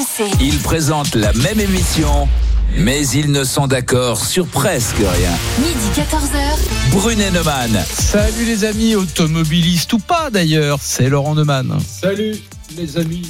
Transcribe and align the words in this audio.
RMC. 0.00 0.30
Ils 0.40 0.58
présentent 0.58 1.14
la 1.14 1.32
même 1.34 1.60
émission, 1.60 2.28
mais 2.76 3.06
ils 3.08 3.30
ne 3.30 3.44
sont 3.44 3.66
d'accord 3.66 4.24
sur 4.24 4.46
presque 4.46 4.96
rien. 4.96 5.32
Midi 5.58 5.90
14h. 5.94 6.92
Brunet 6.92 7.30
Neumann. 7.30 7.84
Salut 7.90 8.44
les 8.46 8.64
amis, 8.64 8.94
automobilistes 8.94 9.92
ou 9.92 9.98
pas 9.98 10.30
d'ailleurs, 10.30 10.78
c'est 10.80 11.08
Laurent 11.08 11.34
Neumann. 11.34 11.78
Salut 11.86 12.36
les 12.76 12.96
amis. 12.96 13.28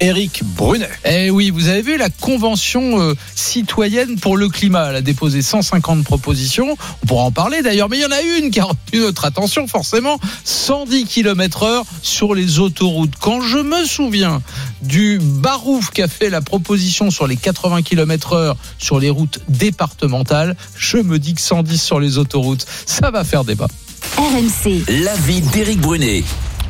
Eric 0.00 0.42
Brunet. 0.44 0.88
Eh 1.04 1.30
oui, 1.30 1.50
vous 1.50 1.68
avez 1.68 1.82
vu 1.82 1.96
la 1.96 2.08
convention 2.10 3.00
euh, 3.00 3.14
citoyenne 3.34 4.18
pour 4.18 4.36
le 4.36 4.48
climat. 4.48 4.90
Elle 4.90 4.96
a 4.96 5.00
déposé 5.00 5.42
150 5.42 6.04
propositions. 6.04 6.76
On 7.02 7.06
pourra 7.06 7.24
en 7.24 7.30
parler 7.30 7.62
d'ailleurs, 7.62 7.88
mais 7.88 7.98
il 7.98 8.02
y 8.02 8.06
en 8.06 8.10
a 8.10 8.22
une 8.22 8.50
qui 8.50 8.60
a 8.60 8.64
retenu 8.64 9.00
notre 9.00 9.24
attention 9.24 9.66
forcément. 9.66 10.18
110 10.44 11.04
km 11.06 11.62
heure 11.62 11.84
sur 12.02 12.34
les 12.34 12.58
autoroutes. 12.58 13.14
Quand 13.20 13.40
je 13.40 13.58
me 13.58 13.84
souviens 13.84 14.42
du 14.82 15.18
Barouf 15.20 15.90
qui 15.90 16.02
a 16.02 16.08
fait 16.08 16.30
la 16.30 16.40
proposition 16.40 17.10
sur 17.10 17.26
les 17.26 17.36
80 17.36 17.82
km 17.82 18.34
heure 18.34 18.56
sur 18.78 19.00
les 19.00 19.10
routes 19.10 19.40
départementales, 19.48 20.56
je 20.76 20.98
me 20.98 21.18
dis 21.18 21.34
que 21.34 21.40
110 21.40 21.80
sur 21.80 22.00
les 22.00 22.18
autoroutes, 22.18 22.66
ça 22.86 23.10
va 23.10 23.24
faire 23.24 23.44
débat. 23.44 23.68
RMC. 24.16 24.84
L'avis 24.88 25.40
d'Éric 25.42 25.80
Brunet. 25.80 26.24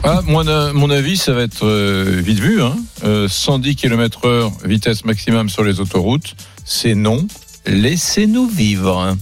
Ah, 0.08 0.20
mon, 0.24 0.46
euh, 0.46 0.72
mon 0.72 0.88
avis, 0.90 1.16
ça 1.16 1.32
va 1.32 1.42
être 1.42 1.66
euh, 1.66 2.20
vite 2.24 2.38
vu. 2.38 2.62
Hein. 2.62 2.76
Euh, 3.04 3.26
110 3.28 3.74
km/h 3.74 4.52
vitesse 4.64 5.04
maximum 5.04 5.48
sur 5.48 5.64
les 5.64 5.80
autoroutes, 5.80 6.36
c'est 6.64 6.94
non. 6.94 7.26
Laissez-nous 7.66 8.46
vivre. 8.48 9.00
hein. 9.00 9.18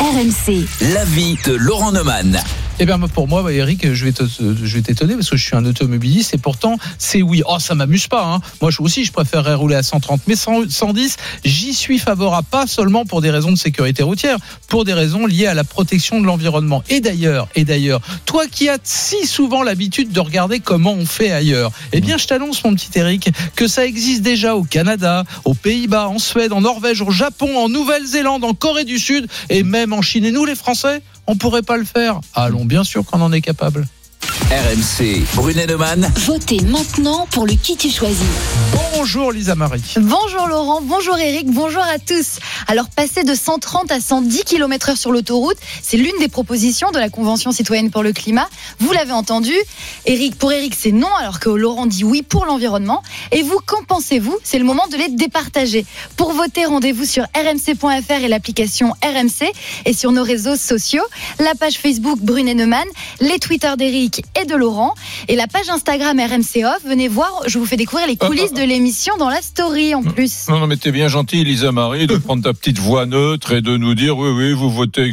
RMC. 0.00 0.66
L'avis 0.92 1.38
de 1.46 1.54
Laurent 1.54 1.92
Neumann. 1.92 2.38
Eh 2.80 2.86
bien, 2.86 2.96
pour 3.00 3.26
moi, 3.26 3.52
Eric, 3.52 3.92
je 3.92 4.04
vais 4.04 4.12
je 4.38 4.78
t'étonner 4.78 5.14
parce 5.14 5.28
que 5.30 5.36
je 5.36 5.44
suis 5.44 5.56
un 5.56 5.64
automobiliste 5.64 6.34
et 6.34 6.38
pourtant, 6.38 6.78
c'est 6.96 7.22
oui. 7.22 7.42
Oh, 7.44 7.58
ça 7.58 7.74
m'amuse 7.74 8.06
pas. 8.06 8.24
Hein. 8.24 8.40
Moi, 8.60 8.70
je, 8.70 8.80
aussi, 8.80 9.04
je 9.04 9.10
préférerais 9.10 9.54
rouler 9.54 9.74
à 9.74 9.82
130, 9.82 10.20
mais 10.28 10.36
100 10.36 10.70
110, 10.70 11.16
j'y 11.44 11.74
suis 11.74 11.98
favorable, 11.98 12.46
pas 12.48 12.68
seulement 12.68 13.04
pour 13.04 13.20
des 13.20 13.30
raisons 13.30 13.50
de 13.50 13.58
sécurité 13.58 14.04
routière, 14.04 14.38
pour 14.68 14.84
des 14.84 14.92
raisons 14.92 15.26
liées 15.26 15.48
à 15.48 15.54
la 15.54 15.64
protection 15.64 16.20
de 16.20 16.26
l'environnement. 16.26 16.84
Et 16.88 17.00
d'ailleurs, 17.00 17.48
et 17.56 17.64
d'ailleurs, 17.64 18.00
toi 18.26 18.44
qui 18.46 18.68
as 18.68 18.78
si 18.84 19.26
souvent 19.26 19.64
l'habitude 19.64 20.12
de 20.12 20.20
regarder 20.20 20.60
comment 20.60 20.92
on 20.92 21.04
fait 21.04 21.32
ailleurs, 21.32 21.72
eh 21.92 22.00
bien, 22.00 22.16
je 22.16 22.28
t'annonce, 22.28 22.62
mon 22.62 22.76
petit 22.76 22.96
Eric, 22.96 23.30
que 23.56 23.66
ça 23.66 23.86
existe 23.86 24.22
déjà 24.22 24.54
au 24.54 24.62
Canada, 24.62 25.24
aux 25.44 25.54
Pays-Bas, 25.54 26.06
en 26.06 26.20
Suède, 26.20 26.52
en 26.52 26.60
Norvège, 26.60 27.02
au 27.02 27.10
Japon, 27.10 27.58
en 27.58 27.68
Nouvelle-Zélande, 27.68 28.44
en 28.44 28.54
Corée 28.54 28.84
du 28.84 29.00
Sud 29.00 29.26
et 29.50 29.64
même 29.64 29.92
en 29.92 30.00
Chine. 30.00 30.24
Et 30.24 30.30
nous, 30.30 30.44
les 30.44 30.54
Français, 30.54 31.02
on 31.28 31.36
pourrait 31.36 31.62
pas 31.62 31.76
le 31.76 31.84
faire. 31.84 32.20
Allons, 32.34 32.64
bien 32.64 32.82
sûr 32.82 33.04
qu'on 33.04 33.20
en 33.20 33.32
est 33.32 33.42
capable. 33.42 33.86
RMC. 34.50 35.24
Brunet 35.34 35.66
Neumann. 35.66 36.10
Votez 36.16 36.60
maintenant 36.62 37.26
pour 37.30 37.46
le 37.46 37.52
qui 37.52 37.76
tu 37.76 37.90
choisis. 37.90 38.24
Bonjour 38.94 39.30
Lisa 39.30 39.54
Marie. 39.54 39.82
Bonjour 39.98 40.46
Laurent, 40.48 40.80
bonjour 40.80 41.18
Eric, 41.18 41.50
bonjour 41.50 41.82
à 41.82 41.98
tous. 41.98 42.38
Alors 42.66 42.88
passer 42.88 43.24
de 43.24 43.34
130 43.34 43.92
à 43.92 44.00
110 44.00 44.44
km/h 44.44 44.96
sur 44.96 45.12
l'autoroute, 45.12 45.58
c'est 45.82 45.98
l'une 45.98 46.18
des 46.18 46.28
propositions 46.28 46.90
de 46.90 46.98
la 46.98 47.10
Convention 47.10 47.52
citoyenne 47.52 47.90
pour 47.90 48.02
le 48.02 48.12
climat. 48.12 48.48
Vous 48.78 48.90
l'avez 48.92 49.12
entendu, 49.12 49.52
Eric, 50.06 50.36
pour 50.36 50.50
Eric 50.50 50.74
c'est 50.74 50.92
non, 50.92 51.14
alors 51.20 51.40
que 51.40 51.50
Laurent 51.50 51.86
dit 51.86 52.04
oui 52.04 52.22
pour 52.22 52.46
l'environnement. 52.46 53.02
Et 53.32 53.42
vous, 53.42 53.58
qu'en 53.66 53.84
pensez-vous? 53.84 54.38
C'est 54.42 54.58
le 54.58 54.64
moment 54.64 54.86
de 54.90 54.96
les 54.96 55.08
départager. 55.08 55.84
Pour 56.16 56.32
voter, 56.32 56.64
rendez-vous 56.64 57.04
sur 57.04 57.24
rmc.fr 57.34 58.24
et 58.24 58.28
l'application 58.28 58.94
RMC 59.04 59.52
et 59.84 59.92
sur 59.92 60.10
nos 60.10 60.22
réseaux 60.22 60.56
sociaux, 60.56 61.04
la 61.38 61.54
page 61.54 61.78
Facebook 61.78 62.18
Brunet 62.20 62.54
Neumann, 62.54 62.86
les 63.20 63.38
Twitter 63.38 63.72
d'Eric 63.76 64.07
et 64.40 64.44
de 64.44 64.54
Laurent 64.54 64.94
et 65.28 65.36
la 65.36 65.46
page 65.46 65.68
Instagram 65.68 66.18
RMC 66.18 66.64
Off. 66.64 66.82
Venez 66.86 67.08
voir, 67.08 67.42
je 67.46 67.58
vous 67.58 67.66
fais 67.66 67.76
découvrir 67.76 68.06
les 68.06 68.16
coulisses 68.16 68.52
de 68.52 68.62
l'émission 68.62 69.16
dans 69.18 69.28
la 69.28 69.40
story 69.42 69.94
en 69.94 70.02
plus. 70.02 70.46
Non, 70.48 70.60
non, 70.60 70.66
mais 70.66 70.76
t'es 70.76 70.92
bien 70.92 71.08
gentil, 71.08 71.44
Lisa 71.44 71.72
Marie, 71.72 72.06
de 72.06 72.16
prendre 72.18 72.42
ta 72.42 72.52
petite 72.52 72.78
voix 72.78 73.06
neutre 73.06 73.52
et 73.52 73.60
de 73.60 73.76
nous 73.76 73.94
dire 73.94 74.16
oui, 74.18 74.30
oui, 74.30 74.52
vous 74.52 74.70
votez 74.70 75.10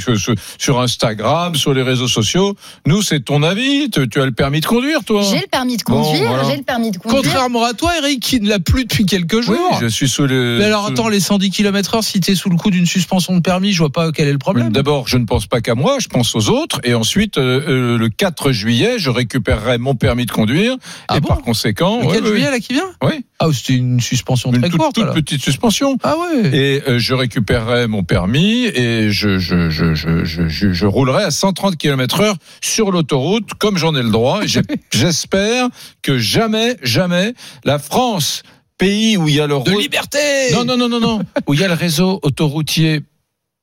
sur, 0.57 0.79
Instagram, 0.79 1.55
sur 1.55 1.73
les 1.73 1.81
réseaux 1.81 2.07
sociaux. 2.07 2.55
Nous, 2.85 3.01
c'est 3.01 3.19
ton 3.19 3.43
avis. 3.43 3.89
Tu, 3.89 4.07
tu 4.09 4.21
as 4.21 4.25
le 4.25 4.31
permis 4.31 4.61
de 4.61 4.65
conduire, 4.65 5.03
toi 5.03 5.21
J'ai 5.23 5.39
le 5.39 5.47
permis 5.47 5.77
de 5.77 5.83
Bon, 5.85 6.01
conduire, 6.01 6.27
voilà. 6.29 6.43
j'ai 6.49 6.57
le 6.57 6.63
permis 6.63 6.91
de 6.91 6.97
conduire. 6.97 7.21
Contrairement 7.21 7.63
à 7.63 7.73
toi, 7.73 7.91
Eric, 7.97 8.21
qui 8.21 8.39
ne 8.39 8.49
l'a 8.49 8.59
plus 8.59 8.83
depuis 8.85 9.05
quelques 9.05 9.41
jours. 9.41 9.55
Oui, 9.71 9.77
je 9.81 9.87
suis 9.87 10.09
sous 10.09 10.25
le. 10.25 10.57
Mais 10.57 10.65
alors 10.65 10.87
attends, 10.87 11.09
les 11.09 11.19
110 11.19 11.49
km/h, 11.51 12.01
si 12.01 12.19
t'es 12.19 12.35
sous 12.35 12.49
le 12.49 12.57
coup 12.57 12.71
d'une 12.71 12.85
suspension 12.85 13.35
de 13.35 13.41
permis, 13.41 13.71
je 13.73 13.79
vois 13.79 13.91
pas 13.91 14.11
quel 14.11 14.27
est 14.27 14.31
le 14.31 14.37
problème. 14.37 14.71
D'abord, 14.71 15.07
je 15.07 15.17
ne 15.17 15.25
pense 15.25 15.47
pas 15.47 15.61
qu'à 15.61 15.75
moi, 15.75 15.97
je 15.99 16.07
pense 16.07 16.35
aux 16.35 16.49
autres. 16.49 16.79
Et 16.83 16.93
ensuite, 16.93 17.37
euh, 17.37 17.61
euh, 17.67 17.97
le 17.97 18.09
4 18.09 18.51
juillet, 18.51 18.84
je 18.97 19.09
récupérerai 19.09 19.77
mon 19.77 19.95
permis 19.95 20.25
de 20.25 20.31
conduire. 20.31 20.75
Ah 21.07 21.17
et 21.17 21.19
bon 21.19 21.27
par 21.27 21.41
conséquent, 21.41 21.99
Le 22.01 22.07
ouais, 22.07 22.13
4 22.15 22.23
ouais, 22.23 22.29
juillet 22.29 22.51
là 22.51 22.59
qui 22.59 22.73
vient 22.73 22.89
Oui. 23.03 23.25
Ah, 23.39 23.47
c'était 23.53 23.73
une 23.73 23.99
suspension 23.99 24.51
une 24.53 24.61
très 24.61 24.69
toute, 24.69 24.79
courte. 24.79 24.95
toute 24.95 25.03
alors. 25.03 25.15
petite 25.15 25.41
suspension. 25.41 25.97
Ah 26.03 26.15
ouais. 26.17 26.55
Et 26.55 26.81
euh, 26.87 26.99
je 26.99 27.13
récupérerai 27.13 27.87
mon 27.87 28.03
permis 28.03 28.65
et 28.65 29.11
je, 29.11 29.37
je, 29.39 29.69
je, 29.69 29.93
je, 29.93 30.47
je, 30.47 30.85
roulerai 30.85 31.23
à 31.23 31.31
130 31.31 31.75
km 31.77 32.21
heure 32.21 32.35
sur 32.61 32.91
l'autoroute 32.91 33.53
comme 33.59 33.77
j'en 33.77 33.95
ai 33.95 34.03
le 34.03 34.09
droit. 34.09 34.41
J'espère 34.93 35.67
que 36.01 36.17
jamais, 36.17 36.77
jamais 36.81 37.33
la 37.63 37.79
France, 37.79 38.43
pays 38.77 39.17
où 39.17 39.27
il 39.27 39.35
y 39.35 39.39
a 39.41 39.47
le 39.47 39.55
De 39.63 39.77
liberté. 39.77 40.17
non, 40.53 40.63
non, 40.65 40.77
non, 40.77 40.89
non, 40.89 40.99
non, 40.99 41.21
où 41.47 41.53
il 41.53 41.59
y 41.59 41.63
a 41.63 41.67
le 41.67 41.73
réseau 41.73 42.19
autoroutier 42.23 43.01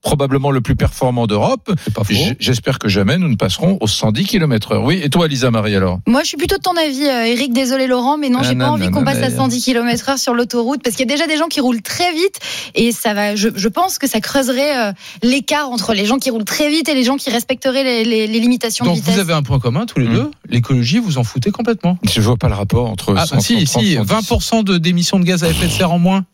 probablement 0.03 0.51
le 0.51 0.61
plus 0.61 0.77
performant 0.77 1.27
d'Europe. 1.27 1.71
c'est 1.85 1.95
pas 1.95 2.05
faux. 2.05 2.13
J- 2.13 2.35
J'espère 2.41 2.79
que 2.79 2.89
jamais 2.89 3.19
nous 3.19 3.29
ne 3.29 3.37
passerons 3.37 3.79
aux 3.81 3.87
110 3.87 4.25
km 4.25 4.73
heure. 4.73 4.85
Oui, 4.85 5.01
et 5.03 5.09
toi, 5.09 5.29
Lisa 5.29 5.51
Marie, 5.51 5.75
alors? 5.77 6.01
Moi, 6.07 6.23
je 6.23 6.29
suis 6.29 6.37
plutôt 6.37 6.57
de 6.57 6.63
ton 6.63 6.77
avis, 6.77 7.05
euh, 7.07 7.25
Eric. 7.27 7.53
Désolé, 7.53 7.87
Laurent, 7.87 8.19
mais 8.19 8.29
non, 8.29 8.41
Ah, 8.43 8.47
j'ai 8.49 8.57
pas 8.57 8.69
envie 8.71 8.91
qu'on 8.91 9.05
passe 9.05 9.19
à 9.19 9.29
mais- 9.31 9.37
110 9.37 9.63
km/h 9.65 10.19
sur 10.19 10.35
l'autoroute 10.35 10.83
parce 10.83 10.97
qu'il 10.97 11.09
y 11.09 11.13
a 11.13 11.15
déjà 11.15 11.27
des 11.27 11.37
gens 11.37 11.47
qui 11.49 11.61
roulent 11.61 11.83
très 11.83 12.13
vite 12.13 12.39
et 12.75 12.93
ça 12.93 13.15
va. 13.15 13.37
Je, 13.37 13.49
je 13.55 13.69
pense 13.69 13.99
que 13.99 14.09
ça 14.09 14.21
creuserait 14.21 14.77
euh, 14.89 14.93
l'écart 15.23 15.71
entre 15.71 15.95
les 15.95 16.05
gens 16.05 16.19
qui 16.19 16.31
roulent 16.31 16.45
très 16.45 16.69
vite 16.69 16.89
et 16.89 16.95
les 16.95 17.05
gens 17.05 17.17
qui 17.17 17.31
respecteraient 17.31 17.85
les, 17.85 18.05
les- 18.05 18.27
les 18.27 18.41
limitations 18.41 18.85
Donc 18.85 18.95
de 18.97 19.01
vitesse. 19.01 19.15
vous 19.15 19.21
avez 19.21 19.33
un 19.35 19.43
point 19.43 19.59
commun 19.61 19.87
tous 19.87 19.99
les 20.01 20.09
Hmm. 20.09 20.15
deux? 20.15 20.31
L'écologie, 20.49 20.99
vous 20.99 21.19
en 21.19 21.25
foutez 21.25 21.51
complètement? 21.53 21.97
Je 22.03 22.21
vois 22.21 22.37
pas 22.37 22.49
le 22.49 22.55
rapport 22.55 22.91
entre 22.91 23.15
Ah, 23.17 23.27
100, 23.27 23.41
si, 23.41 23.67
130, 23.67 23.85
si, 23.85 23.95
110. 23.95 24.13
20% 24.13 24.63
de 24.65 24.79
d'émissions 24.79 25.19
de 25.21 25.25
gaz 25.25 25.45
à 25.45 25.49
effet 25.49 25.67
de 25.67 25.71
serre 25.73 25.93
en 25.93 25.99
moins? 25.99 26.25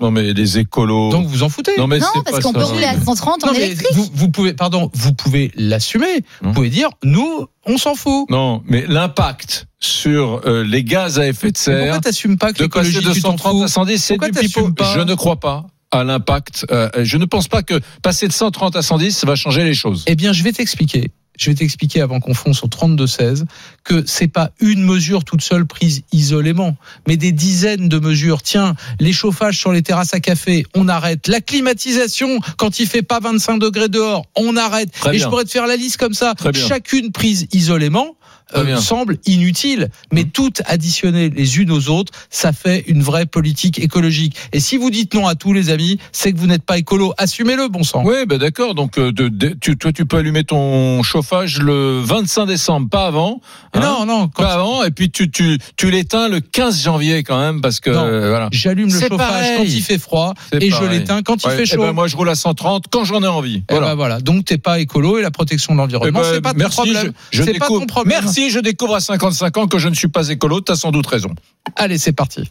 Non, 0.00 0.10
mais 0.10 0.32
les 0.32 0.58
écolos. 0.58 1.10
Donc 1.10 1.26
vous 1.26 1.42
en 1.42 1.48
foutez. 1.48 1.72
non, 1.78 1.86
mais 1.86 1.98
non, 1.98 2.06
parce 2.24 2.40
qu'on 2.40 2.52
peut 2.52 2.62
rouler 2.64 2.84
à 2.86 2.98
130 3.00 3.44
en 3.44 3.46
Non, 3.48 3.52
électrique. 3.52 3.88
vous, 3.92 4.08
vous 4.14 4.28
pouvez, 4.30 4.52
pardon, 4.54 4.90
vous 4.94 5.12
pouvez 5.12 5.50
l'assumer. 5.56 6.22
Vous 6.40 6.48
Non. 6.48 6.54
pouvez 6.54 6.70
dire, 6.70 6.88
nous, 7.04 7.46
on 7.66 7.76
s'en 7.78 7.94
fout. 7.94 8.28
Non, 8.30 8.62
mais 8.66 8.84
l'impact 8.88 9.66
sur 9.78 10.40
euh, 10.46 10.64
les 10.64 10.84
gaz 10.84 11.18
à 11.18 11.26
effet 11.26 11.50
de 11.52 11.58
Mais 11.66 11.72
Pourquoi 11.74 11.92
serre 11.92 12.00
t'assumes 12.00 12.38
pas 12.38 12.52
que 12.52 12.62
l'écologie, 12.62 13.00
de 13.00 13.12
tu 13.12 13.22
t'en 13.22 13.32
130 13.32 13.62
à 13.62 13.66
fous 13.66 13.68
110, 13.68 13.98
c'est 13.98 14.14
Pourquoi 14.14 14.28
du 14.28 14.34
t'assumes 14.48 14.62
pipeau. 14.66 14.72
pas 14.72 14.94
Je 14.94 15.00
ne 15.00 15.14
crois 15.14 15.38
pas 15.40 15.66
à 15.92 16.04
l'impact. 16.04 16.66
euh, 16.70 16.88
je 17.02 17.16
ne 17.16 17.24
pense 17.24 17.48
pas 17.48 17.62
que 17.62 17.80
passer 18.02 18.28
de 18.28 18.32
130 18.32 18.76
à 18.76 18.82
110 18.82 19.10
ça 19.16 19.26
va 19.26 19.34
changer 19.34 19.64
les 19.64 19.74
choses. 19.74 20.04
Eh 20.06 20.14
bien, 20.14 20.32
je 20.32 20.42
vais 20.44 20.52
t'expliquer. 20.52 21.10
Je 21.40 21.48
vais 21.48 21.54
t'expliquer 21.54 22.02
avant 22.02 22.20
qu'on 22.20 22.34
fonce 22.34 22.62
au 22.62 22.66
32-16 22.66 23.44
que 23.82 24.04
c'est 24.06 24.28
pas 24.28 24.50
une 24.60 24.84
mesure 24.84 25.24
toute 25.24 25.40
seule 25.40 25.64
prise 25.64 26.02
isolément, 26.12 26.76
mais 27.08 27.16
des 27.16 27.32
dizaines 27.32 27.88
de 27.88 27.98
mesures. 27.98 28.42
Tiens, 28.42 28.74
les 29.00 29.14
chauffages 29.14 29.56
sur 29.56 29.72
les 29.72 29.80
terrasses 29.80 30.12
à 30.12 30.20
café, 30.20 30.66
on 30.74 30.86
arrête. 30.86 31.28
La 31.28 31.40
climatisation, 31.40 32.40
quand 32.58 32.78
il 32.78 32.86
fait 32.86 33.00
pas 33.00 33.20
25 33.20 33.56
degrés 33.56 33.88
dehors, 33.88 34.26
on 34.36 34.54
arrête. 34.58 34.92
Très 34.92 35.08
Et 35.08 35.12
bien. 35.12 35.24
je 35.24 35.28
pourrais 35.30 35.44
te 35.44 35.50
faire 35.50 35.66
la 35.66 35.76
liste 35.76 35.96
comme 35.96 36.12
ça. 36.12 36.34
Chacune 36.52 37.10
prise 37.10 37.46
isolément. 37.52 38.16
Euh, 38.56 38.64
bien. 38.64 38.80
semble 38.80 39.16
inutile, 39.26 39.88
mais 40.12 40.24
Mmh. 40.24 40.30
toutes 40.30 40.62
additionnées 40.66 41.30
les 41.30 41.58
unes 41.58 41.70
aux 41.70 41.88
autres, 41.88 42.12
ça 42.30 42.52
fait 42.52 42.84
une 42.88 43.02
vraie 43.02 43.26
politique 43.26 43.78
écologique. 43.78 44.36
Et 44.52 44.60
si 44.60 44.76
vous 44.76 44.90
dites 44.90 45.14
non 45.14 45.26
à 45.26 45.34
tous 45.34 45.52
les 45.52 45.70
amis, 45.70 45.98
c'est 46.12 46.32
que 46.32 46.38
vous 46.38 46.46
n'êtes 46.46 46.62
pas 46.64 46.78
écolo. 46.78 47.12
Assumez-le, 47.18 47.68
bon 47.68 47.82
sang. 47.84 48.02
Oui, 48.04 48.26
ben 48.26 48.38
d'accord. 48.38 48.74
Donc, 48.74 48.98
euh, 48.98 49.12
de, 49.12 49.28
de- 49.28 49.56
tu, 49.60 49.76
toi, 49.76 49.92
tu 49.92 50.04
peux 50.06 50.18
allumer 50.18 50.44
ton 50.44 51.02
chauffage 51.02 51.58
le 51.58 52.00
25 52.00 52.46
décembre, 52.46 52.88
pas 52.88 53.06
avant. 53.06 53.40
hein, 53.74 53.80
non, 53.80 54.06
non, 54.06 54.28
quand 54.28 54.42
pas 54.42 54.54
avant. 54.54 54.84
Et 54.84 54.90
puis 54.90 55.10
tu, 55.10 55.30
tu, 55.30 55.58
tu 55.76 55.90
l'éteins 55.90 56.28
le 56.28 56.40
15 56.40 56.82
janvier 56.82 57.22
quand 57.22 57.38
même, 57.38 57.60
parce 57.60 57.80
que 57.80 57.90
euh, 57.90 58.28
voilà. 58.30 58.48
J'allume 58.52 58.92
le 58.92 59.00
chauffage 59.00 59.16
pareil. 59.18 59.56
quand 59.58 59.64
il 59.64 59.82
fait 59.82 59.98
froid 59.98 60.34
et 60.52 60.70
je 60.70 60.84
l'éteins 60.84 61.22
quand 61.22 61.44
il 61.44 61.50
fait 61.50 61.62
eh 61.62 61.66
chaud. 61.66 61.82
ben, 61.82 61.92
moi, 61.92 62.06
je 62.08 62.16
roule 62.16 62.28
à 62.30 62.34
130 62.34 62.84
quand 62.90 63.04
j'en 63.04 63.22
ai 63.22 63.26
envie. 63.28 63.62
Eh 63.68 63.72
Voilà. 63.74 63.88
ben 63.88 63.94
voilà. 63.94 64.20
Donc 64.20 64.44
t'es 64.44 64.58
pas 64.58 64.80
écolo 64.80 65.18
et 65.18 65.22
la 65.22 65.30
protection 65.30 65.72
de 65.74 65.78
l'environnement, 65.78 66.20
Eh 66.20 66.22
ben, 66.22 66.30
c'est 66.34 66.40
pas 66.40 66.52
ton 66.52 66.58
merci, 66.58 66.76
problème. 66.76 67.12
Je, 67.30 67.42
je 67.42 67.50
pas 67.58 67.66
ton 67.66 67.86
problème. 67.86 68.18
Merci, 68.22 68.39
je 68.48 68.60
découvre 68.60 68.94
à 68.94 69.00
55 69.00 69.56
ans 69.58 69.66
que 69.66 69.78
je 69.78 69.88
ne 69.88 69.94
suis 69.94 70.08
pas 70.08 70.28
écolo. 70.30 70.60
T'as 70.62 70.76
sans 70.76 70.92
doute 70.92 71.06
raison. 71.06 71.34
Allez, 71.76 71.98
c'est 71.98 72.14
parti. 72.14 72.48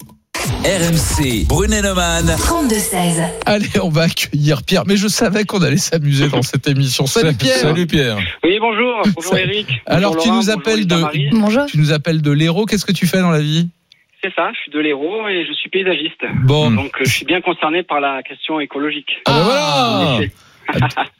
RMC. 0.63 1.45
Brunet 1.47 1.81
Neumann. 1.81 2.25
32-16. 2.27 3.23
Allez, 3.45 3.67
on 3.81 3.89
va 3.89 4.03
accueillir 4.03 4.63
Pierre. 4.63 4.83
Mais 4.85 4.97
je 4.97 5.07
savais 5.07 5.45
qu'on 5.45 5.61
allait 5.61 5.77
s'amuser 5.77 6.27
dans 6.29 6.41
cette 6.41 6.67
émission. 6.67 7.07
Salut 7.07 7.33
Pierre. 7.35 7.57
Salut 7.57 7.87
Pierre. 7.87 8.17
Oui, 8.43 8.57
bonjour. 8.59 9.01
Bonjour. 9.15 9.37
Eric. 9.37 9.67
Alors, 9.85 10.15
Bonjour 10.15 10.23
tu 10.23 10.31
nous 10.37 10.49
appelles 10.49 10.85
de-. 10.87 11.31
Bonjour. 11.31 11.65
Tu 11.65 11.77
nous 11.77 11.91
appelles 11.91 12.21
de 12.21 12.31
l'héros. 12.31 12.65
Qu'est-ce 12.65 12.85
que 12.85 12.91
tu 12.91 13.07
fais 13.07 13.19
dans 13.19 13.31
la 13.31 13.39
vie? 13.41 13.69
C'est 14.21 14.33
ça, 14.35 14.51
je 14.53 14.59
suis 14.59 14.71
de 14.71 14.79
l'Hérault 14.79 15.29
et 15.29 15.45
je 15.47 15.53
suis 15.53 15.69
paysagiste. 15.69 16.19
Bon. 16.43 16.71
Donc, 16.71 16.91
euh, 16.99 17.05
je 17.05 17.09
suis 17.09 17.25
bien 17.25 17.39
concerné 17.39 17.83
par 17.83 18.01
la 18.01 18.21
question 18.21 18.59
écologique. 18.59 19.07
Ah, 19.25 19.31
ben 19.31 19.45
Ah. 19.49 20.01
voilà. 20.15 20.27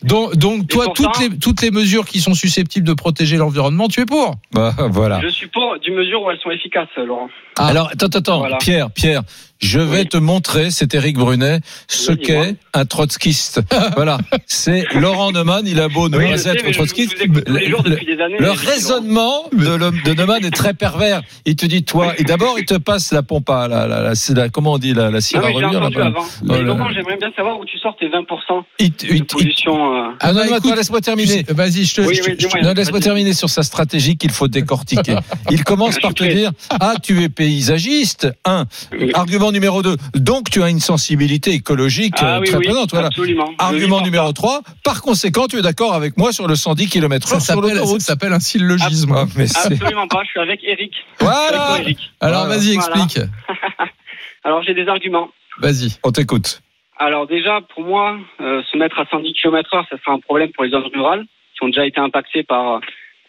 Donc, 0.04 0.68
toi, 0.68 0.86
pourtant- 0.86 1.12
toutes 1.12 1.20
les, 1.20 1.38
toutes 1.38 1.62
les 1.62 1.72
mesures 1.72 2.06
qui 2.06 2.20
sont 2.20 2.34
susceptibles 2.34 2.88
de 2.88 2.94
protéger 2.94 3.38
l'environnement, 3.38 3.88
tu 3.88 4.02
es 4.02 4.06
pour 4.06 4.36
Bah, 4.54 4.74
voilà. 4.90 5.20
Je 5.22 5.28
suis 5.28 5.48
pour 5.48 5.78
du 5.80 5.92
mesure 5.92 6.22
où 6.22 6.32
elles 6.32 6.40
sont 6.40 6.52
efficaces, 6.52 6.88
Laurent. 6.98 7.30
Ah. 7.58 7.68
Alors, 7.68 7.90
attends, 7.92 8.08
attends, 8.08 8.40
Voilà. 8.40 8.58
Pierre, 8.58 8.90
Pierre, 8.92 9.22
je 9.60 9.80
vais 9.80 10.00
Oui. 10.02 10.08
te 10.08 10.18
montrer, 10.18 10.72
c'est 10.72 10.94
Éric 10.94 11.18
Brunet, 11.18 11.60
ce 11.88 12.12
Oui, 12.14 12.18
qu'est 12.20 12.56
un 12.74 12.86
trotskiste. 12.86 13.62
voilà, 13.96 14.18
c'est 14.46 14.86
Laurent 14.94 15.32
Neumann, 15.32 15.66
il 15.68 15.80
a 15.80 15.88
beau 15.90 16.08
ne 16.10 16.18
Oui, 16.18 16.32
pas 16.32 16.38
sais, 16.38 16.50
être 16.52 16.72
trotskiste. 16.72 17.16
le- 17.26 18.52
raisonnement 18.52 19.44
de, 19.52 19.78
de 20.04 20.14
Neumann 20.14 20.44
est 20.46 20.52
très 20.52 20.74
pervers. 20.74 21.22
Il 21.46 21.56
te 21.56 21.66
dit, 21.66 21.84
toi, 21.84 22.14
et 22.18 22.24
d'abord, 22.24 22.58
il 22.58 22.66
te 22.66 22.76
passe 22.76 23.12
la 23.12 23.22
pompe 23.24 23.50
à 23.50 23.68
la, 23.68 23.88
la, 23.88 24.02
la, 24.02 24.14
la- 24.36 24.50
comment 24.50 24.74
on 24.74 24.78
dit, 24.78 24.94
la, 24.94 25.12
la 25.12 25.22
cire 25.22 25.42
Non, 25.42 25.48
à 25.48 26.06
avant. 26.06 26.26
Oh 26.48 26.88
j'aimerais 26.94 27.18
bien 27.18 27.32
savoir 27.36 27.60
où 27.60 27.66
tu 27.66 27.78
sors 27.80 27.96
tes 27.98 28.08
20% 28.08 28.64
Il, 28.80 28.92
te- 28.92 29.06
il, 29.08 29.20
de 29.22 29.26
pollution. 29.26 29.94
euh. 29.94 30.12
ah 30.20 30.34
non, 30.34 30.42
bah, 30.50 30.56
attends, 30.58 30.76
laisse-moi 30.76 31.02
terminer. 31.02 31.46
Vas-y, 31.50 31.84
je 31.86 31.96
te. 31.96 32.76
Laisse-moi 32.76 33.00
terminer 33.00 33.34
sur 33.34 33.50
sa 33.50 33.64
stratégie 33.64 34.18
qu'il 34.18 34.32
faut 34.32 34.48
décortiquer. 34.48 35.16
Il 35.52 35.64
commence 35.64 35.96
Je 35.96 36.00
par 36.00 36.14
te 36.14 36.24
dire 36.24 36.52
Ah, 36.80 36.94
tu 37.02 37.24
es 37.24 37.30
paysagiste. 37.30 38.28
Un. 38.46 38.66
Oui. 38.92 39.12
Argument 39.50 39.52
numéro 39.52 39.82
deux. 39.82 39.96
Donc, 40.16 40.50
tu 40.50 40.62
as 40.62 40.70
une 40.70 40.80
sensibilité 40.80 41.52
écologique 41.52 42.14
Ah 42.20 42.36
euh, 42.36 42.40
oui, 42.42 42.48
très 42.48 42.58
oui, 42.58 42.66
présente. 42.66 42.92
Voilà. 42.92 43.08
absolument. 43.08 43.52
Je 43.60 43.64
Argument 43.66 44.02
numéro 44.02 44.32
3. 44.32 44.62
Par 44.84 45.02
conséquent, 45.02 45.48
tu 45.48 45.58
es 45.58 45.62
d'accord 45.62 45.94
avec 45.94 46.18
moi 46.18 46.32
sur 46.32 46.48
le 46.48 46.56
110 46.56 46.88
km 46.90 47.28
Ça 47.28 47.36
h 47.38 47.40
sur 47.40 47.46
s'appelle 47.46 47.70
ça 47.70 47.76
l'autoroute. 47.76 48.02
s'appelle 48.02 48.34
un 48.34 48.40
syllogisme. 48.40 49.14
Ah, 49.16 49.26
mais 49.36 49.48
par- 49.48 49.64
c'est- 49.64 49.74
Absolument 49.74 50.08
pas, 50.08 50.22
je 50.24 50.30
suis 50.30 50.40
avec 50.40 50.64
Eric. 50.64 50.92
Voilà. 51.20 51.62
Avec 51.72 51.82
Eric. 51.84 52.00
Alors, 52.22 52.46
Voilà. 52.46 52.58
vas-y, 52.62 52.76
Voilà. 52.76 52.96
explique. 53.04 53.24
Alors 54.44 54.64
j'ai 54.64 54.74
des 54.74 54.88
arguments. 54.88 55.30
Vas-y. 55.60 55.98
On 56.04 56.12
t'écoute. 56.12 56.62
Alors 56.98 57.28
déjà, 57.28 57.60
pour 57.74 57.84
moi, 57.84 58.18
euh, 58.42 58.62
se 58.72 58.78
mettre 58.78 59.00
à 59.00 59.06
110 59.10 59.34
km/h, 59.34 59.84
ça 59.90 59.98
fait 59.98 60.12
un 60.12 60.20
problème 60.20 60.50
pour 60.54 60.64
les 60.64 60.70
zones 60.72 60.88
rurales 60.94 61.26
qui 61.58 61.64
ont 61.66 61.68
déjà 61.68 61.86
été 61.86 62.00
impactées 62.00 62.44
par 62.44 62.80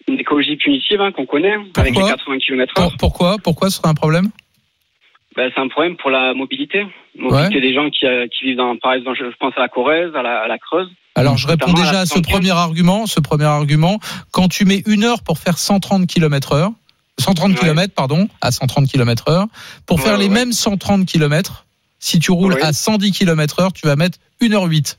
une 0.08 0.19
écologie 0.19 0.56
punitive 0.56 1.00
hein, 1.00 1.12
qu'on 1.12 1.26
connaît, 1.26 1.55
avec 1.76 1.93
les 1.94 2.00
Pourquoi 2.00 2.11
80 2.17 2.38
km/h. 2.38 2.75
Pour- 2.75 2.96
pourquoi 2.99 3.37
Pourquoi 3.43 3.70
ce 3.70 3.76
serait 3.78 3.88
un 3.88 3.94
problème? 3.94 4.31
Ben, 5.37 5.50
c'est 5.55 5.61
un 5.61 5.69
problème 5.69 5.97
pour 5.97 6.11
la 6.11 6.35
mobilité. 6.35 6.85
Mobilité 7.19 7.61
des 7.61 7.73
gens 7.73 7.88
qui, 7.91 8.06
euh, 8.06 8.27
qui 8.29 8.44
vivent 8.47 8.56
dans, 8.56 8.77
par 8.77 8.94
exemple, 8.94 9.17
je 9.19 9.37
pense 9.38 9.53
à 9.56 9.61
la 9.61 9.69
Corrèze, 9.69 10.15
à 10.15 10.23
la, 10.23 10.41
à 10.41 10.49
la 10.49 10.59
Creuse. 10.59 10.88
Alors, 11.15 11.37
je 11.37 11.47
réponds 11.47 11.73
déjà 11.73 12.00
à 12.00 12.06
ce 12.06 12.15
75. 12.15 12.23
premier 12.32 12.50
argument. 12.50 13.06
Ce 13.06 13.21
premier 13.21 13.44
argument, 13.44 13.99
quand 14.32 14.49
tu 14.49 14.65
mets 14.65 14.82
une 14.87 15.05
heure 15.05 15.23
pour 15.23 15.38
faire 15.38 15.59
130 15.59 16.06
km 16.06 16.53
heure, 16.53 16.71
130 17.19 17.53
Ouais. 17.53 17.59
km, 17.59 17.94
pardon, 17.94 18.29
à 18.41 18.50
130 18.50 18.88
km 18.88 19.29
heure, 19.29 19.47
pour 19.87 19.99
Ouais, 19.99 20.03
faire 20.05 20.17
les 20.17 20.27
ouais. 20.29 20.35
mêmes 20.35 20.53
130 20.53 21.06
km, 21.06 21.67
si 21.99 22.19
tu 22.19 22.31
roules 22.32 22.55
Ouais. 22.55 22.62
à 22.62 22.73
110 22.73 23.12
km 23.12 23.61
heure, 23.61 23.73
tu 23.73 23.87
vas 23.87 23.97
mettre 23.97 24.19
1h08. 24.41 24.97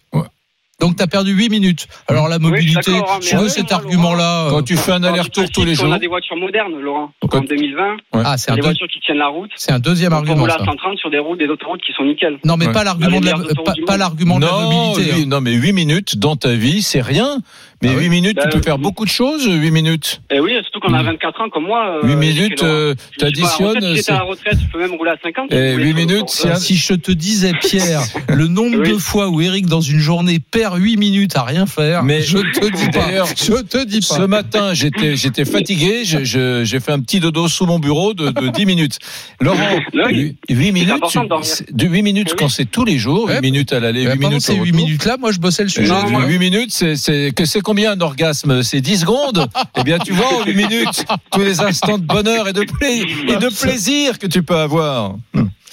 Donc, 0.81 0.98
tu 0.98 1.04
as 1.04 1.07
perdu 1.07 1.31
8 1.31 1.50
minutes. 1.50 1.88
Alors, 2.07 2.28
la 2.28 2.38
Oui, 2.38 2.44
mobilité, 2.44 2.92
hein, 2.98 3.04
mais 3.22 3.25
je 3.28 3.38
veux 3.38 3.48
cet 3.50 3.72
argument-là. 3.72 4.48
Quand 4.50 4.57
euh, 4.60 4.62
tu 4.63 4.75
fais 4.75 4.92
un 4.92 5.04
aller-retour 5.04 5.45
tous 5.51 5.62
les 5.62 5.68
classique, 5.68 5.83
On 5.83 5.86
jours. 5.88 5.94
a 5.95 6.00
des 6.00 6.07
voitures 6.07 6.36
modernes, 6.38 6.74
Laurent. 6.81 7.12
Quand- 7.30 7.38
En 7.38 7.42
2020, 7.44 7.98
Ah, 8.13 8.36
c'est 8.38 8.51
un, 8.51 8.56
des 8.56 8.62
deux- 8.62 8.68
voitures 8.68 8.88
qui 8.88 9.00
tiennent 9.00 9.18
la 9.19 9.28
route. 9.28 9.51
c'est 9.56 9.72
un 9.72 9.80
deuxième 9.80 10.12
On 10.13 10.18
argument. 10.18 10.42
roule 10.42 10.51
à 10.51 10.57
ça. 10.57 10.66
130 10.66 10.98
sur 10.98 11.10
des 11.12 11.19
routes, 11.19 11.39
des 11.39 11.48
autoroutes 11.48 11.81
qui 11.81 11.94
sont 11.94 12.04
nickel. 12.04 12.39
Non, 12.44 12.57
mais 12.57 12.68
Ouais. 12.68 12.74
pas 12.74 12.83
l'argument 12.83 13.19
de 13.19 13.25
la, 13.25 13.33
pas, 13.63 13.74
pas 13.86 13.98
l'argument 13.98 14.39
de 14.39 14.45
Non, 14.45 14.62
mobilité. 14.94 15.13
hein. 15.22 15.25
non, 15.28 15.39
mais 15.39 15.54
8 15.54 15.72
minutes 15.74 16.18
dans 16.18 16.36
ta 16.36 16.54
vie, 16.54 16.81
c'est 16.81 17.01
rien. 17.01 17.38
Mais 17.81 17.89
Ah 17.89 17.94
oui 17.98 18.04
8 18.06 18.10
minutes, 18.10 18.36
Bah, 18.36 18.44
tu 18.50 18.57
peux 18.57 18.63
faire 18.63 18.78
beaucoup 18.78 19.06
de 19.06 19.10
choses, 19.10 19.48
8 19.48 19.72
minutes. 19.72 20.22
Et 20.31 20.39
oui, 20.39 20.51
surtout 20.62 20.80
qu'on 20.81 20.94
a 20.94 21.01
Mm. 21.01 21.07
24 21.07 21.42
ans 21.42 21.50
comme 21.50 21.63
moi. 21.66 22.00
euh, 22.04 22.07
8 22.07 22.12
Eric 22.13 22.24
et 22.24 22.33
minutes, 22.44 22.63
euh, 22.63 22.94
t'additionnes. 23.18 23.68
retraite, 23.68 23.83
Si 23.83 23.89
j'étais 23.89 24.01
c'est- 24.04 24.12
à 24.12 24.16
la 24.16 24.22
retraite, 24.24 24.57
je 24.63 24.72
peux 24.72 24.80
même 24.80 24.92
rouler 24.95 25.12
à 25.12 25.18
50. 25.24 25.51
Et 25.51 25.56
si 25.56 25.62
vous 25.62 25.72
voulez, 25.74 25.83
huit 25.86 25.89
sur 25.89 25.95
minutes, 25.98 26.12
l'autoroute. 26.12 26.30
c'est 26.30 26.51
un- 26.51 26.56
Si 26.56 26.75
je 26.75 26.94
te 26.94 27.12
disais, 27.12 27.54
Pierre, 27.60 28.01
le 28.30 28.48
nombre 28.48 28.78
Oui. 28.81 28.89
de 28.92 28.98
fois 28.98 29.30
où 29.30 29.42
Eric, 29.42 29.66
dans 29.66 29.81
une 29.81 30.00
journée, 30.00 30.39
perd 30.39 30.78
8 30.80 30.98
minutes 30.98 31.36
à 31.36 31.44
rien 31.44 31.66
faire, 31.66 32.04
Mais- 32.04 32.22
je 32.22 32.38
te 32.38 32.66
dis 32.66 32.89
pas. 32.92 33.25
Je 33.36 33.62
te 33.63 33.83
dis 33.86 34.00
pas. 34.01 34.16
Ce 34.16 34.22
matin, 34.22 34.74
j'étais, 34.74 35.16
j'étais 35.16 35.45
fatigué. 35.45 36.01
J'ai 36.04 36.80
fait 36.80 36.92
un 36.92 37.00
petit 37.00 37.19
dodo 37.19 37.48
sous 37.48 37.66
mon 37.66 37.80
bureau 37.80 38.13
de, 38.13 38.30
de 38.30 38.48
10 38.50 38.66
minutes. 38.66 39.00
Laurent, 39.39 39.57
Oui. 39.94 40.36
8 40.50 40.72
minutes, 40.72 40.89
de 41.01 41.28
dormir. 41.28 41.45
c'est- 41.45 41.74
de 41.74 41.88
8 41.88 42.04
minutes 42.04 42.30
Oui. 42.31 42.36
quand 42.38 42.50
c'est 42.50 42.66
tous 42.66 42.86
les 42.86 42.98
jours, 42.98 43.28
8 43.28 43.36
Ouais. 43.36 43.42
minutes 43.42 43.74
à 43.74 43.80
l'aller, 43.80 44.04
8 44.04 44.12
Eh, 44.13 44.18
minutes 44.19 44.42
ces 44.42 44.51
au 44.54 44.56
8 44.63 44.72
retour. 44.72 44.86
minutes-là, 44.86 45.18
moi, 45.19 45.31
je 45.31 45.39
bossais 45.39 45.63
le 45.63 45.69
Et 45.69 45.72
sujet. 45.72 45.88
Non, 45.92 46.04
tu 46.06 46.12
moi- 46.12 46.22
vois. 46.22 46.30
8 46.30 46.38
minutes, 46.39 46.72
c'est, 46.72 46.95
c'est, 46.95 47.31
que 47.36 47.45
c'est 47.45 47.62
combien 47.71 47.91
un 47.94 48.01
orgasme 48.01 48.63
C'est 48.63 48.81
10 48.81 49.01
secondes? 49.01 49.45
Eh 49.79 49.83
bien, 49.83 49.97
tu 50.00 50.12
vois, 50.12 50.27
en 50.41 50.44
8 50.45 50.53
minutes, 50.56 51.06
tous 51.31 51.39
les 51.39 51.62
instants 51.62 51.97
de 51.97 52.06
bonheur 52.06 52.47
et 52.50 52.53
de, 52.53 52.63
pla- 52.63 52.89
et 52.89 53.38
de 53.38 53.50
plaisir 53.63 54.19
que 54.19 54.27
tu 54.27 54.44
peux 54.44 54.56
avoir. 54.57 55.13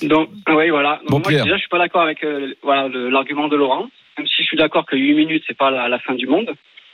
Donc, 0.03 0.29
oui, 0.49 0.71
voilà. 0.71 1.01
Donc, 1.03 1.11
Bon, 1.11 1.19
moi, 1.19 1.29
Pierre. 1.29 1.45
déjà, 1.45 1.57
je 1.57 1.61
suis 1.61 1.69
pas 1.69 1.79
d'accord 1.79 2.03
avec 2.03 2.23
euh, 2.23 2.55
voilà, 2.63 2.89
l'argument 3.11 3.49
de 3.49 3.57
Laurent. 3.57 3.87
Même 4.17 4.27
si 4.29 4.43
je 4.43 4.47
suis 4.47 4.57
d'accord 4.57 4.87
que 4.87 4.97
8 4.97 5.15
minutes, 5.15 5.43
c'est 5.49 5.57
pas 5.57 5.71
la, 5.73 5.89
la 5.89 5.99
fin 5.99 6.15
du 6.15 6.27
monde. 6.29 6.51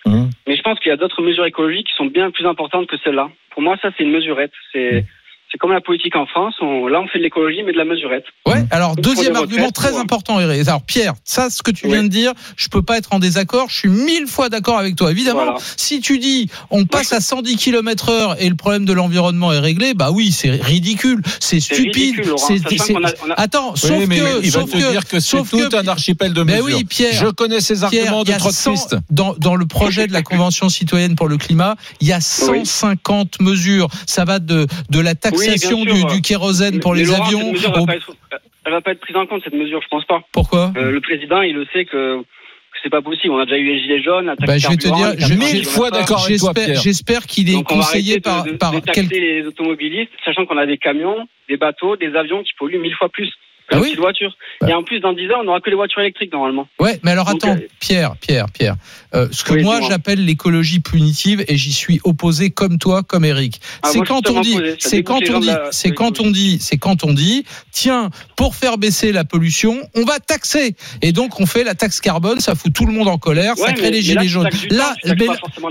Hum. 0.07 0.31
Mais 0.47 0.57
je 0.57 0.63
pense 0.63 0.79
qu'il 0.81 0.89
y 0.89 0.93
a 0.93 0.97
d'autres 0.97 1.21
mesures 1.23 1.45
écologiques 1.45 1.87
qui 1.89 1.97
sont 1.97 2.07
bien 2.07 2.31
plus 2.31 2.47
importantes 2.47 2.87
que 2.87 2.97
celle-là. 3.05 3.29
Pour 3.53 3.61
moi, 3.63 3.77
ça, 3.83 3.91
c'est 3.97 4.05
une 4.05 4.11
mesurette. 4.13 4.53
C'est, 4.73 5.05
c'est 5.55 5.59
comme 5.59 5.71
la 5.73 5.81
politique 5.81 6.17
en 6.17 6.27
France. 6.27 6.55
On, 6.61 6.89
là, 6.89 7.01
on 7.01 7.07
fait 7.07 7.19
de 7.19 7.23
l'écologie, 7.23 7.63
mais 7.65 7.71
de 7.73 7.79
la 7.79 7.85
mesurette. 7.85 8.25
Ouais. 8.45 8.65
Alors, 8.73 8.97
deuxième 8.97 9.37
argument 9.37 9.71
très 9.71 9.91
pour- 9.91 10.01
important. 10.01 10.39
Alors, 10.39 10.83
Pierre, 10.83 11.15
ça, 11.23 11.49
ce 11.49 11.63
que 11.63 11.71
tu 11.71 11.87
viens 11.87 12.03
de 12.03 12.09
dire, 12.09 12.33
je 12.57 12.69
peux 12.69 12.83
pas 12.83 12.99
être 12.99 13.11
en 13.13 13.21
désaccord. 13.21 13.67
Je 13.71 13.77
suis 13.77 13.89
mille 13.89 14.27
fois 14.27 14.49
d'accord 14.49 14.79
avec 14.79 14.97
toi. 14.97 15.13
Évidemment, 15.13 15.45
Voilà. 15.45 15.59
si 15.77 16.01
tu 16.01 16.19
dis 16.19 16.51
on 16.71 16.87
passe 16.87 17.13
à 17.13 17.21
110 17.21 17.57
km 17.57 18.09
heure 18.11 18.37
et 18.43 18.49
le 18.49 18.57
problème 18.57 18.85
de 18.85 18.93
l'environnement 18.93 19.53
est 19.53 19.61
réglé, 19.61 19.95
bah 19.95 20.11
oui, 20.11 20.33
c'est 20.33 20.51
ridicule, 20.51 21.23
c'est 21.39 21.61
stupide. 21.61 21.95
ridicule, 21.95 22.27
Laurent. 22.27 22.47
c'est- 22.49 22.59
Sachant 22.59 22.85
c'est- 22.85 22.93
qu'on 22.95 23.05
a- 23.05 23.11
on 23.25 23.31
a- 23.31 23.35
Attends, 23.35 23.73
Oui, 23.75 23.79
sauf 23.79 24.07
mais 24.09 24.19
que, 24.19 24.43
il 24.43 24.51
va 24.51 24.61
sauf 24.61 24.71
te 24.73 24.77
que, 24.77 24.91
dire 24.91 25.07
que 25.07 25.21
c'est 25.21 25.37
tout 25.37 25.45
que- 25.45 25.77
un 25.77 25.87
archipel 25.87 26.33
de 26.33 26.43
Mais 26.43 26.61
mesures. 26.61 26.79
oui, 26.79 26.85
Pierre. 26.85 27.13
Je 27.15 27.27
connais 27.29 27.61
ces 27.61 27.85
arguments 27.85 28.25
de 28.25 28.33
a 28.33 28.39
100 28.41 28.73
trotskistes. 28.73 28.97
dans, 29.11 29.35
dans 29.39 29.55
le 29.55 29.67
projet 29.67 30.09
de 30.09 30.13
la 30.13 30.23
Convention 30.23 30.69
citoyenne 30.69 31.15
pour 31.15 31.29
le 31.29 31.37
climat, 31.37 31.77
il 32.01 32.09
y 32.09 32.13
a 32.13 32.21
150 32.21 33.41
mesures. 33.41 33.89
Ça 34.07 34.25
va 34.25 34.39
de, 34.41 34.67
de 34.91 34.99
la 35.01 35.15
taxation 35.15 35.44
Oui, 35.53 35.85
bien 35.85 35.95
sûr. 36.01 36.09
du, 36.09 36.15
du 36.17 36.23
kérosène 36.23 36.81
pour 36.81 36.93
Mais 36.95 37.01
les 37.01 37.05
Laurent, 37.07 37.25
avions. 37.27 37.41
Cette 37.41 37.53
mesure 37.53 37.87
va 37.87 37.95
être- 37.97 38.17
elle 38.67 38.73
va 38.73 38.81
pas 38.81 38.93
être 38.93 39.01
prise 39.01 39.17
en 39.17 39.27
compte, 39.27 39.43
cette 39.45 39.55
mesure, 39.55 39.81
je 39.83 39.89
pense 39.89 40.05
pas. 40.07 40.23
Pourquoi 40.33 40.73
Euh, 40.77 40.91
le 40.91 41.01
président, 41.01 41.43
il 41.43 41.55
le 41.55 41.67
sait 41.73 41.85
que, 41.85 42.23
c'est 42.83 42.91
pas 42.91 43.03
possible. 43.03 43.33
On 43.33 43.39
a 43.39 43.45
déjà 43.45 43.57
eu 43.59 43.65
les 43.65 43.81
gilets 43.81 44.03
jaunes, 44.03 44.27
la 44.27 44.37
taxe 44.37 44.47
Bah, 44.47 44.59
je 44.59 44.69
vais 44.69 44.77
te 44.77 44.89
dire, 44.89 45.15
je- 45.19 45.35
mille 45.35 45.65
fois 45.65 45.91
d'accord 45.91 46.25
avec 46.25 46.39
toi, 46.39 46.51
J'espère, 46.55 46.65
Pierre. 46.67 46.81
j'espère 46.83 47.27
qu'il 47.27 47.49
est 47.49 47.53
Donc 47.55 47.71
on 47.73 47.77
va 47.77 47.81
conseillé 47.83 48.13
arrêter 48.15 48.21
par, 48.21 48.45
de, 48.45 48.51
de, 48.53 48.57
par 48.57 48.73
de 48.73 48.81
taxer 48.81 49.07
quel- 49.09 49.21
les 49.21 49.47
automobilistes, 49.47 50.11
sachant 50.25 50.45
qu'on 50.47 50.57
a 50.59 50.67
des 50.67 50.77
camions, 50.79 51.27
des 51.49 51.57
bateaux, 51.57 51.97
des 51.97 52.15
avions 52.17 52.43
qui 52.43 52.53
polluent 52.59 52.79
mille 52.81 52.95
fois 52.95 53.09
plus 53.11 53.31
Ah 53.71 53.79
oui. 53.81 53.97
Bah. 54.61 54.69
Et 54.69 54.75
en 54.75 54.83
plus, 54.83 55.01
dans 55.01 55.13
10 55.13 55.31
ans, 55.31 55.41
on 55.41 55.45
n'aura 55.45 55.61
que 55.61 55.71
les 55.71 55.77
voitures 55.77 56.01
électriques 56.01 56.33
normalement. 56.33 56.69
Ouais, 56.79 57.01
mais 57.03 57.13
alors 57.13 57.29
attends, 57.29 57.57
euh, 57.57 57.69
Pierre, 57.81 58.15
Pierre, 58.17 58.47
Pierre. 58.51 58.77
Euh, 59.15 59.29
ce 59.31 59.43
que 59.43 59.55
Oui, 59.55 59.63
moi 59.63 59.81
j'appelle 59.89 60.25
l'écologie 60.25 60.81
punitive 60.81 61.45
et 61.49 61.57
j'y 61.57 61.73
suis 61.73 62.01
opposé 62.05 62.51
comme 62.51 62.79
toi, 62.79 63.03
comme 63.03 63.25
Eric. 63.25 63.61
Ah, 63.83 63.89
c'est 63.91 64.01
quand 64.01 64.29
on 64.31 64.41
dit, 64.41 64.59
c'est 64.79 65.03
quand 65.03 65.21
on 65.31 65.41
dit, 65.41 65.51
c'est 65.71 65.91
quand 65.93 66.21
on 66.21 66.31
dit, 66.31 66.59
c'est 66.61 66.79
quand 66.79 67.05
on 67.05 67.13
dit, 67.13 67.45
tiens, 67.73 68.11
pour 68.37 68.55
faire 68.55 68.79
baisser 68.79 69.13
la 69.13 69.25
pollution, 69.25 69.79
on 69.95 70.05
va 70.05 70.21
taxer. 70.21 70.77
Et 71.03 71.13
donc 71.13 71.41
on 71.41 71.47
fait 71.47 71.65
la 71.65 71.75
taxe 71.75 72.01
carbone, 72.01 72.41
ça 72.41 72.55
fout 72.55 72.73
tout 72.73 72.87
le 72.87 72.93
monde 72.93 73.09
en 73.09 73.19
colère, 73.19 73.57
ça 73.57 73.73
crée 73.73 73.83
mais- 73.83 73.91
les 73.91 73.97
mais 73.99 74.03
gilets 74.03 74.15
là, 74.15 74.27
jaunes. 74.27 74.51
Là, 74.71 74.95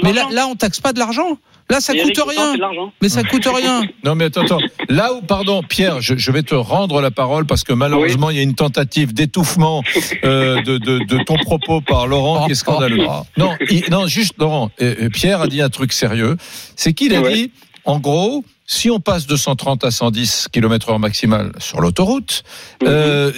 mais, 0.03 0.13
là, 0.13 0.27
là, 0.31 0.47
on 0.47 0.55
taxe 0.55 0.79
pas 0.79 0.93
de 0.93 0.99
l'argent. 0.99 1.37
Là, 1.73 1.81
ça 1.81 1.93
coûte 1.93 2.01
Eric, 2.03 2.15
pourtant, 2.19 2.29
rien. 2.53 2.91
Mais 3.01 3.09
ça 3.09 3.23
coûte 3.23 3.47
rien. 3.53 3.81
Non 4.03 4.15
mais 4.15 4.25
attends, 4.25 4.41
attends. 4.41 4.59
Là 4.89 5.13
où, 5.13 5.21
pardon, 5.21 5.61
Pierre, 5.67 6.01
je, 6.01 6.15
je 6.17 6.31
vais 6.31 6.43
te 6.43 6.53
rendre 6.55 7.01
la 7.01 7.09
parole 7.09 7.45
parce 7.45 7.63
que 7.63 7.73
malheureusement 7.73 8.29
il 8.29 8.35
y 8.35 8.39
a 8.39 8.43
une 8.43 8.53
tentative 8.55 9.13
d'étouffement 9.13 9.81
euh, 10.23 10.61
de, 10.61 10.77
de, 10.77 10.99
de 10.99 11.23
ton 11.23 11.35
propos 11.37 11.81
par 11.81 12.05
Laurent 12.07 12.45
qui 12.45 12.51
est 12.51 12.55
scandaleux. 12.55 13.05
Non, 13.37 13.55
il- 13.69 13.85
non, 13.89 14.05
juste 14.07 14.33
Laurent. 14.37 14.69
euh, 14.81 14.95
euh, 15.03 15.09
Pierre 15.09 15.41
a 15.41 15.47
dit 15.47 15.61
un 15.61 15.69
truc 15.69 15.93
sérieux, 15.93 16.37
c'est 16.75 16.93
qu'il 16.93 17.15
a 17.15 17.21
Ouais. 17.21 17.33
dit, 17.33 17.51
en 17.85 17.99
gros, 17.99 18.43
si 18.65 18.89
on 18.91 18.99
passe 18.99 19.25
de 19.27 19.35
130 19.35 19.83
à 19.83 19.91
110 19.91 20.47
km 20.51 20.89
heure 20.89 20.99
maximal 20.99 21.51
sur 21.59 21.79
l'autoroute, 21.81 22.43
Mhm. 22.81 22.87
euh, 22.89 23.31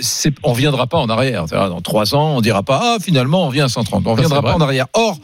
on 0.44 0.51
reviendra 0.51 0.88
pas 0.88 0.98
en 0.98 1.10
arrière. 1.10 1.46
Dans 1.46 1.82
trois 1.82 2.15
ans, 2.15 2.38
on 2.38 2.42
dira 2.42 2.63
pas, 2.63 2.80
ah 2.84 2.98
finalement 3.01 3.46
on 3.46 3.50
vient 3.50 3.65
à 3.65 3.70
130. 3.70 4.01
On 4.06 4.10
Ça, 4.10 4.12
reviendra 4.12 4.42
pas 4.42 4.50
vrai. 4.54 4.58
en 4.58 4.62
arrière. 4.62 4.88
Or, 4.94 5.18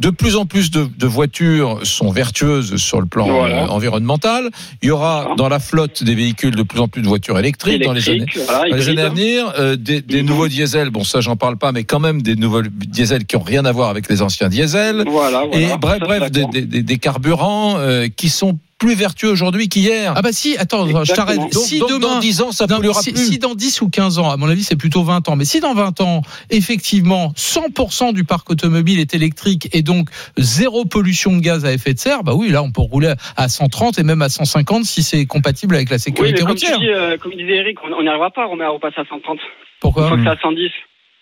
de 0.00 0.10
plus 0.10 0.34
en 0.36 0.44
plus 0.44 0.70
de, 0.72 0.88
de 0.98 1.06
voitures 1.06 1.78
sont 1.84 2.10
vertueuses 2.10 2.76
sur 2.76 3.00
le 3.00 3.06
plan 3.06 3.26
Voilà. 3.28 3.64
euh, 3.64 3.68
environnemental. 3.68 4.50
Il 4.82 4.88
y 4.88 4.90
aura 4.90 5.28
Ah. 5.30 5.34
dans 5.36 5.48
la 5.48 5.60
flotte 5.60 6.02
des 6.02 6.14
véhicules 6.16 6.54
de 6.56 6.62
plus 6.64 6.80
en 6.80 6.88
plus 6.88 7.00
de 7.02 7.06
voitures 7.06 7.38
électriques, 7.38 7.82
dans 7.84 7.92
les 7.92 8.08
années, 8.10 8.26
voilà, 8.46 8.68
dans 8.70 8.76
les 8.76 8.88
années 8.88 9.02
à 9.02 9.08
venir. 9.08 9.52
euh, 9.58 9.76
des, 9.76 10.00
des 10.02 10.22
nouveaux 10.22 10.48
diesels, 10.48 10.90
bon 10.90 11.04
ça 11.04 11.20
j'en 11.20 11.36
parle 11.36 11.56
pas, 11.58 11.70
mais 11.72 11.84
quand 11.84 12.00
même 12.00 12.22
des 12.22 12.34
nouveaux 12.34 12.62
diesels 12.62 13.24
qui 13.24 13.36
ont 13.36 13.42
rien 13.42 13.64
à 13.64 13.72
voir 13.72 13.88
avec 13.88 14.08
les 14.10 14.20
anciens 14.20 14.48
diesels. 14.48 15.04
Voilà, 15.06 15.44
voilà. 15.46 15.74
Et 15.74 15.76
bref, 15.78 15.98
Ça, 16.00 16.04
bref, 16.06 16.30
des, 16.32 16.46
des- 16.66 16.82
des 16.82 16.98
carburants 16.98 17.76
euh, 17.78 18.08
qui 18.14 18.28
sont 18.28 18.58
plus 18.78 18.94
vertueux 18.94 19.30
aujourd'hui 19.30 19.68
qu'hier. 19.68 20.12
Ah 20.16 20.22
bah 20.22 20.32
si, 20.32 20.56
attends, 20.58 20.86
je 21.04 21.12
t'arrête. 21.12 21.40
Si 21.52 21.78
donc, 21.78 21.88
demain, 21.90 22.14
dans 22.14 22.18
10 22.20 22.42
ans, 22.42 22.52
ça 22.52 22.66
Dans- 22.66 22.76
polluera 22.76 23.00
si, 23.00 23.12
plus. 23.12 23.26
si 23.26 23.38
dans 23.38 23.54
10 23.54 23.80
ou 23.82 23.88
15 23.88 24.18
ans, 24.18 24.30
à 24.30 24.36
mon 24.36 24.48
avis, 24.48 24.62
c'est 24.64 24.76
plutôt 24.76 25.02
20 25.02 25.28
ans, 25.28 25.36
mais 25.36 25.44
si 25.44 25.60
dans 25.60 25.74
20 25.74 26.00
ans, 26.00 26.22
effectivement, 26.50 27.32
100% 27.36 28.12
du 28.12 28.24
parc 28.24 28.50
automobile 28.50 28.98
est 29.00 29.14
électrique 29.14 29.68
et 29.72 29.82
donc 29.82 30.08
zéro 30.36 30.84
pollution 30.84 31.32
de 31.36 31.40
gaz 31.40 31.64
à 31.64 31.72
effet 31.72 31.94
de 31.94 31.98
serre, 31.98 32.22
bah 32.24 32.32
oui, 32.34 32.50
là, 32.50 32.62
on 32.62 32.70
peut 32.72 32.80
rouler 32.82 33.14
à 33.36 33.48
130 33.48 33.98
et 33.98 34.02
même 34.02 34.22
à 34.22 34.28
150 34.28 34.84
si 34.84 35.02
c'est 35.02 35.26
compatible 35.26 35.74
avec 35.76 35.90
la 35.90 35.96
Oui, 35.96 36.02
mais 36.06 36.12
sécurité 36.12 36.40
comme 36.42 36.54
tu 36.54 36.66
routière. 36.66 36.78
dis, 36.80 36.88
euh, 36.90 37.16
comme 37.18 37.32
disait 37.32 37.56
Eric, 37.56 37.78
on 37.84 38.02
n'y 38.02 38.08
arrivera 38.08 38.30
pas, 38.30 38.46
on 38.50 38.56
va 38.56 38.68
repasser 38.70 39.00
à 39.00 39.04
130. 39.04 39.38
Une 39.38 39.38
Pourquoi 39.80 40.08
fois 40.08 40.16
que 40.16 40.22
c'est 40.24 40.28
à 40.30 40.36
110. 40.40 40.70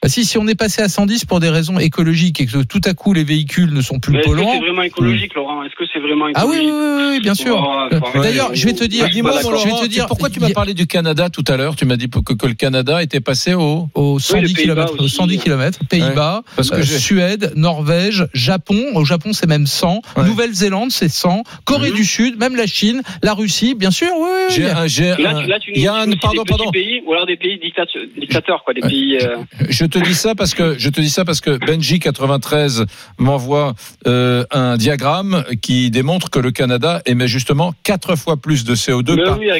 Bah, 0.03 0.09
si, 0.09 0.25
si 0.25 0.37
on 0.37 0.49
est 0.49 0.57
passé 0.57 0.83
à 0.83 0.89
110 0.89 1.27
pour 1.27 1.39
des 1.39 1.49
raisons 1.49 1.79
écologiques 1.79 2.41
et 2.41 2.47
que 2.47 2.65
tout 2.65 2.81
à 2.87 2.93
coup 2.93 3.13
les 3.13 3.23
véhicules 3.23 3.73
ne 3.73 3.81
sont 3.81 4.01
plus 4.01 4.13
Mais 4.13 4.19
est-ce 4.19 4.25
que 4.27 4.31
polluants. 4.35 4.51
c'est 4.55 4.59
vraiment 4.59 4.83
écologique, 4.83 5.33
Laurent? 5.35 5.63
Est-ce 5.63 5.77
que 5.77 5.85
c'est 5.93 6.01
vraiment 6.01 6.27
Ah 6.35 6.45
oui, 6.45 6.57
oui, 6.59 6.67
écologique? 6.67 6.97
oui, 6.99 7.09
oui, 7.13 7.21
bien 7.21 7.35
sûr. 7.35 7.57
Faut 7.57 8.19
Euh. 8.19 8.23
D'ailleurs, 8.23 8.51
je 8.53 8.67
vais 8.67 8.73
te 8.73 8.83
dire, 8.83 9.05
Ouais, 9.05 9.11
je 9.13 9.65
vais 9.69 9.81
te 9.81 9.87
dire, 9.87 10.07
pourquoi 10.07 10.29
tu 10.29 10.41
m'as 10.41 10.51
parlé 10.51 10.75
du 10.75 10.89
Canada 10.89 11.31
tout 11.31 11.45
à 11.47 11.57
l'heure? 11.57 11.77
Tu 11.77 11.85
m'as 11.85 11.97
dit 11.97 12.09
que, 12.11 12.33
que 12.33 12.47
le 12.49 12.55
Canada 12.55 13.01
était 13.01 13.21
passé 13.21 13.55
au. 13.55 13.89
aux 13.95 14.19
110 14.19 14.53
Pays-Bas 14.55 14.87
km, 14.87 15.05
aussi. 15.05 15.15
110 15.15 15.39
km, 15.39 15.79
Pays-Bas, 15.89 16.43
Parce 16.57 16.71
que 16.71 16.77
euh, 16.81 16.83
Suède, 16.83 17.53
Norvège, 17.55 18.27
Japon. 18.35 18.83
Au 18.95 19.05
Japon, 19.05 19.33
c'est 19.33 19.47
même 19.47 19.69
100. 19.69 20.01
Ouais. 20.17 20.25
Nouvelle-Zélande, 20.25 20.91
c'est 20.91 21.09
100. 21.11 21.45
Corée 21.65 21.91
Mhm. 21.91 21.97
du 21.97 22.05
Sud, 22.05 22.39
même 22.41 22.57
la 22.57 22.67
Chine, 22.67 23.03
la 23.23 23.35
Russie, 23.35 23.75
bien 23.77 23.93
sûr. 23.93 24.09
Oui, 24.19 24.27
oui, 24.51 24.63
Là, 24.63 24.85
tu, 24.89 25.47
là, 25.49 25.59
tu 25.61 25.71
il 25.77 25.81
y 25.83 25.87
a 25.87 26.07
nous 26.07 26.15
un, 26.15 26.17
pardon, 26.17 26.43
pardon. 26.45 26.71
pays 26.73 27.03
ou 27.07 27.13
alors 27.13 27.27
des 27.27 27.37
pays 27.37 27.59
dictateurs, 27.61 28.03
dictateurs 28.19 28.65
quoi, 28.65 28.75
des 28.75 28.81
pays. 28.81 29.17
euh, 29.23 29.37
Je 29.69 29.85
te 29.99 30.05
dis 30.05 30.15
ça 30.15 30.35
parce 30.35 30.55
que 30.55 30.77
je 30.79 30.89
te 30.89 31.01
dis 31.01 31.11
ça 31.11 31.25
parce 31.25 31.41
que 31.41 31.59
Benji 31.65 31.99
93 32.01 32.87
m'envoie 33.19 33.75
euh, 34.07 34.45
un 34.51 34.77
diagramme 34.77 35.45
qui 35.61 35.91
démontre 35.91 36.31
que 36.31 36.39
le 36.39 36.51
Canada 36.51 37.03
émet 37.07 37.29
justement 37.29 37.75
quatre 37.85 38.17
fois 38.17 38.37
plus 38.37 38.65
de 38.65 38.75
CO2 38.75 39.17
mais 39.17 39.23
par, 39.25 39.39
oui, 39.39 39.51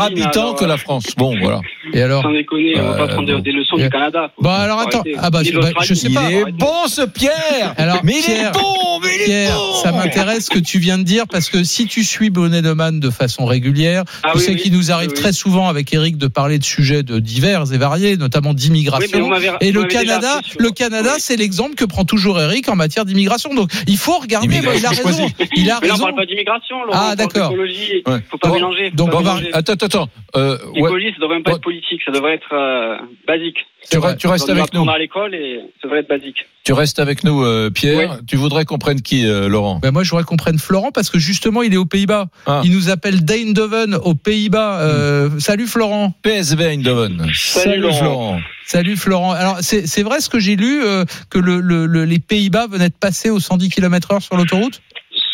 habitant 0.00 0.40
alors, 0.42 0.54
que 0.56 0.64
la 0.64 0.76
France. 0.76 1.04
Bon, 1.16 1.36
voilà. 1.40 1.60
Et 1.92 2.02
alors 2.02 2.22
Sans 2.22 2.32
déconner, 2.32 2.74
on 2.78 2.82
va 2.82 2.88
Euh, 2.94 2.96
pas 2.98 3.06
prendre 3.08 3.26
des- 3.26 3.32
bon. 3.34 3.38
des 3.40 3.52
leçons 3.52 3.76
du 3.76 3.88
Canada. 3.90 4.30
Faut- 4.36 4.42
Bon, 4.42 4.50
alors 4.50 4.80
faut 4.82 4.88
attends. 4.88 5.00
arrêter. 5.00 5.16
Ah 5.20 5.30
bah, 5.30 5.40
je- 5.44 5.52
bah, 5.58 5.68
je 5.82 5.94
sais 5.94 6.08
Il 6.08 6.14
pas. 6.14 6.30
est 6.30 6.52
bon 6.52 6.86
ce 6.88 7.02
Pierre. 7.02 7.74
Alors, 7.76 8.00
mais 8.04 8.14
il 8.18 8.22
Pierre, 8.24 8.50
est 8.50 8.52
bon, 8.52 9.00
mais 9.02 9.08
il 9.16 9.22
est 9.22 9.24
Pierre, 9.26 9.54
bon. 9.56 9.74
ça 9.82 9.92
m'intéresse 9.92 10.46
ce 10.46 10.50
que 10.50 10.58
tu 10.58 10.78
viens 10.78 10.98
de 10.98 11.02
dire 11.02 11.24
parce 11.30 11.48
que 11.50 11.64
si 11.64 11.86
tu 11.86 12.04
suis 12.04 12.30
Bonnet 12.30 12.62
de 12.62 12.72
Man 12.72 13.00
de 13.00 13.10
façon 13.10 13.44
régulière, 13.44 14.04
Ah 14.22 14.30
tu 14.32 14.38
oui, 14.38 14.44
sais 14.44 14.50
oui, 14.52 14.56
qu'il 14.60 14.72
nous 14.72 14.90
arrive 14.90 15.12
très 15.12 15.32
souvent 15.32 15.68
avec 15.68 15.92
Eric 15.92 16.16
de 16.16 16.26
parler 16.26 16.58
de 16.58 16.64
sujets 16.64 17.02
de 17.02 17.18
divers 17.18 17.72
et 17.72 17.78
variés, 17.78 18.16
notamment 18.16 18.54
d'immigration. 18.54 19.18
Et 19.60 19.72
vous 19.72 19.81
le 19.82 19.88
Canada, 19.88 20.40
le 20.58 20.70
Canada, 20.70 21.10
Oui. 21.14 21.20
c'est 21.20 21.36
l'exemple 21.36 21.74
que 21.74 21.84
prend 21.84 22.04
toujours 22.04 22.40
Eric 22.40 22.68
en 22.68 22.76
matière 22.76 23.04
d'immigration. 23.04 23.54
Donc, 23.54 23.70
il 23.86 23.96
faut 23.96 24.18
regarder. 24.18 24.56
Il 24.56 24.66
a 24.86 24.90
raison. 24.90 25.02
choisie. 25.02 25.34
Il 25.56 25.70
a 25.70 25.78
Mais 25.80 25.88
là, 25.88 25.94
on 25.94 25.96
raison. 25.96 26.04
parle 26.04 26.14
pas 26.16 26.26
d'immigration. 26.26 26.76
Ah, 26.92 27.14
d'accord. 27.16 27.50
d'écologie. 27.50 28.02
Ouais. 28.06 28.18
Faut 28.30 28.38
pas 28.38 28.48
Bon, 28.48 28.54
mélanger. 28.54 28.90
faut 28.90 28.96
donc 28.96 29.10
pas 29.10 29.16
on 29.18 29.20
va- 29.22 29.34
mélanger. 29.34 29.50
Attends, 29.54 29.72
attends, 29.74 29.86
attends. 29.86 30.08
Euh, 30.36 30.56
ouais, 30.58 30.72
L'écologie, 30.76 31.10
ça 31.14 31.20
devrait 31.20 31.36
même 31.36 31.42
pas 31.42 31.50
Bon. 31.52 31.56
être 31.56 31.62
politique, 31.62 32.00
ça 32.04 32.12
devrait 32.12 32.34
être 32.34 32.52
euh, 32.52 32.96
basique. 33.26 33.58
Tu, 33.90 33.96
vrai. 33.98 34.12
re- 34.12 34.16
tu 34.16 34.26
restes 34.26 34.48
avec 34.50 34.72
nous. 34.74 34.88
à 34.88 34.98
l'école 34.98 35.34
et 35.34 35.60
ça 35.80 35.88
devrait 35.88 36.00
être 36.00 36.08
basique. 36.08 36.36
Tu 36.64 36.72
restes 36.72 36.98
avec 37.00 37.24
nous, 37.24 37.42
euh, 37.44 37.70
Pierre. 37.70 38.18
Tu 38.26 38.36
voudrais 38.36 38.64
qu'on 38.64 38.78
prenne 38.78 39.02
qui, 39.02 39.26
euh, 39.26 39.48
Laurent? 39.48 39.80
Ben 39.82 39.90
moi, 39.90 40.04
je 40.04 40.10
voudrais 40.10 40.24
qu'on 40.24 40.36
prenne 40.36 40.58
Florent 40.58 40.92
parce 40.92 41.10
que 41.10 41.18
justement, 41.18 41.62
il 41.62 41.74
est 41.74 41.78
aux 41.78 41.84
Pays-Bas. 41.86 42.26
Ah. 42.46 42.60
Il 42.64 42.72
nous 42.72 42.88
appelle 42.90 43.20
Eindhoven 43.28 43.94
aux 43.96 44.14
Pays-Bas. 44.14 44.80
Euh, 44.80 45.30
Salut 45.40 45.66
Florent. 45.66 46.14
PSV 46.22 46.64
Eindhoven. 46.66 47.26
Salut. 47.34 47.82
Florent. 47.92 48.40
Salut 48.64 48.96
Florent. 48.96 49.32
Alors, 49.32 49.58
c'est 49.60 50.02
vrai 50.02 50.20
ce 50.20 50.28
que 50.28 50.38
j'ai 50.38 50.56
lu 50.56 50.82
euh, 50.84 51.04
que 51.30 51.38
le, 51.38 51.60
le- 51.60 51.86
le- 51.86 52.04
les 52.04 52.18
Pays-Bas 52.20 52.68
venaient 52.68 52.88
de 52.88 52.94
passer 52.94 53.28
aux 53.30 53.40
110 53.40 53.68
km/h 53.70 54.20
sur 54.20 54.36
l'autoroute? 54.36 54.80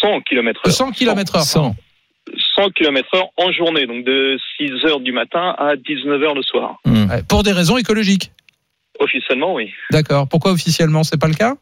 100 0.01 0.21
km 0.23 0.61
Euh, 0.65 0.69
heure. 0.71 0.75
100 0.75 0.91
km/h. 0.93 1.45
100. 1.45 1.77
100 2.59 2.71
km 2.71 3.09
heure 3.15 3.29
en 3.37 3.53
journée, 3.53 3.87
donc 3.87 4.05
de 4.05 4.39
6 4.59 4.85
heures 4.87 5.01
du 5.01 5.13
matin 5.13 5.55
à 5.59 5.77
19 5.77 6.23
heures 6.23 6.35
le 6.35 6.43
soir. 6.43 6.77
Hmm. 6.85 7.09
Ouais, 7.09 7.23
pour 7.29 7.43
des 7.43 7.53
raisons 7.53 7.77
écologiques. 7.77 8.33
Officiellement, 8.99 9.55
oui. 9.55 9.71
D'accord. 9.93 10.27
Pourquoi 10.29 10.53
officiellement 10.53 11.05
c'est 11.05 11.21
pas 11.21 11.29
le 11.29 11.35
cas? 11.35 11.55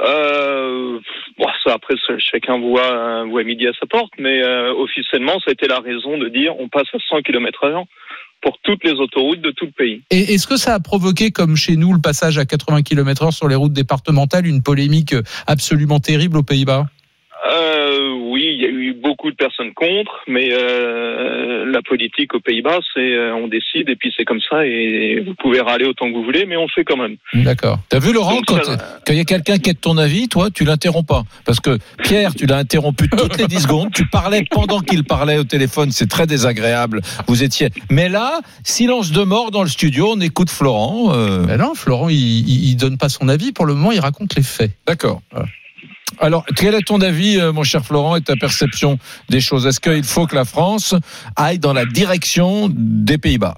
Euh, 0.00 0.98
bon, 1.38 1.46
ça, 1.64 1.74
après, 1.74 1.94
ça, 2.06 2.14
chacun 2.18 2.58
voit, 2.58 2.82
euh, 2.82 3.24
voit 3.24 3.44
midi 3.44 3.66
à 3.66 3.72
sa 3.78 3.86
porte, 3.86 4.12
mais 4.18 4.42
euh, 4.42 4.72
officiellement, 4.74 5.34
ça 5.40 5.50
a 5.50 5.52
été 5.52 5.66
la 5.66 5.80
raison 5.80 6.18
de 6.18 6.28
dire 6.28 6.52
on 6.58 6.68
passe 6.68 6.88
à 6.92 6.98
100 7.08 7.22
km 7.22 7.64
heure 7.64 7.84
pour 8.40 8.58
toutes 8.62 8.84
les 8.84 8.92
autoroutes 8.92 9.40
de 9.40 9.50
tout 9.50 9.66
le 9.66 9.72
pays. 9.72 10.02
Et 10.10 10.34
est-ce 10.34 10.46
que 10.46 10.56
ça 10.56 10.74
a 10.74 10.80
provoqué, 10.80 11.30
comme 11.30 11.56
chez 11.56 11.76
nous, 11.76 11.92
le 11.92 12.00
passage 12.00 12.38
à 12.38 12.44
80 12.44 12.82
km/h 12.82 13.32
sur 13.32 13.48
les 13.48 13.54
routes 13.54 13.72
départementales, 13.72 14.46
une 14.46 14.62
polémique 14.62 15.14
absolument 15.46 15.98
terrible 15.98 16.36
aux 16.36 16.42
Pays-Bas? 16.42 16.86
Euh, 17.50 18.10
oui, 18.30 18.50
il 18.54 18.60
y 18.60 18.66
a 18.66 18.68
eu 18.68 18.94
beaucoup 19.24 19.30
de 19.30 19.36
personnes 19.36 19.72
contre, 19.72 20.12
mais 20.28 20.50
euh, 20.52 21.64
la 21.70 21.80
politique 21.82 22.34
aux 22.34 22.40
Pays-Bas, 22.40 22.80
c'est 22.92 23.14
euh, 23.14 23.34
on 23.34 23.48
décide 23.48 23.88
et 23.88 23.96
puis 23.96 24.12
c'est 24.16 24.24
comme 24.24 24.40
ça 24.50 24.66
et 24.66 25.22
vous 25.26 25.34
pouvez 25.34 25.60
râler 25.60 25.86
autant 25.86 26.08
que 26.10 26.14
vous 26.14 26.24
voulez, 26.24 26.44
mais 26.44 26.56
on 26.56 26.62
le 26.62 26.68
fait 26.74 26.84
quand 26.84 26.98
même. 26.98 27.16
D'accord. 27.32 27.78
T'as 27.88 28.00
vu 28.00 28.12
Laurent 28.12 28.40
Donc, 28.42 28.46
quand 28.46 29.12
il 29.12 29.16
y 29.16 29.20
a 29.20 29.24
quelqu'un 29.24 29.58
qui 29.58 29.70
est 29.70 29.74
de 29.74 29.78
ton 29.78 29.96
avis, 29.96 30.28
toi 30.28 30.50
tu 30.50 30.64
l'interromps 30.64 31.06
pas 31.06 31.22
parce 31.46 31.58
que 31.60 31.78
Pierre 32.02 32.34
tu 32.34 32.44
l'as 32.44 32.58
interrompu 32.58 33.08
toutes 33.08 33.38
les 33.38 33.46
10 33.46 33.60
secondes, 33.62 33.92
tu 33.94 34.06
parlais 34.06 34.44
pendant 34.50 34.80
qu'il 34.80 35.04
parlait 35.04 35.38
au 35.38 35.44
téléphone, 35.44 35.90
c'est 35.90 36.08
très 36.08 36.26
désagréable. 36.26 37.00
Vous 37.26 37.42
étiez 37.42 37.68
mais 37.90 38.10
là 38.10 38.40
silence 38.62 39.10
de 39.12 39.22
mort 39.22 39.50
dans 39.50 39.62
le 39.62 39.68
studio, 39.70 40.12
on 40.16 40.20
écoute 40.20 40.50
Florent. 40.50 41.14
euh, 41.14 41.46
Ben 41.46 41.56
non, 41.56 41.74
Florent, 41.74 42.10
il, 42.10 42.16
il, 42.16 42.70
il 42.70 42.76
donne 42.76 42.98
pas 42.98 43.08
son 43.08 43.28
avis. 43.28 43.52
Pour 43.52 43.64
le 43.64 43.72
moment, 43.74 43.92
il 43.92 44.00
raconte 44.00 44.34
les 44.36 44.42
faits. 44.42 44.72
D'accord. 44.86 45.22
Voilà. 45.30 45.46
Alors, 46.20 46.44
quel 46.56 46.74
est 46.74 46.86
ton 46.86 47.00
avis, 47.00 47.38
euh, 47.38 47.52
mon 47.52 47.62
cher 47.62 47.84
Florent, 47.84 48.16
et 48.16 48.20
ta 48.20 48.36
perception 48.36 48.98
des 49.28 49.40
choses? 49.40 49.66
Est-ce 49.66 49.80
qu'il 49.80 50.04
faut 50.04 50.26
que 50.26 50.34
la 50.34 50.44
France 50.44 50.94
aille 51.36 51.58
dans 51.58 51.72
la 51.72 51.84
direction 51.84 52.68
des 52.70 53.18
Pays-Bas? 53.18 53.56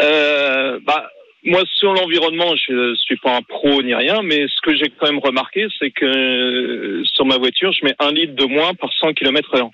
Euh, 0.00 0.78
bah, 0.86 1.04
moi, 1.44 1.62
sur 1.78 1.92
l'environnement, 1.92 2.54
je 2.56 2.94
suis 2.96 3.16
pas 3.16 3.36
un 3.36 3.42
pro 3.42 3.82
ni 3.82 3.94
rien, 3.94 4.22
mais 4.22 4.46
ce 4.48 4.60
que 4.62 4.76
j'ai 4.76 4.90
quand 4.90 5.06
même 5.06 5.20
remarqué, 5.20 5.66
c'est 5.78 5.90
que 5.90 6.04
euh, 6.04 7.04
sur 7.04 7.24
ma 7.24 7.38
voiture, 7.38 7.72
je 7.72 7.84
mets 7.84 7.94
un 7.98 8.12
litre 8.12 8.34
de 8.34 8.44
moins 8.44 8.74
par 8.74 8.90
100 9.00 9.14
km 9.14 9.54
heure. 9.54 9.70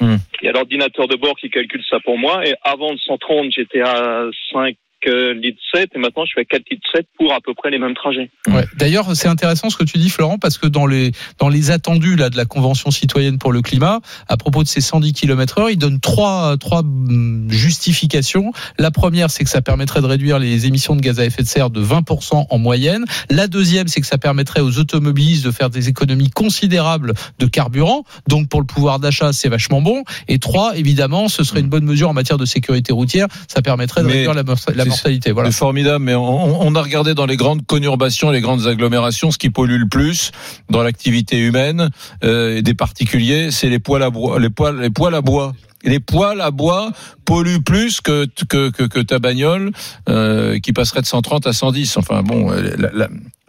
Hmm. 0.00 0.16
Il 0.40 0.46
y 0.46 0.48
a 0.48 0.52
l'ordinateur 0.52 1.08
de 1.08 1.16
bord 1.16 1.34
qui 1.36 1.50
calcule 1.50 1.82
ça 1.88 1.98
pour 2.00 2.18
moi, 2.18 2.46
et 2.46 2.54
avant 2.62 2.92
le 2.92 2.98
130, 2.98 3.52
j'étais 3.52 3.80
à 3.80 4.26
5 4.52 4.76
euh, 5.06 5.34
litres 5.34 5.60
7, 5.74 5.90
et 5.94 5.98
maintenant 5.98 6.24
je 6.24 6.30
suis 6.30 6.40
à 6.40 6.44
4 6.44 6.62
litres 6.70 6.88
7 6.94 7.06
pour 7.18 7.32
à 7.32 7.40
peu 7.40 7.54
près 7.54 7.70
les 7.70 7.78
mêmes 7.78 7.94
trajets. 7.94 8.30
Ouais. 8.48 8.64
D'ailleurs, 8.76 9.14
c'est 9.14 9.28
intéressant 9.28 9.70
ce 9.70 9.76
que 9.76 9.84
tu 9.84 9.98
dis, 9.98 10.10
Florent, 10.10 10.38
parce 10.38 10.58
que 10.58 10.66
dans 10.66 10.86
les 10.86 11.12
dans 11.38 11.48
les 11.48 11.70
attendus 11.70 12.16
là 12.16 12.30
de 12.30 12.36
la 12.36 12.44
Convention 12.44 12.90
citoyenne 12.90 13.38
pour 13.38 13.52
le 13.52 13.62
climat, 13.62 14.00
à 14.28 14.36
propos 14.36 14.62
de 14.62 14.68
ces 14.68 14.80
110 14.80 15.12
km/h, 15.12 15.70
ils 15.70 15.78
donnent 15.78 16.00
trois 16.00 16.56
trois 16.58 16.80
hum, 16.80 17.46
justifications. 17.50 18.52
La 18.78 18.90
première, 18.90 19.30
c'est 19.30 19.44
que 19.44 19.50
ça 19.50 19.62
permettrait 19.62 20.00
de 20.00 20.06
réduire 20.06 20.38
les 20.38 20.66
émissions 20.66 20.96
de 20.96 21.00
gaz 21.00 21.20
à 21.20 21.24
effet 21.24 21.42
de 21.42 21.48
serre 21.48 21.70
de 21.70 21.82
20% 21.82 22.46
en 22.50 22.58
moyenne. 22.58 23.04
La 23.30 23.46
deuxième, 23.46 23.88
c'est 23.88 24.00
que 24.00 24.06
ça 24.06 24.18
permettrait 24.18 24.60
aux 24.60 24.78
automobilistes 24.78 25.44
de 25.44 25.50
faire 25.50 25.70
des 25.70 25.88
économies 25.88 26.30
considérables 26.30 27.14
de 27.38 27.46
carburant. 27.46 28.04
Donc 28.28 28.48
pour 28.48 28.60
le 28.60 28.66
pouvoir 28.66 28.98
d'achat, 28.98 29.32
c'est 29.32 29.48
vachement 29.48 29.80
bon. 29.80 30.04
Et 30.28 30.38
trois, 30.38 30.76
évidemment, 30.76 31.28
ce 31.28 31.44
serait 31.44 31.60
une 31.60 31.68
bonne 31.68 31.84
mesure 31.84 32.08
en 32.08 32.14
matière 32.14 32.38
de 32.38 32.44
sécurité 32.44 32.92
routière. 32.92 33.28
Ça 33.48 33.62
permettrait 33.62 34.02
de 34.02 34.06
Mais 34.06 34.26
réduire 34.26 34.34
la, 34.34 34.42
la 34.74 34.84
mortalité. 34.88 35.32
Voilà. 35.32 35.50
C'est 35.50 35.58
formidable, 35.58 36.04
mais 36.04 36.14
on, 36.14 36.62
on 36.62 36.74
a 36.74 36.82
regardé 36.82 37.14
dans 37.14 37.26
les 37.26 37.36
grandes 37.36 37.66
conurbations, 37.66 38.30
les 38.30 38.40
grandes 38.40 38.66
agglomérations, 38.66 39.30
ce 39.30 39.38
qui 39.38 39.50
pollue 39.50 39.78
le 39.78 39.88
plus 39.88 40.32
dans 40.70 40.82
l'activité 40.82 41.38
humaine 41.38 41.90
euh, 42.24 42.56
et 42.56 42.62
des 42.62 42.74
particuliers, 42.74 43.50
c'est 43.50 43.68
les 43.68 43.78
poêles 43.78 44.02
à 44.02 44.10
bois. 44.10 44.38
Les 44.38 44.50
poêles, 44.50 44.78
les 44.78 44.90
poêles 44.90 45.14
à 45.14 45.20
bois. 45.20 45.52
Les 45.84 46.00
poêles 46.00 46.40
à 46.40 46.50
bois 46.50 46.92
polluent 47.24 47.62
plus 47.62 48.00
que 48.00 48.26
que, 48.48 48.70
que, 48.70 48.82
que 48.82 49.00
ta 49.00 49.18
bagnole 49.18 49.72
euh, 50.08 50.58
qui 50.58 50.72
passerait 50.72 51.02
de 51.02 51.06
130 51.06 51.46
à 51.46 51.52
110. 51.52 51.96
Enfin 51.96 52.22
bon, 52.22 52.50
euh, 52.50 52.76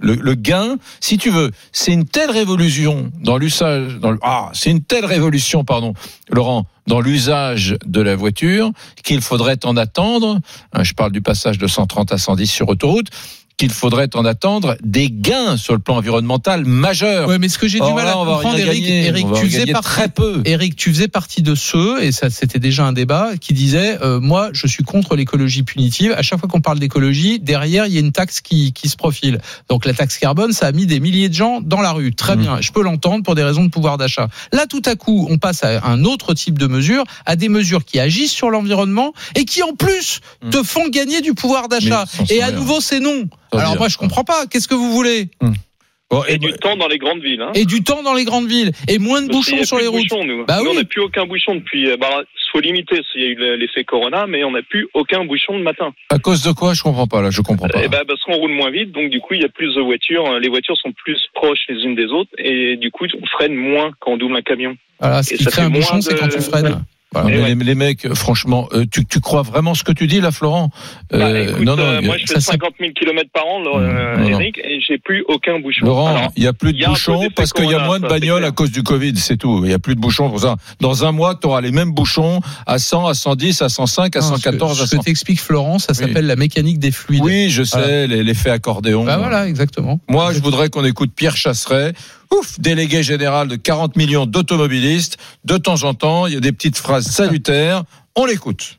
le, 0.01 0.33
gain, 0.35 0.77
si 0.99 1.17
tu 1.17 1.29
veux, 1.29 1.51
c'est 1.71 1.91
une 1.91 2.05
telle 2.05 2.31
révolution 2.31 3.11
dans 3.21 3.37
l'usage, 3.37 3.99
ah, 4.21 4.49
c'est 4.53 4.71
une 4.71 4.81
telle 4.81 5.05
révolution, 5.05 5.63
pardon, 5.63 5.93
Laurent, 6.29 6.65
dans 6.87 7.01
l'usage 7.01 7.77
de 7.85 8.01
la 8.01 8.15
voiture 8.15 8.71
qu'il 9.03 9.21
faudrait 9.21 9.65
en 9.65 9.75
attendre. 9.77 10.39
hein, 10.73 10.83
je 10.83 10.93
parle 10.93 11.11
du 11.11 11.21
passage 11.21 11.57
de 11.57 11.67
130 11.67 12.11
à 12.11 12.17
110 12.17 12.47
sur 12.47 12.69
autoroute 12.69 13.09
qu'il 13.59 13.71
faudrait 13.71 14.09
en 14.15 14.23
attendre 14.23 14.77
des 14.81 15.09
gains 15.11 15.57
sur 15.57 15.73
le 15.73 15.79
plan 15.79 15.97
environnemental 15.97 16.63
majeurs. 16.63 17.27
Ouais, 17.27 17.37
mais 17.39 17.49
ce 17.49 17.57
que 17.59 17.67
j'ai 17.67 17.79
du 17.81 17.93
mal 17.93 18.05
là, 18.05 18.11
à 18.11 18.13
comprendre, 18.15 18.57
Eric, 18.57 19.25
tu 19.35 19.49
faisais 19.49 19.65
partie, 19.67 19.89
très 19.89 20.07
peu. 20.07 20.41
Eric, 20.45 20.77
tu 20.77 20.89
faisais 20.91 21.09
partie 21.09 21.41
de 21.41 21.55
ceux, 21.55 22.01
et 22.01 22.13
ça 22.13 22.29
c'était 22.29 22.59
déjà 22.59 22.85
un 22.85 22.93
débat, 22.93 23.31
qui 23.39 23.53
disait 23.53 23.97
euh, 24.01 24.21
moi 24.21 24.49
je 24.53 24.65
suis 24.65 24.83
contre 24.83 25.17
l'écologie 25.17 25.63
punitive. 25.63 26.13
À 26.17 26.21
chaque 26.21 26.39
fois 26.39 26.47
qu'on 26.47 26.61
parle 26.61 26.79
d'écologie, 26.79 27.39
derrière 27.39 27.85
il 27.85 27.91
y 27.93 27.97
a 27.97 27.99
une 27.99 28.13
taxe 28.13 28.39
qui, 28.39 28.71
qui 28.71 28.87
se 28.87 28.95
profile. 28.95 29.39
Donc 29.69 29.85
la 29.85 29.93
taxe 29.93 30.17
carbone, 30.17 30.53
ça 30.53 30.67
a 30.67 30.71
mis 30.71 30.85
des 30.85 31.01
milliers 31.01 31.27
de 31.27 31.33
gens 31.33 31.59
dans 31.61 31.81
la 31.81 31.91
rue. 31.91 32.13
Très 32.15 32.37
Mhm. 32.37 32.41
bien, 32.41 32.61
je 32.61 32.71
peux 32.71 32.81
l'entendre 32.81 33.23
pour 33.25 33.35
des 33.35 33.43
raisons 33.43 33.65
de 33.65 33.69
pouvoir 33.69 33.97
d'achat. 33.97 34.29
Là, 34.53 34.67
tout 34.67 34.81
à 34.85 34.95
coup, 34.95 35.27
on 35.29 35.37
passe 35.37 35.65
à 35.65 35.85
un 35.85 36.05
autre 36.05 36.33
type 36.33 36.57
de 36.57 36.67
mesures, 36.67 37.03
à 37.25 37.35
des 37.35 37.49
mesures 37.49 37.83
qui 37.83 37.99
agissent 37.99 38.31
sur 38.31 38.49
l'environnement 38.51 39.11
et 39.35 39.43
qui 39.43 39.63
en 39.63 39.73
plus 39.73 40.21
Mhm. 40.43 40.49
te 40.51 40.63
font 40.63 40.87
gagner 40.87 41.19
du 41.19 41.33
pouvoir 41.33 41.67
d'achat. 41.67 42.05
Et 42.29 42.41
à 42.41 42.47
rien. 42.47 42.55
nouveau, 42.55 42.79
c'est 42.79 43.01
non. 43.01 43.25
Alors 43.51 43.77
moi, 43.77 43.87
je 43.89 43.97
comprends 43.97 44.23
pas. 44.23 44.45
Qu'est-ce 44.47 44.67
que 44.67 44.75
vous 44.75 44.91
voulez 44.91 45.29
Bon, 46.11 46.23
Et 46.27 46.39
du 46.39 46.51
temps 46.53 46.75
dans 46.75 46.87
les 46.87 46.97
grandes 46.97 47.21
villes. 47.21 47.41
Hein. 47.41 47.51
Et 47.53 47.65
du 47.65 47.83
temps 47.83 48.01
dans 48.01 48.15
les 48.15 48.25
grandes 48.25 48.47
villes 48.47 48.71
et 48.87 48.97
moins 48.97 49.21
de 49.21 49.27
Parce 49.27 49.45
qu'il 49.45 49.53
y 49.53 49.57
bouchons 49.59 49.63
a 49.63 49.65
sur 49.67 49.77
plus 49.77 49.83
les 49.85 49.91
de 49.91 49.95
routes. 49.95 50.09
bouchons, 50.09 50.25
nous. 50.25 50.43
Bah 50.45 50.57
Nous, 50.57 50.63
oui. 50.65 50.69
on 50.71 50.79
n'a 50.79 50.83
plus 50.83 51.01
aucun 51.01 51.25
bouchon 51.27 51.53
depuis. 51.55 51.87
euh, 51.87 51.97
Bah, 51.97 52.23
faut 52.51 52.61
limiter 52.61 52.99
s'il 53.11 53.21
y 53.21 53.25
a 53.25 53.27
eu 53.27 53.57
l'effet 53.59 53.83
Corona, 53.83 54.25
mais 54.25 54.43
on 54.43 54.49
n'a 54.49 54.63
plus 54.63 54.87
aucun 54.95 55.23
bouchon 55.23 55.55
le 55.59 55.63
matin. 55.63 55.91
à 56.09 56.17
cause 56.17 56.41
de 56.43 56.51
quoi? 56.51 56.73
Je 56.73 56.81
comprends 56.81 57.05
pas 57.05 57.21
là. 57.21 57.29
Je 57.29 57.41
comprends 57.41 57.67
pas. 57.67 57.83
Et 57.83 57.87
ben 57.89 58.01
parce 58.07 58.23
qu'on 58.23 58.33
roule 58.37 58.53
moins 58.53 58.71
vite, 58.71 58.91
donc 58.91 59.11
du 59.11 59.19
coup 59.19 59.35
il 59.35 59.41
y 59.41 59.45
a 59.45 59.49
plus 59.49 59.75
de 59.75 59.81
voitures. 59.81 60.25
euh, 60.25 60.39
Les 60.39 60.49
voitures 60.49 60.75
sont 60.77 60.91
plus 60.91 61.19
proches 61.35 61.59
les 61.69 61.83
unes 61.83 61.93
des 61.93 62.05
autres, 62.05 62.31
et 62.39 62.75
du 62.77 62.89
coup 62.89 63.05
on 63.21 63.25
freine 63.27 63.53
moins 63.53 63.91
quand 63.99 64.13
on 64.13 64.17
double 64.17 64.35
un 64.35 64.41
camion. 64.41 64.75
Voilà, 64.99 65.21
ce 65.21 65.35
Et 65.35 65.37
qui 65.37 65.43
ça 65.43 65.51
crée 65.51 65.61
fait 65.61 65.67
un 65.67 65.69
bouchon, 65.69 65.91
moins 65.93 66.01
c'est 66.01 66.13
de- 66.15 66.17
quand 66.19 66.27
tu 66.27 66.41
freines. 66.41 66.61
Voilà. 66.61 66.81
Mais 67.15 67.21
ouais. 67.41 67.55
les, 67.55 67.55
les 67.55 67.75
mecs, 67.75 68.13
franchement, 68.13 68.69
euh, 68.73 68.85
tu, 68.91 69.03
tu 69.03 69.19
crois 69.19 69.41
vraiment 69.41 69.73
ce 69.73 69.83
que 69.83 69.91
tu 69.91 70.05
dis 70.05 70.21
là, 70.21 70.29
Florent? 70.31 70.69
Bah, 71.11 71.17
Euh, 71.17 71.43
écoute, 71.49 71.67
euh, 71.67 72.01
moi, 72.03 72.17
je 72.19 72.25
fais 72.27 72.39
ça- 72.39 72.51
50 72.51 72.73
000 72.79 72.91
km 72.93 73.29
par 73.33 73.47
an, 73.47 73.61
euh, 73.65 74.17
Non, 74.17 74.21
non. 74.29 74.39
Eric, 74.39 74.59
et 74.59 74.79
j'ai 74.79 74.99
plus 74.99 75.25
aucun 75.27 75.59
bouchon. 75.59 75.87
Laurent, 75.87 76.31
il 76.35 76.43
y 76.43 76.47
a 76.47 76.53
plus 76.53 76.71
de 76.71 76.85
bouchons 76.85 77.27
parce 77.35 77.51
qu'il 77.51 77.65
y 77.69 77.73
a 77.73 77.83
moins 77.83 77.99
de 77.99 78.07
bagnoles 78.07 78.45
à 78.45 78.51
cause 78.51 78.71
du 78.71 78.83
Covid, 78.83 79.15
c'est 79.17 79.37
tout. 79.37 79.61
Il 79.65 79.71
y 79.71 79.73
a 79.73 79.79
plus 79.79 79.95
de 79.95 79.99
bouchons 79.99 80.29
pour 80.29 80.39
ça. 80.39 80.55
Dans 80.81 81.03
un 81.03 81.11
mois, 81.11 81.33
tu 81.33 81.47
auras 81.47 81.61
les 81.61 81.71
mêmes 81.71 81.91
bouchons 81.91 82.41
à 82.67 82.77
100, 82.77 83.07
à 83.07 83.15
110, 83.15 83.59
à 83.63 83.69
105, 83.69 84.15
à 84.15 84.19
Non, 84.19 84.27
114, 84.35 84.77
ce 84.77 84.81
à 84.81 84.83
que, 84.83 84.89
ce 84.89 84.95
100. 84.95 84.99
que 85.01 85.05
t'explique 85.05 85.39
Florent, 85.41 85.79
ça 85.79 85.93
Oui. 85.93 85.95
s'appelle 86.05 86.27
la 86.27 86.35
mécanique 86.35 86.77
des 86.77 86.91
fluides. 86.91 87.23
Oui, 87.23 87.49
je 87.49 87.63
sais, 87.63 88.05
Voilà. 88.07 88.21
l'effet 88.23 88.51
accordéon. 88.51 89.03
Bah 89.03 89.17
voilà, 89.17 89.47
exactement. 89.47 89.99
Moi, 90.09 90.31
je 90.33 90.39
voudrais 90.41 90.69
qu'on 90.69 90.85
écoute 90.85 91.11
Pierre 91.15 91.35
Chasseret, 91.37 91.93
ouf, 92.33 92.59
délégué 92.59 93.03
général 93.03 93.47
de 93.47 93.55
40 93.55 93.95
millions 93.95 94.25
d'automobilistes. 94.25 95.17
De 95.45 95.57
temps 95.57 95.83
en 95.83 95.93
temps, 95.93 96.27
il 96.27 96.33
y 96.33 96.37
a 96.37 96.39
des 96.39 96.51
petites 96.51 96.77
phrases 96.77 97.07
salutaires. 97.07 97.83
On 98.15 98.25
l'écoute. 98.25 98.75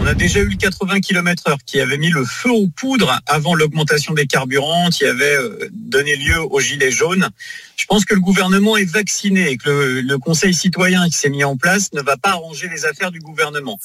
On 0.00 0.06
a 0.06 0.14
déjà 0.14 0.40
eu 0.40 0.48
le 0.48 0.56
80 0.56 1.00
km 1.00 1.42
heure 1.48 1.58
qui 1.66 1.80
avait 1.80 1.98
mis 1.98 2.08
le 2.08 2.24
feu 2.24 2.50
aux 2.50 2.68
poudres 2.68 3.20
avant 3.26 3.54
l'augmentation 3.54 4.14
des 4.14 4.26
carburants, 4.26 4.88
qui 4.88 5.04
avait 5.04 5.36
euh, 5.36 5.68
donné 5.72 6.16
lieu 6.16 6.40
aux 6.40 6.60
gilets 6.60 6.90
jaunes. 6.90 7.28
Je 7.76 7.84
pense 7.84 8.06
que 8.06 8.14
le 8.14 8.20
gouvernement 8.20 8.78
est 8.78 8.90
vacciné 8.90 9.50
et 9.50 9.56
que 9.58 9.68
le, 9.68 10.00
le 10.00 10.18
conseil 10.18 10.54
citoyen 10.54 11.06
qui 11.10 11.18
s'est 11.18 11.28
mis 11.28 11.44
en 11.44 11.58
place 11.58 11.92
ne 11.92 12.00
va 12.00 12.16
pas 12.16 12.30
arranger 12.30 12.68
les 12.72 12.86
affaires 12.86 13.10
du 13.10 13.18
gouvernement. 13.18 13.78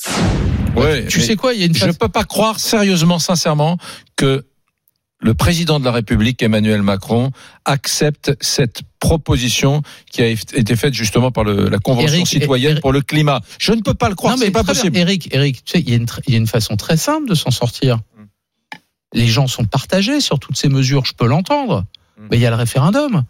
Ouais, 0.77 1.05
Tu 1.07 1.19
sais 1.19 1.35
quoi, 1.35 1.53
il 1.53 1.59
y 1.59 1.63
a 1.63 1.65
une 1.65 1.75
je 1.75 1.79
phase- 1.79 1.97
peux 1.97 2.07
pas 2.09 2.23
croire 2.23 2.59
sérieusement, 2.61 3.19
sincèrement, 3.19 3.77
que 4.15 4.45
le 5.19 5.33
président 5.33 5.79
de 5.79 5.85
la 5.85 5.91
République, 5.91 6.41
Emmanuel 6.43 6.81
Macron, 6.81 7.31
accepte 7.63 8.35
cette 8.41 8.81
proposition 8.99 9.81
qui 10.11 10.21
a 10.21 10.27
été 10.27 10.75
faite 10.75 10.93
justement 10.93 11.31
par 11.31 11.43
le- 11.43 11.69
la 11.69 11.79
Convention 11.79 12.15
Eric, 12.17 12.27
citoyenne 12.27 12.71
Eric- 12.73 12.81
pour 12.81 12.91
le 12.91 13.01
climat. 13.01 13.41
Je 13.59 13.71
ne 13.71 13.81
peux 13.81 13.93
pas 13.93 14.09
le 14.09 14.15
croire, 14.15 14.37
c'est 14.37 14.51
pas 14.51 14.63
bien. 14.63 14.73
possible. 14.73 14.97
Eric, 14.97 15.29
Eric, 15.33 15.63
tu 15.63 15.71
sais, 15.71 15.79
il 15.79 15.89
y, 15.89 15.93
a 15.93 15.95
une 15.95 16.05
tr- 16.05 16.19
il 16.27 16.33
y 16.33 16.35
a 16.35 16.37
une 16.39 16.47
façon 16.47 16.75
très 16.75 16.97
simple 16.97 17.29
de 17.29 17.35
s'en 17.35 17.51
sortir. 17.51 17.97
Mm. 17.97 18.23
Les 19.13 19.27
gens 19.27 19.47
sont 19.47 19.63
partagés 19.65 20.19
sur 20.19 20.39
toutes 20.39 20.57
ces 20.57 20.67
mesures, 20.69 21.05
je 21.05 21.13
peux 21.13 21.27
l'entendre. 21.27 21.85
Mm. 22.19 22.27
Mais 22.31 22.37
il 22.37 22.41
y 22.41 22.45
a 22.45 22.49
le 22.49 22.55
référendum. 22.57 23.23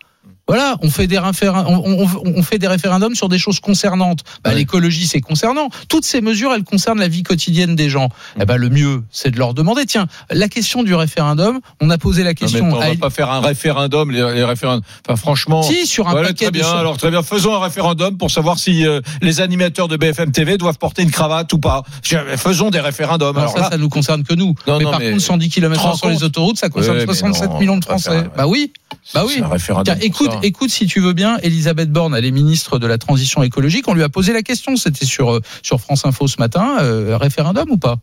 Voilà, 0.48 0.76
on 0.84 0.92
fait 0.92 1.08
des 1.08 1.18
référendums, 1.18 1.82
on, 1.84 2.04
on- 2.06 2.34
on 2.38 2.44
fait 2.44 2.60
des 2.60 2.68
référendums 2.68 3.16
sur 3.16 3.30
des 3.30 3.40
choses 3.40 3.60
concernantes. 3.60 4.20
Bah, 4.44 4.52
Ouais. 4.52 4.58
L'écologie, 4.58 5.08
c'est 5.08 5.20
concernant. 5.22 5.70
Toutes 5.90 6.06
ces 6.06 6.22
mesures, 6.22 6.54
elles 6.54 6.64
concernent 6.64 7.00
la 7.00 7.08
vie 7.08 7.24
quotidienne 7.24 7.76
des 7.76 7.90
gens. 7.90 8.10
Mm. 8.36 8.42
Eh 8.42 8.46
ben, 8.46 8.58
le 8.58 8.70
mieux, 8.70 9.04
c'est 9.12 9.32
de 9.32 9.40
leur 9.40 9.56
demander. 9.56 9.86
Tiens, 9.88 10.06
la 10.30 10.48
question 10.48 10.84
du 10.84 10.94
référendum, 10.94 11.60
on 11.82 11.90
a 11.90 11.98
posé 11.98 12.22
la 12.24 12.30
Non, 12.30 12.36
mais 12.42 12.48
question. 12.48 12.70
on 12.72 12.80
à- 12.80 12.90
va 12.90 12.96
pas 12.96 13.10
faire 13.10 13.32
un 13.32 13.42
référendum, 13.42 14.12
les, 14.12 14.20
les 14.36 14.44
référendums. 14.44 14.84
Enfin, 15.08 15.16
franchement. 15.16 15.64
Si, 15.64 15.88
sur 15.88 16.08
un 16.08 16.12
Voilà, 16.12 16.28
paquet 16.28 16.46
très 16.46 16.52
bien. 16.52 16.70
Alors 16.70 16.98
très 16.98 17.10
bien, 17.10 17.24
faisons 17.24 17.56
un 17.56 17.60
référendum 17.60 18.16
pour 18.18 18.30
savoir 18.30 18.60
si 18.60 18.86
euh, 18.86 19.02
les 19.24 19.42
animateurs 19.42 19.88
de 19.88 19.98
BFM 19.98 20.32
TV 20.32 20.58
doivent 20.60 20.78
porter 20.78 21.02
une 21.02 21.12
cravate 21.12 21.52
ou 21.54 21.58
pas. 21.58 21.82
Je- 22.04 22.18
Faisons 22.38 22.70
des 22.70 22.80
référendums. 22.82 23.36
Non, 23.36 23.42
Alors 23.42 23.54
ça, 23.54 23.60
là, 23.62 23.70
ça 23.72 23.78
nous 23.78 23.90
concerne 23.90 24.24
que 24.24 24.36
nous. 24.36 24.54
Non, 24.68 24.78
mais 24.78 24.84
par 24.84 25.00
mais- 25.00 25.10
contre, 25.10 25.24
110 25.24 25.50
te 25.50 25.60
rends 25.60 25.70
km 25.70 25.98
sur 25.98 26.10
les 26.10 26.24
autoroutes, 26.24 26.58
ça 26.60 26.70
concerne 26.70 26.98
Ouais, 26.98 27.06
mais 27.08 27.14
67 27.14 27.50
non, 27.50 27.60
millions 27.60 27.78
de 27.78 27.86
Français. 27.86 28.26
Bah 28.38 28.46
oui. 28.48 28.72
Bah 29.14 29.24
oui. 29.26 29.34
c'est 29.38 29.44
un 29.44 29.48
référendum. 29.48 29.96
Pour 29.96 30.04
écoute. 30.04 30.32
Écoute 30.44 30.70
si 30.70 30.88
tu 30.88 31.00
veux 31.00 31.14
bien, 31.14 31.38
Elisabeth 31.44 31.92
Borne, 31.92 32.16
elle 32.16 32.26
est 32.26 32.32
ministre 32.32 32.80
de 32.80 32.88
la 32.88 32.98
transition 32.98 33.44
écologique. 33.44 33.88
On 33.88 33.94
lui 33.94 34.04
a 34.04 34.10
posé 34.10 34.34
la 34.34 34.42
question. 34.42 34.76
C'était 34.76 35.06
sur 35.06 35.36
euh, 35.36 35.42
France 35.80 36.06
Info 36.06 36.28
ce 36.28 36.38
matin. 36.40 36.78
euh, 36.82 37.18
référendum 37.18 37.70
ou 37.70 37.78
pas? 37.78 37.98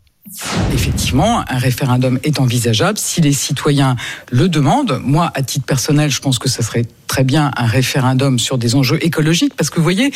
Effectivement, 0.73 1.45
un 1.49 1.59
référendum 1.59 2.19
est 2.23 2.39
envisageable 2.39 2.97
si 2.97 3.21
les 3.21 3.33
citoyens 3.33 3.97
le 4.31 4.49
demandent. 4.49 5.01
Moi, 5.05 5.31
à 5.35 5.43
titre 5.43 5.67
personnel, 5.67 6.11
je 6.11 6.21
pense 6.21 6.39
que 6.39 6.49
ça 6.49 6.63
serait 6.63 6.87
très 7.09 7.25
bien 7.25 7.51
un 7.57 7.67
référendum 7.67 8.39
sur 8.39 8.57
des 8.57 8.75
enjeux 8.75 9.05
écologiques, 9.05 9.55
parce 9.55 9.69
que 9.69 9.77
vous 9.77 9.83
voyez, 9.83 10.13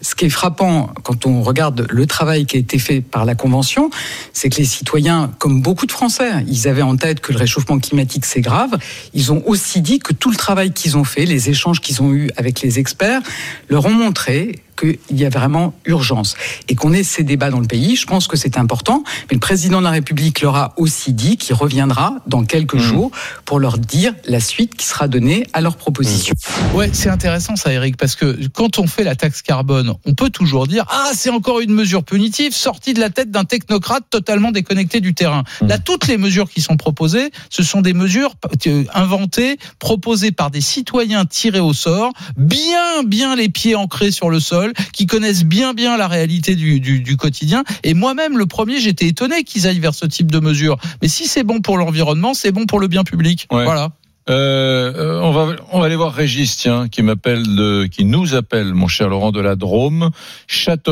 ce 0.00 0.14
qui 0.14 0.24
est 0.24 0.30
frappant 0.30 0.90
quand 1.04 1.26
on 1.26 1.42
regarde 1.42 1.86
le 1.88 2.06
travail 2.06 2.46
qui 2.46 2.56
a 2.56 2.58
été 2.58 2.78
fait 2.78 3.00
par 3.00 3.24
la 3.24 3.34
Convention, 3.34 3.90
c'est 4.32 4.48
que 4.48 4.56
les 4.56 4.64
citoyens, 4.64 5.30
comme 5.38 5.62
beaucoup 5.62 5.86
de 5.86 5.92
Français, 5.92 6.44
ils 6.48 6.66
avaient 6.66 6.82
en 6.82 6.96
tête 6.96 7.20
que 7.20 7.32
le 7.32 7.38
réchauffement 7.38 7.78
climatique 7.78 8.24
c'est 8.24 8.40
grave. 8.40 8.76
Ils 9.12 9.30
ont 9.30 9.42
aussi 9.46 9.80
dit 9.80 10.00
que 10.00 10.12
tout 10.12 10.30
le 10.30 10.36
travail 10.36 10.72
qu'ils 10.72 10.96
ont 10.96 11.04
fait, 11.04 11.24
les 11.24 11.50
échanges 11.50 11.80
qu'ils 11.80 12.02
ont 12.02 12.12
eus 12.12 12.30
avec 12.36 12.62
les 12.62 12.78
experts, 12.80 13.20
leur 13.68 13.86
ont 13.86 13.94
montré 13.94 14.60
qu'il 14.76 14.98
y 15.12 15.24
a 15.24 15.28
vraiment 15.28 15.72
urgence 15.84 16.34
et 16.68 16.74
qu'on 16.74 16.92
ait 16.92 17.04
ces 17.04 17.22
débats 17.22 17.50
dans 17.50 17.60
le 17.60 17.66
pays. 17.68 17.94
Je 17.94 18.06
pense 18.06 18.26
que 18.26 18.36
c'est 18.36 18.58
important. 18.58 19.04
Mais 19.30 19.33
le 19.34 19.40
président 19.40 19.80
de 19.80 19.84
la 19.84 19.90
République 19.90 20.40
leur 20.42 20.54
a 20.54 20.74
aussi 20.76 21.12
dit 21.12 21.36
qu'il 21.36 21.56
reviendra 21.56 22.18
dans 22.28 22.44
quelques 22.44 22.78
jours 22.78 23.10
pour 23.44 23.58
leur 23.58 23.78
dire 23.78 24.14
la 24.26 24.38
suite 24.38 24.76
qui 24.76 24.86
sera 24.86 25.08
donnée 25.08 25.44
à 25.52 25.60
leurs 25.60 25.76
propositions. 25.76 26.36
Ouais, 26.72 26.90
c'est 26.92 27.08
intéressant 27.08 27.56
ça, 27.56 27.72
Eric, 27.72 27.96
parce 27.96 28.14
que 28.14 28.38
quand 28.54 28.78
on 28.78 28.86
fait 28.86 29.02
la 29.02 29.16
taxe 29.16 29.42
carbone, 29.42 29.94
on 30.06 30.14
peut 30.14 30.30
toujours 30.30 30.68
dire 30.68 30.84
ah 30.88 31.10
c'est 31.14 31.30
encore 31.30 31.58
une 31.58 31.72
mesure 31.72 32.04
punitive 32.04 32.54
sortie 32.54 32.94
de 32.94 33.00
la 33.00 33.10
tête 33.10 33.32
d'un 33.32 33.44
technocrate 33.44 34.04
totalement 34.08 34.52
déconnecté 34.52 35.00
du 35.00 35.14
terrain. 35.14 35.42
Là, 35.62 35.78
toutes 35.78 36.06
les 36.06 36.16
mesures 36.16 36.48
qui 36.48 36.60
sont 36.60 36.76
proposées, 36.76 37.32
ce 37.50 37.64
sont 37.64 37.80
des 37.80 37.92
mesures 37.92 38.34
euh, 38.68 38.84
inventées, 38.94 39.58
proposées 39.80 40.30
par 40.30 40.52
des 40.52 40.60
citoyens 40.60 41.24
tirés 41.24 41.58
au 41.58 41.72
sort, 41.72 42.12
bien 42.36 43.02
bien 43.04 43.34
les 43.34 43.48
pieds 43.48 43.74
ancrés 43.74 44.12
sur 44.12 44.30
le 44.30 44.38
sol, 44.38 44.72
qui 44.92 45.06
connaissent 45.06 45.44
bien 45.44 45.74
bien 45.74 45.96
la 45.96 46.06
réalité 46.06 46.54
du, 46.54 46.78
du, 46.78 47.00
du 47.00 47.16
quotidien. 47.16 47.64
Et 47.82 47.94
moi-même, 47.94 48.38
le 48.38 48.46
premier, 48.46 48.78
j'étais 48.78 49.08
étonné 49.08 49.23
qu'ils 49.44 49.66
aillent 49.66 49.80
vers 49.80 49.94
ce 49.94 50.06
type 50.06 50.30
de 50.30 50.38
mesures. 50.40 50.76
Mais 51.02 51.08
si 51.08 51.26
c'est 51.26 51.42
bon 51.44 51.60
pour 51.60 51.78
l'environnement, 51.78 52.34
c'est 52.34 52.52
bon 52.52 52.66
pour 52.66 52.78
le 52.80 52.86
bien 52.88 53.04
public. 53.04 53.46
Ouais. 53.50 53.64
Voilà. 53.64 53.90
Euh, 54.30 54.92
euh, 54.96 55.20
on 55.20 55.32
va 55.32 55.54
on 55.70 55.80
va 55.80 55.84
aller 55.86 55.96
voir 55.96 56.10
Régis, 56.14 56.56
tiens, 56.56 56.88
qui 56.88 57.02
m'appelle 57.02 57.42
de, 57.56 57.84
qui 57.84 58.06
nous 58.06 58.34
appelle, 58.34 58.72
mon 58.72 58.88
cher 58.88 59.10
Laurent 59.10 59.32
de 59.32 59.40
la 59.40 59.54
Drôme, 59.54 60.10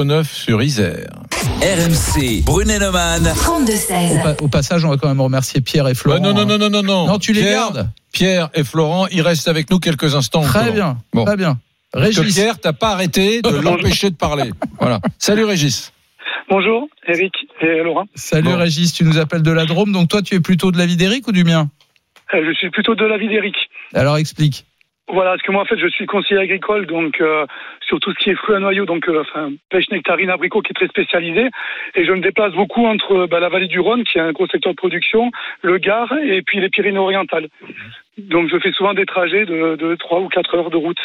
Châteauneuf-sur-Isère. 0.03 1.09
RMC, 1.63 2.43
Brunet-Neumann. 2.45 3.25
32-16. 3.35 4.19
Au, 4.19 4.23
pa- 4.23 4.43
au 4.43 4.49
passage, 4.49 4.85
on 4.85 4.91
va 4.91 4.97
quand 4.97 5.09
même 5.09 5.21
remercier 5.21 5.61
Pierre 5.61 5.89
et 5.89 5.95
Florent. 5.95 6.17
Ouais, 6.19 6.23
non, 6.23 6.35
non, 6.35 6.45
non, 6.45 6.59
non, 6.59 6.71
non, 6.71 6.83
non. 6.83 7.07
Non, 7.07 7.19
tu 7.19 7.33
les 7.33 7.41
Pierre, 7.43 7.73
gardes. 7.73 7.89
Pierre 8.13 8.51
et 8.55 8.65
Florent, 8.65 9.07
ils 9.11 9.23
restent 9.23 9.49
avec 9.49 9.71
nous 9.71 9.79
quelques 9.79 10.15
instants. 10.15 10.43
Très 10.43 10.61
encore. 10.61 10.73
bien. 10.75 10.99
Bon. 11.15 11.25
Très 11.25 11.37
bien. 11.37 11.59
Parce 11.93 12.11
que 12.15 12.21
Régis. 12.21 12.35
Pierre, 12.35 12.59
t'as 12.61 12.73
pas 12.73 12.91
arrêté 12.91 13.43
de 13.43 13.49
l'empêcher 13.63 14.11
de 14.11 14.17
parler. 14.17 14.51
Voilà. 14.81 15.01
Salut 15.19 15.45
Régis. 15.45 15.93
Bonjour, 16.55 16.87
Eric 17.07 17.33
et 17.63 17.83
Laurent. 17.83 18.05
Salut 18.15 18.51
Bon. 18.51 18.59
Régis, 18.59 18.93
tu 18.93 19.05
nous 19.05 19.17
appelles 19.19 19.43
de 19.43 19.51
la 19.53 19.65
Drôme. 19.65 19.91
Donc 19.91 20.09
toi, 20.11 20.21
tu 20.21 20.35
es 20.35 20.41
plutôt 20.41 20.71
de 20.71 20.77
l'avis 20.77 20.99
d'Éric 20.99 21.27
ou 21.27 21.33
du 21.33 21.45
mien 21.45 21.69
Euh, 22.35 22.45
Je 22.45 22.53
suis 22.53 22.69
plutôt 22.69 22.95
de 22.95 23.07
l'avis 23.07 23.27
d'Eric. 23.27 23.57
Alors 23.95 24.19
explique. 24.19 24.67
Voilà, 25.09 25.31
parce 25.31 25.43
que 25.43 25.51
moi 25.51 25.63
en 25.63 25.65
fait 25.65 25.79
je 25.79 25.89
suis 25.89 26.05
conseiller 26.05 26.41
agricole, 26.41 26.87
donc 26.87 27.23
euh, 27.23 27.47
sur 27.81 27.99
tout 28.01 28.13
ce 28.13 28.19
qui 28.23 28.31
est 28.31 28.35
fruits 28.35 28.55
à 28.55 28.59
noyaux, 28.61 28.85
donc 28.85 29.09
euh, 29.09 29.23
enfin, 29.23 29.51
pêche, 29.71 29.89
nectarine, 29.91 30.29
abricot 30.29 30.61
qui 30.61 30.73
est 30.73 30.75
très 30.75 30.89
spécialisé, 30.89 31.49
et 31.95 32.05
je 32.05 32.13
me 32.13 32.21
déplace 32.21 32.53
beaucoup 32.53 32.87
entre 32.87 33.27
bah, 33.27 33.41
la 33.41 33.49
vallée 33.49 33.67
du 33.67 33.81
Rhône, 33.81 34.05
qui 34.05 34.19
est 34.19 34.21
un 34.21 34.33
gros 34.33 34.47
secteur 34.47 34.73
de 34.73 34.77
production, 34.77 35.31
le 35.63 35.79
Gard, 35.79 36.13
et 36.23 36.43
puis 36.43 36.61
les 36.61 36.69
Pyrénées-Orientales. 36.69 37.49
Donc 38.19 38.49
je 38.51 38.59
fais 38.59 38.73
souvent 38.73 38.95
des 38.95 39.07
trajets 39.07 39.45
de, 39.45 39.77
de 39.77 39.95
3 39.97 40.21
ou 40.21 40.29
4 40.29 40.55
heures 40.55 40.71
de 40.71 40.77
route. 40.77 41.01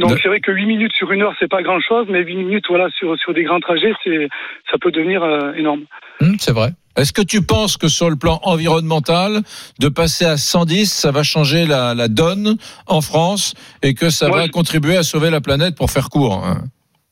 Donc 0.00 0.18
c'est 0.22 0.28
vrai 0.28 0.40
que 0.40 0.50
8 0.52 0.66
minutes 0.66 0.92
sur 0.94 1.10
une 1.12 1.22
heure 1.22 1.34
c'est 1.38 1.48
pas 1.50 1.62
grand 1.62 1.80
chose, 1.80 2.06
mais 2.08 2.20
8 2.20 2.34
minutes 2.36 2.64
voilà 2.68 2.88
sur, 2.90 3.16
sur 3.18 3.34
des 3.34 3.44
grands 3.44 3.60
trajets, 3.60 3.92
c'est 4.02 4.28
ça 4.70 4.78
peut 4.80 4.90
devenir 4.90 5.22
euh, 5.22 5.52
énorme. 5.54 5.82
Hum, 6.20 6.36
c'est 6.38 6.52
vrai. 6.52 6.70
Est-ce 6.96 7.12
que 7.12 7.22
tu 7.22 7.40
penses 7.42 7.76
que 7.76 7.88
sur 7.88 8.10
le 8.10 8.16
plan 8.16 8.40
environnemental, 8.42 9.42
de 9.78 9.88
passer 9.88 10.24
à 10.24 10.36
110, 10.36 10.86
ça 10.92 11.12
va 11.12 11.22
changer 11.22 11.64
la, 11.66 11.94
la 11.94 12.08
donne 12.08 12.56
en 12.86 13.00
France 13.00 13.54
et 13.82 13.94
que 13.94 14.10
ça 14.10 14.28
Moi, 14.28 14.38
va 14.38 14.46
je- 14.46 14.50
contribuer 14.50 14.96
à 14.96 15.02
sauver 15.02 15.30
la 15.30 15.40
planète 15.40 15.76
pour 15.76 15.90
faire 15.90 16.08
court 16.10 16.42
hein? 16.44 16.62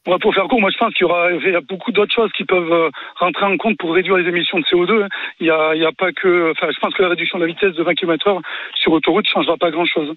Ouais, 0.07 0.17
pour 0.23 0.33
faire 0.35 0.45
court, 0.49 0.59
moi 0.61 0.71
je 0.73 0.79
pense 0.79 0.95
qu'il 0.95 1.07
y 1.07 1.11
aura 1.11 1.31
il 1.33 1.53
y 1.53 1.55
a 1.55 1.61
beaucoup 1.61 1.93
d'autres 1.93 2.15
choses 2.15 2.31
qui 2.35 2.45
peuvent 2.45 2.73
euh, 2.73 2.89
rentrer 3.21 3.45
en 3.45 3.59
compte 3.59 3.77
pour 3.79 3.93
réduire 3.95 4.17
les 4.17 4.27
émissions 4.27 4.59
de 4.59 4.65
CO2. 4.65 5.03
hein. 5.05 5.09
Il 5.39 5.47
y 5.47 5.51
a, 5.51 5.75
il 5.75 5.83
y 5.83 5.85
a 5.85 5.93
pas 5.93 6.13
que, 6.13 6.51
enfin, 6.53 6.69
je 6.75 6.81
pense 6.81 6.95
que 6.95 7.03
la 7.03 7.11
réduction 7.11 7.39
de 7.39 7.45
la 7.45 7.49
vitesse 7.53 7.75
de 7.75 7.83
20 7.83 7.95
km/h 7.95 8.41
sur 8.75 8.93
autoroute 8.93 9.27
changera 9.29 9.59
pas 9.59 9.71
grand-chose. 9.71 10.15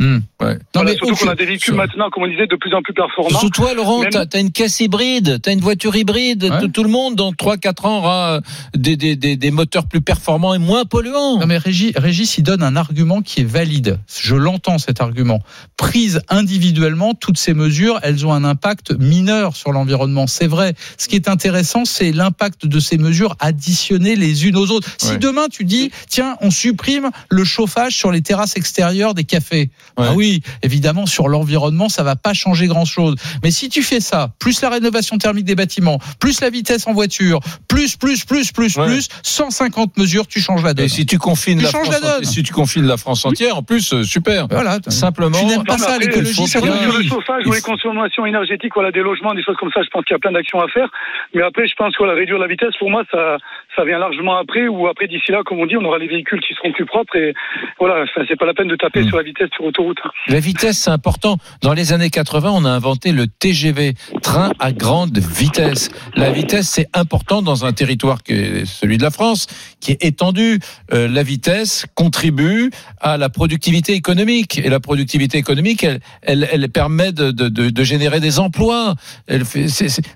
Hum. 0.00 0.22
Ouais. 0.40 0.54
Non, 0.54 0.58
Voilà, 0.74 0.90
mais 0.92 0.96
surtout 0.96 1.16
qu'on 1.16 1.28
a 1.30 1.34
des 1.34 1.44
véhicules 1.46 1.74
maintenant, 1.74 2.08
comme 2.10 2.22
on 2.22 2.28
disait, 2.28 2.46
de 2.46 2.54
plus 2.54 2.72
en 2.72 2.82
plus 2.82 2.94
performants. 2.94 3.30
Surtout 3.30 3.50
toi, 3.50 3.74
Laurent, 3.74 4.02
Même- 4.02 4.10
t'as 4.10 4.24
as 4.32 4.38
une 4.40 4.52
caisse 4.52 4.78
hybride, 4.78 5.40
t'as 5.42 5.52
une 5.52 5.60
voiture 5.60 5.96
hybride. 5.96 6.44
Ouais. 6.44 6.60
Tout, 6.60 6.68
tout 6.68 6.82
le 6.84 6.88
monde, 6.88 7.16
dans 7.16 7.32
3-4 7.32 7.84
ans, 7.86 7.98
aura 7.98 8.34
euh, 8.36 8.40
des, 8.76 8.96
des, 8.96 9.16
des, 9.16 9.34
des 9.36 9.50
moteurs 9.50 9.86
plus 9.88 10.00
performants 10.00 10.54
et 10.54 10.58
moins 10.58 10.84
polluants. 10.84 11.40
Non 11.40 11.46
mais 11.46 11.58
Régis, 11.58 11.92
Régis, 11.96 12.38
il 12.38 12.42
donne 12.44 12.62
un 12.62 12.76
argument 12.76 13.22
qui 13.22 13.40
est 13.40 13.44
valide. 13.44 13.98
Je 14.22 14.36
l'entends 14.36 14.78
cet 14.78 15.00
argument. 15.00 15.40
Prises 15.76 16.20
individuellement, 16.28 17.14
toutes 17.14 17.38
ces 17.38 17.52
mesures, 17.54 17.98
elles 18.04 18.24
ont 18.24 18.32
un 18.32 18.44
impact 18.44 18.92
mineur 18.92 19.56
sur 19.56 19.72
l'environnement. 19.72 20.28
C'est 20.28 20.46
vrai. 20.46 20.74
Ce 20.96 21.08
qui 21.08 21.16
est 21.16 21.28
intéressant, 21.28 21.84
c'est 21.84 22.12
l'impact 22.12 22.66
de 22.66 22.78
ces 22.78 22.98
mesures 22.98 23.34
additionnées 23.40 24.14
les 24.14 24.46
unes 24.46 24.56
aux 24.56 24.70
autres. 24.70 24.88
Si 24.98 25.10
Ouais. 25.10 25.18
demain 25.18 25.48
tu 25.50 25.64
dis, 25.64 25.90
tiens, 26.08 26.36
on 26.40 26.52
supprime 26.52 27.10
le 27.30 27.42
chauffage 27.44 27.96
sur 27.96 28.12
les 28.12 28.22
terrasses 28.22 28.56
extérieures 28.56 29.14
des 29.14 29.24
cafés, 29.24 29.70
Ah 29.98 30.12
oui, 30.14 30.42
évidemment, 30.62 31.06
sur 31.06 31.28
l'environnement, 31.28 31.88
ça 31.88 32.02
va 32.02 32.16
pas 32.16 32.34
changer 32.34 32.66
grand-chose. 32.66 33.16
Mais 33.42 33.50
si 33.50 33.68
tu 33.68 33.82
fais 33.82 34.00
ça, 34.00 34.30
plus 34.38 34.62
la 34.62 34.70
rénovation 34.70 35.18
thermique 35.18 35.44
des 35.44 35.54
bâtiments, 35.56 35.98
plus 36.20 36.40
la 36.40 36.50
vitesse 36.50 36.86
en 36.86 36.92
voiture, 36.92 37.40
plus, 37.68 37.96
plus, 37.96 38.24
plus, 38.24 38.52
plus, 38.52 38.76
Ouais. 38.76 38.86
plus, 38.86 39.08
150 39.22 39.96
mesures, 39.96 40.26
tu 40.26 40.40
changes 40.40 40.62
la 40.62 40.74
donne. 40.74 40.84
Et 40.86 40.88
si 40.88 41.06
tu 41.06 41.18
confines 41.18 41.58
Tu 41.58 41.64
la 41.64 41.70
changes 41.70 41.86
France, 41.88 42.00
la 42.02 42.12
donne. 42.14 42.22
et 42.22 42.26
si 42.26 42.42
tu 42.42 42.52
confines 42.52 42.86
la 42.86 42.96
France 42.96 43.24
entière, 43.24 43.56
en 43.56 43.62
plus, 43.62 43.92
euh, 43.92 44.02
super. 44.04 44.46
Voilà. 44.48 44.78
Simplement. 44.88 45.38
Tu 45.38 45.46
n'aimes 45.46 45.64
pas 45.64 45.76
Non, 45.76 45.78
ça, 45.78 45.98
l'écologie, 45.98 46.46
Sur 46.46 46.64
le 46.64 47.02
chauffage 47.02 47.46
ou 47.46 47.52
les 47.52 47.60
consommations 47.60 48.26
énergétiques, 48.26 48.72
voilà, 48.74 48.90
des 48.92 49.00
logements, 49.00 49.34
des 49.34 49.42
choses 49.42 49.56
comme 49.58 49.70
ça, 49.72 49.82
je 49.82 49.88
pense 49.90 50.04
qu'il 50.04 50.14
y 50.14 50.16
a 50.16 50.18
plein 50.18 50.32
d'actions 50.32 50.60
à 50.60 50.68
faire. 50.68 50.88
Mais 51.34 51.42
après, 51.42 51.66
je 51.66 51.74
pense 51.76 51.92
que 51.94 51.98
voilà, 51.98 52.14
réduire 52.14 52.38
la 52.38 52.46
vitesse, 52.46 52.74
pour 52.78 52.90
moi, 52.90 53.02
ça, 53.10 53.38
ça 53.76 53.84
vient 53.84 53.98
largement 53.98 54.36
après, 54.36 54.68
ou 54.68 54.86
après, 54.86 55.06
d'ici 55.08 55.32
là, 55.32 55.40
comme 55.44 55.58
on 55.60 55.66
dit, 55.66 55.76
on 55.76 55.84
aura 55.84 55.98
les 55.98 56.08
véhicules 56.08 56.40
qui 56.40 56.54
seront 56.54 56.72
plus 56.72 56.86
propres 56.86 57.16
et 57.16 57.34
voilà, 57.78 58.02
enfin, 58.04 58.22
c'est 58.28 58.36
pas 58.38 58.46
la 58.46 58.54
peine 58.54 58.68
de 58.68 58.76
taper 58.76 58.98
Mm. 59.02 59.08
sur 59.08 59.16
la 59.16 59.22
vitesse 59.22 59.48
sur 59.54 59.64
autoroute. 59.64 59.87
La 60.26 60.40
vitesse, 60.40 60.78
c'est 60.78 60.90
important. 60.90 61.38
Dans 61.62 61.72
les 61.72 61.92
années 61.92 62.10
80, 62.10 62.50
on 62.52 62.64
a 62.64 62.70
inventé 62.70 63.12
le 63.12 63.26
TGV, 63.26 63.94
train 64.22 64.50
à 64.58 64.72
grande 64.72 65.18
vitesse. 65.18 65.90
La 66.14 66.30
vitesse, 66.30 66.68
c'est 66.68 66.88
important 66.94 67.42
dans 67.42 67.64
un 67.64 67.72
territoire 67.72 68.22
qui 68.22 68.32
est 68.32 68.64
celui 68.66 68.98
de 68.98 69.02
la 69.02 69.10
France, 69.10 69.46
qui 69.80 69.92
est 69.92 70.04
étendu. 70.04 70.60
Euh, 70.92 71.08
la 71.08 71.22
vitesse 71.22 71.86
contribue 71.94 72.70
à 73.00 73.16
la 73.16 73.28
productivité 73.28 73.94
économique. 73.94 74.58
Et 74.58 74.68
la 74.68 74.80
productivité 74.80 75.38
économique, 75.38 75.84
elle, 75.84 76.00
elle, 76.22 76.48
elle 76.50 76.68
permet 76.68 77.12
de, 77.12 77.30
de, 77.30 77.48
de, 77.48 77.70
de 77.70 77.84
générer 77.84 78.20
des 78.20 78.38
emplois. 78.38 78.94
Elle 79.26 79.44
fait, 79.44 79.66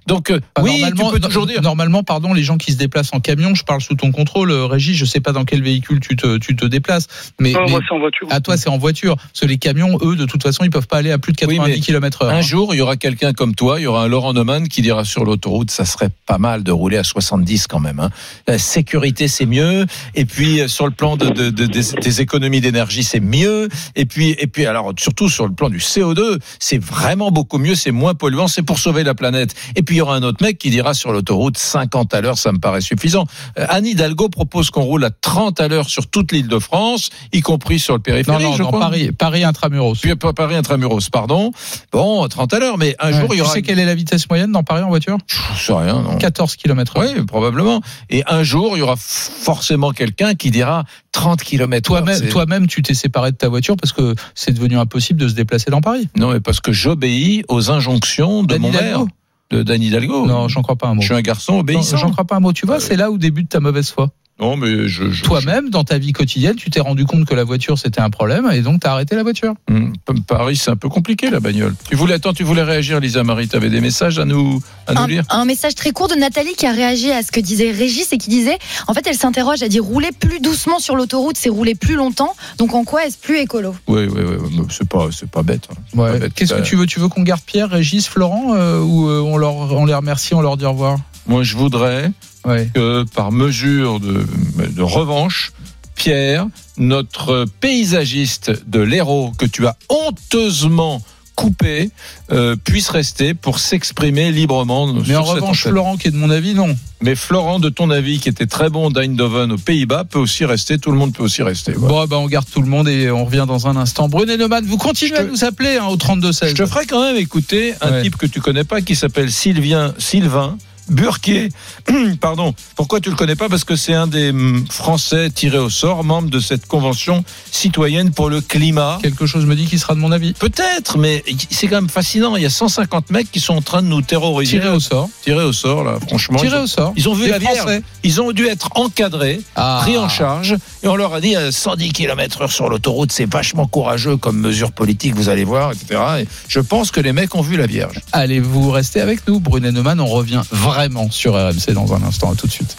donc, 0.06 0.30
euh, 0.30 0.40
oui, 0.60 0.74
tu 0.74 0.80
normalement, 0.82 1.10
peux 1.10 1.20
toujours 1.20 1.46
dire. 1.46 1.62
Normalement, 1.62 2.02
pardon, 2.02 2.32
les 2.32 2.42
gens 2.42 2.58
qui 2.58 2.72
se 2.72 2.78
déplacent 2.78 3.12
en 3.14 3.20
camion, 3.20 3.54
je 3.54 3.64
parle 3.64 3.80
sous 3.80 3.94
ton 3.94 4.12
contrôle, 4.12 4.50
euh, 4.50 4.66
Régis, 4.66 4.96
je 4.96 5.04
sais 5.04 5.20
pas 5.20 5.32
dans 5.32 5.44
quel 5.44 5.62
véhicule 5.62 6.00
tu 6.00 6.16
te, 6.16 6.38
tu 6.38 6.56
te 6.56 6.64
déplaces, 6.66 7.06
mais, 7.40 7.52
Non, 7.52 7.60
mais 7.64 7.70
moi, 7.70 7.80
c'est 7.86 7.94
en 7.94 7.98
voiture. 7.98 8.28
à 8.30 8.40
toi, 8.40 8.56
c'est 8.56 8.68
en 8.68 8.78
voiture. 8.78 9.16
Parce 9.16 9.40
que 9.40 9.46
les 9.46 9.58
camions, 9.62 9.96
eux, 10.02 10.16
de 10.16 10.26
toute 10.26 10.42
façon, 10.42 10.64
ils 10.64 10.70
peuvent 10.70 10.86
pas 10.88 10.98
aller 10.98 11.12
à 11.12 11.18
plus 11.18 11.32
de 11.32 11.38
Oui, 11.46 11.56
90 11.56 11.74
mais 11.74 11.80
km 11.80 12.22
heure. 12.22 12.30
Un 12.30 12.36
hein. 12.38 12.40
jour, 12.42 12.74
il 12.74 12.78
y 12.78 12.80
aura 12.80 12.96
quelqu'un 12.96 13.32
comme 13.32 13.54
toi, 13.54 13.78
il 13.80 13.84
y 13.84 13.86
aura 13.86 14.02
un 14.04 14.08
Laurent 14.08 14.32
Neumann 14.32 14.66
qui 14.68 14.82
dira 14.82 15.04
sur 15.04 15.24
l'autoroute, 15.24 15.70
ça 15.70 15.84
serait 15.84 16.10
pas 16.26 16.38
mal 16.38 16.62
de 16.64 16.72
rouler 16.72 16.96
à 16.98 17.04
70 17.04 17.66
quand 17.68 17.80
même. 17.80 18.00
Hein. 18.00 18.10
La 18.48 18.58
sécurité, 18.58 19.28
c'est 19.28 19.46
mieux. 19.46 19.86
Et 20.14 20.24
puis 20.24 20.60
euh, 20.60 20.68
sur 20.68 20.84
le 20.86 20.90
plan 20.92 21.16
de, 21.16 21.28
de- 21.30 21.50
de- 21.50 21.66
des, 21.66 21.82
des 22.02 22.20
économies 22.20 22.60
d'énergie, 22.60 23.04
c'est 23.04 23.20
mieux. 23.20 23.68
Et 23.96 24.04
puis, 24.04 24.30
et 24.38 24.46
puis 24.46 24.66
alors 24.66 24.92
surtout 24.98 25.28
sur 25.28 25.46
le 25.46 25.52
plan 25.54 25.70
du 25.70 25.78
CO2, 25.78 26.38
c'est 26.58 26.82
vraiment 26.82 27.30
beaucoup 27.30 27.58
mieux, 27.58 27.74
c'est 27.74 27.92
moins 27.92 28.14
polluant, 28.14 28.48
c'est 28.48 28.62
pour 28.62 28.78
sauver 28.78 29.04
la 29.04 29.14
planète. 29.14 29.54
Et 29.76 29.82
puis 29.82 29.94
il 29.96 29.98
y 29.98 30.02
aura 30.02 30.16
un 30.16 30.22
autre 30.22 30.42
mec 30.42 30.58
qui 30.58 30.70
dira 30.70 30.94
sur 30.94 31.12
l'autoroute 31.12 31.56
50 31.56 32.12
à 32.14 32.20
l'heure, 32.20 32.38
ça 32.38 32.50
me 32.52 32.58
paraît 32.58 32.80
suffisant. 32.80 33.26
Euh, 33.58 33.66
Anne 33.68 33.86
Hidalgo 33.86 34.28
propose 34.28 34.70
qu'on 34.70 34.82
roule 34.82 35.04
à 35.04 35.10
30 35.10 35.60
à 35.60 35.68
l'heure 35.68 35.88
sur 35.88 36.06
toute 36.08 36.32
l'île 36.32 36.48
de 36.48 36.58
France, 36.58 37.10
y 37.32 37.40
compris 37.40 37.78
sur 37.78 37.94
le 37.94 37.98
Non, 37.98 38.02
périphérique. 38.02 38.42
non, 38.42 38.56
je 38.56 38.62
crois. 38.62 38.80
Paris, 38.80 39.12
Paris 39.12 39.41
intramuros. 39.44 39.98
Puis 40.00 40.10
à 40.10 40.16
Paris 40.16 40.54
intramuros, 40.56 41.08
pardon. 41.10 41.50
Bon, 41.92 42.26
30 42.28 42.52
à 42.54 42.58
l'heure, 42.58 42.78
mais 42.78 42.96
un 43.00 43.12
Ouais. 43.12 43.20
jour 43.20 43.28
il 43.30 43.34
y 43.34 43.36
Tu 43.36 43.42
aura. 43.42 43.52
sais 43.52 43.62
quelle 43.62 43.78
est 43.78 43.84
la 43.84 43.94
vitesse 43.94 44.28
moyenne 44.28 44.52
dans 44.52 44.62
Paris 44.62 44.82
en 44.82 44.88
voiture? 44.88 45.18
Je 45.26 45.36
sais 45.66 45.72
rien, 45.72 46.02
non. 46.02 46.16
14 46.18 46.56
km 46.56 46.96
heure. 46.96 47.10
Oui, 47.16 47.24
probablement. 47.24 47.80
Et 48.10 48.22
un 48.26 48.42
jour, 48.42 48.76
il 48.76 48.80
y 48.80 48.82
aura 48.82 48.96
forcément 48.96 49.92
quelqu'un 49.92 50.34
qui 50.34 50.50
dira 50.50 50.84
30 51.12 51.42
km. 51.42 51.86
Toi-même, 51.86 52.28
toi-même, 52.28 52.66
tu 52.66 52.82
t'es 52.82 52.94
séparé 52.94 53.32
de 53.32 53.36
ta 53.36 53.48
voiture 53.48 53.76
parce 53.76 53.92
que 53.92 54.14
c'est 54.34 54.52
devenu 54.52 54.78
impossible 54.78 55.20
de 55.20 55.28
se 55.28 55.34
déplacer 55.34 55.70
dans 55.70 55.80
Paris. 55.80 56.08
Non, 56.16 56.32
mais 56.32 56.40
parce 56.40 56.60
que 56.60 56.72
j'obéis 56.72 57.44
aux 57.48 57.70
injonctions 57.70 58.42
de 58.42 58.56
mon 58.56 58.70
maire, 58.70 59.02
de 59.50 59.62
Dan 59.62 59.82
Hidalgo. 59.82 60.26
Non, 60.26 60.48
j'en 60.48 60.62
crois 60.62 60.76
pas 60.76 60.88
un 60.88 60.94
mot. 60.94 61.02
Je 61.02 61.06
suis 61.06 61.14
un 61.14 61.20
garçon 61.20 61.52
Non, 61.54 61.58
obéissant. 61.60 61.96
J'en 61.98 62.10
crois 62.10 62.24
pas 62.24 62.36
un 62.36 62.40
mot. 62.40 62.52
Tu 62.52 62.64
vois, 62.66 62.80
c'est 62.80 62.96
là 62.96 63.10
où 63.10 63.18
débute 63.18 63.48
ta 63.50 63.60
mauvaise 63.60 63.90
foi. 63.90 64.10
Non, 64.42 64.56
mais 64.56 64.88
je. 64.88 65.10
je- 65.10 65.22
Toi-même, 65.22 65.70
dans 65.70 65.84
ta 65.84 65.98
vie 65.98 66.12
quotidienne, 66.12 66.56
tu 66.56 66.68
t'es 66.70 66.80
rendu 66.80 67.04
compte 67.06 67.24
que 67.24 67.34
la 67.34 67.44
voiture 67.44 67.78
c'était 67.78 68.00
un 68.00 68.10
problème 68.10 68.50
et 68.52 68.60
donc 68.60 68.80
t'as 68.80 68.92
arrêté 68.92 69.14
la 69.14 69.22
voiture. 69.22 69.54
Hum, 69.70 69.92
Paris, 70.26 70.56
c'est 70.56 70.70
un 70.70 70.76
peu 70.76 70.88
compliqué 70.88 71.30
la 71.30 71.38
bagnole. 71.40 71.74
Tu 71.88 71.94
voulais 71.96 72.14
attends, 72.14 72.32
tu 72.32 72.42
voulais 72.42 72.62
réagir, 72.64 72.98
Lisa 73.00 73.22
Marie. 73.22 73.46
Tu 73.48 73.56
avais 73.56 73.70
des 73.70 73.80
messages 73.80 74.18
à 74.18 74.24
nous 74.24 74.60
à 74.88 74.94
nous 74.94 75.00
Un, 75.00 75.06
lire. 75.06 75.22
un 75.30 75.44
message 75.44 75.74
très 75.76 75.92
court 75.92 76.08
de 76.08 76.14
Nathalie 76.16 76.54
qui 76.56 76.66
a 76.66 76.72
réagi 76.72 77.10
à 77.12 77.22
ce 77.22 77.30
que 77.30 77.38
disait 77.40 77.70
Régis 77.70 78.12
et 78.12 78.18
qui 78.18 78.28
disait 78.30 78.58
en 78.88 78.94
fait 78.94 79.06
elle 79.06 79.16
s'interroge 79.16 79.62
elle 79.62 79.68
dit 79.68 79.78
rouler 79.80 80.10
plus 80.18 80.40
doucement 80.40 80.80
sur 80.80 80.96
l'autoroute 80.96 81.36
c'est 81.38 81.48
rouler 81.48 81.74
plus 81.76 81.94
longtemps 81.94 82.34
donc 82.58 82.74
en 82.74 82.82
quoi 82.84 83.06
est-ce 83.06 83.18
plus 83.18 83.38
écolo? 83.38 83.74
Oui, 83.86 84.06
oui, 84.10 84.20
oui. 84.24 84.62
C'est 84.70 84.88
pas, 84.88 85.08
c'est 85.12 85.30
pas 85.30 85.42
bête. 85.44 85.68
hein. 85.70 85.74
C'est 85.90 85.96
pas 85.96 86.12
bête. 86.18 86.34
Qu'est-ce 86.34 86.54
que 86.54 86.58
Euh, 86.58 86.62
tu 86.62 86.76
veux? 86.76 86.86
Tu 86.86 86.98
veux 86.98 87.08
qu'on 87.08 87.22
garde 87.22 87.40
Pierre, 87.46 87.70
Régis, 87.70 88.08
Florent 88.08 88.54
euh, 88.54 88.80
ou 88.80 89.08
euh, 89.08 89.20
on, 89.20 89.36
leur, 89.36 89.54
on 89.54 89.84
les 89.86 89.94
remercie, 89.94 90.34
on 90.34 90.40
leur 90.40 90.56
dit 90.56 90.64
au 90.64 90.72
revoir? 90.72 90.98
Moi, 91.26 91.42
je 91.42 91.56
voudrais 91.56 92.10
Ouais. 92.44 92.68
que 92.74 93.04
par 93.14 93.30
mesure 93.30 94.00
de, 94.00 94.26
de 94.68 94.82
revanche, 94.82 95.52
Pierre, 95.94 96.46
notre 96.76 97.44
paysagiste 97.60 98.50
de 98.68 98.80
l'Hérault 98.80 99.32
que 99.38 99.46
tu 99.46 99.66
as 99.66 99.76
honteusement 99.88 101.00
coupé, 101.34 101.90
euh, 102.30 102.56
puisse 102.56 102.90
rester 102.90 103.32
pour 103.32 103.58
s'exprimer 103.58 104.30
librement. 104.32 104.92
Mais 105.06 105.16
en 105.16 105.22
revanche. 105.22 105.62
Florent, 105.62 105.96
qui 105.96 106.08
est 106.08 106.10
de 106.10 106.16
mon 106.16 106.28
avis, 106.28 106.54
non. 106.54 106.76
Mais 107.00 107.14
Florent, 107.14 107.58
de 107.58 107.70
ton 107.70 107.88
avis, 107.90 108.18
qui 108.20 108.28
était 108.28 108.46
très 108.46 108.68
bon 108.68 108.90
d'Eindhoven 108.90 109.50
aux 109.52 109.56
Pays-Bas, 109.58 110.04
peut 110.04 110.18
aussi 110.18 110.44
rester. 110.44 110.78
Tout 110.78 110.90
le 110.92 110.98
monde 110.98 111.14
peut 111.14 111.22
aussi 111.22 111.42
rester. 111.42 111.72
Voilà. 111.72 111.94
Bon, 111.94 112.06
bah, 112.06 112.18
on 112.18 112.26
garde 112.26 112.46
tout 112.52 112.60
le 112.60 112.68
monde 112.68 112.86
et 112.88 113.10
on 113.10 113.24
revient 113.24 113.46
dans 113.48 113.66
un 113.66 113.76
instant. 113.76 114.08
Brunet 114.08 114.36
Neumann, 114.36 114.64
vous 114.66 114.76
continuez 114.76 115.16
te- 115.16 115.22
à 115.22 115.24
nous 115.24 115.42
appeler 115.44 115.78
hein, 115.80 115.86
au 115.86 115.96
32-16. 115.96 116.48
Je 116.50 116.54
te 116.54 116.66
ferai 116.66 116.84
quand 116.86 117.00
même 117.02 117.16
écouter 117.16 117.72
un 117.80 117.92
Ouais. 117.92 118.02
type 118.02 118.16
que 118.16 118.26
tu 118.26 118.40
connais 118.40 118.64
pas 118.64 118.82
qui 118.82 118.94
s'appelle 118.94 119.32
Sylvain, 119.32 119.94
Sylvain 119.98 120.58
Burquier. 120.88 121.48
Pardon. 122.20 122.54
Pourquoi 122.76 123.00
tu 123.00 123.10
le 123.10 123.16
connais 123.16 123.36
pas? 123.36 123.48
Parce 123.48 123.64
que 123.64 123.76
c'est 123.76 123.94
un 123.94 124.06
des 124.06 124.30
hum, 124.30 124.64
Français 124.70 125.30
tirés 125.30 125.58
au 125.58 125.70
sort, 125.70 126.04
membre 126.04 126.30
de 126.30 126.40
cette 126.40 126.66
convention 126.66 127.24
citoyenne 127.50 128.10
pour 128.12 128.28
le 128.28 128.40
climat. 128.40 128.98
Quelque 129.02 129.26
chose 129.26 129.46
me 129.46 129.54
dit 129.54 129.66
qu'il 129.66 129.78
sera 129.78 129.94
de 129.94 130.00
mon 130.00 130.12
avis. 130.12 130.32
Peut-être, 130.34 130.98
mais 130.98 131.24
c'est 131.50 131.68
quand 131.68 131.76
même 131.76 131.88
fascinant. 131.90 132.36
Il 132.36 132.42
y 132.42 132.46
a 132.46 132.50
150 132.50 133.10
mecs 133.10 133.30
qui 133.30 133.40
sont 133.40 133.54
en 133.54 133.62
train 133.62 133.82
de 133.82 133.88
nous 133.88 134.02
terroriser. 134.02 134.58
Tiré 134.58 134.68
au 134.68 134.80
sort. 134.80 135.08
Tirés 135.22 135.44
au 135.44 135.52
sort, 135.52 135.84
là, 135.84 135.98
franchement. 136.06 136.38
Tiré 136.38 136.56
ils, 136.56 136.60
ont, 136.60 136.64
au 136.64 136.66
sort. 136.66 136.92
ils 136.96 137.08
ont 137.08 137.14
vu 137.14 137.28
la 137.28 137.38
Vierge. 137.38 137.82
Ils 138.02 138.20
ont 138.20 138.32
dû 138.32 138.46
être 138.46 138.68
encadrés, 138.74 139.40
Ah. 139.56 139.80
pris 139.82 139.96
en 139.98 140.08
charge, 140.08 140.56
et 140.82 140.88
on 140.88 140.96
leur 140.96 141.14
a 141.14 141.20
dit 141.20 141.36
à 141.36 141.52
110 141.52 141.92
km 141.92 142.42
heure 142.42 142.52
sur 142.52 142.68
l'autoroute, 142.68 143.12
c'est 143.12 143.30
vachement 143.30 143.66
courageux 143.66 144.16
comme 144.16 144.38
mesure 144.38 144.72
politique, 144.72 145.14
vous 145.14 145.28
allez 145.28 145.44
voir, 145.44 145.72
etc. 145.72 146.00
Et 146.20 146.28
je 146.48 146.60
pense 146.60 146.90
que 146.90 147.00
les 147.00 147.12
mecs 147.12 147.34
ont 147.34 147.42
vu 147.42 147.56
la 147.56 147.66
Vierge. 147.66 148.00
Allez, 148.12 148.40
vous 148.40 148.70
restez 148.70 149.00
avec 149.00 149.26
nous. 149.28 149.40
Brunet 149.40 149.72
Neumann, 149.72 150.00
on 150.00 150.06
revient 150.06 150.42
vraiment 150.50 150.71
sur 151.10 151.34
RMC 151.34 151.72
dans 151.74 151.92
un 151.92 152.02
instant. 152.02 152.32
À 152.32 152.34
tout 152.34 152.46
de 152.46 152.52
suite. 152.52 152.76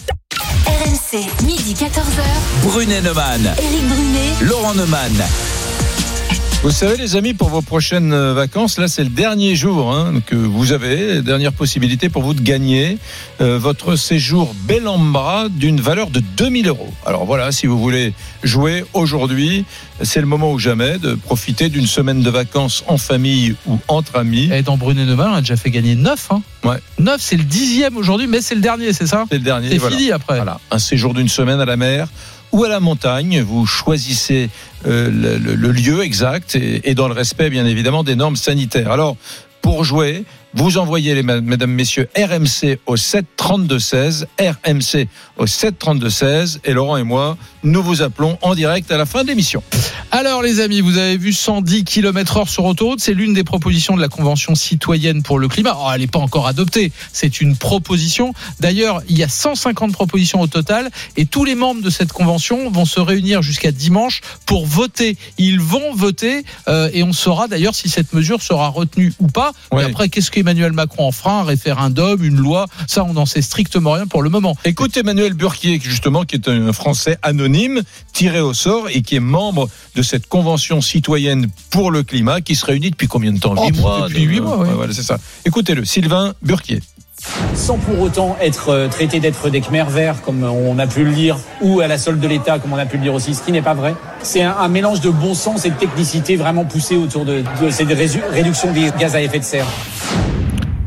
RMC, 0.66 1.26
midi 1.46 1.74
14h. 1.74 2.24
Brunet 2.64 3.02
Neumann, 3.02 3.54
Éric 3.58 3.88
Brunet. 3.88 4.34
Laurent 4.42 4.74
Neumann. 4.74 5.24
Vous 6.63 6.71
savez, 6.71 6.95
les 6.95 7.17
amis, 7.17 7.34
pour 7.34 7.49
vos 7.49 7.62
prochaines 7.62 8.13
euh, 8.13 8.34
vacances, 8.34 8.80
là, 8.80 8.88
c'est 8.88 9.04
le 9.04 9.10
dernier 9.10 9.54
jour 9.54 9.93
hein, 9.93 10.21
que 10.26 10.38
vous 10.38 10.71
avez, 10.71 11.21
dernière 11.21 11.52
possibilité 11.52 12.08
pour 12.08 12.23
vous 12.23 12.34
de 12.34 12.39
gagner 12.39 12.99
euh, 13.41 13.60
votre 13.60 13.97
séjour 13.97 14.56
Bellambra 14.63 15.49
d'une 15.49 15.82
valeur 15.82 16.10
de 16.10 16.21
2000 16.21 16.69
euros. 16.69 16.93
Alors 17.06 17.26
voilà, 17.26 17.52
si 17.52 17.67
vous 17.67 17.78
voulez 17.78 18.13
jouer 18.43 18.86
aujourd'hui, 18.93 19.65
c'est 20.04 20.21
le 20.21 20.26
moment 20.26 20.54
ou 20.54 20.58
jamais 20.58 20.99
de 20.99 21.15
profiter 21.15 21.67
d'une 21.67 21.86
semaine 21.86 22.21
de 22.21 22.30
vacances 22.30 22.86
en 22.88 22.97
famille 22.97 23.56
ou 23.67 23.78
entre 23.89 24.15
amis. 24.15 24.49
Et 24.49 24.62
dans 24.62 24.78
Brunet 24.78 25.04
Neumann, 25.04 25.32
on 25.32 25.36
a 25.36 25.41
déjà 25.41 25.58
fait 25.58 25.69
gagner 25.69 25.95
9. 25.95 26.28
Hein. 26.32 26.41
Ouais. 26.63 26.78
9, 26.97 27.19
c'est 27.19 27.36
le 27.36 27.43
dixième 27.43 27.97
aujourd'hui, 27.97 28.28
mais 28.28 28.39
c'est 28.39 28.56
le 28.56 28.62
dernier, 28.62 28.93
c'est 28.93 29.08
ça 29.08 29.26
C'est 29.30 29.38
le 29.38 29.43
dernier. 29.43 29.67
C'est 29.67 29.80
voilà. 29.80 29.97
fini 29.97 30.12
après. 30.12 30.38
Voilà, 30.38 30.62
un 30.71 30.80
séjour 30.80 31.13
d'une 31.13 31.28
semaine 31.28 31.60
à 31.60 31.65
la 31.65 31.76
mer 31.76 32.08
ou 32.54 32.63
à 32.63 32.70
la 32.70 32.80
montagne. 32.80 33.42
Vous 33.42 33.66
choisissez 33.66 34.50
euh, 34.86 35.10
le, 35.12 35.72
lieu 35.72 36.02
exact 36.02 36.56
et, 36.56 36.89
et 36.89 36.96
dans 36.96 37.10
le 37.10 37.13
respect, 37.13 37.50
bien 37.50 37.66
évidemment, 37.66 38.04
des 38.04 38.16
normes 38.16 38.38
sanitaires. 38.38 38.92
Alors, 38.92 39.18
pour 39.62 39.84
jouer, 39.84 40.24
vous 40.54 40.78
envoyez, 40.78 41.16
les, 41.16 41.24
mesdames, 41.24 41.72
messieurs, 41.72 42.08
RMC 42.16 42.80
au 42.86 42.96
7 42.96 43.26
32 43.36 43.80
16, 43.80 44.28
RMC 44.39 45.08
au 45.38 45.48
7 45.48 45.80
32 45.80 46.10
16, 46.10 46.62
et 46.63 46.74
Laurent 46.74 46.98
et 46.98 47.04
moi, 47.04 47.38
nous 47.63 47.82
vous 47.82 48.02
appelons 48.02 48.38
en 48.41 48.56
direct 48.56 48.91
à 48.91 48.97
la 48.97 49.06
fin 49.06 49.23
de 49.23 49.28
l'émission. 49.28 49.63
Alors 50.12 50.43
les 50.43 50.60
amis, 50.60 50.82
vous 50.82 50.97
avez 50.97 51.17
vu 51.17 51.34
110 51.34 51.86
km 51.86 52.38
heure 52.38 52.49
sur 52.49 52.65
autoroute, 52.65 52.99
c'est 52.99 53.13
l'une 53.13 53.34
des 53.34 53.43
propositions 53.43 53.95
de 53.95 54.02
la 54.02 54.10
Convention 54.10 54.54
citoyenne 54.54 55.23
pour 55.23 55.39
le 55.39 55.47
climat. 55.47 55.76
Oh, 55.76 55.89
elle 55.93 56.02
n'est 56.02 56.08
pas 56.08 56.19
encore 56.19 56.45
adoptée, 56.45 56.91
c'est 57.12 57.41
une 57.41 57.56
proposition. 57.56 58.34
D'ailleurs, 58.60 59.02
il 59.10 59.17
y 59.17 59.23
a 59.23 59.28
150 59.28 59.91
propositions 59.91 60.41
au 60.41 60.47
total 60.47 60.91
et 61.17 61.26
tous 61.26 61.45
les 61.45 61.56
membres 61.56 61.82
de 61.82 61.89
cette 61.89 62.13
convention 62.13 62.69
vont 62.69 62.86
se 62.86 62.99
réunir 62.99 63.41
jusqu'à 63.41 63.71
dimanche 63.71 64.21
pour 64.45 64.67
voter. 64.67 65.17
Ils 65.38 65.60
vont 65.60 65.93
voter 65.95 66.43
euh, 66.67 66.89
et 66.93 67.04
on 67.04 67.13
saura 67.13 67.47
d'ailleurs 67.47 67.73
si 67.73 67.89
cette 67.89 68.13
mesure 68.13 68.41
sera 68.41 68.67
retenue 68.67 69.13
ou 69.19 69.28
pas. 69.28 69.54
Ouais. 69.71 69.84
Mais 69.84 69.89
après, 69.89 70.10
qu'est-ce 70.10 70.32
qu'Emmanuel 70.32 70.73
Macron 70.73 71.08
en 71.08 71.12
fera? 71.12 71.39
Un 71.39 71.43
référendum, 71.43 72.23
une 72.23 72.38
loi? 72.38 72.67
Ça, 72.88 73.04
on 73.04 73.13
n'en 73.13 73.26
sait 73.26 73.41
strictement 73.41 73.93
rien 73.93 74.06
pour 74.06 74.21
le 74.21 74.30
moment. 74.30 74.56
Écoute 74.65 74.95
Emmanuel 74.95 75.34
Burquier, 75.34 75.80
justement, 75.82 76.23
qui 76.23 76.36
est 76.36 76.47
un 76.47 76.71
Français 76.73 77.17
anonyme, 77.23 77.53
tiré 78.13 78.39
au 78.42 78.54
sort 78.54 78.88
et 78.89 79.02
qui 79.02 79.16
est 79.16 79.20
membre 79.20 79.70
de 79.96 80.02
cette 80.02 80.28
convention 80.28 80.82
citoyenne 80.82 81.48
pour 81.70 81.92
le 81.92 82.04
climat 82.04 82.42
qui 82.42 82.56
se 82.56 82.66
réunit 82.66 82.92
depuis 82.92 83.08
combien 83.08 83.32
de 83.32 83.39
temps? 83.39 83.56
Oh, 83.58 83.66
Huit 83.68 83.80
mois 83.80 84.08
depuis 84.08 84.24
huit 84.24 84.39
mois, 84.42 84.58
ouais. 84.58 84.70
voilà, 84.74 84.94
c'est 84.94 85.04
ça. 85.04 85.18
Écoutez-le, 85.46 85.86
Sylvain 85.86 86.34
Burquier. 86.42 86.82
sans 87.56 87.78
pour 87.78 88.00
autant 88.02 88.36
être 88.42 88.70
euh, 88.70 88.88
traité 88.89 89.20
d'être 89.20 89.50
des 89.50 89.62
Khmer 89.62 89.86
verts, 89.89 90.22
comme 90.24 90.44
on 90.44 90.78
a 90.80 90.88
pu 90.88 91.04
le 91.06 91.12
lire, 91.12 91.38
ou 91.62 91.80
à 91.80 91.88
la 91.88 91.98
solde 91.98 92.20
de 92.20 92.28
l'État, 92.28 92.60
comme 92.60 92.74
on 92.74 92.78
a 92.78 92.86
pu 92.86 92.98
le 92.98 93.04
dire 93.04 93.13
aussi, 93.13 93.34
ce 93.34 93.42
qui 93.42 93.52
n'est 93.52 93.62
pas 93.62 93.74
vrai. 93.76 93.96
C'est 94.24 94.44
un, 94.44 94.56
un 94.58 94.68
mélange 94.68 95.00
de 95.02 95.10
bon 95.10 95.34
sens 95.34 95.66
et 95.66 95.70
de 95.70 95.76
technicité 95.76 96.36
vraiment 96.36 96.66
poussé 96.66 96.96
autour 96.98 97.24
de, 97.26 97.44
de 97.62 97.70
cette 97.70 97.88
réduction 97.89 98.74
des 98.74 98.92
gaz 99.00 99.16
à 99.16 99.22
effet 99.22 99.39
de 99.39 99.44
serre. 99.46 99.68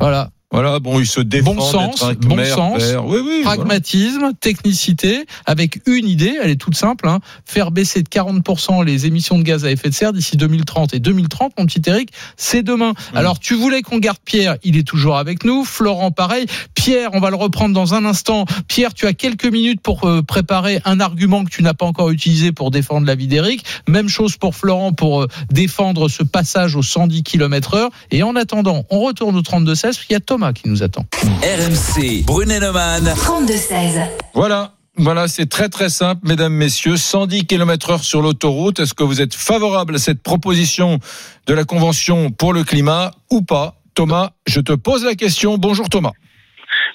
Voilà. 0.01 0.29
Voilà, 0.57 0.79
bon, 0.79 0.99
il 1.01 1.07
se 1.07 1.21
défend 1.21 1.55
Bon 1.55 1.61
sens, 1.61 2.03
bon 2.19 2.43
sens, 2.47 2.83
vert. 2.83 3.05
Oui, 3.05 3.19
oui, 3.23 3.43
voilà. 3.43 3.57
pragmatisme, 3.57 4.33
technicité, 4.41 5.27
avec 5.45 5.83
une 5.85 6.09
idée, 6.09 6.39
elle 6.43 6.49
est 6.49 6.57
toute 6.57 6.75
simple, 6.77 7.09
hein, 7.09 7.21
faire 7.45 7.71
baisser 7.71 8.03
de 8.03 8.09
40% 8.09 8.83
les 8.83 9.05
émissions 9.05 9.37
de 9.37 9.43
gaz 9.43 9.67
à 9.67 9.71
effet 9.71 9.91
de 9.91 9.95
serre 9.95 10.15
d'ici 10.15 10.39
2030. 10.39 10.95
Et 10.95 10.99
2030, 10.99 11.53
mon 11.59 11.67
petit 11.67 11.83
Eric, 11.85 12.09
c'est 12.39 12.63
demain. 12.63 12.95
Mm. 13.13 13.17
Alors, 13.19 13.39
tu 13.39 13.55
voulais 13.55 13.83
qu'on 13.83 13.99
garde 13.99 14.17
Pierre, 14.25 14.57
il 14.65 14.79
est 14.79 14.87
toujours 14.87 15.19
avec 15.19 15.45
nous. 15.45 15.63
Florent, 15.63 16.11
pareil. 16.11 16.47
Pierre, 16.87 17.11
on 17.15 17.19
va 17.19 17.31
le 17.31 17.37
reprendre 17.37 17.75
dans 17.75 17.95
un 17.95 18.05
instant. 18.05 18.45
Pierre, 18.69 18.95
tu 18.95 19.09
as 19.09 19.13
quelques 19.13 19.47
minutes 19.47 19.81
pour 19.81 20.05
euh, 20.05 20.23
préparer 20.23 20.81
un 20.85 21.01
argument 21.01 21.45
que 21.45 21.51
tu 21.51 21.65
n'as 21.65 21.75
pas 21.75 21.85
encore 21.85 22.11
utilisé 22.11 22.53
pour 22.53 22.71
défendre 22.71 23.09
la 23.09 23.17
vie 23.17 23.27
d'Eric. 23.27 23.65
Même 23.89 24.09
chose 24.09 24.37
pour 24.37 24.55
Florent 24.55 24.93
pour 24.93 25.23
euh, 25.23 25.27
défendre 25.51 26.09
ce 26.09 26.23
passage 26.23 26.77
aux 26.77 26.85
110 26.85 27.25
km 27.25 27.75
heure. 27.75 27.91
Et 28.13 28.23
en 28.23 28.37
attendant, 28.37 28.85
on 28.89 29.01
retourne 29.01 29.35
au 29.35 29.43
32-16 29.43 29.83
parce 29.83 30.05
qu'il 30.05 30.13
y 30.13 30.17
a 30.17 30.21
Thomas 30.21 30.53
qui 30.53 30.69
nous 30.69 30.85
attend. 30.85 31.05
RMC, 31.43 32.23
Brunet-Neumann. 32.25 33.05
32-16. 33.17 34.07
Voilà. 34.35 34.75
Voilà, 34.97 35.27
c'est 35.27 35.47
très 35.47 35.69
très 35.69 35.89
simple, 35.89 36.21
mesdames, 36.29 36.53
messieurs. 36.53 36.97
110 36.97 37.47
km 37.47 37.91
heure 37.91 38.05
sur 38.05 38.23
l'autoroute. 38.23 38.79
Est-ce 38.79 38.95
que 38.95 39.03
vous 39.03 39.21
êtes 39.21 39.35
favorable 39.35 39.97
à 39.97 39.99
cette 39.99 40.23
proposition 40.23 41.01
de 41.49 41.53
la 41.53 41.65
Convention 41.65 42.31
pour 42.31 42.53
le 42.53 42.63
climat 42.63 43.11
ou 43.29 43.43
pas? 43.43 43.75
Thomas, 43.95 44.31
je 44.47 44.61
te 44.61 44.73
pose 44.73 45.05
la 45.05 45.17
question. 45.17 45.59
Bonjour 45.59 45.89
Thomas. 45.89 46.13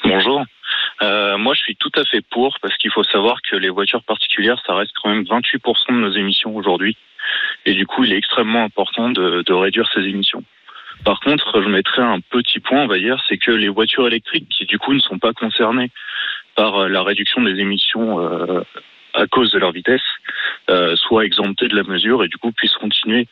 Bonjour. 0.03 0.43
Euh, 1.03 1.37
moi, 1.37 1.53
je 1.53 1.61
suis 1.61 1.75
tout 1.75 1.91
à 1.95 2.03
fait 2.05 2.21
pour 2.31 2.57
parce 2.61 2.75
qu'il 2.77 2.91
faut 2.91 3.03
savoir 3.03 3.41
que 3.43 3.55
les 3.55 3.69
voitures 3.69 4.03
particulières, 4.03 4.61
ça 4.65 4.73
reste 4.73 4.93
quand 5.01 5.09
même 5.09 5.23
28% 5.23 5.89
de 5.89 5.93
nos 5.93 6.11
émissions 6.11 6.55
aujourd'hui. 6.55 6.97
Et 7.65 7.73
du 7.73 7.85
coup, 7.85 8.03
il 8.03 8.13
est 8.13 8.17
extrêmement 8.17 8.63
important 8.63 9.09
de, 9.09 9.53
réduire 9.53 9.89
ces 9.93 10.01
émissions. 10.01 10.43
Par 11.05 11.19
contre, 11.19 11.61
je 11.61 11.69
mettrais 11.69 12.01
un 12.01 12.19
petit 12.19 12.59
point, 12.59 12.81
on 12.81 12.87
va 12.87 12.97
dire, 12.97 13.23
c'est 13.27 13.37
que 13.37 13.51
les 13.51 13.69
voitures 13.69 14.07
électriques 14.07 14.49
qui 14.49 14.65
du 14.65 14.79
coup 14.79 14.93
ne 14.93 14.99
sont 14.99 15.19
pas 15.19 15.33
concernées 15.33 15.91
par 16.55 16.75
euh, 16.75 16.87
la 16.87 17.03
réduction 17.03 17.41
des 17.41 17.59
émissions 17.59 18.19
euh, 18.19 18.61
à 19.13 19.27
cause 19.27 19.51
de 19.51 19.59
leur 19.59 19.71
vitesse, 19.71 20.01
soient 20.95 21.25
exemptées 21.25 21.67
de 21.67 21.75
la 21.75 21.83
mesure 21.83 22.23
et 22.23 22.29
du 22.29 22.37
coup 22.37 22.53
puissent 22.53 22.77
continuer 22.77 23.27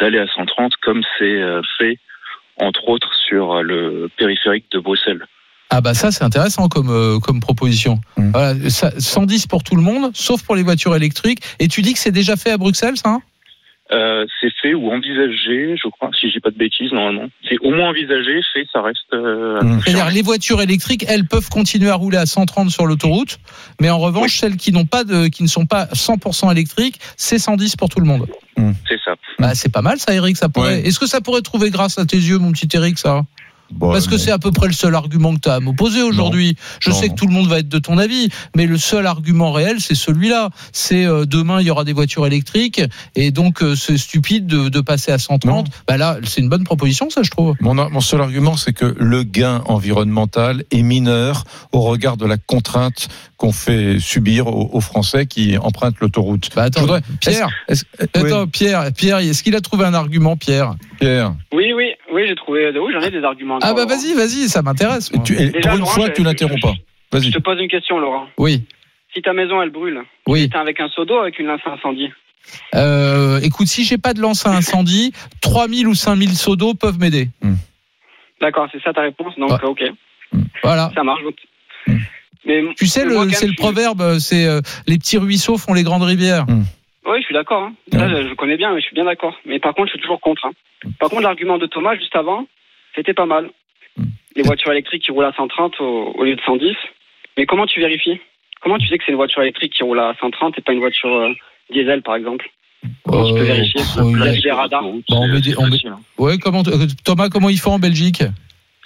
d'aller 0.00 0.18
à 0.18 0.26
130 0.26 0.76
comme 0.78 1.04
c'est 1.16 1.40
fait 1.78 1.98
entre 2.56 2.88
autres 2.88 3.14
sur 3.14 3.62
le 3.62 4.10
périphérique 4.16 4.66
de 4.72 4.80
Bruxelles. 4.80 5.24
Ah 5.74 5.80
bah 5.80 5.94
ça 5.94 6.12
c'est 6.12 6.22
intéressant 6.22 6.68
comme 6.68 6.90
euh, 6.90 7.18
comme 7.18 7.40
proposition. 7.40 7.98
Mm. 8.18 8.30
Voilà, 8.32 8.70
ça, 8.70 8.92
110 8.98 9.46
pour 9.46 9.64
tout 9.64 9.74
le 9.74 9.80
monde, 9.80 10.10
sauf 10.12 10.42
pour 10.42 10.54
les 10.54 10.62
voitures 10.62 10.94
électriques. 10.94 11.40
Et 11.58 11.66
tu 11.66 11.80
dis 11.80 11.94
que 11.94 11.98
c'est 11.98 12.12
déjà 12.12 12.36
fait 12.36 12.50
à 12.50 12.58
Bruxelles, 12.58 12.98
ça 12.98 13.08
hein? 13.08 13.22
Euh, 13.90 14.26
c'est 14.40 14.52
fait 14.62 14.74
ou 14.74 14.90
envisagé, 14.90 15.76
je 15.82 15.88
crois, 15.88 16.10
si 16.18 16.28
je 16.28 16.34
dis 16.34 16.40
pas 16.40 16.50
de 16.50 16.56
bêtises, 16.56 16.92
normalement. 16.92 17.28
C'est 17.48 17.58
au 17.60 17.70
moins 17.70 17.88
envisagé, 17.88 18.40
fait, 18.52 18.66
ça 18.72 18.80
reste. 18.82 19.00
Euh, 19.14 19.60
à 19.60 19.64
Mmh. 19.64 19.80
C'est-à-dire 19.80 20.10
les 20.10 20.22
voitures 20.22 20.60
électriques, 20.60 21.06
elles 21.08 21.26
peuvent 21.26 21.48
continuer 21.48 21.88
à 21.88 21.94
rouler 21.94 22.18
à 22.18 22.26
130 22.26 22.70
sur 22.70 22.86
l'autoroute, 22.86 23.38
mais 23.80 23.88
en 23.88 23.98
revanche 23.98 24.38
celles 24.38 24.56
qui 24.56 24.72
n'ont 24.72 24.86
pas 24.86 25.04
de, 25.04 25.28
qui 25.28 25.42
ne 25.42 25.48
sont 25.48 25.66
pas 25.66 25.86
100% 25.86 26.52
électriques, 26.52 27.00
c'est 27.16 27.38
110 27.38 27.76
pour 27.76 27.88
tout 27.88 28.00
le 28.00 28.06
monde. 28.06 28.26
C'est 28.88 29.00
ça. 29.02 29.14
Bah 29.38 29.54
c'est 29.54 29.72
pas 29.72 29.82
mal 29.82 29.98
ça, 29.98 30.14
Eric. 30.14 30.36
Ça 30.36 30.50
pourrait. 30.50 30.74
Ouais. 30.74 30.86
Est-ce 30.86 31.00
que 31.00 31.06
ça 31.06 31.22
pourrait 31.22 31.40
trouver 31.40 31.70
grâce 31.70 31.98
à 31.98 32.04
tes 32.04 32.18
yeux, 32.18 32.38
mon 32.38 32.52
petit 32.52 32.68
Eric, 32.74 32.98
ça? 32.98 33.22
Bon, 33.72 33.90
Parce 33.92 34.06
que 34.06 34.16
c'est 34.18 34.30
à 34.30 34.38
peu 34.38 34.52
près 34.52 34.66
le 34.66 34.72
seul 34.72 34.94
argument 34.94 35.34
que 35.34 35.40
tu 35.40 35.48
as 35.48 35.54
à 35.54 35.60
m'opposer 35.60 36.02
aujourd'hui. 36.02 36.56
Je 36.80 36.90
Non, 36.90 36.96
sais 36.96 37.08
non. 37.08 37.14
que 37.14 37.18
tout 37.18 37.26
le 37.26 37.32
monde 37.32 37.48
va 37.48 37.58
être 37.58 37.68
de 37.68 37.78
ton 37.78 37.98
avis, 37.98 38.28
mais 38.56 38.66
le 38.66 38.76
seul 38.78 39.06
argument 39.06 39.50
réel, 39.52 39.80
c'est 39.80 39.94
celui-là. 39.94 40.50
C'est 40.72 41.04
euh, 41.04 41.24
demain, 41.24 41.60
il 41.60 41.66
y 41.66 41.70
aura 41.70 41.84
des 41.84 41.92
voitures 41.92 42.26
électriques, 42.26 42.80
et 43.16 43.30
donc 43.30 43.62
euh, 43.62 43.74
c'est 43.74 43.96
stupide 43.98 44.46
de, 44.46 44.68
de 44.68 44.80
passer 44.80 45.10
à 45.12 45.18
130. 45.18 45.68
Bah 45.88 45.96
là, 45.96 46.18
c'est 46.24 46.40
une 46.40 46.48
bonne 46.48 46.64
proposition, 46.64 47.10
ça, 47.10 47.22
je 47.22 47.30
trouve. 47.30 47.54
Mon, 47.60 47.74
mon 47.74 48.00
seul 48.00 48.20
argument, 48.20 48.56
c'est 48.56 48.72
que 48.72 48.94
le 48.98 49.22
gain 49.24 49.62
environnemental 49.66 50.64
est 50.70 50.82
mineur 50.82 51.44
au 51.72 51.80
regard 51.80 52.16
de 52.16 52.26
la 52.26 52.36
contrainte 52.36 53.08
qu'on 53.36 53.52
fait 53.52 53.98
subir 53.98 54.46
aux, 54.46 54.70
aux 54.72 54.80
Français 54.80 55.26
qui 55.26 55.56
empruntent 55.58 55.98
l'autoroute. 56.00 56.50
Bah 56.54 56.64
attends, 56.64 56.80
Je 56.80 56.84
voudrais- 56.86 57.02
Pierre. 57.20 57.48
Est-ce- 57.68 57.84
est-ce- 57.98 58.08
oui, 58.22 58.30
Attends, 58.32 58.46
Pierre, 58.46 58.92
Pierre, 58.96 59.18
est-ce 59.18 59.42
qu'il 59.42 59.56
a 59.56 59.60
trouvé 59.60 59.84
un 59.84 59.94
argument, 59.94 60.36
Pierre? 60.36 60.74
Pierre. 61.00 61.34
Oui, 61.52 61.72
oui, 61.76 61.86
oui, 62.12 62.22
j'ai 62.28 62.34
trouvé. 62.34 62.70
Oui, 62.78 62.92
j'en 62.92 63.00
ai 63.00 63.10
des 63.10 63.22
arguments. 63.24 63.58
Ah 63.62 63.74
bah 63.74 63.86
vas-y, 63.86 64.14
vas-y, 64.14 64.48
ça 64.48 64.62
m'intéresse. 64.62 65.10
pour 65.10 65.22
une 65.28 65.52
Laurent, 65.78 65.86
fois 65.86 66.06
je- 66.06 66.10
que 66.10 66.16
tu 66.16 66.22
n'interromps 66.22 66.60
pas. 66.60 66.74
Je 67.12 67.18
Vas-y. 67.18 67.30
te 67.30 67.38
pose 67.38 67.58
une 67.60 67.68
question, 67.68 67.98
Laurent. 67.98 68.26
Oui, 68.38 68.64
Si 69.14 69.20
ta 69.20 69.32
maison, 69.34 69.60
elle 69.60 69.70
brûle, 69.70 70.00
oui. 70.26 70.48
t'es 70.48 70.56
avec 70.56 70.80
un 70.80 70.88
seau 70.88 71.04
d'eau 71.04 71.16
ou 71.16 71.22
avec 71.22 71.38
une 71.38 71.46
lance 71.46 71.60
à 71.66 71.72
incendie 71.72 72.08
Euh, 72.74 73.38
écoute, 73.42 73.66
si 73.68 73.84
j'ai 73.84 73.98
pas 73.98 74.14
de 74.14 74.20
lance 74.20 74.46
à 74.46 74.50
incendie, 74.50 75.12
3000 75.42 75.86
ou 75.88 75.94
5000 75.94 76.30
seaux 76.36 76.56
d'eau 76.56 76.74
peuvent 76.74 76.98
m'aider. 76.98 77.28
D'accord, 78.40 78.68
c'est 78.72 78.82
ça 78.82 78.92
ta 78.92 79.02
réponse 79.02 79.34
Donc, 79.38 79.52
ok, 79.62 79.82
Voilà. 80.62 80.90
ça 80.94 81.02
marche. 81.04 81.22
donc. 81.22 81.34
Mm. 81.86 81.96
Mais, 82.44 82.62
Tu 82.76 82.86
sais, 82.86 83.04
le- 83.04 83.30
c'est 83.30 83.46
le 83.46 83.52
je- 83.52 83.56
proverbe, 83.56 84.18
c'est 84.18 84.46
euh, 84.46 84.60
les 84.88 84.98
petits 84.98 85.16
ruisseaux 85.18 85.58
font 85.58 85.74
les 85.74 85.84
grandes 85.84 86.02
rivières. 86.02 86.44
Oui, 87.06 87.18
je 87.20 87.24
suis 87.24 87.34
d'accord. 87.34 87.62
Hein. 87.64 87.74
Ça, 87.92 88.08
je, 88.08 88.28
je 88.28 88.34
connais 88.34 88.56
bien, 88.56 88.72
mais 88.74 88.80
je 88.80 88.86
suis 88.86 88.94
bien 88.94 89.04
d'accord. 89.04 89.34
Mais 89.44 89.58
par 89.58 89.74
contre, 89.74 89.88
je 89.88 89.92
suis 89.94 90.00
toujours 90.00 90.20
contre. 90.20 90.44
hein. 90.46 90.52
Par 91.00 91.10
contre, 91.10 91.22
l'argument 91.22 91.58
de 91.58 91.66
Thomas, 91.66 91.96
juste 91.96 92.14
avant, 92.16 92.46
c'était 92.94 93.14
pas 93.14 93.26
mal. 93.26 93.50
Mm. 93.96 94.04
Les 94.36 94.42
voitures 94.42 94.72
électriques 94.72 95.02
qui 95.04 95.10
roulent 95.12 95.24
à 95.24 95.32
130 95.32 95.80
au, 95.80 96.12
au 96.16 96.24
lieu 96.24 96.36
de 96.36 96.40
110. 96.42 96.74
Mais 97.36 97.46
comment 97.46 97.66
tu 97.66 97.80
vérifies? 97.80 98.20
Comment 98.60 98.78
tu 98.78 98.86
sais 98.86 98.96
que 98.98 99.04
c'est 99.04 99.12
une 99.12 99.16
voiture 99.16 99.42
électrique 99.42 99.72
qui 99.72 99.82
roule 99.82 99.98
à 99.98 100.14
130 100.20 100.58
et 100.58 100.60
pas 100.62 100.72
une 100.72 100.78
voiture 100.80 101.12
euh, 101.12 101.32
diesel, 101.72 102.02
par 102.02 102.14
exemple? 102.16 102.48
Comment 103.04 103.24
tu 103.26 103.34
peux 103.34 103.40
Euh, 103.40 103.44
vérifier? 103.44 103.80
Bon, 103.96 104.02
on 104.04 104.12
met 104.12 105.40
des- 105.40 105.56
on 105.58 105.64
met- 105.64 105.70
Facile, 105.72 105.88
hein. 105.88 106.00
Ouais, 106.18 106.38
comment 106.38 106.62
euh, 106.66 106.86
Thomas, 107.04 107.28
comment 107.28 107.48
ils 107.48 107.58
font 107.58 107.72
en 107.72 107.78
Belgique? 107.78 108.22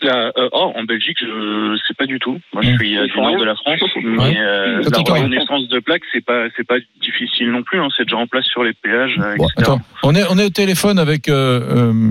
Là, 0.03 0.31
euh, 0.37 0.49
oh, 0.53 0.73
en 0.77 0.85
Belgique, 0.85 1.17
je 1.21 1.77
sais 1.89 1.95
pas 1.95 2.05
du 2.05 2.19
tout. 2.19 2.39
Moi, 2.53 2.63
je 2.63 2.71
Mm. 2.71 2.77
suis 2.77 2.99
euh, 2.99 3.07
du 3.07 3.17
nord 3.19 3.39
de 3.39 3.45
la 3.45 3.55
France, 3.55 3.81
mais 4.05 4.19
Ouais. 4.19 4.37
euh, 4.39 4.83
la 4.83 4.99
reconnaissance 4.99 5.69
de 5.69 5.79
plaques, 5.79 6.03
c'est 6.13 6.23
pas, 6.25 6.49
c'est 6.55 6.67
pas 6.67 6.75
difficile 7.03 7.51
non 7.51 7.63
plus. 7.63 7.81
Hein. 7.81 7.89
C'est 7.97 8.05
déjà 8.05 8.19
en 8.19 8.27
place 8.27 8.45
sur 8.45 8.63
les 8.63 8.75
péages, 8.75 9.17
Bon, 9.17 9.47
etc. 9.47 9.49
attends, 9.57 9.81
on 10.03 10.15
est, 10.15 10.25
on 10.29 10.37
est 10.39 10.45
au 10.45 10.51
téléphone 10.51 10.99
avec 10.99 11.31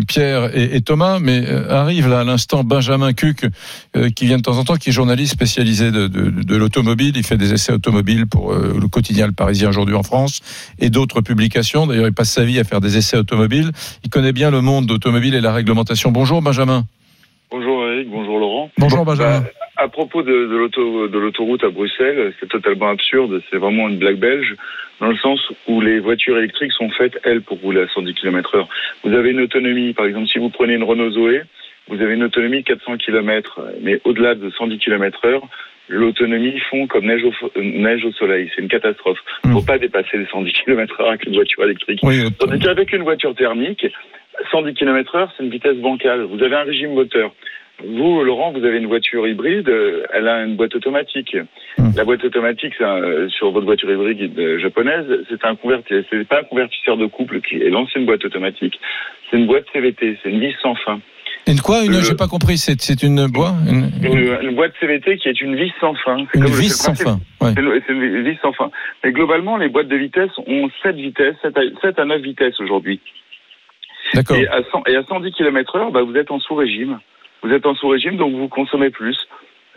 Pierre 0.07 0.57
et, 0.57 0.75
et 0.77 0.81
Thomas, 0.81 1.19
mais 1.19 1.47
arrive 1.69 2.09
là 2.09 2.21
à 2.21 2.23
l'instant 2.23 2.63
Benjamin 2.63 3.13
Cuc, 3.13 3.45
qui 4.15 4.25
vient 4.25 4.37
de 4.37 4.41
temps 4.41 4.57
en 4.57 4.63
temps, 4.63 4.77
qui 4.77 4.89
est 4.89 4.93
journaliste 4.93 5.33
spécialisé 5.33 5.91
de, 5.91 6.07
de, 6.07 6.29
de 6.43 6.55
l'automobile. 6.55 7.13
Il 7.15 7.23
fait 7.23 7.37
des 7.37 7.53
essais 7.53 7.71
automobiles 7.71 8.25
pour 8.25 8.51
le 8.53 8.87
quotidien 8.87 9.27
Le 9.27 9.33
Parisien 9.33 9.69
aujourd'hui 9.69 9.95
en 9.95 10.03
France 10.03 10.41
et 10.79 10.89
d'autres 10.89 11.21
publications. 11.21 11.85
D'ailleurs, 11.85 12.07
il 12.07 12.13
passe 12.13 12.31
sa 12.31 12.45
vie 12.45 12.59
à 12.59 12.63
faire 12.63 12.81
des 12.81 12.97
essais 12.97 13.17
automobiles. 13.17 13.69
Il 14.03 14.09
connaît 14.09 14.33
bien 14.33 14.49
le 14.49 14.61
monde 14.61 14.89
automobile 14.91 15.35
et 15.35 15.41
la 15.41 15.53
réglementation. 15.53 16.11
Bonjour 16.11 16.41
Benjamin. 16.41 16.85
Bonjour 17.55 17.87
Eric, 17.87 18.09
bonjour 18.09 18.37
Laurent. 18.37 18.69
Bonjour 18.77 19.05
Benjamin. 19.05 19.39
Bah, 19.39 19.47
à 19.77 19.87
propos 19.87 20.23
de, 20.23 20.29
de 20.29 20.57
l'auto- 20.57 21.07
de 21.07 21.17
l'autoroute 21.17 21.63
à 21.63 21.69
Bruxelles, 21.69 22.33
c'est 22.37 22.49
totalement 22.49 22.89
absurde, 22.89 23.41
c'est 23.49 23.55
vraiment 23.55 23.87
une 23.87 23.97
blague 23.97 24.17
belge, 24.17 24.55
dans 24.99 25.07
le 25.07 25.15
sens 25.15 25.39
où 25.65 25.79
les 25.79 25.99
voitures 26.01 26.37
électriques 26.37 26.73
sont 26.73 26.89
faites, 26.89 27.17
elles, 27.23 27.41
pour 27.41 27.57
rouler 27.61 27.83
à 27.83 27.87
110 27.87 28.13
km 28.15 28.55
heure. 28.55 28.67
Vous 29.05 29.13
avez 29.13 29.29
une 29.31 29.39
autonomie, 29.39 29.93
par 29.93 30.05
exemple, 30.05 30.27
si 30.27 30.37
vous 30.37 30.49
prenez 30.49 30.73
une 30.73 30.83
Renault 30.83 31.11
Zoé, 31.11 31.43
vous 31.87 32.01
avez 32.01 32.15
une 32.15 32.23
autonomie 32.23 32.59
de 32.59 32.65
400 32.65 32.97
km, 32.97 33.61
mais 33.81 34.01
au-delà 34.03 34.35
de 34.35 34.49
110 34.49 34.77
km 34.79 35.23
heure, 35.25 35.47
l'autonomie 35.87 36.59
fond 36.69 36.87
comme 36.87 37.05
neige 37.05 37.23
au, 37.23 37.31
fo- 37.31 37.51
neige 37.61 38.03
au 38.03 38.11
soleil. 38.11 38.51
C'est 38.53 38.63
une 38.63 38.67
catastrophe. 38.67 39.19
Il 39.45 39.51
ne 39.51 39.55
faut 39.55 39.61
pas 39.65 39.77
dépasser 39.77 40.17
les 40.17 40.25
110 40.25 40.51
km 40.51 40.99
heure 40.99 41.07
avec 41.09 41.25
une 41.25 41.35
voiture 41.35 41.63
électrique. 41.63 41.99
Oui, 42.03 42.19
euh, 42.19 42.29
Tandis 42.37 42.59
qu'avec 42.59 42.91
une 42.91 43.03
voiture 43.03 43.33
thermique, 43.33 43.85
110 44.51 44.73
km 44.73 45.15
heure, 45.15 45.31
c'est 45.37 45.43
une 45.43 45.49
vitesse 45.49 45.77
bancale. 45.77 46.23
Vous 46.23 46.41
avez 46.43 46.55
un 46.55 46.63
régime 46.63 46.93
moteur. 46.93 47.33
Vous, 47.83 48.23
Laurent, 48.23 48.53
vous 48.53 48.63
avez 48.63 48.77
une 48.77 48.85
voiture 48.87 49.27
hybride, 49.27 49.67
euh, 49.67 50.05
elle 50.13 50.29
a 50.29 50.43
une 50.45 50.55
boîte 50.55 50.73
automatique. 50.75 51.35
Hmm. 51.77 51.89
La 51.97 52.05
boîte 52.05 52.23
automatique, 52.23 52.73
un- 52.79 53.01
euh, 53.01 53.27
sur 53.29 53.51
votre 53.51 53.65
voiture 53.65 53.91
hybride 53.91 54.31
euh, 54.39 54.59
japonaise, 54.59 55.05
c'est 55.29 55.43
un 55.43 55.55
convertisseur, 55.57 56.03
c'est 56.09 56.25
pas 56.27 56.39
un 56.39 56.43
convertisseur 56.43 56.95
de 56.95 57.05
couple 57.05 57.41
qui 57.41 57.55
est 57.57 57.69
l'ancienne 57.69 58.05
boîte 58.05 58.23
automatique. 58.23 58.79
C'est 59.29 59.37
une 59.37 59.45
boîte 59.47 59.65
CVT, 59.73 60.17
c'est 60.23 60.29
une 60.29 60.39
vis 60.39 60.55
sans 60.61 60.75
fin. 60.75 61.01
Une 61.47 61.59
quoi 61.59 61.83
Une, 61.83 61.93
Euh, 61.95 62.01
j'ai 62.01 62.15
pas 62.15 62.27
compris. 62.29 62.57
C'est, 62.57 63.03
une 63.03 63.27
boîte 63.27 63.53
une, 63.69 63.91
Une, 64.03 64.37
une 64.49 64.55
boîte 64.55 64.71
CVT 64.79 65.17
qui 65.17 65.27
est 65.27 65.41
une 65.41 65.55
vis 65.57 65.71
sans 65.81 65.93
fin. 65.95 66.17
Une 66.33 66.45
vis 66.45 66.69
sans 66.69 66.95
fin. 66.95 67.19
Ouais. 67.41 67.51
C'est 67.55 67.61
une, 67.61 67.81
c'est 67.85 67.93
une 67.93 68.23
vis 68.23 68.37
sans 68.41 68.53
fin. 68.53 68.71
Mais 69.03 69.11
globalement, 69.11 69.57
les 69.57 69.67
boîtes 69.67 69.89
de 69.89 69.97
vitesse 69.97 70.31
ont 70.47 70.69
7 70.81 70.95
vitesses, 70.95 71.35
7 71.41 71.57
à, 71.57 71.61
7 71.81 71.99
à 71.99 72.05
9 72.05 72.21
vitesses 72.21 72.59
aujourd'hui. 72.61 72.99
Et 74.13 74.47
à, 74.47 74.61
100, 74.71 74.83
et 74.87 74.95
à 74.95 75.03
110 75.03 75.31
km 75.31 75.75
heure, 75.75 75.91
bah, 75.91 76.03
vous 76.03 76.15
êtes 76.15 76.31
en 76.31 76.39
sous-régime. 76.39 76.99
Vous 77.43 77.49
êtes 77.51 77.65
en 77.65 77.75
sous-régime, 77.75 78.17
donc 78.17 78.33
vous 78.33 78.47
consommez 78.47 78.89
plus. 78.89 79.17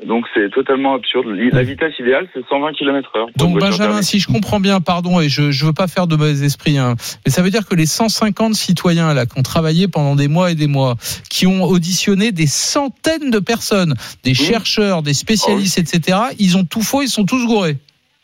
Donc 0.06 0.26
c'est 0.32 0.48
totalement 0.50 0.94
absurde. 0.94 1.26
La 1.52 1.62
vitesse 1.64 1.98
idéale, 1.98 2.28
c'est 2.32 2.46
120 2.48 2.72
km 2.74 3.10
heure. 3.16 3.26
pour 3.36 3.48
une 3.48 3.54
Donc 3.54 3.60
Benjamin, 3.60 4.00
si 4.02 4.20
je 4.20 4.28
comprends 4.28 4.60
bien, 4.60 4.80
pardon, 4.80 5.20
et 5.20 5.28
je 5.28 5.42
ne 5.42 5.66
veux 5.66 5.72
pas 5.72 5.88
faire 5.88 6.06
de 6.06 6.14
mauvais 6.14 6.44
esprit, 6.44 6.78
hein, 6.78 6.94
mais 7.26 7.32
ça 7.32 7.42
veut 7.42 7.50
dire 7.50 7.66
que 7.66 7.74
les 7.74 7.86
150 7.86 8.54
citoyens 8.54 9.12
là 9.12 9.26
qui 9.26 9.38
ont 9.38 9.42
travaillé 9.42 9.88
pendant 9.88 10.14
des 10.14 10.28
mois 10.28 10.52
et 10.52 10.54
des 10.54 10.68
mois, 10.68 10.94
qui 11.30 11.46
ont 11.48 11.64
auditionné 11.64 12.30
des 12.30 12.46
centaines 12.46 13.30
de 13.30 13.40
personnes, 13.40 13.94
des 14.22 14.34
chercheurs, 14.34 15.02
des 15.02 15.14
spécialistes, 15.14 15.78
etc., 15.78 16.18
ils 16.38 16.56
ont 16.56 16.64
tout 16.64 16.82
faux, 16.82 17.02
ils 17.02 17.08
sont 17.08 17.24
tous 17.24 17.44
gourés. 17.46 17.76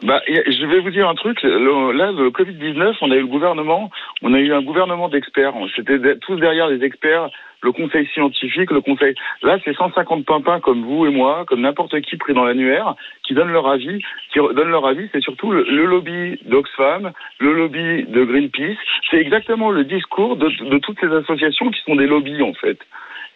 Bah, 0.05 0.21
je 0.29 0.67
vais 0.67 0.81
vous 0.81 0.91
dire 0.91 1.09
un 1.09 1.15
truc. 1.15 1.43
Le- 1.43 1.93
là, 1.93 2.13
le 2.13 2.29
Covid-19, 2.29 2.97
on 3.01 3.11
a 3.11 3.15
eu 3.17 3.21
le 3.21 3.27
gouvernement, 3.27 3.91
on 4.21 4.35
a 4.35 4.39
eu 4.39 4.53
un 4.53 4.61
gouvernement 4.61 5.09
d'experts. 5.09 5.55
C'était 5.75 5.99
tous 6.19 6.37
derrière 6.37 6.69
les 6.69 6.85
experts, 6.85 7.31
le 7.63 7.73
conseil 7.73 8.07
scientifique, 8.13 8.71
le 8.71 8.83
conseil. 8.83 9.15
Là, 9.43 9.57
c'est 9.65 9.75
150 9.75 10.27
pimpins 10.27 10.61
comme 10.61 10.83
vous 10.85 11.07
et 11.07 11.11
moi, 11.11 11.47
comme 11.47 11.63
n'importe 11.63 11.99
qui 12.03 12.19
pris 12.19 12.35
dans 12.35 12.45
l'annuaire, 12.45 12.97
qui 13.27 13.33
donnent 13.33 13.53
leur 13.53 13.67
avis. 13.67 14.03
Qui 14.31 14.41
donnent 14.41 14.71
leur 14.71 14.87
avis, 14.87 15.09
c'est 15.11 15.23
surtout 15.23 15.51
le, 15.51 15.63
le 15.63 15.87
lobby 15.87 16.39
d'Oxfam, 16.45 17.13
le 17.39 17.55
lobby 17.55 18.05
de 18.05 18.25
Greenpeace. 18.25 18.77
C'est 19.11 19.17
exactement 19.17 19.71
le 19.71 19.85
discours 19.85 20.37
de, 20.37 20.51
de 20.69 20.79
toutes 20.81 21.01
ces 21.01 21.11
associations 21.11 21.71
qui 21.71 21.81
sont 21.81 21.97
des 21.97 22.07
lobbies, 22.07 22.43
en 22.43 22.53
fait. 22.53 22.79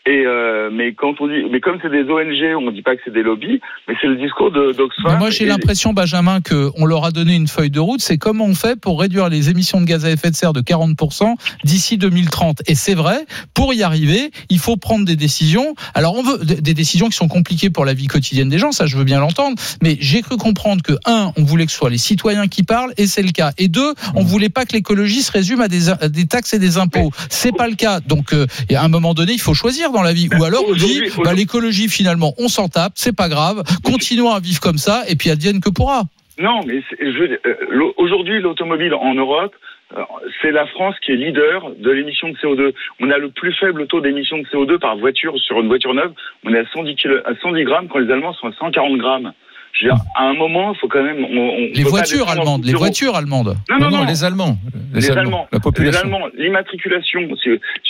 Et 0.09 0.25
euh, 0.25 0.71
mais 0.73 0.95
quand 0.95 1.21
on 1.21 1.29
dit, 1.29 1.45
mais 1.51 1.61
comme 1.61 1.79
c'est 1.83 1.91
des 1.91 2.05
ONG, 2.11 2.57
on 2.57 2.71
dit 2.71 2.81
pas 2.81 2.97
que 2.97 3.03
c'est 3.05 3.13
des 3.13 3.23
lobbies, 3.23 3.61
mais 3.87 3.95
c'est 4.01 4.07
le 4.07 4.17
discours 4.17 4.51
d'Oxfam. 4.51 5.19
Moi, 5.19 5.29
j'ai 5.29 5.45
l'impression, 5.45 5.93
Benjamin, 5.93 6.41
qu'on 6.41 6.87
leur 6.87 7.05
a 7.05 7.11
donné 7.11 7.35
une 7.35 7.47
feuille 7.47 7.71
de 7.71 7.79
route. 7.79 8.01
C'est 8.01 8.17
comment 8.17 8.47
on 8.47 8.55
fait 8.55 8.81
pour 8.81 8.99
réduire 8.99 9.29
les 9.29 9.51
émissions 9.51 9.83
de 9.83 9.85
gaz 9.85 10.07
à 10.07 10.11
effet 10.11 10.31
de 10.31 10.35
serre 10.35 10.55
de 10.55 10.63
40% 10.63 11.35
d'ici 11.63 11.99
2030. 11.99 12.63
Et 12.69 12.75
c'est 12.75 12.95
vrai, 12.95 13.27
pour 13.53 13.75
y 13.75 13.83
arriver, 13.83 14.31
il 14.49 14.59
faut 14.59 14.79
prendre 14.79 15.05
des 15.05 15.15
décisions. 15.15 15.75
Alors, 15.93 16.17
on 16.17 16.23
veut 16.23 16.39
des 16.43 16.73
décisions 16.73 17.11
qui 17.11 17.17
sont 17.17 17.29
compliquées 17.29 17.69
pour 17.69 17.85
la 17.85 17.93
vie 17.93 18.07
quotidienne 18.07 18.49
des 18.49 18.59
gens, 18.59 18.73
ça, 18.73 18.87
je 18.87 18.97
veux 18.97 19.05
bien 19.05 19.21
l'entendre. 19.21 19.57
Mais 19.83 19.99
j'ai 20.01 20.23
cru 20.23 20.39
comprendre 20.39 20.83
que, 20.83 20.95
un, 21.05 21.33
on 21.37 21.43
voulait 21.43 21.67
que 21.67 21.73
ce 21.73 21.77
soit 21.77 21.91
les 21.91 21.99
citoyens 21.99 22.49
qui 22.49 22.63
parlent, 22.63 22.95
et 22.97 23.07
c'est 23.07 23.23
le 23.23 23.33
cas. 23.33 23.53
Et 23.59 23.69
deux, 23.69 23.93
on 24.15 24.23
voulait 24.23 24.49
pas 24.49 24.65
que 24.65 24.73
l'écologie 24.73 25.21
se 25.21 25.33
résume 25.33 25.61
à 25.61 25.69
des, 25.69 25.91
à 25.91 26.09
des 26.09 26.25
taxes 26.25 26.55
et 26.55 26.59
des 26.59 26.79
impôts. 26.79 27.11
C'est 27.29 27.55
pas 27.55 27.69
le 27.69 27.75
cas. 27.75 28.01
Donc, 28.01 28.33
euh, 28.33 28.47
à 28.75 28.83
un 28.83 28.89
moment 28.89 29.13
donné, 29.13 29.35
il 29.35 29.41
faut 29.41 29.53
choisir 29.53 29.93
dans 29.99 30.05
la 30.05 30.13
vie. 30.13 30.29
Ou 30.39 30.45
alors, 30.45 30.65
on 30.69 30.73
dit, 30.73 31.03
bah, 31.25 31.35
l'écologie, 31.35 31.89
finalement, 31.89 32.35
on 32.39 32.49
s'en 32.49 32.69
tape, 32.69 32.93
c'est 32.95 33.17
pas 33.17 33.29
grave, 33.29 33.63
continuons 33.85 34.31
à 34.31 34.41
vivre 34.41 34.61
comme 34.61 34.79
ça, 34.79 35.03
et 35.09 35.17
puis 35.17 35.31
advienne 35.31 35.61
que 35.61 35.71
pourra. 35.71 36.03
Non, 36.39 36.61
mais 36.67 36.81
euh, 37.03 37.93
aujourd'hui, 37.97 38.41
l'automobile 38.41 38.95
en 38.95 39.15
Europe, 39.15 39.55
euh, 39.97 40.03
c'est 40.41 40.53
la 40.53 40.67
France 40.67 40.95
qui 41.05 41.13
est 41.13 41.17
leader 41.17 41.71
de 41.77 41.91
l'émission 41.91 42.29
de 42.29 42.37
CO2. 42.37 42.75
On 43.01 43.11
a 43.11 43.19
le 43.19 43.31
plus 43.31 43.53
faible 43.55 43.87
taux 43.89 44.01
d'émission 44.01 44.39
de 44.39 44.45
CO2 44.45 44.79
par 44.79 44.97
voiture 44.97 45.37
sur 45.39 45.61
une 45.61 45.67
voiture 45.67 45.95
neuve. 45.95 46.13
On 46.45 46.55
est 46.55 46.61
à 46.61 46.67
110, 46.73 46.95
kilo, 46.95 47.17
à 47.25 47.35
110 47.43 47.65
grammes 47.65 47.89
quand 47.89 47.99
les 47.99 48.13
Allemands 48.13 48.35
sont 48.35 48.49
à 48.49 48.53
140 48.53 48.99
grammes. 48.99 49.33
Je 49.81 49.85
veux 49.87 49.93
dire, 49.93 50.01
à 50.17 50.25
un 50.25 50.35
moment, 50.35 50.73
il 50.75 50.79
faut 50.79 50.89
quand 50.89 51.03
même. 51.05 51.25
On, 51.25 51.39
on 51.51 51.69
Les 51.73 51.85
voitures 51.85 52.29
allemandes, 52.29 52.65
les 52.65 52.73
voitures 52.73 53.15
allemandes. 53.15 53.55
Non, 53.71 53.79
non, 53.79 53.91
non, 53.91 54.05
les 54.07 54.25
Allemands. 54.25 54.57
Les, 54.93 55.11
Allemands, 55.11 55.47
La 55.53 55.59
les 55.59 55.63
population. 55.63 56.01
Allemands, 56.03 56.27
l'immatriculation. 56.37 57.21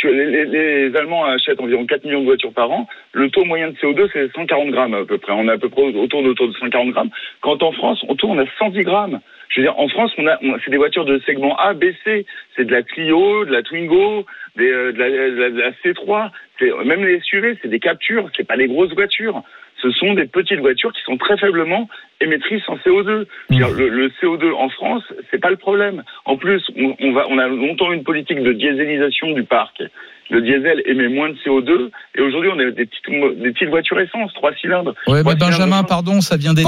les, 0.05 0.27
les- 0.27 0.45
les 0.91 0.97
Allemands 0.97 1.25
achètent 1.25 1.61
environ 1.61 1.87
4 1.87 2.05
millions 2.05 2.21
de 2.21 2.27
voitures 2.27 2.53
par 2.53 2.71
an. 2.71 2.87
Le 3.13 3.31
taux 3.31 3.45
moyen 3.45 3.69
de 3.71 3.77
CO2, 3.77 4.09
c'est 4.13 4.31
140 4.35 4.71
grammes 4.71 4.95
à 4.95 5.05
peu 5.05 5.17
près. 5.19 5.33
On 5.33 5.49
est 5.49 5.53
à 5.53 5.59
peu 5.59 5.69
près 5.71 5.83
autour 5.83 6.23
de, 6.23 6.29
autour 6.29 6.49
de 6.49 6.53
140 6.55 6.91
grammes. 6.91 7.11
Quand 7.41 7.63
en 7.63 7.73
France, 7.73 8.05
on 8.09 8.15
tourne 8.17 8.39
à 8.41 8.45
110 8.59 8.83
grammes. 8.83 9.21
Je 9.49 9.61
veux 9.61 9.67
dire, 9.67 9.79
en 9.79 9.89
France, 9.89 10.13
on 10.19 10.27
a, 10.27 10.37
on- 10.43 10.59
c'est 10.63 10.71
des 10.71 10.77
voitures 10.77 11.07
de 11.07 11.19
segment 11.25 11.57
A, 11.57 11.73
B, 11.73 11.85
C. 12.05 12.27
C'est 12.57 12.67
de 12.67 12.73
la 12.73 12.83
Clio, 12.83 13.47
de 13.47 13.51
la 13.53 13.63
Twingo, 13.63 14.27
des, 14.57 14.71
euh, 14.71 14.93
de, 14.93 14.99
la, 14.99 15.09
de 15.09 15.37
la- 15.41 15.51
de 15.51 15.59
la 15.61 15.71
C3. 15.83 16.31
C'est, 16.59 16.71
même 16.85 17.03
les 17.05 17.21
SUV, 17.21 17.57
c'est 17.63 17.69
des 17.69 17.81
captures. 17.81 18.29
C'est 18.37 18.47
pas 18.47 18.57
des 18.59 18.67
grosses 18.69 18.93
voitures. 18.93 19.43
Ce 19.83 19.91
sont 19.93 20.15
des 20.15 20.27
petites 20.27 20.59
voitures 20.61 20.93
qui 20.93 21.01
sont 21.05 21.17
très 21.17 21.37
faiblement 21.39 21.89
émettrices 22.21 22.63
en 22.69 22.77
CO2. 22.79 23.27
Je 23.51 23.55
veux 23.55 23.57
dire, 23.59 23.71
le, 23.71 23.89
le 23.89 24.09
CO2 24.21 24.53
en 24.53 24.69
France, 24.71 25.03
c'est 25.31 25.41
pas 25.41 25.51
le 25.51 25.57
problème. 25.57 26.03
En 26.25 26.37
plus, 26.37 26.63
on, 26.77 26.97
on 27.01 27.13
va, 27.13 27.25
on 27.31 27.39
a 27.39 27.47
longtemps 27.47 27.93
eu 27.93 27.97
une 27.97 28.03
politique 28.05 28.43
de 28.43 28.53
dieselisation 28.53 29.33
du 29.33 29.45
parc. 29.45 29.83
Le 30.31 30.43
diesel 30.43 30.83
émet 30.85 31.09
moins 31.09 31.31
de 31.31 31.37
CO2 31.37 31.89
et 32.17 32.21
aujourd'hui 32.21 32.51
on 32.55 32.59
a 32.59 32.71
des 32.71 32.85
petites, 32.85 33.61
des 33.61 33.67
voitures 33.71 33.99
essence, 33.99 34.31
trois 34.35 34.53
cylindres. 34.61 34.93
Ouais, 35.07 35.23
mais 35.23 35.23
Trois 35.23 35.35
cylindres 35.37 35.57
Benjamin, 35.59 35.83
pardon, 35.85 36.21
ça 36.21 36.37
vient 36.37 36.53
dit. 36.53 36.65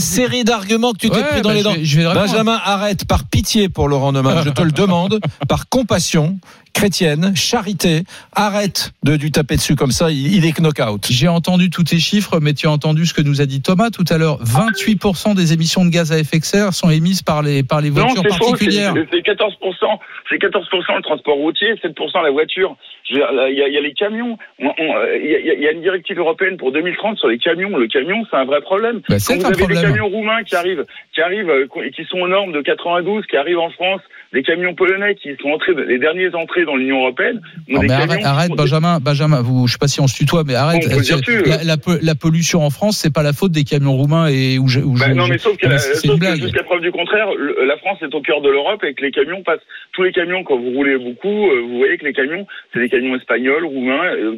séries 0.00 0.42
d'arguments 0.42 0.92
que 0.92 0.98
tu 0.98 1.10
t'es 1.10 1.16
Ouais, 1.18 1.22
pris 1.30 1.42
dans 1.42 1.50
bah, 1.50 1.54
les 1.54 1.60
je 1.60 1.64
dents. 1.64 1.74
vais- 1.74 1.84
je 1.84 2.00
vais. 2.00 2.14
Benjamin, 2.14 2.58
arrête 2.64 3.06
par 3.06 3.28
pitié 3.30 3.68
pour 3.68 3.88
Laurent 3.88 4.10
Neumann. 4.12 4.42
Je 4.44 4.50
te 4.50 4.62
le 4.62 4.72
demande, 4.72 5.20
par 5.48 5.68
compassion 5.68 6.36
chrétienne, 6.74 7.32
charité, 7.34 8.02
arrête 8.34 8.92
de 9.04 9.14
lui 9.16 9.30
taper 9.30 9.56
dessus 9.56 9.76
comme 9.76 9.92
ça. 9.92 10.10
Il, 10.10 10.34
il 10.34 10.44
est 10.44 10.58
knock-out. 10.60 11.06
J'ai 11.08 11.28
entendu 11.28 11.70
tous 11.70 11.84
tes 11.84 11.98
chiffres, 11.98 12.40
mais 12.42 12.52
tu 12.52 12.66
as 12.66 12.70
entendu 12.70 13.06
ce 13.06 13.14
que 13.14 13.22
nous 13.22 13.40
a 13.40 13.46
dit 13.46 13.62
Thomas 13.62 13.90
tout 13.90 14.04
à 14.10 14.18
l'heure. 14.18 14.38
28% 14.44 15.34
des 15.34 15.52
émissions 15.54 15.84
de 15.84 15.90
gaz 15.90 16.12
à 16.12 16.18
effet 16.18 16.38
de 16.40 16.44
serre 16.44 16.74
sont 16.74 16.90
émises 16.90 17.22
par 17.22 17.42
les, 17.42 17.62
par 17.62 17.80
les 17.80 17.90
Non, 17.90 18.06
voitures 18.06 18.22
particulières. 18.24 18.92
c'est 19.10 19.20
14%, 19.20 19.98
c'est 20.28 20.36
14% 20.36 20.96
le 20.96 21.02
transport 21.02 21.36
routier, 21.36 21.74
7% 21.76 22.22
la 22.22 22.30
voiture. 22.30 22.76
Je 23.08 23.14
veux 23.14 23.20
dire, 23.20 23.32
là, 23.32 23.48
Il 23.48 23.56
y, 23.58 23.62
a, 23.62 23.68
il 23.68 23.74
y 23.74 23.78
a 23.78 23.80
les 23.80 23.94
camions. 23.94 24.36
On- 24.58 24.66
on, 24.66 24.94
Il 25.22 25.30
y, 25.30 25.34
a- 25.34 25.54
il 25.54 25.60
y 25.62 25.68
a 25.68 25.72
une 25.72 25.82
directive 25.82 26.18
européenne 26.18 26.56
pour 26.56 26.72
2030 26.72 27.18
sur 27.18 27.28
les 27.28 27.38
camions. 27.38 27.76
Le 27.76 27.86
camion, 27.86 28.24
c'est 28.30 28.36
un 28.36 28.44
vrai 28.44 28.60
problème. 28.62 29.00
Bah, 29.08 29.16
Quand 29.26 29.34
vous 29.36 29.42
un 29.42 29.48
avez 29.50 29.56
problème. 29.58 29.80
des 29.82 29.88
camions 29.88 30.08
roumains 30.08 30.42
qui 30.42 30.56
arrivent, 30.56 30.84
qui 31.14 31.20
arrivent, 31.20 31.50
euh, 31.50 31.66
et 31.84 31.90
qui 31.92 32.04
sont 32.06 32.18
aux 32.18 32.28
normes 32.28 32.52
de 32.52 32.60
92, 32.62 33.24
qui 33.26 33.36
arrivent 33.36 33.58
en 33.60 33.70
France, 33.70 34.00
des 34.34 34.42
camions 34.42 34.74
polonais 34.74 35.14
qui 35.14 35.30
sont 35.40 35.48
entrés, 35.50 35.72
les 35.88 35.98
derniers 35.98 36.34
entrées 36.34 36.64
dans 36.64 36.76
l'Union 36.76 36.98
européenne. 37.00 37.40
ont 37.70 37.74
Non, 37.74 37.80
des 37.80 37.86
mais 37.86 37.94
arrête, 37.94 38.18
qui 38.18 38.24
arrête 38.24 38.48
sont- 38.48 38.54
Benjamin, 38.56 38.98
Benjamin, 39.00 39.40
vous, 39.40 39.66
je 39.66 39.72
sais 39.72 39.78
pas 39.78 39.88
si 39.88 40.00
on 40.00 40.06
se 40.08 40.16
tutoie, 40.16 40.42
mais 40.44 40.54
arrête. 40.54 40.82
Bon, 40.88 40.96
la, 41.46 41.62
la 41.64 41.76
la 42.02 42.14
pollution 42.14 42.62
en 42.66 42.70
France, 42.70 42.98
c'est 42.98 43.12
pas 43.12 43.22
la 43.22 43.32
faute 43.32 43.52
des 43.52 43.64
camions 43.64 43.92
roumains 43.96 44.26
et 44.26 44.58
où 44.58 44.66
je, 44.68 44.80
où 44.80 44.94
Bah 44.98 45.06
je- 45.08 45.12
non, 45.14 45.28
mais 45.28 45.38
sauf 45.38 45.56
que, 45.56 45.66
c'est 45.78 46.08
une 46.08 46.18
que 46.18 46.36
jusqu'à 46.36 46.64
preuve 46.64 46.80
du 46.80 46.90
contraire, 46.90 47.28
le- 47.38 47.64
la 47.66 47.76
France 47.78 47.98
est 48.02 48.12
au 48.14 48.20
cœur 48.20 48.40
de 48.42 48.48
l'Europe 48.50 48.82
et 48.84 48.92
que 48.94 49.02
les 49.04 49.12
camions 49.12 49.42
passent. 49.44 49.60
Tous 49.92 50.02
les 50.02 50.12
camions, 50.12 50.42
quand 50.42 50.56
vous 50.58 50.70
roulez 50.70 50.98
beaucoup, 50.98 51.28
euh, 51.50 51.60
vous 51.62 51.78
voyez 51.78 51.96
que 51.96 52.04
les 52.04 52.12
camions, 52.12 52.44
c'est 52.72 52.80
des 52.80 52.88
camions 52.88 53.14
espagnols, 53.16 53.64
roumains. 53.64 54.04
euh, 54.16 54.36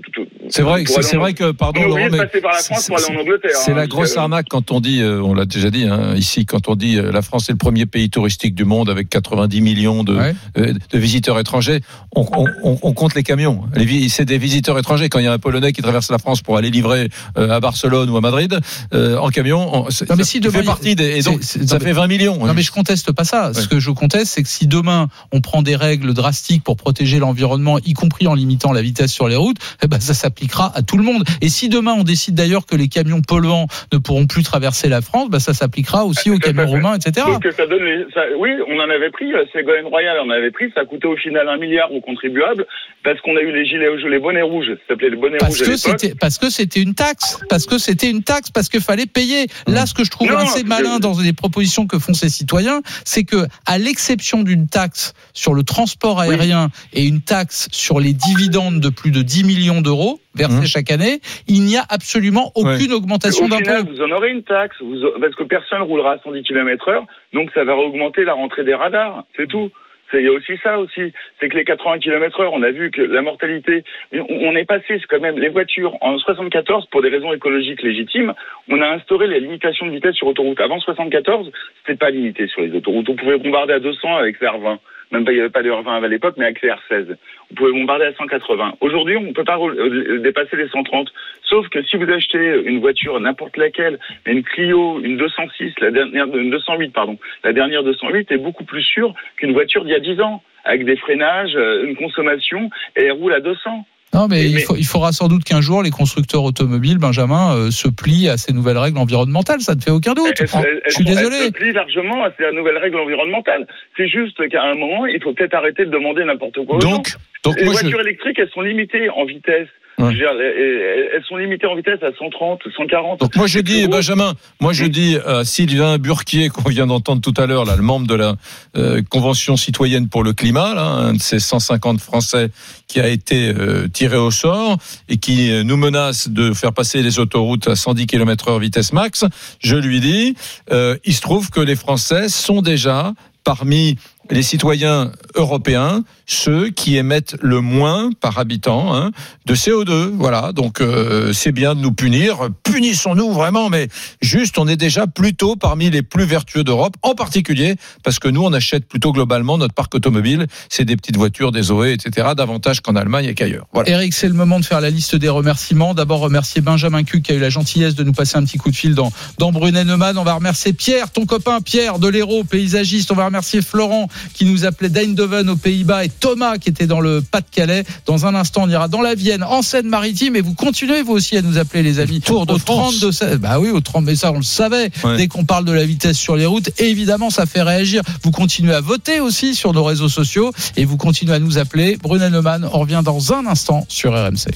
C'est 0.49 0.63
vrai, 0.63 0.85
c'est 0.85 1.03
c'est 1.03 1.17
vrai 1.17 1.33
que, 1.33 1.53
pardon, 1.53 1.83
Laurent, 1.87 2.09
mais 2.13 2.19
passer 2.19 2.41
par 2.43 2.53
la 2.53 2.59
France 2.59 2.87
pour 2.89 2.99
aller 2.99 3.17
en 3.17 3.21
Angleterre. 3.23 3.51
C'est 3.55 3.73
hein, 3.73 3.77
la 3.77 3.87
grosse 3.87 4.17
arnaque 4.17 4.47
quand 4.51 4.71
on 4.73 4.81
dit, 4.81 5.01
euh, 5.01 5.23
on 5.23 5.33
l'a 5.33 5.47
déjà 5.47 5.71
dit 5.71 5.87
hein, 5.89 6.15
ici, 6.17 6.45
quand 6.45 6.69
on 6.69 6.75
dit 6.75 6.97
la 7.01 7.23
France 7.23 7.49
est 7.49 7.53
le 7.53 7.59
premier 7.59 7.87
pays 7.87 8.11
touristique 8.11 8.55
du 8.55 8.65
monde 8.67 8.91
avec 8.91 9.09
90 9.09 9.61
millions 9.63 9.86
de, 9.87 10.15
Ouais. 10.17 10.35
euh, 10.59 10.73
de 10.93 10.99
visiteurs 10.99 11.39
étrangers. 11.39 11.81
On, 12.15 12.27
on- 12.37 12.47
on- 12.63 12.79
on 12.83 12.93
compte 12.93 13.15
les 13.15 13.23
camions. 13.23 13.65
Les 13.75 14.09
C'est 14.09 14.25
des 14.25 14.39
visiteurs 14.39 14.79
étrangers. 14.79 15.09
Quand 15.09 15.19
il 15.19 15.25
y 15.25 15.29
a 15.29 15.33
un 15.33 15.39
Polonais 15.39 15.73
qui 15.73 15.83
traverse 15.83 16.11
la 16.11 16.19
France 16.19 16.43
pour 16.43 16.57
aller 16.57 16.71
livrer 16.71 17.09
euh, 17.39 17.51
à 17.51 17.61
Barcelone 17.61 18.11
ou 18.11 18.17
à 18.17 18.21
Madrid 18.21 18.59
euh, 18.95 19.17
en 19.19 19.29
camion, 19.29 19.71
on, 19.87 19.91
c'est- 19.91 20.09
Non, 20.11 20.17
mais 20.17 20.25
ça 20.25 20.33
fait 20.33 20.41
demain, 20.41 20.63
partie 20.65 20.95
des. 20.97 21.19
Et 21.19 21.23
donc, 21.23 21.39
c'est- 21.43 21.61
c'est- 21.61 21.67
ça 21.69 21.79
non, 21.79 21.85
fait 21.85 21.93
20 21.93 22.07
millions. 22.07 22.45
Non 22.47 22.55
mais 22.55 22.63
je 22.63 22.73
conteste 22.73 23.13
pas 23.13 23.25
ça. 23.25 23.53
Ce 23.55 23.69
que 23.69 23.79
je 23.81 23.91
conteste, 23.91 24.33
c'est 24.35 24.43
que 24.43 24.49
si 24.49 24.67
demain 24.67 25.09
on 25.33 25.41
prend 25.41 25.63
des 25.63 25.77
règles 25.77 26.13
drastiques 26.15 26.63
pour 26.65 26.77
protéger 26.77 27.19
l'environnement, 27.19 27.79
y 27.85 27.93
compris 27.93 28.27
en 28.27 28.35
limitant 28.35 28.73
la 28.73 28.83
vitesse 28.83 29.13
sur 29.13 29.29
les 29.29 29.37
routes, 29.37 29.59
eh 29.83 29.87
ben 29.87 30.01
ça 30.01 30.15
s'appliquera 30.15 30.73
à 30.75 30.83
tout 30.83 30.97
le 30.99 31.05
monde. 31.05 31.25
Et 31.41 31.49
si 31.49 31.69
demain 31.69 31.95
on 31.97 32.05
décide 32.05 32.35
d'ailleurs 32.35 32.67
que 32.67 32.77
les 32.77 32.89
camions 32.89 33.23
polluants 33.23 33.67
ne 33.93 33.99
pourront 33.99 34.27
plus 34.27 34.43
traverser 34.43 34.89
la 34.89 35.01
France, 35.01 35.29
ben 35.31 35.39
ça 35.39 35.55
s'appliquera 35.55 36.05
aussi 36.05 36.31
aux 36.31 36.39
Tout 36.39 36.49
à 36.51 36.53
camions 36.53 36.67
roumains, 36.71 36.95
etc. 36.97 37.27
Donc 37.27 37.47
ça 37.57 37.67
donne 37.67 37.83
les, 37.85 38.05
ça- 38.15 38.21
oui, 38.39 38.51
on 38.69 38.79
en 38.81 38.91
avait 38.91 39.11
pris, 39.11 39.33
euh, 39.33 39.45
Ségolène 39.77 39.87
Royal 39.87 40.19
en 40.21 40.31
avait 40.31 40.51
pris, 40.51 40.71
ça 40.75 40.81
a 40.81 40.85
coûté 40.85 41.07
au 41.07 41.17
final 41.17 41.49
un 41.49 41.57
milliard 41.57 41.93
aux 41.93 42.01
contribuables 42.01 42.67
parce 43.05 43.21
qu'on 43.21 43.37
a 43.37 43.41
eu 43.41 43.53
les 43.53 43.65
gilets 43.67 43.89
rouges, 43.89 44.05
les 44.05 44.19
bonnets 44.19 44.43
rouges, 44.43 44.67
ça 44.67 44.89
s'appelait 44.89 45.11
les 45.11 45.17
bonnets 45.17 45.39
Parce 45.39 45.59
rouges 45.59 45.83
que 45.83 46.19
parce 46.19 46.39
que 46.39 46.51
c'était 46.51 46.81
une 46.81 46.95
taxe, 46.95 47.41
parce 47.49 47.67
que 47.67 47.79
c'était 47.79 48.11
une 48.11 48.23
taxe, 48.23 48.51
parce 48.51 48.69
qu'il 48.69 48.81
fallait 48.81 49.07
payer. 49.07 49.47
Là, 49.67 49.87
ce 49.87 49.95
que 49.95 50.05
je 50.05 50.11
trouve 50.11 50.29
Non, 50.29 50.39
assez 50.39 50.65
malin 50.65 50.99
dans 50.99 51.19
les 51.21 51.33
propositions 51.33 51.87
que 51.87 51.99
font 51.99 52.15
ces 52.15 52.29
citoyens, 52.29 52.81
c'est 53.05 53.25
que, 53.25 53.47
à 53.67 53.79
l'exception 53.79 54.43
d'une 54.43 54.69
taxe 54.69 55.15
sur 55.35 55.55
le 55.55 55.63
transport 55.63 56.21
aérien 56.21 56.69
et 56.93 57.05
une 57.05 57.21
taxe 57.21 57.69
sur 57.71 58.01
les 58.01 58.13
dividendes 58.13 58.81
de 58.81 58.89
plus 58.89 59.11
de 59.11 59.23
10 59.23 59.45
millions 59.45 59.81
d'euros 59.81 60.21
versés 60.35 60.57
Mmh. 60.57 60.67
chaque 60.67 60.91
année, 60.91 61.21
il 61.49 61.63
n'y 61.63 61.77
a 61.77 61.85
absolument 61.89 62.53
aucune 62.55 62.93
augmentation 62.93 63.49
d'impôts. 63.49 63.89
vous 63.89 64.03
en 64.03 64.11
aurez 64.11 64.31
une 64.31 64.43
taxe, 64.43 64.77
vous, 64.81 64.97
parce 65.21 65.35
que 65.35 65.45
personne 65.45 65.83
roulera 65.83 66.13
à 66.13 66.19
110 66.19 66.43
km 66.43 66.89
heure, 66.89 67.07
donc 67.37 67.51
ça 67.53 67.65
va 67.65 67.77
augmenter 67.77 68.25
la 68.25 68.33
rentrée 68.33 68.65
des 68.65 68.75
radars, 68.75 69.25
c'est 69.37 69.47
tout. 69.47 69.71
Il 70.15 70.21
y 70.21 70.29
a 70.29 70.33
aussi 70.33 70.57
ça 70.63 70.79
aussi, 70.79 71.13
c'est 71.39 71.49
que 71.51 71.57
les 71.57 71.65
80 71.65 71.99
km 71.99 72.41
heure, 72.41 72.53
on 72.55 72.63
a 72.63 72.71
vu 72.71 72.91
que 72.91 73.03
la 73.03 73.21
mortalité, 73.21 73.85
on 74.13 74.57
est 74.57 74.65
passé 74.65 74.99
quand 75.09 75.21
même 75.21 75.39
les 75.39 75.49
voitures 75.49 75.97
en 76.01 76.17
74 76.17 76.87
pour 76.87 77.03
des 77.03 77.11
raisons 77.11 77.33
écologiques 77.35 77.83
légitimes, 77.83 78.33
on 78.71 78.81
a 78.81 78.89
instauré 78.89 79.27
les 79.27 79.41
limitations 79.41 79.85
de 79.87 79.91
vitesse 79.91 80.15
sur 80.15 80.29
autoroute. 80.29 80.61
Avant 80.61 80.81
74, 80.81 81.51
c'était 81.81 81.99
pas 81.99 82.11
limité 82.11 82.47
sur 82.47 82.63
les 82.63 82.73
autoroutes, 82.73 83.11
on 83.11 83.17
pouvait 83.17 83.37
bombarder 83.37 83.75
à 83.75 83.81
200 83.81 84.17
avec 84.17 84.41
CR20. 84.41 84.79
Même 85.13 85.25
pas, 85.25 85.33
il 85.33 85.37
n'y 85.37 85.41
avait 85.41 85.51
pas 85.51 85.63
de 85.63 85.71
R20 85.71 86.05
à 86.05 86.09
l'époque, 86.09 86.35
mais 86.37 86.47
avec 86.47 86.63
CR16. 86.63 87.17
On 87.51 87.55
pouvait 87.55 87.73
bombarder 87.73 88.07
à 88.07 88.13
180. 88.15 88.75
Aujourd'hui, 88.81 89.17
on 89.17 89.23
ne 89.23 89.33
peut 89.33 89.45
pas 89.45 89.59
euh, 89.59 90.19
dépasser 90.19 90.57
les 90.57 90.69
130. 90.69 91.13
Sauf 91.43 91.69
que 91.69 91.83
si 91.83 91.97
vous 91.97 92.11
achetez 92.11 92.63
une 92.65 92.81
voiture, 92.81 93.19
n'importe 93.21 93.57
laquelle, 93.57 93.99
une 94.27 94.43
Clio, 94.43 95.01
une 95.01 95.17
206, 95.17 95.75
la 95.81 95.91
dernière, 95.91 96.27
une 96.37 96.51
208, 96.51 96.93
pardon, 96.93 97.19
la 97.45 97.53
dernière 97.53 97.85
208 97.85 98.33
est 98.33 98.39
beaucoup 98.39 98.65
plus 98.65 98.83
sûre 98.83 99.15
qu'une 99.37 99.53
voiture 99.53 99.85
d'il 99.85 99.93
y 99.93 99.97
a 99.97 100.01
10 100.01 100.21
ans, 100.21 100.43
avec 100.65 100.85
des 100.85 100.97
freinages, 100.97 101.55
euh, 101.55 101.85
une 101.85 101.97
consommation, 101.97 102.71
et 102.97 103.05
elle 103.05 103.13
roule 103.13 103.33
à 103.33 103.41
200. 103.41 103.87
Non, 104.17 104.29
mais, 104.29 104.37
Mais- 104.43 104.51
il, 104.51 104.61
faut- 104.61 104.77
il 104.77 104.87
faudra 104.87 105.13
sans 105.13 105.29
doute 105.29 105.45
qu'un 105.45 105.61
jour 105.61 105.83
les 105.83 105.91
constructeurs 105.91 106.43
automobiles, 106.43 106.99
Benjamin, 106.99 107.55
euh, 107.55 107.71
se 107.71 107.87
plient 107.89 108.29
à 108.29 108.37
ces 108.37 108.53
nouvelles 108.53 108.79
règles 108.79 108.99
environnementales. 108.99 109.61
Ça 109.61 109.75
ne 109.75 109.81
fait 109.81 109.91
aucun 109.91 110.15
doute. 110.15 110.33
Elle- 110.41 110.49
Fran- 110.49 110.63
elle- 110.67 110.81
Je 110.87 110.95
suis 110.95 111.05
elle- 111.07 111.15
désolé. 111.17 111.37
Elle 111.39 111.47
se 111.49 111.51
plie 111.53 111.73
largement 111.73 112.25
à 112.25 112.31
la 112.41 112.53
nouvelle 112.53 112.79
règle 112.79 112.97
environnementale. 112.99 113.67
C'est 113.97 114.09
juste 114.09 114.37
qu'à 114.49 114.63
un 114.63 114.75
moment, 114.75 115.07
il 115.07 115.23
faut 115.23 115.33
peut-être 115.35 115.55
arrêter 115.55 115.85
de 115.85 115.91
demander 115.91 116.25
n'importe 116.25 116.65
quoi. 116.67 116.77
aux 116.77 116.81
gens. 116.81 116.91
Donc, 116.97 117.09
donc 117.45 117.57
les 117.59 117.65
moi, 117.65 117.75
je, 117.75 117.81
voitures 117.81 118.01
électriques, 118.01 118.39
elles 118.39 118.51
sont 118.51 118.61
limitées 118.61 119.09
en 119.11 119.25
vitesse. 119.25 119.69
Ouais. 119.99 120.13
Dire, 120.13 120.29
elles- 120.29 121.23
sont 121.27 121.39
limitées 121.39 121.67
en 121.67 121.75
vitesse 121.75 122.03
à 122.03 122.11
130, 122.19 122.61
140. 122.77 123.21
Donc 123.21 123.35
moi 123.35 123.47
je 123.47 123.61
dis. 123.61 123.89
Benjamin, 123.89 124.35
moi 124.61 124.75
je 124.75 124.85
dis 124.85 125.17
à 125.25 125.43
Sylvain 125.45 125.97
Burquier 125.97 126.49
qu'on 126.55 126.69
vient 126.69 126.87
d'entendre 126.87 127.23
tout 127.23 127.33
à 127.41 127.47
l'heure 127.47 127.65
là, 127.65 127.77
le 127.77 127.83
membre 127.83 128.07
de 128.07 128.15
la 128.15 128.37
euh, 128.77 129.01
convention 129.09 129.57
citoyenne 129.57 130.09
pour 130.11 130.23
le 130.23 130.35
climat, 130.35 130.75
là, 130.75 130.83
un 130.83 131.15
de 131.15 131.21
ces 131.21 131.39
150 131.39 132.01
Français 132.01 132.51
qui 132.87 133.01
a 133.01 133.09
été 133.09 133.49
euh, 133.49 133.89
tiré 133.89 134.19
au 134.19 134.31
sort 134.31 134.77
et 135.09 135.17
qui 135.17 135.51
euh, 135.51 135.63
nous 135.63 135.79
menace 135.79 136.29
de 136.29 136.53
faire 136.53 136.75
passer 136.75 137.03
les 137.03 137.19
autoroutes 137.19 137.67
à 137.67 137.75
110 137.75 138.07
km/h 138.07 138.61
vitesse 138.61 138.93
max. 138.93 139.25
Je 139.61 139.77
lui 139.77 140.01
dis, 140.01 140.37
il 140.71 141.15
se 141.15 141.21
trouve 141.23 141.49
que 141.49 141.61
les 141.61 141.75
Français 141.75 142.29
sont 142.29 142.61
déjà 142.61 143.15
parmi 143.45 143.97
les 144.31 144.43
citoyens 144.43 145.13
européens 145.35 146.05
ceux 146.27 146.71
qui 146.71 146.97
émettent 146.97 147.37
le 147.41 147.61
moins 147.61 148.11
par 148.21 148.39
habitant 148.39 148.95
hein, 148.95 149.13
de 149.47 149.55
CO2. 149.55 150.11
Voilà, 150.13 150.53
donc 150.53 150.81
euh, 150.81 151.33
c'est 151.33 151.53
bien 151.53 151.75
de 151.75 151.81
nous 151.81 151.93
punir. 151.93 152.49
Punissons-nous 152.65 153.33
vraiment, 153.33 153.71
mais 153.71 153.89
juste, 154.21 154.59
on 154.59 154.67
est 154.67 154.77
déjà 154.77 155.07
plutôt 155.07 155.55
parmi 155.55 155.89
les 155.89 156.03
plus 156.03 156.25
vertueux 156.25 156.65
d'Europe, 156.65 156.97
en 157.03 157.15
particulier 157.15 157.77
parce 158.03 158.19
que 158.19 158.29
nous, 158.29 158.43
on 158.43 158.53
achète 158.53 158.87
plutôt 158.87 159.13
globalement 159.13 159.57
notre 159.57 159.75
parc 159.75 159.95
automobile. 159.95 160.47
C'est 160.69 160.85
des 160.85 160.97
petites 160.97 161.17
voitures, 161.17 161.53
des 161.53 161.63
Zoé, 161.63 161.93
etc., 161.93 162.29
davantage 162.37 162.81
qu'en 162.81 162.97
Allemagne 162.97 163.27
et 163.27 163.35
qu'ailleurs. 163.35 163.67
Eric, 163.87 164.13
c'est 164.13 164.29
le 164.29 164.35
moment 164.35 164.59
de 164.59 164.65
faire 164.65 164.81
la 164.81 164.91
liste 164.91 165.15
des 165.15 165.29
remerciements. 165.29 165.95
D'abord, 165.95 166.21
remercier 166.21 166.61
Benjamin 166.61 167.05
Cuc 167.05 167.23
qui 167.23 167.33
a 167.33 167.35
eu 167.37 167.41
la 167.41 167.51
gentillesse 167.51 167.95
de 167.95 168.03
nous 168.03 168.13
passer 168.13 168.37
un 168.37 168.45
petit 168.45 168.59
coup 168.59 168.71
de 168.71 168.77
fil 168.77 168.95
dans, 168.95 169.13
dans 169.39 169.53
Brunet-Neumann. 169.53 170.19
On 170.19 170.25
va 170.25 170.35
remercier 170.35 170.73
Pierre, 170.73 171.11
ton 171.11 171.25
copain 171.25 171.61
Pierre 171.61 171.99
de 171.99 172.09
l'Hérault, 172.09 172.45
paysagiste. 172.45 173.13
On 173.13 173.15
va 173.15 173.27
remercier 173.27 173.63
Florent 173.63 174.09
qui 174.35 174.45
nous 174.45 174.65
appelait 174.65 174.89
d'Eindhoven 174.89 175.51
aux 175.51 175.57
Pays-Bas 175.57 176.05
et 176.05 176.09
Thomas 176.09 176.59
qui 176.59 176.69
était 176.69 176.87
dans 176.87 177.01
le 177.01 177.23
Pas-de-Calais. 177.23 177.85
Dans 178.07 178.27
un 178.27 178.35
instant, 178.35 178.63
on 178.65 178.71
ira 178.71 178.89
dans 178.89 179.03
la 179.03 179.15
Vienne, 179.15 179.43
en 179.43 179.63
Seine-Maritime. 179.63 180.37
Et 180.37 180.41
vous 180.41 180.55
continuez, 180.55 181.03
vous 181.03 181.13
aussi, 181.13 181.37
à 181.37 181.43
nous 181.43 181.59
appeler, 181.59 181.83
les 181.83 181.99
amis. 181.99 182.21
Tour 182.21 182.47
de 182.47 182.55
au 182.55 182.59
France. 182.59 182.99
32 183.01 183.13
16. 183.13 183.39
Bah 183.39 183.59
oui, 183.59 183.71
au 183.71 183.81
30, 183.81 184.05
mais 184.05 184.17
ça, 184.17 184.33
on 184.33 184.39
le 184.39 184.43
savait. 184.43 184.91
Ouais. 185.05 185.17
Dès 185.17 185.29
qu'on 185.29 185.45
parle 185.45 185.65
de 185.65 185.73
la 185.73 185.85
vitesse 185.85 186.17
sur 186.17 186.37
les 186.37 186.47
routes, 186.47 186.71
évidemment, 186.79 187.31
ça 187.31 187.47
fait 187.47 187.63
réagir. 187.63 188.03
Vous 188.23 188.31
continuez 188.31 188.75
à 188.75 188.81
voter 188.81 189.21
aussi 189.21 189.55
sur 189.55 189.73
nos 189.73 189.85
réseaux 189.85 190.09
sociaux 190.09 190.53
et 190.77 190.85
vous 190.85 190.97
continuez 190.97 191.35
à 191.35 191.39
nous 191.39 191.59
appeler. 191.59 191.97
Brunet 192.03 192.31
Neumann, 192.31 192.69
on 192.73 192.81
revient 192.81 193.03
dans 193.05 193.33
un 193.33 193.47
instant 193.47 193.85
sur 193.89 194.13
RMC. 194.13 194.51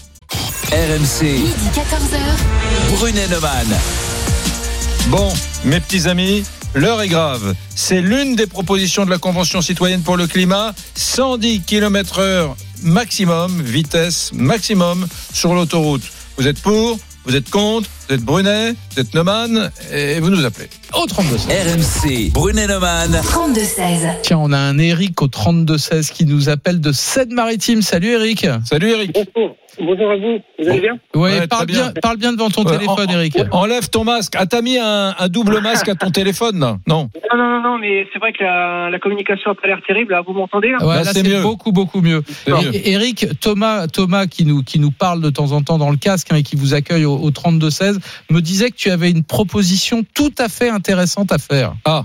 RMC, 0.70 1.22
Midi 1.22 1.70
14h. 1.74 2.96
Brunet-Neumann. 2.96 3.66
Bon, 5.08 5.32
mes 5.64 5.80
petits 5.80 6.08
amis, 6.08 6.44
l'heure 6.74 7.02
est 7.02 7.08
grave. 7.08 7.54
C'est 7.74 8.00
l'une 8.00 8.36
des 8.36 8.46
propositions 8.46 9.04
de 9.04 9.10
la 9.10 9.18
Convention 9.18 9.60
citoyenne 9.60 10.02
pour 10.02 10.16
le 10.16 10.26
climat. 10.26 10.74
110 10.94 11.62
km 11.62 12.18
heure 12.18 12.56
maximum, 12.82 13.62
vitesse 13.62 14.30
maximum 14.32 15.06
sur 15.32 15.54
l'autoroute. 15.54 16.02
Vous 16.36 16.46
êtes 16.46 16.60
pour 16.60 16.98
Vous 17.24 17.36
êtes 17.36 17.50
contre 17.50 17.88
Vous 18.10 18.16
êtes 18.16 18.24
Brunet 18.24 18.72
Vous 18.90 19.00
êtes 19.02 19.14
Neumann 19.14 19.70
Et 19.94 20.18
vous 20.18 20.30
nous 20.30 20.44
appelez. 20.44 20.68
Au 21.00 21.06
32 21.06 21.38
16. 21.38 22.02
RMC, 22.08 22.32
Brunet-Neumann. 22.32 23.20
32 23.22 23.60
16. 23.60 24.08
Tiens, 24.22 24.38
on 24.38 24.50
a 24.50 24.58
un 24.58 24.78
Eric 24.78 25.22
au 25.22 25.28
32 25.28 25.78
16 25.78 26.10
qui 26.10 26.24
nous 26.24 26.48
appelle 26.48 26.80
de 26.80 26.90
Seine-Maritime. 26.90 27.82
Salut 27.82 28.08
Eric. 28.08 28.48
Salut 28.64 28.88
Eric. 28.90 29.12
Bonjour. 29.14 29.54
Bonjour 29.82 30.10
à 30.10 30.16
vous. 30.16 30.38
Vous 30.58 30.68
allez 30.68 30.80
bien? 30.80 30.98
Ouais, 31.14 31.38
Ouais, 31.40 31.46
parle 31.46 31.66
bien. 31.66 31.82
bien. 31.84 31.92
parle 32.02 32.16
bien 32.16 32.32
devant 32.32 32.50
ton 32.50 32.66
Euh, 32.66 32.76
téléphone, 32.76 33.06
en- 33.08 33.12
Eric. 33.12 33.38
Enlève 33.52 33.88
ton 33.88 34.02
masque. 34.04 34.34
Ah, 34.36 34.44
t'as 34.44 34.60
mis 34.60 34.76
un, 34.76 35.14
un 35.16 35.28
double 35.28 35.60
masque 35.60 35.88
à 35.88 35.94
ton 35.94 36.10
téléphone 36.10 36.58
là 36.58 36.78
Non? 36.88 37.08
Non, 37.32 37.38
non, 37.38 37.48
non, 37.48 37.62
non, 37.62 37.78
mais 37.78 38.04
c'est 38.12 38.18
vrai 38.18 38.32
que 38.32 38.42
la, 38.42 38.90
la 38.90 38.98
communication 38.98 39.52
a 39.52 39.54
pas 39.54 39.68
l'air 39.68 39.78
terrible. 39.86 40.12
Là, 40.12 40.22
vous 40.26 40.32
m'entendez 40.34 40.70
là? 40.72 40.84
Ouais, 40.84 40.96
Là, 40.96 41.04
là, 41.04 41.12
c'est 41.14 41.40
beaucoup, 41.40 41.70
beaucoup 41.70 42.00
mieux. 42.02 42.22
Eric, 42.84 43.26
Thomas, 43.40 43.86
Thomas 43.86 44.26
qui 44.26 44.44
nous, 44.44 44.62
qui 44.64 44.80
nous 44.80 44.90
parle 44.90 45.22
de 45.22 45.30
temps 45.30 45.52
en 45.52 45.62
temps 45.62 45.78
dans 45.78 45.90
le 45.90 45.96
casque 45.96 46.26
hein, 46.32 46.36
et 46.36 46.42
qui 46.42 46.56
vous 46.56 46.74
accueille 46.74 47.04
au, 47.06 47.14
au 47.16 47.30
32-16, 47.30 47.99
me 48.30 48.40
disait 48.40 48.70
que 48.70 48.76
tu 48.76 48.90
avais 48.90 49.10
une 49.10 49.24
proposition 49.24 50.04
tout 50.14 50.32
à 50.38 50.48
fait 50.48 50.68
intéressante 50.70 51.32
à 51.32 51.38
faire. 51.38 51.74
Ah, 51.84 52.04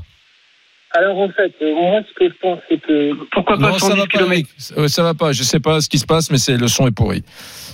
Alors 0.94 1.18
en 1.20 1.30
fait, 1.30 1.54
euh, 1.62 1.74
moi 1.76 2.02
ce 2.08 2.14
que 2.20 2.30
je 2.32 2.36
pense, 2.42 2.60
c'est 2.70 2.80
que 2.82 3.14
pourquoi 3.34 3.58
pas 3.58 3.70
non, 3.72 3.74
ça 3.80 3.88
110 3.88 3.96
va 4.00 4.02
pas, 4.04 4.08
km. 4.08 4.50
Euh, 4.78 4.88
Ça 4.88 5.04
va 5.04 5.14
pas. 5.14 5.32
Je 5.34 5.44
sais 5.44 5.60
pas 5.60 5.82
ce 5.82 5.90
qui 5.90 6.00
se 6.00 6.06
passe, 6.06 6.32
mais 6.32 6.38
c'est 6.38 6.58
le 6.58 6.68
son 6.68 6.88
est 6.88 6.92
pourri. 6.92 7.24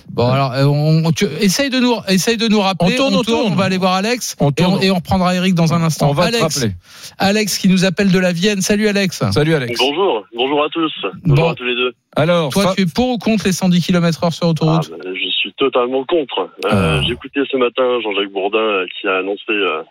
Bon, 0.09 0.27
alors, 0.27 0.51
euh, 0.53 0.65
on, 0.65 1.11
tu, 1.13 1.25
essaye, 1.39 1.69
de 1.69 1.79
nous, 1.79 1.95
essaye 2.09 2.35
de 2.35 2.47
nous 2.47 2.59
rappeler. 2.59 2.93
On 2.93 2.97
tourne, 2.97 3.15
on 3.15 3.23
tourne. 3.23 3.53
on 3.53 3.55
va 3.55 3.65
aller 3.65 3.77
voir 3.77 3.93
Alex. 3.93 4.35
On 4.39 4.45
et, 4.45 4.47
on, 4.49 4.51
tourne. 4.51 4.83
et 4.83 4.91
on 4.91 4.95
reprendra 4.95 5.35
Eric 5.35 5.53
dans 5.53 5.73
un 5.73 5.81
instant. 5.83 6.09
On 6.09 6.13
va 6.13 6.23
te 6.29 6.35
Alex, 6.35 6.55
rappeler. 6.55 6.73
Alex 7.17 7.57
qui 7.59 7.69
nous 7.69 7.85
appelle 7.85 8.11
de 8.11 8.19
la 8.19 8.33
Vienne. 8.33 8.61
Salut 8.61 8.87
Alex. 8.89 9.23
Salut 9.31 9.53
Alex. 9.53 9.79
Bonjour, 9.79 10.25
bonjour 10.35 10.63
à 10.65 10.69
tous. 10.69 10.91
Bonjour 11.23 11.45
Bon. 11.45 11.51
à 11.51 11.55
tous 11.55 11.63
les 11.63 11.75
deux. 11.75 11.93
Alors, 12.15 12.51
Toi, 12.51 12.63
Fa- 12.63 12.75
tu 12.75 12.81
es 12.81 12.85
pour 12.85 13.09
ou 13.09 13.17
contre 13.17 13.45
les 13.45 13.53
110 13.53 13.81
km 13.85 14.23
heure 14.25 14.33
sur 14.33 14.47
Ah, 14.47 14.49
autoroute 14.49 14.89
bah, 14.91 14.97
je 15.13 15.29
suis 15.29 15.53
totalement 15.53 16.03
contre. 16.05 16.49
Euh, 16.65 16.69
Ah. 16.69 17.01
J'ai 17.07 17.13
écouté 17.13 17.39
ce 17.49 17.55
matin 17.57 17.83
Jean-Jacques 18.03 18.31
Bourdin 18.31 18.59
euh, 18.59 18.85
qui 18.99 19.07
a 19.07 19.17
annoncé 19.19 19.43
euh, 19.49 19.81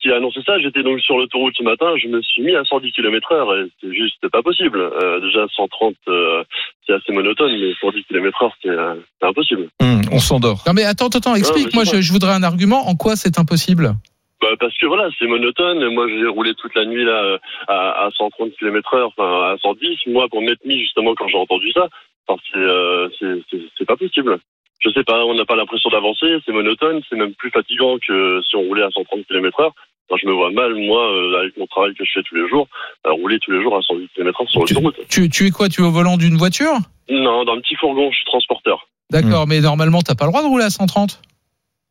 qui 0.00 0.10
a 0.10 0.16
annoncé 0.16 0.40
ça. 0.44 0.58
J'étais 0.60 0.82
donc 0.82 1.00
sur 1.00 1.16
l'autoroute 1.16 1.54
ce 1.56 1.62
matin. 1.62 1.86
Je 1.96 2.08
me 2.08 2.20
suis 2.22 2.42
mis 2.42 2.54
à 2.54 2.62
110 2.64 2.92
km 2.92 3.32
heure 3.32 3.54
et 3.56 3.64
c'est 3.80 3.92
juste 3.94 4.28
pas 4.30 4.42
possible. 4.42 4.80
Euh, 4.80 5.20
déjà 5.20 5.46
130 5.56 5.94
euh, 6.08 6.44
c'est 6.86 6.92
assez 6.92 7.12
monotone, 7.12 7.50
mais 7.52 7.72
110 7.80 8.04
km 8.04 8.42
heure 8.42 8.52
c'est 8.62 8.68
euh, 8.68 8.94
impossible. 9.22 9.68
Hum, 9.80 10.02
on 10.12 10.18
s'endort. 10.18 10.62
Non 10.66 10.74
mais 10.74 10.84
attends, 10.84 11.08
attends, 11.08 11.34
explique. 11.34 11.68
mais 11.68 11.72
Moi, 11.74 11.84
c'est 11.86 11.96
je, 11.96 12.02
je 12.02 12.12
voudrais 12.12 12.32
un 12.34 12.42
argument. 12.42 12.86
En 12.88 12.94
quoi 12.96 13.16
c'est 13.16 13.38
impossible? 13.38 13.94
Bah, 14.42 14.48
parce 14.58 14.76
que 14.76 14.86
voilà, 14.86 15.08
c'est 15.18 15.26
monotone. 15.28 15.88
Moi, 15.94 16.08
j'ai 16.08 16.26
roulé 16.26 16.52
toute 16.54 16.74
la 16.74 16.84
nuit 16.84 17.04
là 17.04 17.12
euh, 17.22 17.38
à, 17.68 18.06
à 18.06 18.10
130 18.10 18.50
km 18.58 18.94
heure, 18.94 19.12
enfin 19.16 19.52
à 19.54 19.56
110. 19.58 19.98
Moi, 20.08 20.28
pour 20.28 20.42
m'être 20.42 20.64
mis 20.66 20.80
justement 20.80 21.14
quand 21.14 21.28
j'ai 21.28 21.38
entendu 21.38 21.70
ça, 21.72 21.86
enfin, 22.26 22.40
c'est 22.52 22.58
euh, 22.58 23.08
c'est- 23.20 23.84
pas 23.86 23.96
possible. 23.96 24.38
Je 24.80 24.90
sais 24.90 25.04
pas, 25.04 25.24
on 25.24 25.34
n'a 25.34 25.44
pas 25.44 25.54
l'impression 25.54 25.90
d'avancer, 25.90 26.38
c'est 26.44 26.52
monotone, 26.52 27.02
c'est 27.08 27.14
même 27.16 27.34
plus 27.34 27.50
fatigant 27.50 27.98
que 28.04 28.40
si 28.42 28.56
on 28.56 28.62
roulait 28.62 28.82
à 28.82 28.90
130 28.90 29.24
km 29.28 29.60
heure. 29.60 29.72
Enfin, 30.10 30.18
je 30.20 30.26
me 30.26 30.32
vois 30.32 30.50
mal, 30.50 30.74
moi, 30.74 31.08
euh, 31.12 31.38
avec 31.40 31.56
mon 31.56 31.66
travail 31.68 31.94
que 31.94 32.04
je 32.04 32.10
fais 32.12 32.22
tous 32.24 32.34
les 32.34 32.48
jours, 32.48 32.66
à 33.04 33.10
rouler 33.10 33.38
tous 33.38 33.52
les 33.52 33.62
jours 33.62 33.76
à 33.76 33.82
110 33.82 34.08
km 34.14 34.40
heure 34.42 34.50
sur 34.50 34.64
Tu- 34.64 34.74
l'autoroute. 34.74 34.96
tu, 35.08 35.28
tu 35.30 35.46
es 35.46 35.50
quoi? 35.50 35.68
Tu 35.68 35.82
es 35.82 35.84
au 35.84 35.92
volant 35.92 36.16
d'une 36.16 36.36
voiture? 36.36 36.72
Non, 37.08 37.44
dans 37.44 37.52
un 37.54 37.60
petit 37.60 37.76
fourgon, 37.76 38.10
je 38.10 38.16
suis 38.16 38.26
transporteur. 38.26 38.86
D'accord, 39.10 39.46
mais 39.46 39.60
normalement, 39.60 40.00
t'as 40.02 40.16
pas 40.16 40.24
le 40.24 40.30
droit 40.32 40.42
de 40.42 40.48
rouler 40.48 40.64
à 40.64 40.70
130 40.70 41.20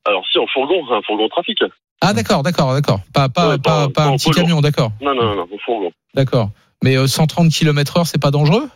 Alors 0.06 0.26
si, 0.28 0.38
en 0.38 0.48
fourgon, 0.48 0.84
un 0.92 1.02
fourgon 1.04 1.30
trafic. 1.30 1.64
Ah 2.02 2.14
d'accord, 2.14 2.42
d'accord, 2.44 2.74
d'accord. 2.74 3.00
Pas, 3.14 3.30
pas, 3.30 3.50
Ouais, 3.50 3.58
pas, 3.60 3.88
pas- 3.90 4.06
un 4.08 4.18
petit 4.18 4.32
camion, 4.32 4.60
d'accord. 4.62 4.92
Non, 5.02 5.14
non, 5.14 5.24
non, 5.24 5.36
non, 5.36 5.44
au 5.44 5.58
fourgon. 5.64 5.92
D'accord. 6.16 6.50
Mais 6.84 6.98
euh, 6.98 7.06
130 7.08 7.52
km 7.52 7.98
heure, 7.98 8.08
c'est 8.08 8.18
pas 8.22 8.32
dangereux? 8.32 8.68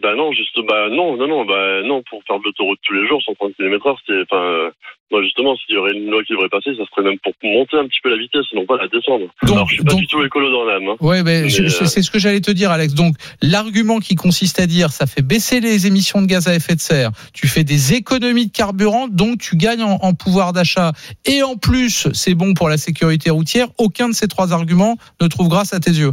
Bah 0.00 0.14
non, 0.14 0.30
juste, 0.32 0.56
bah 0.68 0.88
non, 0.88 1.16
non, 1.16 1.26
non, 1.26 1.44
bah 1.44 1.82
non, 1.84 2.00
pour 2.08 2.22
faire 2.24 2.38
de 2.38 2.44
l'autoroute 2.44 2.78
tous 2.86 2.94
les 2.94 3.08
jours, 3.08 3.20
130 3.26 3.56
km 3.56 3.88
heure, 3.88 3.98
c'est, 4.06 4.22
enfin, 4.22 4.40
euh, 4.40 4.70
moi 5.10 5.20
justement, 5.20 5.56
s'il 5.56 5.74
y 5.74 5.78
aurait 5.78 5.92
une 5.92 6.08
loi 6.08 6.22
qui 6.22 6.32
devrait 6.32 6.48
passer, 6.48 6.70
ça 6.76 6.84
serait 6.90 7.02
même 7.02 7.18
pour 7.18 7.32
monter 7.42 7.76
un 7.76 7.86
petit 7.88 7.98
peu 8.00 8.08
la 8.08 8.16
vitesse, 8.16 8.44
non 8.54 8.64
pas 8.66 8.76
la 8.76 8.86
descendre. 8.86 9.26
Donc- 9.42 9.50
Alors, 9.56 9.68
je 9.68 9.74
suis 9.74 9.82
pas 9.84 9.90
donc- 9.90 10.00
du 10.00 10.06
tout 10.06 10.22
écolo 10.22 10.48
dans 10.52 10.64
l'âme. 10.64 10.88
Hein. 10.90 10.96
Ouais, 11.00 11.24
mais, 11.24 11.42
Mais, 11.42 11.60
euh, 11.60 11.68
c'est 11.86 12.02
ce 12.02 12.10
que 12.12 12.20
j'allais 12.20 12.40
te 12.40 12.52
dire, 12.52 12.70
Alex. 12.70 12.94
Donc, 12.94 13.16
l'argument 13.42 13.98
qui 13.98 14.14
consiste 14.14 14.60
à 14.60 14.66
dire, 14.68 14.90
ça 14.92 15.06
fait 15.06 15.22
baisser 15.22 15.58
les 15.58 15.88
émissions 15.88 16.22
de 16.22 16.26
gaz 16.26 16.46
à 16.46 16.54
effet 16.54 16.76
de 16.76 16.80
serre, 16.80 17.10
tu 17.34 17.48
fais 17.48 17.64
des 17.64 17.94
économies 17.94 18.46
de 18.46 18.52
carburant, 18.52 19.08
donc 19.08 19.38
tu 19.40 19.56
gagnes 19.56 19.82
en, 19.82 19.98
en 20.02 20.14
pouvoir 20.14 20.52
d'achat, 20.52 20.92
et 21.26 21.42
en 21.42 21.56
plus, 21.56 22.06
c'est 22.12 22.34
bon 22.34 22.54
pour 22.54 22.68
la 22.68 22.76
sécurité 22.76 23.30
routière. 23.30 23.66
Aucun 23.78 24.08
de 24.08 24.14
ces 24.14 24.28
trois 24.28 24.52
arguments 24.52 24.96
ne 25.20 25.26
trouve 25.26 25.48
grâce 25.48 25.74
à 25.74 25.80
tes 25.80 25.90
yeux. 25.90 26.12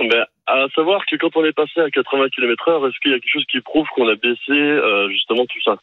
Ben, 0.00 0.24
à 0.52 0.68
savoir 0.74 1.04
que 1.06 1.16
quand 1.16 1.36
on 1.36 1.44
est 1.44 1.52
passé 1.52 1.80
à 1.80 1.90
80 1.90 2.28
km 2.34 2.68
heure, 2.68 2.86
est-ce 2.86 2.98
qu'il 3.00 3.12
y 3.12 3.14
a 3.14 3.18
quelque 3.18 3.32
chose 3.32 3.46
qui 3.50 3.60
prouve 3.60 3.86
qu'on 3.94 4.08
a 4.08 4.14
baissé 4.14 4.52
euh, 4.52 5.08
justement 5.10 5.44
tout 5.46 5.60
ça? 5.64 5.76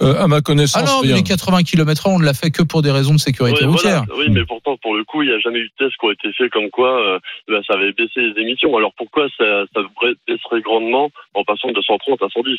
Euh, 0.00 0.14
à 0.18 0.26
ma 0.26 0.40
connaissance, 0.40 0.82
Ah 0.84 0.90
non, 0.90 1.02
mais 1.02 1.14
les 1.14 1.22
80 1.22 1.62
km 1.62 2.06
heure, 2.06 2.14
on 2.14 2.18
ne 2.18 2.24
l'a 2.24 2.34
fait 2.34 2.50
que 2.50 2.62
pour 2.62 2.82
des 2.82 2.90
raisons 2.90 3.14
de 3.14 3.20
sécurité 3.20 3.64
voilà. 3.64 3.72
routière. 3.72 4.04
Oui, 4.16 4.30
mais 4.30 4.44
pourtant, 4.44 4.76
pour 4.78 4.96
le 4.96 5.04
coup, 5.04 5.22
il 5.22 5.28
n'y 5.28 5.34
a 5.34 5.38
jamais 5.38 5.60
eu 5.60 5.68
de 5.68 5.74
test 5.78 5.96
qui 5.98 6.06
ont 6.06 6.10
été 6.10 6.32
faits 6.32 6.50
comme 6.50 6.70
quoi 6.70 7.00
euh, 7.00 7.18
ben, 7.46 7.62
ça 7.66 7.74
avait 7.74 7.92
baissé 7.92 8.20
les 8.20 8.40
émissions. 8.40 8.76
Alors 8.76 8.92
pourquoi 8.96 9.28
ça, 9.38 9.64
ça 9.74 9.80
baisserait 10.26 10.60
grandement 10.62 11.10
en 11.34 11.44
passant 11.44 11.70
de 11.70 11.80
130 11.80 12.20
à 12.22 12.28
110 12.30 12.58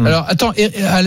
Hmm. 0.00 0.06
Alors 0.06 0.24
attends, 0.28 0.52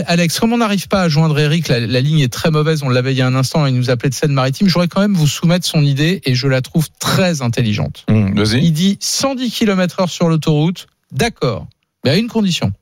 Alex, 0.06 0.38
comme 0.38 0.52
on 0.52 0.58
n'arrive 0.58 0.86
pas 0.86 1.02
à 1.02 1.08
joindre 1.08 1.36
Eric, 1.36 1.66
la, 1.66 1.80
la 1.80 2.00
ligne 2.00 2.20
est 2.20 2.32
très 2.32 2.52
mauvaise, 2.52 2.84
on 2.84 2.88
l'avait 2.88 3.12
il 3.12 3.18
y 3.18 3.22
a 3.22 3.26
un 3.26 3.34
instant, 3.34 3.66
il 3.66 3.74
nous 3.74 3.90
appelait 3.90 4.08
de 4.08 4.14
Seine-Maritime, 4.14 4.68
je 4.68 4.72
voudrais 4.72 4.86
quand 4.86 5.00
même 5.00 5.14
vous 5.14 5.26
soumettre 5.26 5.66
son 5.66 5.82
idée 5.82 6.20
et 6.24 6.36
je 6.36 6.46
la 6.46 6.62
trouve 6.62 6.88
très 7.00 7.42
intelligente. 7.42 8.04
Vas-y. 8.08 8.64
Il 8.64 8.72
dit 8.72 8.96
110 9.00 9.50
km 9.50 10.00
heure 10.00 10.10
sur 10.10 10.28
l'autoroute, 10.28 10.86
d'accord, 11.10 11.66
mais 12.04 12.12
à 12.12 12.16
une 12.16 12.28
condition. 12.28 12.72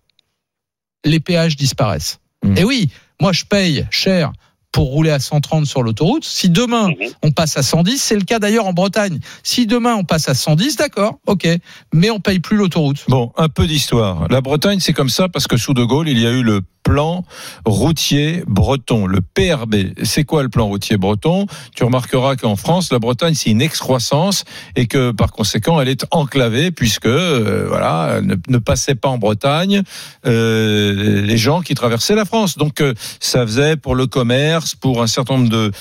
Les 1.07 1.19
péages 1.19 1.57
disparaissent. 1.57 2.19
Hmm. 2.45 2.59
Et 2.59 2.65
oui, 2.65 2.91
moi 3.19 3.33
je 3.33 3.45
paye 3.47 3.87
cher 3.91 4.33
pour 4.73 4.87
rouler 4.87 5.11
à 5.11 5.19
130 5.21 5.67
sur 5.67 5.83
l'autoroute. 5.83 6.25
Si 6.25 6.49
demain 6.51 6.89
Mhm. 6.89 6.97
on 7.23 7.31
passe 7.31 7.57
à 7.57 7.63
110, 7.63 7.99
c'est 8.03 8.15
le 8.17 8.25
cas 8.25 8.39
d'ailleurs 8.39 8.67
en 8.67 8.73
Bretagne. 8.73 9.21
Si 9.43 9.67
demain 9.67 9.95
on 9.95 10.05
passe 10.05 10.29
à 10.29 10.35
110, 10.35 10.77
d'accord, 10.77 11.19
ok, 11.27 11.47
mais 11.93 12.11
on 12.11 12.21
paye 12.21 12.41
plus 12.41 12.57
l'autoroute. 12.57 13.05
Bon, 13.09 13.33
un 13.37 13.49
peu 13.49 13.67
d'histoire. 13.67 14.27
La 14.29 14.41
Bretagne, 14.41 14.81
c'est 14.81 14.95
comme 14.95 15.11
ça 15.11 15.29
parce 15.29 15.47
que 15.47 15.57
sous 15.57 15.75
De 15.75 15.85
Gaulle, 15.85 16.09
il 16.09 16.19
y 16.19 16.27
a 16.27 16.31
eu 16.31 16.43
le 16.43 16.63
plan 16.83 17.25
routier 17.65 18.43
breton, 18.47 19.07
le 19.07 19.21
PRB. 19.21 19.93
C'est 20.03 20.25
quoi 20.25 20.43
le 20.43 20.49
plan 20.49 20.67
routier 20.67 20.97
breton? 20.97 21.47
Tu 21.75 21.85
remarqueras 21.85 22.37
qu'en 22.37 22.57
France, 22.57 22.93
la 22.93 22.99
Bretagne, 22.99 23.35
c'est 23.35 23.51
une 23.51 23.63
excroissance 23.63 24.45
et 24.77 24.87
que 24.87 25.11
par 25.11 25.33
conséquent, 25.33 25.81
elle 25.81 25.89
est 25.89 26.05
enclavée 26.11 26.71
puisque 26.71 27.07
euh, 27.07 27.67
voilà, 27.69 28.21
ne, 28.23 28.35
ne 28.49 28.59
passait 28.59 28.95
pas 28.95 29.09
en 29.09 29.19
Bretagne 29.19 29.83
euh, 30.27 31.23
les 31.23 31.39
gens 31.39 31.61
qui 31.61 31.75
traversaient 31.75 32.15
la 32.15 32.25
France. 32.25 32.59
Donc 32.59 32.81
euh, 32.81 32.95
ça 33.21 33.47
faisait 33.47 33.77
pour 33.77 33.95
le 33.95 34.07
commerce, 34.07 34.75
pour 34.75 35.03
un 35.03 35.07
certain 35.07 35.39
nombre 35.39 35.49
de 35.49 35.73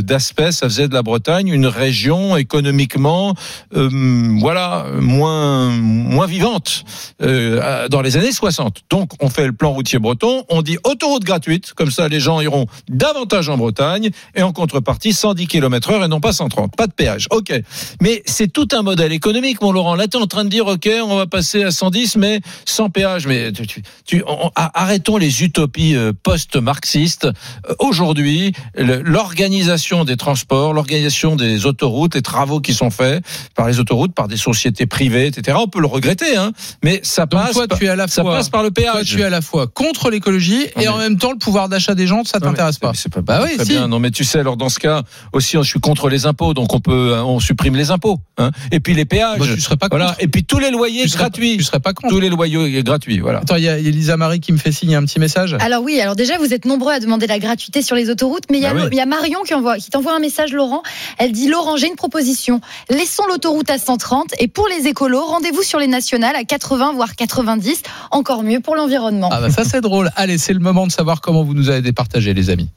d'aspects, 0.00 0.50
ça 0.50 0.68
faisait 0.68 0.88
de 0.88 0.94
la 0.94 1.02
Bretagne 1.02 1.48
une 1.48 1.66
région 1.66 2.36
économiquement 2.36 3.34
voilà 3.72 4.86
moins 5.00 5.70
moins 5.70 6.26
vivante 6.26 6.84
dans 7.20 8.00
les 8.02 8.16
années 8.16 8.32
60. 8.32 8.82
Donc 8.90 9.10
on 9.20 9.28
fait 9.28 9.46
le 9.46 9.52
plan 9.52 9.72
routier 9.72 9.98
breton, 9.98 10.21
on 10.48 10.62
dit 10.62 10.78
autoroute 10.84 11.24
gratuite, 11.24 11.72
comme 11.74 11.90
ça 11.90 12.08
les 12.08 12.20
gens 12.20 12.40
iront 12.40 12.66
davantage 12.88 13.48
en 13.48 13.56
Bretagne 13.56 14.10
et 14.34 14.42
en 14.42 14.52
contrepartie 14.52 15.12
110 15.12 15.46
km 15.46 15.90
heure 15.90 16.04
et 16.04 16.08
non 16.08 16.20
pas 16.20 16.32
130, 16.32 16.76
pas 16.76 16.86
de 16.86 16.92
péage. 16.92 17.26
Ok, 17.30 17.52
mais 18.00 18.22
c'est 18.26 18.52
tout 18.52 18.68
un 18.72 18.82
modèle 18.82 19.12
économique, 19.12 19.60
mon 19.62 19.72
Laurent. 19.72 19.94
Là 19.94 20.06
tu 20.08 20.16
es 20.16 20.20
en 20.20 20.26
train 20.26 20.44
de 20.44 20.50
dire 20.50 20.66
ok, 20.66 20.88
on 21.04 21.16
va 21.16 21.26
passer 21.26 21.64
à 21.64 21.70
110 21.70 22.16
mais 22.16 22.40
sans 22.64 22.90
péage. 22.90 23.26
Mais 23.26 23.52
tu, 23.52 23.66
tu- 23.66 23.82
tu- 24.04 24.22
on- 24.26 24.46
on- 24.46 24.50
arrêtons 24.54 25.16
les 25.16 25.42
utopies 25.42 25.96
euh, 25.96 26.12
post-marxistes. 26.22 27.26
Euh, 27.26 27.74
Aujourd'hui, 27.78 28.52
l'organisation 28.76 30.04
des 30.04 30.16
transports, 30.16 30.72
l'organisation 30.72 31.36
des 31.36 31.66
autoroutes, 31.66 32.14
les 32.14 32.22
travaux 32.22 32.60
qui 32.60 32.74
sont 32.74 32.90
faits 32.90 33.24
par 33.54 33.68
les 33.68 33.78
autoroutes, 33.80 34.14
par 34.14 34.28
des 34.28 34.36
sociétés 34.36 34.86
privées, 34.86 35.26
etc. 35.26 35.56
On 35.60 35.68
peut 35.68 35.80
le 35.80 35.86
regretter, 35.86 36.36
hein, 36.36 36.52
mais 36.82 37.00
ça 37.02 37.26
Donc 37.26 37.40
passe. 37.42 37.52
toi, 37.52 37.68
par- 37.68 37.78
tu 37.78 37.84
es 37.86 37.88
à 37.88 37.96
la 37.96 38.08
ça 38.08 38.22
fois, 38.22 38.36
passe 38.36 38.48
par 38.48 38.62
le 38.62 38.70
toi, 38.70 38.82
péage. 38.92 39.06
tu 39.10 39.20
es 39.20 39.24
à 39.24 39.30
la 39.30 39.40
fois 39.42 39.66
contre 39.66 40.10
l'écologie 40.12 40.62
et 40.62 40.72
mais- 40.76 40.88
en 40.88 40.98
même 40.98 41.18
temps 41.18 41.32
le 41.32 41.38
pouvoir 41.38 41.68
d'achat 41.68 41.94
des 41.94 42.06
gens, 42.06 42.22
ça 42.24 42.38
t'intéresse 42.40 42.78
pas. 42.78 42.92
C'est 42.94 43.12
pas 43.12 43.20
Bah 43.22 43.40
oui, 43.44 43.56
très 43.56 43.64
si. 43.64 43.72
bien. 43.72 43.88
Non, 43.88 43.98
mais 43.98 44.10
tu 44.10 44.24
sais, 44.24 44.38
alors 44.38 44.56
dans 44.56 44.68
ce 44.68 44.78
cas 44.78 45.02
aussi, 45.32 45.56
je 45.56 45.62
suis 45.62 45.80
contre 45.80 46.08
les 46.08 46.26
impôts, 46.26 46.54
donc 46.54 46.72
on 46.74 46.80
peut, 46.80 47.14
on 47.24 47.40
supprime 47.40 47.74
les 47.76 47.90
impôts, 47.90 48.18
hein. 48.38 48.50
Et 48.70 48.80
puis 48.80 48.94
les 48.94 49.04
péages. 49.04 49.38
Bah, 49.38 49.46
tu 49.52 49.60
serais 49.60 49.76
pas 49.76 49.88
voilà. 49.90 50.06
contre. 50.06 50.18
Et 50.22 50.28
puis 50.28 50.44
tous 50.44 50.58
les 50.58 50.70
loyers 50.70 51.02
Tu 51.02 51.08
serais- 51.08 51.18
gratuits. 51.24 51.56
Tu 51.56 51.64
serais 51.64 51.80
pas 51.80 51.92
contre. 51.92 52.14
Tous 52.14 52.20
les 52.20 52.28
loyers 52.28 52.82
gratuits, 52.82 53.18
voilà. 53.20 53.40
Attends, 53.40 53.56
il 53.56 53.64
y 53.64 53.68
a 53.68 53.78
Elisa 53.78 54.16
Marie 54.16 54.40
qui 54.40 54.52
me 54.52 54.58
fait 54.58 54.72
signer 54.72 54.94
un 54.96 55.04
petit 55.04 55.18
message. 55.18 55.56
Alors 55.60 55.82
oui, 55.82 56.00
alors 56.00 56.14
déjà 56.16 56.38
vous 56.38 56.52
êtes 56.54 56.64
nombreux 56.64 56.92
à 56.92 57.00
demander 57.00 57.26
la 57.26 57.38
gratuité 57.38 57.82
sur 57.82 57.96
les 57.96 58.10
autoroutes, 58.10 58.44
mais 58.50 58.58
il 58.58 58.62
y, 58.62 58.66
a 58.66 58.74
Bah 58.74 58.82
oui. 58.90 58.96
y 58.96 59.00
a 59.00 59.06
Marion 59.06 59.42
qui 59.42 59.54
envoie, 59.54 59.76
qui 59.78 59.90
t'envoie 59.90 60.14
un 60.14 60.18
message, 60.20 60.52
Laurent. 60.52 60.82
Elle 61.18 61.32
dit 61.32 61.48
Laurent, 61.48 61.76
j'ai 61.76 61.88
une 61.88 61.96
proposition. 61.96 62.60
Laissons 62.90 63.24
l'autoroute 63.28 63.70
à 63.70 63.78
130 63.78 64.30
et 64.38 64.48
pour 64.48 64.68
les 64.68 64.86
écolos, 64.88 65.24
rendez-vous 65.24 65.62
sur 65.62 65.78
les 65.78 65.86
nationales 65.86 66.36
à 66.36 66.44
80 66.44 66.92
voire 66.94 67.14
90. 67.16 67.82
Encore 68.10 68.42
mieux 68.42 68.60
pour 68.60 68.76
l'environnement. 68.76 69.28
Ah 69.32 69.40
bah 69.40 69.50
ça 69.50 69.64
c'est 69.64 69.80
drôle. 69.80 70.01
Allez, 70.16 70.38
c'est 70.38 70.52
le 70.52 70.60
moment 70.60 70.86
de 70.86 70.92
savoir 70.92 71.20
comment 71.20 71.42
vous 71.42 71.54
nous 71.54 71.70
avez 71.70 71.82
départagé, 71.82 72.34
les 72.34 72.50
amis. 72.50 72.70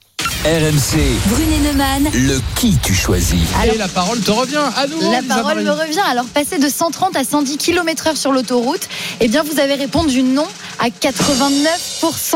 RMC, 0.45 0.99
Brunet 1.27 1.57
Neumann, 1.71 2.03
le 2.13 2.39
qui 2.55 2.77
tu 2.83 2.93
choisis. 2.93 3.39
Et 3.73 3.79
la 3.79 3.87
parole 3.87 4.19
te 4.19 4.29
revient 4.29 4.61
à 4.77 4.85
nouveau. 4.85 5.11
La 5.11 5.23
parole 5.23 5.63
me 5.63 5.71
revient. 5.71 6.01
Alors, 6.07 6.25
passer 6.25 6.59
de 6.59 6.69
130 6.69 7.15
à 7.15 7.23
110 7.23 7.57
km 7.57 8.05
heure 8.05 8.15
sur 8.17 8.31
l'autoroute, 8.31 8.87
eh 9.21 9.27
bien, 9.27 9.41
vous 9.41 9.59
avez 9.59 9.73
répondu 9.73 10.21
non 10.21 10.45
à 10.77 10.89
89%. 10.89 12.35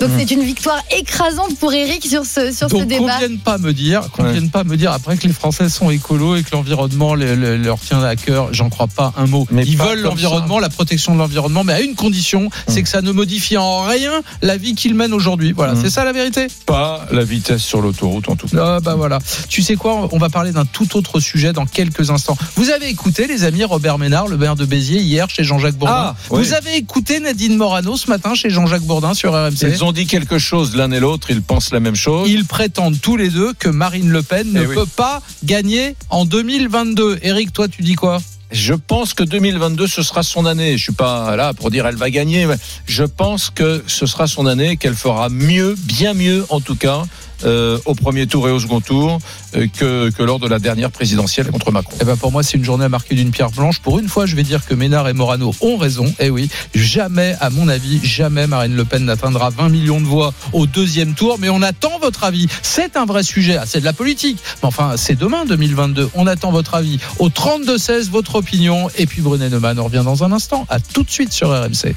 Donc, 0.00 0.10
c'est 0.18 0.30
une 0.32 0.42
victoire 0.42 0.82
écrasante 0.98 1.56
pour 1.58 1.72
Eric 1.72 2.04
sur 2.06 2.26
ce, 2.26 2.52
sur 2.52 2.68
ce 2.68 2.74
Donc 2.74 2.82
qu'on 2.82 2.86
débat. 2.88 3.16
vienne 3.20 3.38
pas 3.38 3.56
me 3.56 3.72
dire, 3.72 4.10
qu'on 4.12 4.24
Ouais. 4.24 4.32
vienne 4.32 4.50
pas 4.50 4.62
me 4.64 4.76
dire 4.76 4.92
après 4.92 5.16
que 5.16 5.26
les 5.26 5.32
Français 5.32 5.70
sont 5.70 5.88
écolos 5.90 6.36
et 6.36 6.42
que 6.42 6.50
l'environnement 6.52 7.14
le- 7.14 7.34
le- 7.36 7.56
leur 7.56 7.80
tient 7.80 8.02
à 8.02 8.16
cœur. 8.16 8.52
J'en 8.52 8.68
crois 8.68 8.88
pas 8.88 9.14
un 9.16 9.26
mot. 9.26 9.46
Mais 9.50 9.62
Ils 9.66 9.78
veulent 9.78 10.00
l'environnement, 10.02 10.58
la 10.58 10.68
protection 10.68 11.14
de 11.14 11.20
l'environnement, 11.20 11.64
mais 11.64 11.72
à 11.72 11.80
une 11.80 11.94
condition, 11.94 12.50
c'est 12.68 12.82
que 12.82 12.88
ça 12.90 13.00
ne 13.00 13.12
modifie 13.12 13.56
en 13.56 13.80
rien 13.86 14.20
la 14.42 14.58
vie 14.58 14.74
qu'ils 14.74 14.94
mènent 14.94 15.14
aujourd'hui. 15.14 15.52
Voilà, 15.52 15.72
Mm. 15.72 15.80
c'est 15.82 15.90
ça 15.90 16.04
la 16.04 16.12
vérité. 16.12 16.48
Pas 16.66 17.06
la 17.10 17.24
vitesse 17.46 17.62
sur 17.62 17.80
l'autoroute 17.80 18.28
en 18.28 18.36
tout 18.36 18.48
cas. 18.48 18.76
Ah 18.76 18.80
bah 18.80 18.94
voilà. 18.96 19.18
Tu 19.48 19.62
sais 19.62 19.76
quoi 19.76 20.08
On 20.12 20.18
va 20.18 20.28
parler 20.28 20.50
d'un 20.52 20.64
tout 20.64 20.96
autre 20.96 21.20
sujet 21.20 21.52
dans 21.52 21.64
quelques 21.66 22.10
instants. 22.10 22.36
Vous 22.56 22.70
avez 22.70 22.88
écouté 22.88 23.26
les 23.26 23.44
amis 23.44 23.62
Robert 23.64 23.98
Ménard, 23.98 24.26
le 24.28 24.36
maire 24.36 24.56
de 24.56 24.64
Béziers 24.64 25.00
hier 25.00 25.28
chez 25.30 25.44
Jean-Jacques 25.44 25.76
Bourdin. 25.76 25.94
Ah, 25.94 26.16
oui. 26.30 26.42
Vous 26.42 26.54
avez 26.54 26.76
écouté 26.76 27.20
Nadine 27.20 27.56
Morano 27.56 27.96
ce 27.96 28.08
matin 28.10 28.34
chez 28.34 28.50
Jean-Jacques 28.50 28.82
Bourdin 28.82 29.14
sur 29.14 29.32
RMC. 29.32 29.62
Ils 29.62 29.84
ont 29.84 29.92
dit 29.92 30.06
quelque 30.06 30.38
chose 30.38 30.74
l'un 30.76 30.90
et 30.90 31.00
l'autre, 31.00 31.30
ils 31.30 31.42
pensent 31.42 31.70
la 31.72 31.80
même 31.80 31.94
chose. 31.96 32.28
Ils 32.28 32.44
prétendent 32.46 33.00
tous 33.00 33.16
les 33.16 33.28
deux 33.28 33.52
que 33.52 33.68
Marine 33.68 34.10
Le 34.10 34.22
Pen 34.22 34.52
ne 34.52 34.62
Eh 34.62 34.66
oui. 34.66 34.74
peut 34.74 34.86
pas 34.86 35.22
gagner 35.44 35.94
en 36.10 36.24
2022. 36.24 37.20
Eric, 37.22 37.52
toi, 37.52 37.68
tu 37.68 37.82
dis 37.82 37.94
quoi? 37.94 38.18
Je 38.52 38.74
pense 38.74 39.12
que 39.12 39.24
2022 39.24 39.88
ce 39.88 40.02
sera 40.02 40.22
son 40.22 40.46
année. 40.46 40.78
Je 40.78 40.82
suis 40.84 40.92
pas 40.92 41.34
là 41.34 41.52
pour 41.52 41.70
dire 41.72 41.84
elle 41.86 41.96
va 41.96 42.10
gagner. 42.10 42.46
mais 42.46 42.54
Je 42.86 43.02
pense 43.02 43.50
que 43.50 43.82
ce 43.88 44.06
sera 44.06 44.28
son 44.28 44.46
année, 44.46 44.76
qu'elle 44.76 44.94
fera 44.94 45.28
mieux, 45.28 45.74
bien 45.76 46.14
mieux 46.14 46.46
en 46.48 46.60
tout 46.60 46.76
cas. 46.76 47.02
Euh, 47.44 47.78
au 47.84 47.94
premier 47.94 48.26
tour 48.26 48.48
et 48.48 48.52
au 48.52 48.58
second 48.58 48.80
tour 48.80 49.18
que, 49.64 50.10
que 50.10 50.22
lors 50.22 50.38
de 50.38 50.48
la 50.48 50.58
dernière 50.58 50.90
présidentielle 50.90 51.50
contre 51.50 51.70
Macron. 51.70 51.96
Eh 52.00 52.04
ben 52.04 52.16
pour 52.16 52.32
moi, 52.32 52.42
c'est 52.42 52.56
une 52.56 52.64
journée 52.64 52.84
à 52.84 52.88
marquer 52.88 53.14
d'une 53.14 53.30
pierre 53.30 53.50
blanche. 53.50 53.80
Pour 53.80 53.98
une 53.98 54.08
fois, 54.08 54.26
je 54.26 54.36
vais 54.36 54.42
dire 54.42 54.64
que 54.64 54.74
Ménard 54.74 55.08
et 55.08 55.12
Morano 55.12 55.54
ont 55.60 55.76
raison. 55.76 56.12
Eh 56.18 56.30
oui, 56.30 56.48
jamais, 56.74 57.36
à 57.40 57.50
mon 57.50 57.68
avis, 57.68 58.00
jamais 58.02 58.46
Marine 58.46 58.76
Le 58.76 58.84
Pen 58.84 59.04
n'atteindra 59.04 59.50
20 59.50 59.68
millions 59.68 60.00
de 60.00 60.06
voix 60.06 60.32
au 60.52 60.66
deuxième 60.66 61.14
tour. 61.14 61.36
Mais 61.38 61.48
on 61.48 61.62
attend 61.62 61.98
votre 62.00 62.24
avis. 62.24 62.46
C'est 62.62 62.96
un 62.96 63.06
vrai 63.06 63.22
sujet. 63.22 63.56
Ah, 63.60 63.64
c'est 63.66 63.80
de 63.80 63.84
la 63.84 63.92
politique. 63.92 64.38
Mais 64.62 64.68
enfin, 64.68 64.94
c'est 64.96 65.16
demain, 65.16 65.44
2022. 65.46 66.10
On 66.14 66.26
attend 66.26 66.50
votre 66.50 66.74
avis. 66.74 66.98
Au 67.18 67.28
32-16, 67.28 68.10
votre 68.10 68.36
opinion. 68.36 68.88
Et 68.96 69.06
puis 69.06 69.22
Brunet 69.22 69.48
Neumann, 69.48 69.78
on 69.78 69.84
revient 69.84 70.02
dans 70.04 70.24
un 70.24 70.32
instant. 70.32 70.66
À 70.68 70.80
tout 70.80 71.02
de 71.02 71.10
suite 71.10 71.32
sur 71.32 71.48
RMC. 71.50 71.94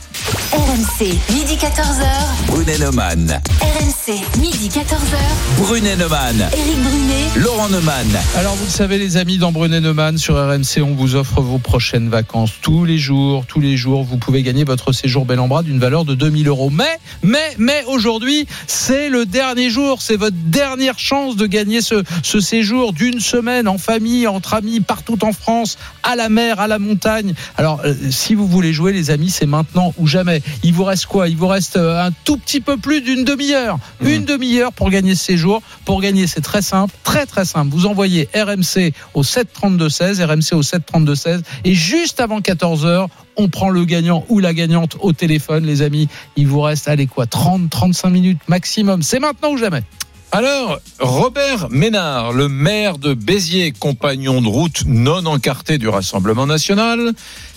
RMC, 0.53 1.05
midi 1.33 1.55
14h. 1.55 2.05
Brunet 2.47 2.77
Neumann, 2.77 3.41
RMC, 3.61 4.39
midi 4.39 4.69
14h. 4.69 5.17
Brunet 5.57 5.95
Neumann, 5.95 6.49
Éric 6.53 6.81
Brunet. 6.81 7.39
Laurent 7.49 7.69
Neumann. 7.69 8.07
Alors 8.37 8.53
vous 8.53 8.65
le 8.65 8.69
savez 8.69 8.99
les 8.99 9.17
amis, 9.17 9.39
dans 9.39 9.51
Brunet 9.51 9.81
Neumann 9.81 10.19
sur 10.19 10.35
RMC, 10.35 10.83
on 10.83 10.93
vous 10.93 11.15
offre 11.15 11.41
vos 11.41 11.57
prochaines 11.57 12.07
vacances 12.07 12.51
tous 12.61 12.85
les 12.85 12.99
jours, 12.99 13.47
tous 13.47 13.59
les 13.59 13.75
jours. 13.75 14.03
Vous 14.03 14.17
pouvez 14.17 14.43
gagner 14.43 14.65
votre 14.65 14.91
séjour 14.91 15.25
bel 15.25 15.39
en 15.39 15.47
bras 15.47 15.63
d'une 15.63 15.79
valeur 15.79 16.05
de 16.05 16.13
2000 16.13 16.47
euros. 16.47 16.69
Mais, 16.69 16.99
mais, 17.23 17.55
mais 17.57 17.83
aujourd'hui, 17.87 18.45
c'est 18.67 19.09
le 19.09 19.25
dernier 19.25 19.71
jour, 19.71 19.99
c'est 19.99 20.15
votre 20.15 20.35
dernière 20.45 20.99
chance 20.99 21.37
de 21.37 21.47
gagner 21.47 21.81
ce, 21.81 22.03
ce 22.21 22.39
séjour 22.39 22.93
d'une 22.93 23.19
semaine 23.19 23.67
en 23.67 23.79
famille, 23.79 24.27
entre 24.27 24.53
amis, 24.53 24.79
partout 24.79 25.17
en 25.25 25.33
France, 25.33 25.79
à 26.03 26.15
la 26.15 26.29
mer, 26.29 26.59
à 26.59 26.67
la 26.67 26.77
montagne. 26.77 27.33
Alors 27.57 27.81
euh, 27.83 27.95
si 28.11 28.35
vous 28.35 28.45
voulez 28.45 28.73
jouer 28.73 28.93
les 28.93 29.09
amis, 29.09 29.31
c'est 29.31 29.47
maintenant 29.47 29.95
ou 29.97 30.05
jamais. 30.05 30.43
Il 30.61 30.73
vous 30.73 30.83
reste 30.83 31.07
quoi? 31.07 31.27
Il 31.27 31.37
vous 31.37 31.47
reste 31.47 31.77
euh, 31.77 32.05
un 32.05 32.11
tout 32.25 32.37
petit 32.37 32.61
peu 32.61 32.77
plus 32.77 33.01
d'une 33.01 33.23
demi-heure. 33.23 33.79
Une 34.01 34.23
demi-heure 34.23 34.71
pour 34.71 34.91
gagner 34.91 35.15
ce 35.15 35.25
séjour. 35.25 35.63
Pour 35.83 35.99
gagner, 35.99 36.27
c'est 36.27 36.41
très 36.41 36.61
simple, 36.61 36.93
très 37.03 37.25
très 37.25 37.38
simple. 37.45 37.71
Vous 37.71 37.85
envoyez 37.85 38.29
RMC 38.33 38.93
au 39.13 39.23
732-16, 39.23 40.23
RMC 40.23 40.57
au 40.57 40.61
732-16, 40.61 41.41
et 41.63 41.73
juste 41.73 42.19
avant 42.19 42.39
14h, 42.39 43.07
on 43.37 43.49
prend 43.49 43.69
le 43.69 43.85
gagnant 43.85 44.25
ou 44.29 44.39
la 44.39 44.53
gagnante 44.53 44.97
au 44.99 45.13
téléphone, 45.13 45.65
les 45.65 45.81
amis. 45.81 46.07
Il 46.35 46.47
vous 46.47 46.61
reste, 46.61 46.87
allez 46.87 47.07
quoi, 47.07 47.25
30, 47.25 47.69
35 47.69 48.09
minutes 48.09 48.39
maximum. 48.47 49.01
C'est 49.01 49.19
maintenant 49.19 49.51
ou 49.51 49.57
jamais. 49.57 49.83
Alors, 50.31 50.79
Robert 50.99 51.69
Ménard, 51.71 52.33
le 52.33 52.49
maire 52.49 52.99
de 52.99 53.15
Béziers, 53.15 53.71
compagnon 53.71 54.41
de 54.41 54.47
route 54.47 54.83
non 54.85 55.25
encarté 55.25 55.79
du 55.79 55.87
Rassemblement 55.87 56.45
national, 56.45 57.13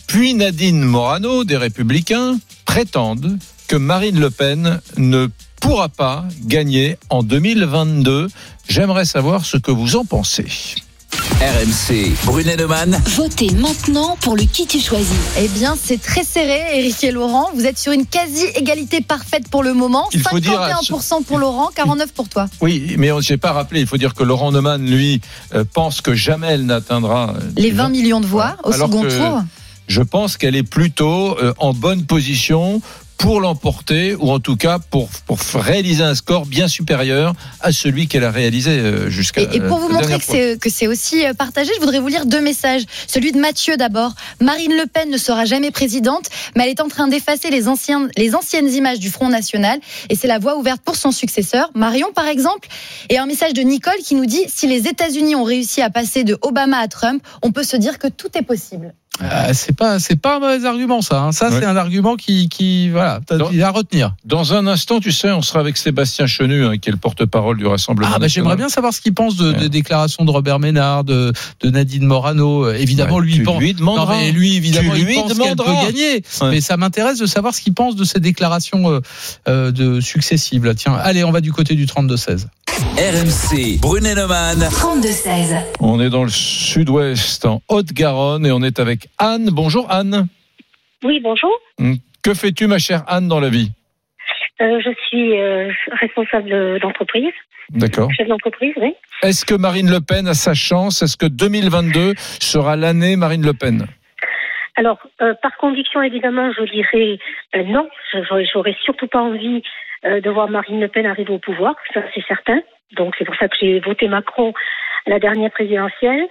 puis 0.07 0.33
Nadine 0.33 0.83
Morano 0.83 1.45
des 1.45 1.59
Républicains 1.59 2.39
prétendent 2.65 3.39
que 3.69 3.77
Marine 3.77 4.19
Le 4.19 4.31
Pen 4.31 4.81
ne 4.97 5.29
pourra 5.63 5.89
pas 5.89 6.25
gagner 6.45 6.99
en 7.09 7.23
2022. 7.23 8.29
J'aimerais 8.69 9.05
savoir 9.05 9.47
ce 9.47 9.57
que 9.57 9.71
vous 9.71 9.97
en 9.97 10.05
pensez. 10.05 10.47
RMC, 11.41 12.11
Brunet 12.25 12.57
Neumann. 12.57 13.01
Votez 13.17 13.51
maintenant 13.51 14.17
pour 14.21 14.37
le 14.37 14.43
qui 14.45 14.67
tu 14.67 14.81
choisis. 14.81 15.17
Eh 15.39 15.47
bien, 15.49 15.77
c'est 15.81 16.01
très 16.01 16.25
serré, 16.25 16.79
Eric 16.79 17.05
et 17.05 17.13
Laurent. 17.13 17.51
Vous 17.55 17.65
êtes 17.65 17.79
sur 17.79 17.93
une 17.93 18.07
quasi-égalité 18.07 19.03
parfaite 19.03 19.49
pour 19.49 19.63
le 19.63 19.73
moment. 19.73 20.09
Il 20.13 20.21
faut 20.21 20.41
dire- 20.41 20.53
51% 20.61 21.23
pour 21.23 21.39
Laurent, 21.39 21.71
49% 21.77 22.13
pour 22.13 22.29
toi. 22.29 22.47
Oui, 22.61 22.95
mais 22.99 23.11
je 23.21 23.33
n'ai 23.33 23.37
pas 23.37 23.53
rappelé, 23.53 23.81
il 23.81 23.87
faut 23.87 23.99
dire 23.99 24.15
que 24.15 24.23
Laurent 24.25 24.51
Neumann, 24.53 24.85
lui, 24.85 25.21
euh, 25.55 25.65
pense 25.73 26.01
que 26.01 26.15
jamais 26.15 26.49
elle 26.49 26.67
n'atteindra 26.67 27.35
euh, 27.37 27.41
Les 27.57 27.71
20 27.71 27.89
millions 27.91 28.21
de 28.21 28.27
voix 28.27 28.57
au 28.65 28.73
Alors 28.73 28.89
second 28.89 29.03
tour. 29.03 29.43
Je 29.89 30.01
pense 30.01 30.37
qu'elle 30.39 30.57
est 30.57 30.63
plutôt 30.63 31.37
euh, 31.39 31.53
en 31.59 31.75
bonne 31.75 32.05
position 32.05 32.81
pour 33.19 33.41
l'emporter 33.41 34.15
ou 34.15 34.31
en 34.31 34.41
tout 34.41 34.57
cas 34.57 34.79
pour, 34.79 35.09
pour 35.27 35.39
réaliser 35.55 36.03
un 36.03 36.15
score 36.15 36.47
bien 36.47 36.69
supérieur 36.69 37.35
à 37.61 37.73
celui 37.73 38.09
qu'elle 38.09 38.25
a 38.25 38.31
réalisé 38.31 38.71
euh, 38.71 39.11
jusqu'à. 39.11 39.43
Et, 39.43 39.57
et 39.57 39.61
pour 39.61 39.79
vous 39.79 39.89
montrer 39.89 40.19
que 40.19 40.25
c'est, 40.25 40.61
que 40.61 40.71
c'est 40.71 40.87
aussi 40.87 41.25
euh, 41.25 41.35
partagé, 41.35 41.71
je 41.75 41.81
voudrais 41.81 42.01
vous 42.01 42.09
lire 42.09 42.27
deux 42.27 42.41
messages. 42.41 42.83
Celui 43.07 43.33
de 43.33 43.39
Mathieu 43.39 43.77
d'abord. 43.77 44.15
Marine 44.41 44.73
Le 44.77 44.87
Pen 44.87 45.11
ne 45.11 45.19
sera 45.19 45.45
jamais 45.45 45.71
présidente, 45.71 46.29
mais 46.57 46.65
elle 46.65 46.71
est 46.71 46.81
en 46.81 46.89
train 46.89 47.09
d'effacer 47.09 47.51
les, 47.51 47.69
anciens, 47.69 48.09
les 48.17 48.35
anciennes 48.35 48.73
images 48.73 48.99
du 48.99 49.11
Front 49.11 49.29
National. 49.29 49.79
Et 50.11 50.17
c'est 50.17 50.29
la 50.29 50.39
voie 50.39 50.57
ouverte 50.57 50.83
pour 50.83 50.97
son 50.97 51.13
successeur, 51.13 51.71
Marion 51.75 52.13
par 52.13 52.27
exemple. 52.27 52.69
Et 53.09 53.19
un 53.19 53.27
message 53.27 53.53
de 53.53 53.63
Nicole 53.63 53.99
qui 54.05 54.15
nous 54.15 54.27
dit 54.27 54.45
si 54.49 54.67
les 54.67 54.89
États-Unis 54.89 55.37
ont 55.37 55.45
réussi 55.45 55.83
à 55.83 55.91
passer 55.91 56.25
de 56.25 56.39
Obama 56.43 56.79
à 56.79 56.89
Trump, 56.89 57.23
on 57.43 57.53
peut 57.53 57.65
se 57.65 57.77
dire 57.77 57.99
que 57.99 58.09
tout 58.09 58.29
est 58.37 58.43
possible. 58.43 58.95
Euh, 59.21 59.51
c'est 59.53 59.77
pas, 59.77 59.99
c'est 60.01 60.17
pas 60.17 60.37
un 60.37 60.41
mauvais 60.41 60.65
argument, 60.67 61.03
ça. 61.03 61.21
hein. 61.23 61.33
Ça, 61.33 61.51
Ouais. 61.51 61.57
c'est 61.61 61.67
un 61.67 61.77
argument 61.77 62.17
qui, 62.17 62.49
qui 62.49 62.89
voilà, 62.89 63.21
est 63.53 63.63
à 63.63 63.71
retenir. 63.71 64.15
Dans 64.25 64.55
un 64.55 64.67
instant, 64.67 65.01
tu 65.01 65.13
sais, 65.13 65.31
on 65.31 65.43
sera 65.43 65.61
avec 65.61 65.77
Sébastien 65.77 66.27
Chenu, 66.27 66.65
hein, 66.65 66.79
qui 66.79 66.89
est 66.89 66.93
le 66.93 66.99
porte-parole 66.99 67.59
du 67.59 67.67
Rassemblement. 67.67 68.11
Ah, 68.15 68.19
bah, 68.19 68.27
j'aimerais 68.27 68.57
bien 68.57 68.71
savoir 68.71 68.93
ce 68.95 69.01
qu'il 69.03 69.13
pense 69.13 69.37
de, 69.37 69.53
Ouais. 69.53 69.59
des 69.59 69.69
déclarations 69.69 70.25
de 70.25 70.31
Robert 70.31 70.59
Ménard, 70.59 71.05
de, 71.05 71.33
de 71.61 71.71
Nadine 71.71 72.07
Morano. 72.07 72.65
Euh, 72.67 72.75
Évidemment, 72.75 73.17
Ouais, 73.17 73.23
lui, 73.25 73.33
tu 73.35 73.39
il 73.41 73.45
pense. 73.45 73.61
lui 73.61 73.75
demanderas. 73.75 74.15
Non, 74.15 74.21
mais 74.23 74.33
lui, 74.33 74.57
évidemment, 74.57 74.93
Tu 74.95 75.01
il 75.01 75.05
lui 75.05 75.15
pense 75.15 75.35
qu'elle 75.39 75.57
peut 75.57 75.65
gagner. 75.65 76.15
Ouais. 76.41 76.51
Mais 76.51 76.61
ça 76.63 76.77
m'intéresse 76.79 77.19
de 77.19 77.27
savoir 77.27 77.55
ce 77.55 77.61
qu'il 77.61 77.75
pense 77.75 77.95
de 77.97 78.05
ces 78.05 78.19
déclarations 78.19 78.91
euh, 78.91 79.01
euh, 79.47 79.71
de 79.73 80.01
successibles. 80.01 80.75
Tiens, 80.75 80.95
allez, 80.95 81.23
on 81.23 81.31
va 81.33 81.43
du 81.43 81.53
côté 81.53 81.75
du 81.75 81.85
32-16. 81.87 82.47
RMC, 82.97 83.79
Brunet-Neumann. 83.81 84.59
32-16. 84.71 85.57
On 85.81 86.01
est 86.01 86.09
dans 86.09 86.25
le 86.25 86.31
sud-ouest, 86.31 87.45
en 87.45 87.61
Haute-Garonne, 87.69 88.47
et 88.47 88.53
on 88.53 88.63
est 88.63 88.79
avec 88.81 89.02
Anne. 89.19 89.49
Bonjour 89.53 89.91
Anne. 89.91 90.27
Oui, 91.05 91.21
bonjour. 91.21 91.51
Hum, 91.79 91.97
Que 92.23 92.35
fais-tu, 92.35 92.67
ma 92.67 92.79
chère 92.79 93.03
Anne, 93.09 93.29
dans 93.29 93.41
la 93.41 93.49
vie? 93.49 93.71
Euh, 94.61 94.81
je 94.85 94.91
suis 95.09 95.37
euh, 95.39 95.71
responsable 96.01 96.79
d'entreprise, 96.81 97.33
D'accord. 97.71 98.09
chef 98.17 98.29
d'entreprise, 98.29 98.75
oui. 98.77 98.95
Est-ce 99.23 99.45
que 99.45 99.55
Marine 99.55 99.91
Le 99.91 100.01
Pen 100.01 100.29
a 100.29 100.35
sa 100.35 100.55
chance? 100.55 101.03
Est-ce 101.03 101.17
que 101.17 101.27
2022 101.27 102.15
sera 102.41 102.77
l'année 102.77 103.17
Marine 103.17 103.45
Le 103.45 103.55
Pen? 103.55 103.87
Alors, 104.77 104.99
euh, 105.21 105.35
par 105.43 105.57
conviction, 105.57 106.01
évidemment, 106.03 106.53
je 106.53 106.63
dirais 106.71 107.19
non. 107.67 107.89
J'aurais, 108.53 108.77
surtout 108.85 109.09
pas 109.09 109.21
envie 109.21 109.63
de 110.05 110.31
voir 110.31 110.49
Marine 110.49 110.81
Le 110.81 110.89
Pen 110.89 111.07
arriver 111.07 111.33
au 111.33 111.39
pouvoir, 111.39 111.75
ça 111.95 112.01
c'est 112.15 112.25
certain. 112.27 112.61
Donc 112.97 113.15
c'est 113.19 113.25
pour 113.25 113.37
ça 113.37 113.49
que 113.49 113.57
j'ai 113.61 113.81
voté 113.81 114.09
Macron 114.09 114.53
à 115.07 115.11
la 115.11 115.19
dernière 115.19 115.51
présidentielle. 115.51 116.27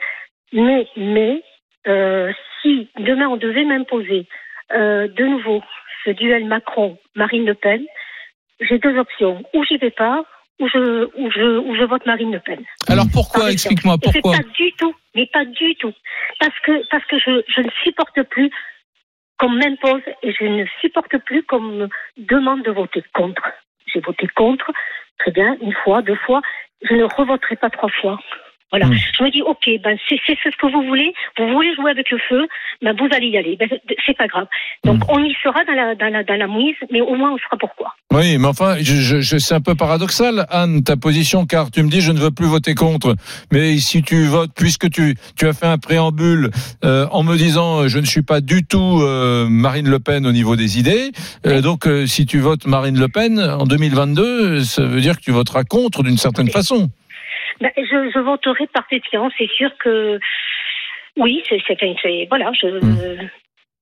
Mais, 0.54 0.88
mais 0.98 1.42
euh, 1.88 2.32
si 2.62 2.90
demain 3.00 3.28
on 3.28 3.38
devait 3.38 3.66
m'imposer 3.66 4.28
euh, 4.74 5.08
de 5.08 5.26
nouveau 5.26 5.62
ce 6.06 6.12
duel 6.12 6.46
Macron-Marine 6.46 7.46
Le 7.46 7.54
Pen, 7.54 7.84
j'ai 8.60 8.80
deux 8.80 8.98
options. 8.98 9.44
Ou 9.54 9.64
j'y 9.64 9.78
vais 9.78 9.92
pas, 9.92 10.24
ou 10.60 10.68
je, 10.68 11.06
ou 11.18 11.32
je, 11.32 11.58
ou 11.58 11.76
je 11.76 11.84
vote 11.84 12.06
Marine 12.06 12.32
Le 12.32 12.40
Pen. 12.40 12.64
Alors 12.88 13.06
pourquoi? 13.12 13.52
Explique-moi 13.52 13.98
pourquoi. 14.02 14.38
pas 14.38 14.44
du 14.56 14.72
tout, 14.74 14.96
mais 15.16 15.28
pas 15.28 15.46
du 15.46 15.76
tout. 15.76 15.94
Parce 16.40 16.58
que, 16.60 16.88
parce 16.90 17.06
que 17.06 17.20
je, 17.20 17.42
je 17.48 17.62
ne 17.62 17.70
supporte 17.84 18.22
plus 18.24 18.52
qu'on 19.40 19.50
m'impose 19.50 20.04
et 20.22 20.34
je 20.34 20.46
ne 20.46 20.66
supporte 20.80 21.18
plus 21.20 21.44
qu'on 21.44 21.62
me 21.62 21.90
demande 22.18 22.64
de 22.64 22.72
voter 22.72 23.04
contre. 23.14 23.42
J'ai 23.92 24.00
voté 24.00 24.28
contre, 24.28 24.72
très 25.18 25.32
bien, 25.32 25.58
une 25.62 25.74
fois, 25.84 26.02
deux 26.02 26.16
fois. 26.16 26.42
Je 26.84 26.94
ne 26.94 27.04
revoterai 27.04 27.56
pas 27.56 27.70
trois 27.70 27.90
fois. 27.90 28.20
Voilà. 28.72 28.88
Mm. 28.88 28.96
Je 29.18 29.24
me 29.24 29.32
dis, 29.32 29.42
ok, 29.42 29.70
ben 29.84 29.98
c'est 30.10 30.18
ce 30.28 30.58
que 30.58 30.72
vous 30.72 30.84
voulez. 30.88 31.14
Vous 31.38 31.48
voulez 31.54 31.74
jouer 31.76 31.92
avec 31.92 32.10
le 32.10 32.18
feu, 32.30 32.48
ben 32.82 32.96
vous 32.98 33.08
allez 33.16 33.28
y 33.28 33.38
aller. 33.38 33.58
Ben, 33.60 33.70
c'est 34.06 34.18
pas 34.18 34.28
grave. 34.28 34.48
Donc 34.86 35.00
Mm. 35.00 35.10
on 35.10 35.24
y 35.24 35.36
sera 35.44 35.64
dans 35.66 35.74
la, 35.74 35.96
dans 35.96 36.08
la, 36.12 36.24
dans 36.24 36.36
la 36.38 36.48
mouise, 36.48 36.76
mais 36.92 37.02
au 37.02 37.16
moins 37.16 37.32
on 37.34 37.38
saura 37.38 37.58
pourquoi. 37.60 37.94
Oui, 38.14 38.38
mais 38.38 38.48
enfin, 38.48 38.76
je, 38.80 38.96
je, 38.96 39.22
je- 39.22 39.38
c'est 39.38 39.54
un 39.56 39.62
peu 39.62 39.76
paradoxal, 39.76 40.46
Anne, 40.50 40.84
ta 40.84 40.96
position, 40.98 41.46
car 41.46 41.72
tu 41.72 41.84
me 41.84 41.90
dis 41.90 42.02
je 42.02 42.12
ne 42.12 42.20
veux 42.20 42.32
plus 42.32 42.46
voter 42.48 42.74
contre. 42.76 43.16
Mais 43.52 43.78
si 43.78 44.02
tu 44.04 44.26
votes, 44.26 44.52
puisque 44.56 44.90
tu, 44.90 45.16
tu 45.38 45.48
as 45.48 45.54
fait 45.54 45.66
un 45.68 45.78
préambule 45.78 46.50
euh, 46.84 47.08
en 47.12 47.24
me 47.24 47.36
disant 47.38 47.82
euh, 47.82 47.88
je 47.88 48.00
ne 48.00 48.06
suis 48.06 48.22
pas 48.22 48.42
du 48.42 48.64
tout 48.66 49.00
euh, 49.02 49.48
Marine 49.50 49.90
Le 49.90 50.00
Pen 50.00 50.26
au 50.26 50.32
niveau 50.32 50.56
des 50.56 50.80
idées, 50.80 51.12
euh, 51.46 51.62
donc 51.62 51.88
euh, 51.88 52.06
si 52.08 52.26
tu 52.26 52.40
votes 52.40 52.66
Marine 52.66 52.98
Le 53.00 53.08
Pen 53.08 53.40
en 53.40 53.66
2022, 53.66 54.64
ça 54.64 54.84
veut 54.86 55.02
dire 55.02 55.18
que 55.18 55.22
tu 55.24 55.32
voteras 55.32 55.64
contre 55.64 56.04
d'une 56.04 56.18
certaine 56.18 56.50
façon. 56.50 56.90
Ben, 57.62 57.72
je, 57.78 58.12
je 58.14 58.20
voterai 58.20 58.68
par 58.68 58.86
défiance. 58.91 59.32
C'est 59.38 59.49
sûr 59.51 59.70
que 59.78 60.20
oui, 61.18 61.43
c'est 61.47 61.59
voilà. 62.30 62.51
Je, 62.53 62.68
je, 62.68 62.86
Mm. 62.86 63.30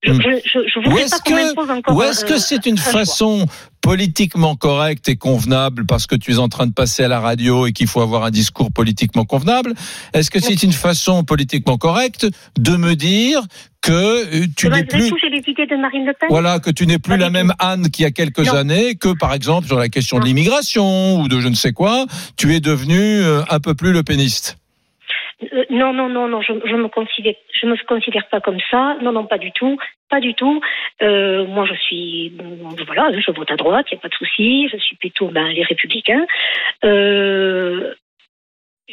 Je, 0.03 0.11
je, 0.13 0.59
je 0.67 0.89
Ou 0.89 0.97
est-ce 0.97 1.21
que, 1.21 2.03
est-ce 2.09 2.25
que 2.25 2.33
euh, 2.33 2.37
c'est 2.39 2.65
une 2.65 2.79
un 2.79 2.81
choix. 2.81 2.91
façon 2.93 3.45
politiquement 3.81 4.55
correcte 4.55 5.09
et 5.09 5.15
convenable 5.15 5.85
parce 5.85 6.05
que 6.05 6.15
tu 6.15 6.31
es 6.33 6.37
en 6.37 6.47
train 6.49 6.67
de 6.67 6.73
passer 6.73 7.03
à 7.03 7.07
la 7.07 7.19
radio 7.19 7.65
et 7.65 7.71
qu'il 7.73 7.87
faut 7.87 8.01
avoir 8.01 8.23
un 8.23 8.31
discours 8.31 8.71
politiquement 8.71 9.25
convenable 9.25 9.73
Est-ce 10.13 10.29
que 10.31 10.39
c'est 10.39 10.63
une 10.63 10.73
façon 10.73 11.23
politiquement 11.23 11.77
correcte 11.77 12.27
de 12.57 12.75
me 12.77 12.95
dire 12.95 13.41
que 13.81 13.91
euh, 13.91 14.45
tu 14.55 14.67
que 14.69 14.73
n'es 14.75 14.83
plus 14.83 15.09
de 15.09 15.81
Marine 15.81 16.05
Le 16.05 16.13
Pen? 16.13 16.27
voilà 16.29 16.59
que 16.59 16.69
tu 16.71 16.85
n'es 16.85 16.99
plus 16.99 17.11
Pas 17.11 17.17
la 17.17 17.29
même. 17.29 17.53
Anne 17.59 17.89
qu'il 17.89 18.03
y 18.03 18.05
a 18.05 18.11
quelques 18.11 18.39
Non. 18.47 18.53
années 18.53 18.95
que 18.95 19.09
par 19.17 19.33
exemple 19.33 19.67
sur 19.67 19.79
la 19.79 19.89
question 19.89 20.19
de 20.19 20.25
l'immigration 20.25 21.19
ou 21.21 21.27
de 21.27 21.39
je 21.39 21.47
ne 21.47 21.55
sais 21.55 21.71
quoi, 21.73 22.05
tu 22.37 22.53
es 22.55 22.59
devenu 22.59 22.97
euh, 22.99 23.41
un 23.49 23.59
peu 23.59 23.73
plus 23.75 23.91
le 23.93 24.03
péniste. 24.03 24.57
Euh, 25.41 25.65
non, 25.69 25.93
non, 25.93 26.09
non, 26.09 26.27
non, 26.27 26.41
je, 26.41 26.53
je 26.65 26.75
me 26.75 26.87
considère, 26.87 27.35
je 27.53 27.65
me 27.65 27.75
considère 27.85 28.27
pas 28.27 28.41
comme 28.41 28.59
ça. 28.69 28.97
Non, 29.01 29.11
non, 29.11 29.25
pas 29.25 29.37
du 29.37 29.51
tout, 29.51 29.77
pas 30.09 30.19
du 30.19 30.33
tout. 30.33 30.61
Euh, 31.01 31.45
moi, 31.45 31.65
je 31.65 31.73
suis, 31.75 32.33
voilà, 32.85 33.17
je 33.17 33.31
vote 33.31 33.51
à 33.51 33.55
droite, 33.55 33.87
il 33.91 33.95
y 33.95 33.97
a 33.97 34.01
pas 34.01 34.09
de 34.09 34.15
souci. 34.15 34.67
Je 34.69 34.77
suis 34.77 34.95
plutôt 34.97 35.27
ben, 35.27 35.47
les 35.47 35.63
républicains. 35.63 36.25
Euh, 36.83 37.93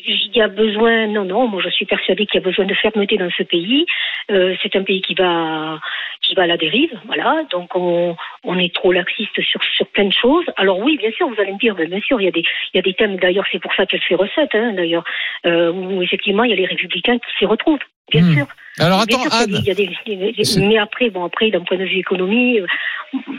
il 0.04 0.36
y 0.36 0.42
a 0.42 0.48
besoin, 0.48 1.06
non, 1.06 1.24
non, 1.24 1.48
moi 1.48 1.62
je 1.64 1.70
suis 1.70 1.86
persuadée 1.86 2.26
qu'il 2.26 2.38
y 2.40 2.42
a 2.42 2.46
besoin 2.46 2.66
de 2.66 2.74
fermeté 2.74 3.16
dans 3.16 3.30
ce 3.30 3.42
pays. 3.42 3.86
Euh, 4.30 4.54
c'est 4.62 4.76
un 4.76 4.82
pays 4.82 5.00
qui 5.00 5.14
va, 5.14 5.80
qui 6.20 6.34
va 6.34 6.42
à 6.42 6.46
la 6.46 6.56
dérive, 6.56 6.92
voilà. 7.06 7.44
Donc 7.50 7.74
on, 7.74 8.14
on 8.44 8.58
est 8.58 8.74
trop 8.74 8.92
laxiste 8.92 9.40
sur, 9.42 9.62
sur 9.64 9.86
plein 9.88 10.04
de 10.04 10.12
choses. 10.12 10.44
Alors 10.56 10.78
oui, 10.80 10.98
bien 10.98 11.10
sûr, 11.12 11.28
vous 11.28 11.40
allez 11.40 11.52
me 11.52 11.58
dire, 11.58 11.74
bien 11.74 12.00
sûr, 12.00 12.20
il 12.20 12.24
y 12.24 12.28
a 12.28 12.32
des, 12.32 12.44
il 12.74 12.76
y 12.76 12.78
a 12.78 12.82
des 12.82 12.94
thèmes. 12.94 13.16
D'ailleurs, 13.16 13.46
c'est 13.50 13.58
pour 13.60 13.72
ça 13.74 13.86
qu'elle 13.86 14.02
fait 14.02 14.14
recette, 14.16 14.54
hein, 14.54 14.72
d'ailleurs, 14.74 15.04
euh, 15.46 15.72
où 15.72 16.02
effectivement 16.02 16.44
il 16.44 16.50
y 16.50 16.52
a 16.52 16.56
les 16.56 16.66
républicains 16.66 17.18
qui 17.18 17.38
s'y 17.38 17.46
retrouvent, 17.46 17.78
bien 18.12 18.22
Hmm. 18.22 18.34
sûr. 18.34 18.46
Alors 18.78 19.00
attends, 19.00 19.22
Anne. 19.32 19.62
des- 19.64 19.74
des- 19.74 20.58
mais 20.58 20.76
après, 20.76 21.08
bon, 21.08 21.24
après, 21.24 21.50
d'un 21.50 21.62
point 21.62 21.78
de 21.78 21.84
vue 21.84 21.96
économie, 21.98 22.60
euh, 22.60 22.66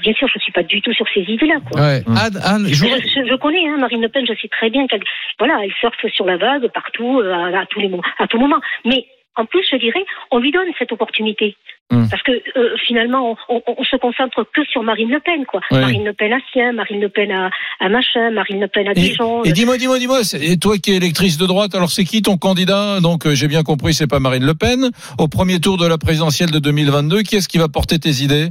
bien 0.02 0.14
sûr, 0.14 0.28
je 0.34 0.40
suis 0.40 0.52
pas 0.52 0.64
du 0.64 0.82
tout 0.82 0.94
sur 0.94 1.06
ces 1.14 1.22
idées-là. 1.22 1.56
Ouais. 1.74 2.04
Anne, 2.08 2.40
Anne, 2.44 2.68
je 2.68 3.36
connais 3.38 3.68
hein, 3.68 3.78
Marine 3.78 4.02
Le 4.02 4.10
Pen, 4.10 4.26
je 4.28 4.34
sais 4.42 4.48
très 4.48 4.70
bien 4.70 4.88
qu'elle, 4.88 5.04
voilà, 5.40 5.60
elle 5.64 5.74
surfe 5.80 6.06
sur 6.14 6.26
la 6.26 6.38
vague 6.38 6.68
partout, 6.74 7.20
euh, 7.20 7.34
à, 7.34 7.62
à 7.62 7.66
tous 7.66 7.80
les 7.80 7.92
à 8.20 8.28
tout 8.28 8.40
moment. 8.40 8.60
Mais 8.86 9.06
en 9.36 9.46
plus, 9.46 9.64
je 9.72 9.78
dirais, 9.78 10.04
on 10.32 10.40
lui 10.40 10.52
donne 10.52 10.68
cette 10.80 10.92
opportunité. 10.92 11.56
Mm. 11.92 12.10
Parce 12.10 12.22
que 12.24 12.32
euh, 12.32 12.76
finalement, 12.86 13.38
on, 13.48 13.56
on, 13.56 13.76
on 13.78 13.84
se 13.84 13.96
concentre 13.96 14.44
que 14.54 14.66
sur 14.66 14.84
Marine 14.84 15.10
Le 15.10 15.20
Pen, 15.20 15.46
quoi. 15.46 15.62
Marine 15.72 16.04
Le 16.04 16.12
Pen 16.14 16.34
à 16.34 16.40
Sien, 16.52 16.74
Marine 16.74 17.00
Le 17.00 17.08
Pen 17.08 17.32
à, 17.32 17.50
à 17.80 17.88
Machin, 17.88 18.32
Marine 18.32 18.60
Le 18.60 18.68
Pen 18.68 18.88
à 18.90 18.94
Dijon. 18.94 19.44
et 19.46 19.54
dis-moi, 19.54 19.78
dis-moi, 19.78 20.00
dis-moi, 20.00 20.20
et 20.42 20.58
toi 20.58 20.78
qui 20.80 20.92
es 20.92 20.96
électrice 20.98 21.38
de 21.38 21.46
droite, 21.46 21.76
alors 21.76 21.92
c'est 21.92 22.04
qui 22.04 22.22
ton 22.22 22.38
candidat? 22.38 23.00
Donc 23.00 23.26
euh, 23.26 23.36
j'ai 23.36 23.48
bien 23.48 23.64
compris, 23.64 23.94
c'est 23.94 24.08
pas 24.08 24.20
Marine 24.20 24.46
Le 24.46 24.54
Pen. 24.56 24.90
Au 25.18 25.28
premier 25.30 25.60
tour 25.62 25.78
de 25.78 25.88
la 25.88 25.98
présidentielle 25.98 26.52
de 26.52 26.60
2022, 26.60 27.22
qui 27.22 27.38
est-ce 27.38 27.48
qui 27.48 27.58
va 27.58 27.70
porter 27.70 28.00
tes 28.00 28.24
idées? 28.24 28.50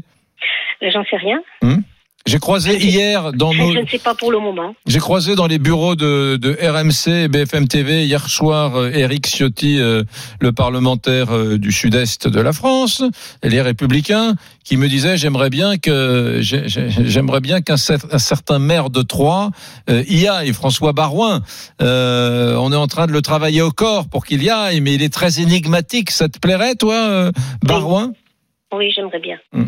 J'en 0.82 1.05
sais 1.11 1.16
rien. 1.16 1.39
J'ai 2.28 2.41
croisé 2.41 2.76
hier 2.84 3.32
dans 3.32 3.55
nos, 3.55 3.72
je 3.72 3.78
ne 3.78 3.87
sais 3.87 4.01
pas 4.01 4.16
pour 4.16 4.32
le 4.32 4.41
moment. 4.41 4.74
j'ai 4.84 4.99
croisé 4.99 5.37
dans 5.37 5.47
les 5.47 5.61
bureaux 5.61 5.95
de, 5.95 6.34
de 6.37 6.57
RMC 6.61 7.09
et 7.26 7.28
BFM 7.28 7.68
TV 7.68 8.05
hier 8.05 8.28
soir 8.28 8.74
euh, 8.74 8.91
Éric 8.91 9.28
Ciotti, 9.28 9.78
euh, 9.78 10.03
le 10.41 10.51
parlementaire 10.51 11.32
euh, 11.32 11.57
du 11.57 11.70
sud-est 11.70 12.26
de 12.26 12.41
la 12.41 12.53
France, 12.53 13.05
et 13.45 13.49
les 13.49 13.62
Républicains, 13.62 14.34
qui 14.64 14.76
me 14.76 14.89
disait 14.89 15.16
j'aimerais 15.16 15.51
bien 15.51 15.78
que 15.78 16.39
j'ai- 16.41 16.66
j'ai- 16.68 16.89
j'aimerais 16.91 17.41
bien 17.41 17.61
qu'un 17.61 17.76
cer- 17.76 18.09
un 18.11 18.18
certain 18.18 18.59
maire 18.59 18.91
de 18.91 19.03
Troyes 19.03 19.51
euh, 19.89 20.03
y 20.09 20.26
aille, 20.26 20.53
François 20.53 20.93
Barouin. 20.93 21.43
Euh, 21.80 22.57
on 22.57 22.72
est 22.72 22.76
en 22.76 22.89
train 22.89 23.07
de 23.07 23.12
le 23.12 23.22
travailler 23.22 23.62
au 23.62 23.70
corps 23.70 24.09
pour 24.09 24.26
qu'il 24.26 24.43
y 24.43 24.51
aille, 24.51 24.80
mais 24.80 24.95
il 24.95 25.03
est 25.05 25.12
très 25.14 25.41
énigmatique. 25.41 26.11
Ça 26.11 26.28
te 26.28 26.41
plairait, 26.41 26.74
toi, 26.74 26.95
euh, 26.97 27.30
Barouin? 27.62 28.14
Oui, 28.72 28.91
j'aimerais 28.91 29.20
bien. 29.20 29.37
Mm. 29.53 29.66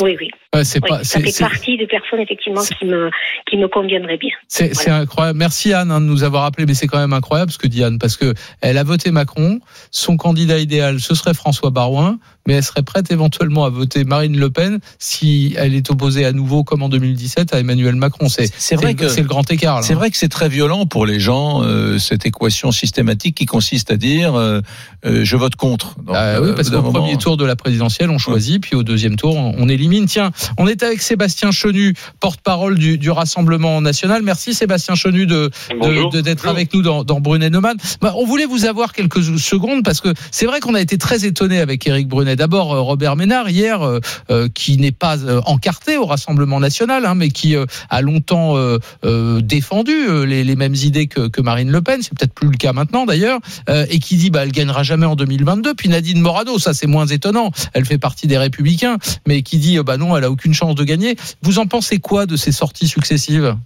Oui, 0.00 0.16
oui. 0.18 0.30
Ouais, 0.54 0.64
c'est 0.64 0.82
Oui, 0.82 0.88
pas, 0.88 1.04
ça 1.04 1.20
fait 1.20 1.38
partie 1.38 1.76
des 1.76 1.86
personnes 1.86 2.20
effectivement 2.20 2.62
qui 2.62 2.86
me 2.86 3.10
qui 3.46 3.56
me 3.58 3.68
conviendraient 3.68 4.16
bien. 4.16 4.34
C'est 4.48 4.74
c'est 4.74 4.90
incroyable. 4.90 5.38
Merci 5.38 5.74
Anne 5.74 5.90
hein, 5.90 6.00
de 6.00 6.06
nous 6.06 6.24
avoir 6.24 6.44
appelé, 6.44 6.66
mais 6.66 6.74
c'est 6.74 6.86
quand 6.86 6.98
même 6.98 7.12
incroyable 7.12 7.52
ce 7.52 7.58
que 7.58 7.66
dit 7.66 7.84
Anne, 7.84 7.98
parce 7.98 8.16
que 8.16 8.32
elle 8.62 8.78
a 8.78 8.84
voté 8.84 9.10
Macron. 9.10 9.60
Son 9.90 10.16
candidat 10.16 10.58
idéal, 10.58 10.98
ce 10.98 11.14
serait 11.14 11.34
François 11.34 11.70
Barouin, 11.70 12.18
mais 12.46 12.54
elle 12.54 12.62
serait 12.64 12.82
prête 12.82 13.10
éventuellement 13.12 13.64
à 13.64 13.70
voter 13.70 14.04
Marine 14.04 14.36
Le 14.38 14.50
Pen 14.50 14.78
si 14.98 15.54
elle 15.56 15.74
est 15.74 15.90
opposée 15.90 16.24
à 16.24 16.32
nouveau, 16.32 16.64
comme 16.64 16.82
en 16.82 16.88
2017, 16.88 17.54
à 17.54 17.60
Emmanuel 17.60 17.94
Macron. 17.96 18.28
C'est 18.28 18.74
vrai 18.76 18.88
le- 18.88 18.94
que- 18.94 19.08
c'est 19.08 19.20
le 19.22 19.28
grand 19.28 19.48
écart. 19.50 19.84
C'est 19.84 19.94
vrai 19.94 20.10
que 20.10 20.16
c'est 20.16 20.28
très 20.28 20.48
violent 20.48 20.86
pour 20.86 21.06
les 21.06 21.20
gens 21.20 21.62
euh, 21.62 21.98
cette 21.98 22.26
équation 22.26 22.72
systématique 22.72 23.36
qui 23.36 23.46
consiste 23.46 23.90
à 23.90 23.96
dire 23.96 24.34
euh, 24.34 24.60
euh, 25.04 25.24
je 25.24 25.36
vote 25.36 25.56
contre. 25.56 25.96
Donc, 26.02 26.14
Ah 26.18 26.40
oui, 26.40 26.50
parce 26.56 26.70
qu'au 26.70 26.76
moment- 26.82 26.92
premier 27.00 27.16
tour 27.16 27.36
de 27.36 27.44
la 27.44 27.56
présidentielle, 27.56 28.10
on 28.10 28.18
choisit, 28.18 28.60
puis 28.62 28.74
au 28.76 28.82
deuxième 28.82 29.16
tour, 29.16 29.36
on 29.36 29.68
élimine. 29.68 30.06
Tiens, 30.06 30.30
on 30.58 30.66
est 30.66 30.82
avec 30.82 31.02
Sébastien 31.02 31.50
Chenu, 31.50 31.94
porte-parole 32.20 32.78
du, 32.78 32.98
du 32.98 33.10
Rassemblement 33.10 33.80
national. 33.80 34.22
Merci 34.22 34.54
Sébastien 34.54 34.94
Chenu 34.94 35.26
de 35.26 35.50
Bonjour. 35.78 36.10
de- 36.10 36.16
de- 36.18 36.22
d'être 36.22 36.46
avec 36.48 36.72
nous 36.74 36.82
dans, 36.82 37.04
dans 37.04 37.20
Brunet 37.20 37.50
Neumann. 37.50 37.76
Bah, 38.00 38.14
on 38.16 38.26
voulait 38.26 38.46
vous 38.46 38.64
avoir 38.64 38.92
quelques 38.92 39.22
secondes 39.38 39.84
parce 39.84 40.00
que 40.00 40.08
c'est 40.30 40.46
vrai 40.46 40.60
qu'on 40.60 40.74
a 40.74 40.80
été 40.80 40.98
très 40.98 41.24
étonné 41.24 41.58
avec 41.60 41.86
Éric 41.86 42.08
Brunet. 42.08 42.31
D'abord 42.36 42.72
euh, 42.72 42.80
Robert 42.80 43.16
Ménard 43.16 43.50
hier, 43.50 43.82
euh, 43.82 44.00
euh, 44.30 44.48
qui 44.52 44.76
n'est 44.76 44.92
pas 44.92 45.16
encarté 45.46 45.96
au 45.96 46.06
Rassemblement 46.06 46.60
national, 46.60 47.06
hein, 47.06 47.14
mais 47.14 47.30
qui 47.30 47.54
a 47.90 48.00
longtemps 48.00 48.56
défendu 49.02 50.26
les, 50.26 50.56
mêmes 50.56 50.74
idées 50.74 51.06
que, 51.06 51.40
Marine 51.40 51.70
Le 51.70 51.80
Pen. 51.80 52.00
C'est 52.02 52.16
peut-être 52.16 52.34
plus 52.34 52.48
le 52.48 52.56
cas 52.56 52.72
maintenant 52.72 53.06
d'ailleurs, 53.06 53.40
et 53.68 53.98
qui 53.98 54.16
dit 54.16 54.30
bah 54.30 54.42
elle 54.42 54.52
gagnera 54.52 54.82
jamais 54.82 55.06
en 55.06 55.16
2022. 55.16 55.74
Puis 55.74 55.88
Nadine 55.88 56.20
Morano, 56.20 56.58
ça 56.58 56.74
c'est 56.74 56.86
moins 56.86 57.06
étonnant. 57.06 57.50
Elle 57.72 57.84
fait 57.84 57.98
partie 57.98 58.26
des 58.26 58.38
Républicains, 58.38 58.98
mais 59.26 59.42
qui 59.42 59.58
dit 59.58 59.78
bah 59.78 59.96
non, 59.96 60.16
elle 60.16 60.24
a 60.24 60.30
aucune 60.30 60.54
chance 60.54 60.74
de 60.74 60.84
gagner. 60.84 61.16
Vous 61.42 61.58
en 61.58 61.66
pensez 61.66 61.98
quoi 61.98 62.26
de 62.26 62.36
ces 62.36 62.52
sorties 62.52 62.88
successives? 62.88 63.56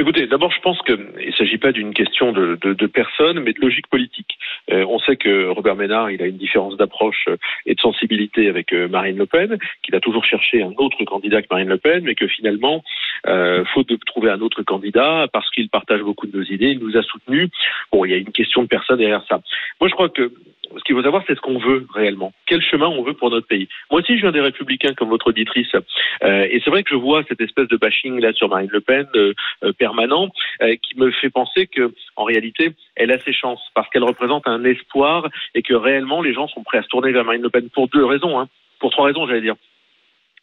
Écoutez, 0.00 0.28
d'abord, 0.28 0.52
je 0.52 0.60
pense 0.60 0.80
qu'il 0.82 0.94
ne 0.96 1.32
s'agit 1.32 1.58
pas 1.58 1.72
d'une 1.72 1.92
question 1.92 2.30
de, 2.30 2.56
de, 2.62 2.72
de 2.72 2.86
personne, 2.86 3.40
mais 3.40 3.52
de 3.52 3.60
logique 3.60 3.88
politique. 3.88 4.38
Euh, 4.70 4.84
on 4.88 5.00
sait 5.00 5.16
que 5.16 5.48
Robert 5.48 5.74
Ménard, 5.74 6.12
il 6.12 6.22
a 6.22 6.26
une 6.26 6.36
différence 6.36 6.76
d'approche 6.76 7.24
euh, 7.28 7.36
et 7.66 7.74
de 7.74 7.80
sensibilité 7.80 8.48
avec 8.48 8.72
euh, 8.72 8.86
Marine 8.86 9.18
Le 9.18 9.26
Pen, 9.26 9.58
qu'il 9.82 9.96
a 9.96 10.00
toujours 10.00 10.24
cherché 10.24 10.62
un 10.62 10.72
autre 10.76 11.02
candidat 11.02 11.42
que 11.42 11.48
Marine 11.50 11.68
Le 11.68 11.78
Pen, 11.78 12.04
mais 12.04 12.14
que 12.14 12.28
finalement, 12.28 12.84
euh, 13.26 13.64
faute 13.74 13.88
de 13.88 13.96
trouver 14.06 14.30
un 14.30 14.40
autre 14.40 14.62
candidat, 14.62 15.26
parce 15.32 15.50
qu'il 15.50 15.68
partage 15.68 16.02
beaucoup 16.02 16.28
de 16.28 16.36
nos 16.38 16.44
idées, 16.44 16.70
il 16.70 16.78
nous 16.78 16.96
a 16.96 17.02
soutenus. 17.02 17.50
Bon, 17.90 18.04
il 18.04 18.12
y 18.12 18.14
a 18.14 18.18
une 18.18 18.30
question 18.30 18.62
de 18.62 18.68
personne 18.68 18.98
derrière 18.98 19.24
ça. 19.28 19.40
Moi, 19.80 19.88
je 19.88 19.94
crois 19.94 20.10
que 20.10 20.30
ce 20.76 20.84
qu'il 20.84 20.94
faut 20.94 21.02
savoir, 21.02 21.22
c'est 21.26 21.34
ce 21.34 21.40
qu'on 21.40 21.58
veut 21.58 21.86
réellement. 21.94 22.32
Quel 22.46 22.62
chemin 22.62 22.86
on 22.86 23.02
veut 23.02 23.14
pour 23.14 23.30
notre 23.30 23.46
pays. 23.46 23.68
Moi 23.90 24.00
aussi, 24.00 24.16
je 24.16 24.22
viens 24.22 24.32
des 24.32 24.40
Républicains, 24.40 24.94
comme 24.94 25.08
votre 25.08 25.28
auditrice. 25.28 25.68
Euh, 26.22 26.46
et 26.50 26.60
c'est 26.64 26.70
vrai 26.70 26.82
que 26.82 26.90
je 26.90 26.96
vois 26.96 27.22
cette 27.28 27.40
espèce 27.40 27.68
de 27.68 27.76
bashing 27.76 28.20
là 28.20 28.32
sur 28.32 28.48
Marine 28.48 28.70
Le 28.70 28.80
Pen 28.80 29.06
euh, 29.14 29.32
euh, 29.64 29.72
permanent, 29.72 30.28
euh, 30.62 30.76
qui 30.76 30.98
me 30.98 31.10
fait 31.10 31.30
penser 31.30 31.66
que, 31.66 31.92
en 32.16 32.24
réalité, 32.24 32.72
elle 32.96 33.12
a 33.12 33.18
ses 33.18 33.32
chances 33.32 33.62
parce 33.74 33.88
qu'elle 33.90 34.04
représente 34.04 34.46
un 34.46 34.64
espoir 34.64 35.28
et 35.54 35.62
que 35.62 35.74
réellement 35.74 36.22
les 36.22 36.34
gens 36.34 36.48
sont 36.48 36.62
prêts 36.62 36.78
à 36.78 36.82
se 36.82 36.88
tourner 36.88 37.12
vers 37.12 37.24
Marine 37.24 37.42
Le 37.42 37.50
Pen 37.50 37.68
pour 37.70 37.88
deux 37.88 38.04
raisons, 38.04 38.38
hein, 38.38 38.48
pour 38.80 38.90
trois 38.90 39.06
raisons, 39.06 39.26
j'allais 39.26 39.40
dire. 39.40 39.56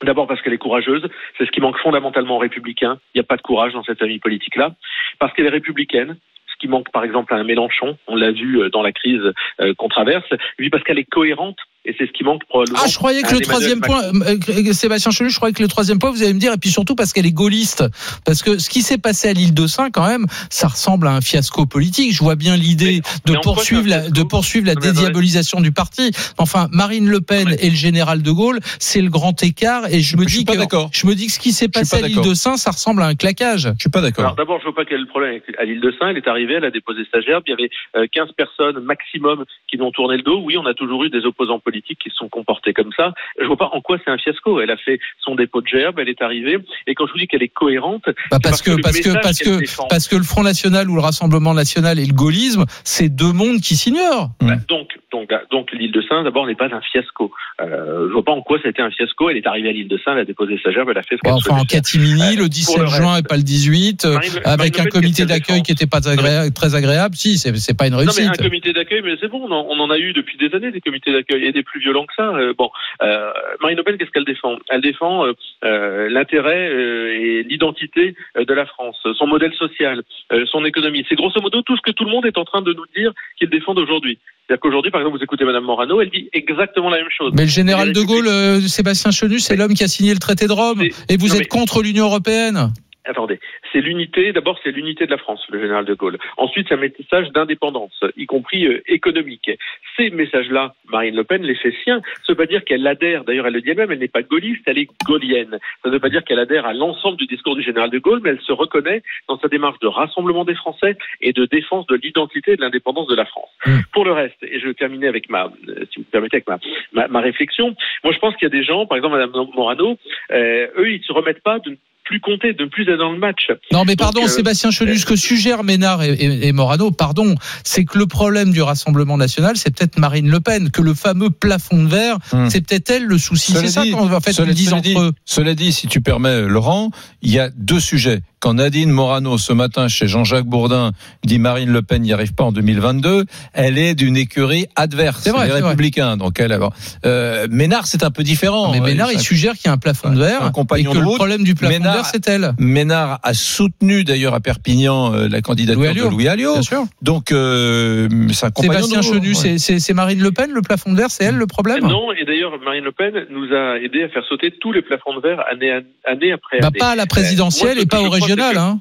D'abord 0.03 0.27
parce 0.27 0.41
qu'elle 0.41 0.53
est 0.53 0.57
courageuse, 0.57 1.07
c'est 1.37 1.45
ce 1.45 1.51
qui 1.51 1.61
manque 1.61 1.77
fondamentalement 1.77 2.35
aux 2.35 2.39
républicains. 2.39 2.99
Il 3.13 3.19
n'y 3.19 3.21
a 3.21 3.27
pas 3.27 3.37
de 3.37 3.41
courage 3.41 3.73
dans 3.73 3.83
cette 3.83 3.99
famille 3.99 4.19
politique-là. 4.19 4.75
Parce 5.19 5.33
qu'elle 5.33 5.45
est 5.45 5.49
républicaine, 5.49 6.17
ce 6.55 6.59
qui 6.59 6.67
manque 6.67 6.91
par 6.91 7.03
exemple 7.03 7.33
à 7.33 7.37
un 7.37 7.43
Mélenchon, 7.43 7.97
on 8.07 8.15
l'a 8.15 8.31
vu 8.31 8.61
euh, 8.61 8.69
dans 8.69 8.81
la 8.81 8.91
crise 8.91 9.33
euh, 9.59 9.73
qu'on 9.77 9.89
traverse, 9.89 10.27
parce 10.71 10.83
qu'elle 10.83 10.99
est 10.99 11.09
cohérente, 11.09 11.57
et 11.85 11.95
c'est 11.97 12.07
ce 12.07 12.11
qui 12.11 12.23
manque 12.23 12.43
probablement. 12.45 12.79
Ah, 12.83 12.87
je 12.87 12.97
croyais 12.97 13.21
que 13.21 13.33
le 13.33 13.41
troisième 13.41 13.79
point, 13.79 14.01
euh, 14.03 14.37
euh, 14.49 14.73
Sébastien 14.73 15.11
Chenu, 15.11 15.29
je 15.29 15.35
croyais 15.35 15.53
que 15.53 15.61
le 15.61 15.67
troisième 15.67 15.99
point, 15.99 16.09
vous 16.11 16.23
allez 16.23 16.33
me 16.33 16.39
dire, 16.39 16.51
et 16.51 16.57
puis 16.57 16.71
surtout 16.71 16.95
parce 16.95 17.13
qu'elle 17.13 17.27
est 17.27 17.31
gaulliste. 17.31 17.83
Parce 18.25 18.41
que 18.41 18.57
ce 18.57 18.69
qui 18.69 18.81
s'est 18.81 18.97
passé 18.97 19.29
à 19.29 19.33
l'île 19.33 19.53
de 19.53 19.67
Saint, 19.67 19.91
quand 19.91 20.07
même, 20.07 20.25
ça 20.49 20.67
ressemble 20.67 21.07
à 21.07 21.11
un 21.11 21.21
fiasco 21.21 21.65
politique. 21.65 22.11
Je 22.13 22.23
vois 22.23 22.35
bien 22.35 22.57
l'idée 22.57 23.01
de 23.25 23.35
poursuivre 23.41 23.87
la, 23.87 24.09
de 24.09 24.23
poursuivre 24.23 24.73
dédiabolisation 24.73 25.61
du 25.61 25.71
parti. 25.71 26.11
Enfin, 26.37 26.67
Marine 26.71 27.07
Le 27.07 27.21
Pen 27.21 27.55
et 27.59 27.69
le 27.69 27.75
général 27.75 28.23
de 28.23 28.31
Gaulle, 28.31 28.59
c'est 28.79 29.01
le 29.01 29.09
grand 29.09 29.41
écart, 29.43 29.85
et 29.91 30.01
je 30.01 30.17
me 30.17 30.25
dis 30.25 30.43
pas 30.43 30.53
que, 30.53 30.57
d'accord. 30.57 30.89
je 30.91 31.05
me 31.05 31.13
dis 31.13 31.27
que 31.27 31.33
ce 31.33 31.39
qui 31.39 31.51
s'est 31.51 31.67
passé 31.67 31.99
pas 31.99 32.05
à 32.05 32.07
l'île 32.07 32.21
de 32.21 32.33
Saint, 32.33 32.57
ça 32.57 32.71
ressemble 32.71 33.03
à 33.03 33.07
un 33.07 33.15
claquage. 33.15 33.69
Je 33.75 33.81
suis 33.81 33.89
pas 33.89 34.01
d'accord. 34.01 34.25
Alors 34.25 34.35
d'abord, 34.35 34.59
je 34.59 34.63
vois 34.63 34.75
pas 34.75 34.85
quel 34.85 34.97
est 34.97 35.01
le 35.01 35.07
problème 35.07 35.39
à 35.59 35.65
l'île 35.65 35.81
de 35.81 35.93
Saint. 35.99 36.09
Elle 36.09 36.17
est 36.17 36.27
arrivée, 36.27 36.55
elle 36.55 36.65
a 36.65 36.71
déposé 36.71 37.01
sa 37.13 37.21
gerbe. 37.21 37.43
Il 37.47 37.51
y 37.51 37.53
avait 37.53 37.69
euh, 37.95 38.07
15 38.11 38.31
personnes 38.35 38.79
maximum 38.79 39.45
qui 39.69 39.77
lui 39.77 39.83
ont 39.83 39.91
tourné 39.91 40.17
le 40.17 40.23
dos. 40.23 40.41
Oui, 40.43 40.57
on 40.57 40.65
a 40.65 40.73
toujours 40.73 41.03
eu 41.03 41.09
des 41.09 41.25
opposants 41.25 41.59
politiques 41.59 41.74
qui 41.81 42.09
se 42.09 42.15
sont 42.15 42.29
comportés 42.29 42.73
comme 42.73 42.91
ça. 42.95 43.13
Je 43.39 43.45
vois 43.45 43.57
pas 43.57 43.69
en 43.73 43.81
quoi 43.81 43.97
c'est 44.03 44.11
un 44.11 44.17
fiasco. 44.17 44.59
Elle 44.61 44.71
a 44.71 44.77
fait 44.77 44.99
son 45.19 45.35
dépôt 45.35 45.61
de 45.61 45.67
gerbe, 45.67 45.99
elle 45.99 46.09
est 46.09 46.21
arrivée. 46.21 46.57
Et 46.87 46.95
quand 46.95 47.07
je 47.07 47.11
vous 47.13 47.19
dis 47.19 47.27
qu'elle 47.27 47.43
est 47.43 47.47
cohérente, 47.49 48.03
Bah, 48.31 48.37
parce 48.41 48.61
que 48.61 48.71
le 48.71 48.81
parce 48.81 48.99
que 48.99 49.13
parce 49.21 49.39
que 49.39 49.59
défend. 49.59 49.87
parce 49.89 50.07
que 50.07 50.15
le 50.15 50.23
Front 50.23 50.43
National 50.43 50.89
ou 50.89 50.95
le 50.95 51.01
Rassemblement 51.01 51.53
National 51.53 51.99
et 51.99 52.05
le 52.05 52.13
gaullisme, 52.13 52.65
c'est 52.83 53.09
deux 53.09 53.31
mondes 53.33 53.61
qui 53.61 53.75
s'ignorent. 53.75 54.29
Bah, 54.41 54.55
donc, 54.67 54.89
donc, 55.11 55.29
donc 55.51 55.71
l'île 55.71 55.91
de 55.91 56.01
Saint, 56.01 56.23
d'abord, 56.23 56.45
n'est 56.47 56.55
pas 56.55 56.65
un 56.73 56.81
fiasco. 56.81 57.31
Euh, 57.61 58.07
je 58.07 58.13
vois 58.13 58.23
pas 58.23 58.31
en 58.33 58.41
quoi 58.41 58.57
été 58.65 58.81
un 58.81 58.89
fiasco. 58.91 59.29
Elle 59.29 59.37
est 59.37 59.47
arrivée 59.47 59.69
à 59.69 59.71
l'île 59.71 59.87
de 59.87 59.97
Saint, 60.03 60.13
elle 60.13 60.19
a 60.19 60.25
déposé 60.25 60.59
sa 60.63 60.71
gerbe, 60.71 60.89
elle 60.89 60.97
a 60.97 61.03
fait 61.03 61.15
ce 61.17 61.21
Bon, 61.23 61.35
enfin, 61.35 61.55
en 61.57 61.65
catimini, 61.65 62.35
le 62.35 62.41
pour 62.43 62.49
17 62.49 62.77
le 62.79 62.87
juin 62.87 63.17
et 63.17 63.23
pas 63.23 63.37
le 63.37 63.43
18, 63.43 64.05
euh, 64.05 64.13
Marine 64.13 64.31
Le- 64.35 64.47
avec 64.47 64.57
Marine 64.73 64.75
Le 64.75 64.81
un 64.81 64.89
comité 65.01 65.25
d'accueil 65.25 65.61
qui 65.61 65.71
n'était 65.71 65.85
pas 65.87 65.99
agré- 65.99 66.51
très 66.53 66.75
agréable. 66.75 67.15
Si, 67.15 67.37
c'est 67.37 67.77
pas 67.77 67.87
une 67.87 67.93
Non, 67.93 67.99
mais 67.99 68.05
réussite. 68.05 68.29
un 68.39 68.43
comité 68.43 68.73
d'accueil, 68.73 69.01
mais 69.03 69.15
c'est 69.19 69.27
bon, 69.27 69.45
on 69.49 69.79
en 69.79 69.89
a 69.89 69.97
eu 69.97 70.13
depuis 70.13 70.37
des 70.37 70.53
années 70.55 70.71
des 70.71 70.81
comités 70.81 71.11
d'accueil 71.11 71.45
et 71.45 71.51
des 71.51 71.63
plus 71.65 71.81
violents 71.81 72.05
que 72.05 72.13
ça. 72.15 72.29
Euh, 72.29 72.53
bon, 72.57 72.69
euh, 73.01 73.31
Marine 73.61 73.77
Le 73.77 73.83
Pen, 73.83 73.97
qu'est-ce 73.97 74.11
qu'elle 74.11 74.25
défend? 74.25 74.55
Elle 74.69 74.81
défend 74.81 75.25
euh, 75.25 76.09
l'intérêt 76.09 76.71
et 76.71 77.43
l'identité 77.43 78.15
de 78.37 78.53
la 78.53 78.65
France, 78.65 78.97
son 79.17 79.27
modèle 79.27 79.53
social, 79.53 80.03
son 80.51 80.63
économie. 80.65 81.05
C'est 81.09 81.15
grosso 81.15 81.41
modo 81.41 81.61
tout 81.61 81.75
ce 81.75 81.81
que 81.81 81.91
tout 81.91 82.05
le 82.05 82.11
monde 82.11 82.25
est 82.25 82.37
en 82.37 82.45
train 82.45 82.61
de 82.61 82.73
nous 82.73 82.85
dire 82.95 83.11
qu'ils 83.37 83.49
défendent 83.49 83.79
aujourd'hui. 83.79 84.17
C'est-à-dire 84.47 84.61
qu'aujourd'hui, 84.61 84.91
par 84.91 85.01
exemple, 85.01 85.17
vous 85.17 85.23
écoutez 85.23 85.43
Madame 85.43 85.63
Morano, 85.63 86.01
elle 86.01 86.11
dit 86.11 86.29
exactement 86.31 86.89
la 86.89 86.97
même 86.97 87.09
chose. 87.09 87.33
Mais 87.35 87.43
le 87.43 87.49
général 87.49 87.93
de 87.93 88.01
Gaulle, 88.01 88.61
Sébastien 88.69 89.09
Chenu, 89.11 89.39
c'est 89.39 89.55
l'homme 89.55 89.73
qui 89.73 89.83
a 89.83 89.87
signé 89.87 90.13
le 90.13 90.19
traité 90.19 90.45
de 90.47 90.51
Rome. 90.51 90.83
Et 91.09 91.17
vous 91.17 91.29
non, 91.29 91.33
êtes 91.33 91.39
mais- 91.39 91.45
contre 91.47 91.81
l'Union 91.81 92.05
européenne? 92.05 92.71
Attendez, 93.05 93.39
c'est 93.71 93.81
l'unité, 93.81 94.33
d'abord 94.33 94.59
c'est 94.63 94.71
l'unité 94.71 95.05
de 95.05 95.11
la 95.11 95.17
France, 95.17 95.45
le 95.49 95.59
général 95.59 95.85
de 95.85 95.93
Gaulle. 95.93 96.17
Ensuite, 96.37 96.67
c'est 96.69 96.75
un 96.75 96.77
message 96.77 97.29
d'indépendance, 97.31 97.99
y 98.17 98.25
compris 98.25 98.65
euh, 98.65 98.81
économique. 98.87 99.51
Ces 99.95 100.09
messages-là, 100.09 100.73
Marine 100.89 101.15
Le 101.15 101.23
Pen 101.23 101.43
les 101.43 101.55
fait 101.55 101.73
siens. 101.83 102.01
Ça 102.01 102.21
ne 102.29 102.33
veut 102.33 102.37
pas 102.37 102.45
dire 102.45 102.63
qu'elle 102.63 102.85
adhère, 102.87 103.23
d'ailleurs 103.23 103.47
elle 103.47 103.53
le 103.53 103.61
dit 103.61 103.69
elle-même, 103.69 103.91
elle 103.91 103.99
n'est 103.99 104.07
pas 104.07 104.23
gaulliste, 104.23 104.63
elle 104.65 104.79
est 104.79 104.89
gaulienne. 105.05 105.59
Ça 105.83 105.89
ne 105.89 105.93
veut 105.93 105.99
pas 105.99 106.09
dire 106.09 106.23
qu'elle 106.23 106.39
adhère 106.39 106.65
à 106.65 106.73
l'ensemble 106.73 107.17
du 107.17 107.27
discours 107.27 107.55
du 107.55 107.61
général 107.61 107.89
de 107.89 107.99
Gaulle, 107.99 108.21
mais 108.23 108.31
elle 108.31 108.41
se 108.41 108.51
reconnaît 108.51 109.03
dans 109.27 109.37
sa 109.39 109.47
démarche 109.47 109.79
de 109.79 109.87
rassemblement 109.87 110.45
des 110.45 110.55
Français 110.55 110.97
et 111.21 111.33
de 111.33 111.45
défense 111.45 111.85
de 111.87 111.95
l'identité 111.95 112.53
et 112.53 112.55
de 112.57 112.61
l'indépendance 112.61 113.07
de 113.07 113.15
la 113.15 113.25
France. 113.25 113.49
Pour 113.93 114.05
le 114.05 114.11
reste, 114.11 114.41
et 114.41 114.59
je 114.59 114.67
vais 114.67 114.73
terminer 114.73 115.07
avec 115.07 115.29
ma, 115.29 115.45
euh, 115.45 115.85
si 115.91 115.97
vous 115.97 116.01
me 116.01 116.11
permettez, 116.11 116.37
avec 116.37 116.47
ma, 116.47 116.59
ma, 116.93 117.07
ma 117.07 117.19
réflexion, 117.21 117.75
moi 118.03 118.13
je 118.13 118.19
pense 118.19 118.35
qu'il 118.35 118.45
y 118.45 118.51
a 118.51 118.57
des 118.57 118.63
gens, 118.63 118.85
par 118.85 118.97
exemple 118.97 119.15
Madame 119.15 119.31
Morano, 119.55 119.97
euh, 120.31 120.67
eux 120.77 120.91
ils 120.91 120.99
ne 120.99 121.03
se 121.03 121.13
remettent 121.13 121.43
pas 121.43 121.59
de 121.59 121.77
plus 122.05 122.19
compter, 122.21 122.53
de 122.53 122.63
ne 122.63 122.69
plus 122.69 122.83
être 122.89 122.97
dans 122.99 123.11
le 123.11 123.17
match. 123.19 123.47
Non, 123.71 123.83
mais 123.85 123.95
Donc, 123.95 124.05
pardon, 124.05 124.23
euh, 124.23 124.27
Sébastien 124.27 124.71
Chenu, 124.71 124.97
ce 124.97 125.05
que 125.05 125.15
suggèrent 125.15 125.63
Ménard 125.63 126.03
et, 126.03 126.13
et- 126.13 126.47
et 126.47 126.51
Morano, 126.53 126.91
pardon, 126.91 127.35
c'est 127.63 127.83
que 127.83 127.97
le 127.97 128.05
problème 128.05 128.51
du 128.51 128.61
Rassemblement 128.61 129.17
national, 129.17 129.57
c'est 129.57 129.75
peut-être 129.75 129.97
Marine 129.99 130.29
Le 130.29 130.39
Pen, 130.39 130.69
que 130.71 130.81
le 130.81 130.93
fameux 130.93 131.29
plafond 131.31 131.83
de 131.83 131.89
verre, 131.89 132.17
c'est 132.49 132.65
peut-être 132.65 132.89
elle 132.91 133.05
le 133.05 133.17
souci. 133.17 133.53
C'est 133.53 133.67
ça 133.67 133.83
qu'on 133.91 134.05
va 134.05 134.19
faire 134.21 134.33
cela, 134.33 134.53
cela 134.55 134.75
entre 134.77 134.83
dit, 134.83 134.95
eux. 134.97 135.11
cela 135.25 135.55
dit, 135.55 135.71
si 135.73 135.87
tu 135.87 135.99
permets, 136.01 136.41
Laurent, 136.43 136.91
il 137.21 137.31
y 137.31 137.39
a 137.39 137.49
deux 137.49 137.79
sujets. 137.79 138.21
Quand 138.45 138.53
Nadine 138.53 138.91
Morano, 138.91 139.39
ce 139.39 139.53
matin, 139.53 139.87
chez 139.87 140.07
Jean-Jacques 140.07 140.45
Bourdin, 140.45 140.91
dit 141.23 141.39
Marine 141.39 141.71
Le 141.71 141.81
Pen 141.81 142.03
n'y 142.03 142.13
arrive 142.13 142.35
pas 142.35 142.43
en 142.43 142.51
2022, 142.51 143.25
elle 143.53 143.79
est 143.79 143.95
d'une 143.95 144.15
écurie 144.15 144.67
adverse, 144.75 145.21
C'est 145.23 145.31
vrai, 145.31 145.45
les 145.47 145.51
vrai. 145.51 145.61
Républicains. 145.63 146.15
Donc 146.15 146.39
elle, 146.39 146.51
alors, 146.51 146.71
euh, 147.07 147.47
Ménard, 147.49 147.87
c'est 147.87 148.03
un 148.03 148.11
peu 148.11 148.21
différent. 148.21 148.71
Mais 148.71 148.81
Euh, 148.81 148.83
Ménard, 148.83 149.11
il 149.11 149.19
suggère 149.19 149.53
qu'il 149.53 149.65
y 149.65 149.69
a 149.69 149.71
un 149.71 149.79
plafond 149.79 150.11
de 150.11 150.19
verre 150.19 150.43
un 150.43 150.49
et 150.49 150.51
compagnon 150.51 150.91
que 150.91 150.97
de 150.99 151.01
le 151.01 151.15
problème 151.15 151.43
du 151.43 151.55
plafond 151.55 151.73
de 151.73 151.79
Ménard- 151.79 151.95
verre, 151.95 152.05
c'est 152.05 152.27
elle. 152.29 152.53
Ménard 152.59 153.19
a 153.23 153.33
soutenu 153.33 154.03
d'ailleurs 154.03 154.35
à 154.35 154.39
Perpignan 154.41 155.11
euh, 155.15 155.27
la 155.27 155.41
candidature 155.41 155.79
Louis 155.79 155.87
Alliot, 155.87 156.05
de 156.05 156.09
Louis 156.11 156.27
Alliot. 156.27 156.53
bien 156.53 156.61
sûr. 156.61 156.83
Donc 157.01 157.31
euh, 157.31 158.07
c'est 158.31 158.45
un 158.45 158.51
compagnon 158.51 158.73
Sébastien 158.85 158.99
de 158.99 159.05
route. 159.05 159.23
Chenu, 159.23 159.53
Ouais. 159.53 159.57
c'est- 159.57 159.93
Marine 159.93 160.19
Le 160.21 160.31
Pen, 160.31 160.51
le 160.51 160.61
plafond 160.61 160.91
de 160.91 160.97
verre, 160.97 161.09
c'est 161.09 161.23
elle 161.23 161.37
le 161.37 161.47
problème 161.47 161.79
Non, 161.87 162.11
et 162.11 162.23
d'ailleurs, 162.25 162.51
Marine 162.63 162.83
Le 162.83 162.91
Pen 162.91 163.11
nous 163.31 163.51
a 163.55 163.79
aidé 163.79 164.03
à 164.03 164.09
faire 164.09 164.23
sauter 164.29 164.53
tous 164.61 164.71
les 164.71 164.83
plafonds 164.83 165.15
de 165.15 165.21
verre 165.21 165.39
année, 165.51 165.71
année 166.05 166.31
après 166.31 166.59
Bah, 166.59 166.67
année. 166.67 166.77
pas 166.77 166.89
à 166.91 166.95
la 166.95 167.07
présidentielle 167.07 167.73
moi, 167.77 167.81
et 167.81 167.87
pas 167.87 168.01
au 168.01 168.05
crois, 168.05 168.19
que- 168.53 168.57
Hein. 168.57 168.79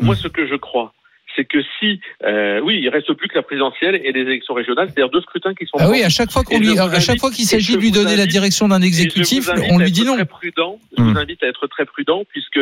Moi, 0.00 0.16
ce 0.16 0.28
que 0.28 0.46
je 0.46 0.54
crois, 0.56 0.92
c'est 1.36 1.44
que 1.44 1.58
si, 1.78 2.00
euh, 2.24 2.60
oui, 2.60 2.80
il 2.82 2.88
reste 2.88 3.12
plus 3.12 3.28
que 3.28 3.34
la 3.34 3.42
présidentielle 3.42 4.00
et 4.02 4.12
les 4.12 4.22
élections 4.22 4.54
régionales, 4.54 4.88
c'est-à-dire 4.88 5.10
deux 5.10 5.20
scrutins 5.20 5.54
qui 5.54 5.66
sont. 5.66 5.76
Ah 5.78 5.90
oui, 5.90 6.02
à 6.02 6.08
chaque 6.08 6.30
fois 6.30 6.42
qu'on 6.42 6.58
lui, 6.58 6.78
à 6.78 7.00
chaque 7.00 7.18
fois 7.18 7.30
qu'il 7.30 7.44
s'agit 7.44 7.76
de 7.76 7.80
lui 7.80 7.90
donner 7.90 8.16
la 8.16 8.26
direction 8.26 8.68
d'un 8.68 8.82
exécutif, 8.82 9.48
on 9.70 9.78
lui 9.78 9.92
dit 9.92 10.04
non. 10.04 10.14
Très 10.14 10.24
prudent. 10.24 10.78
Je 10.96 11.02
vous 11.02 11.18
invite 11.18 11.42
à 11.42 11.48
être 11.48 11.66
très 11.66 11.84
prudent 11.84 12.24
puisque 12.28 12.60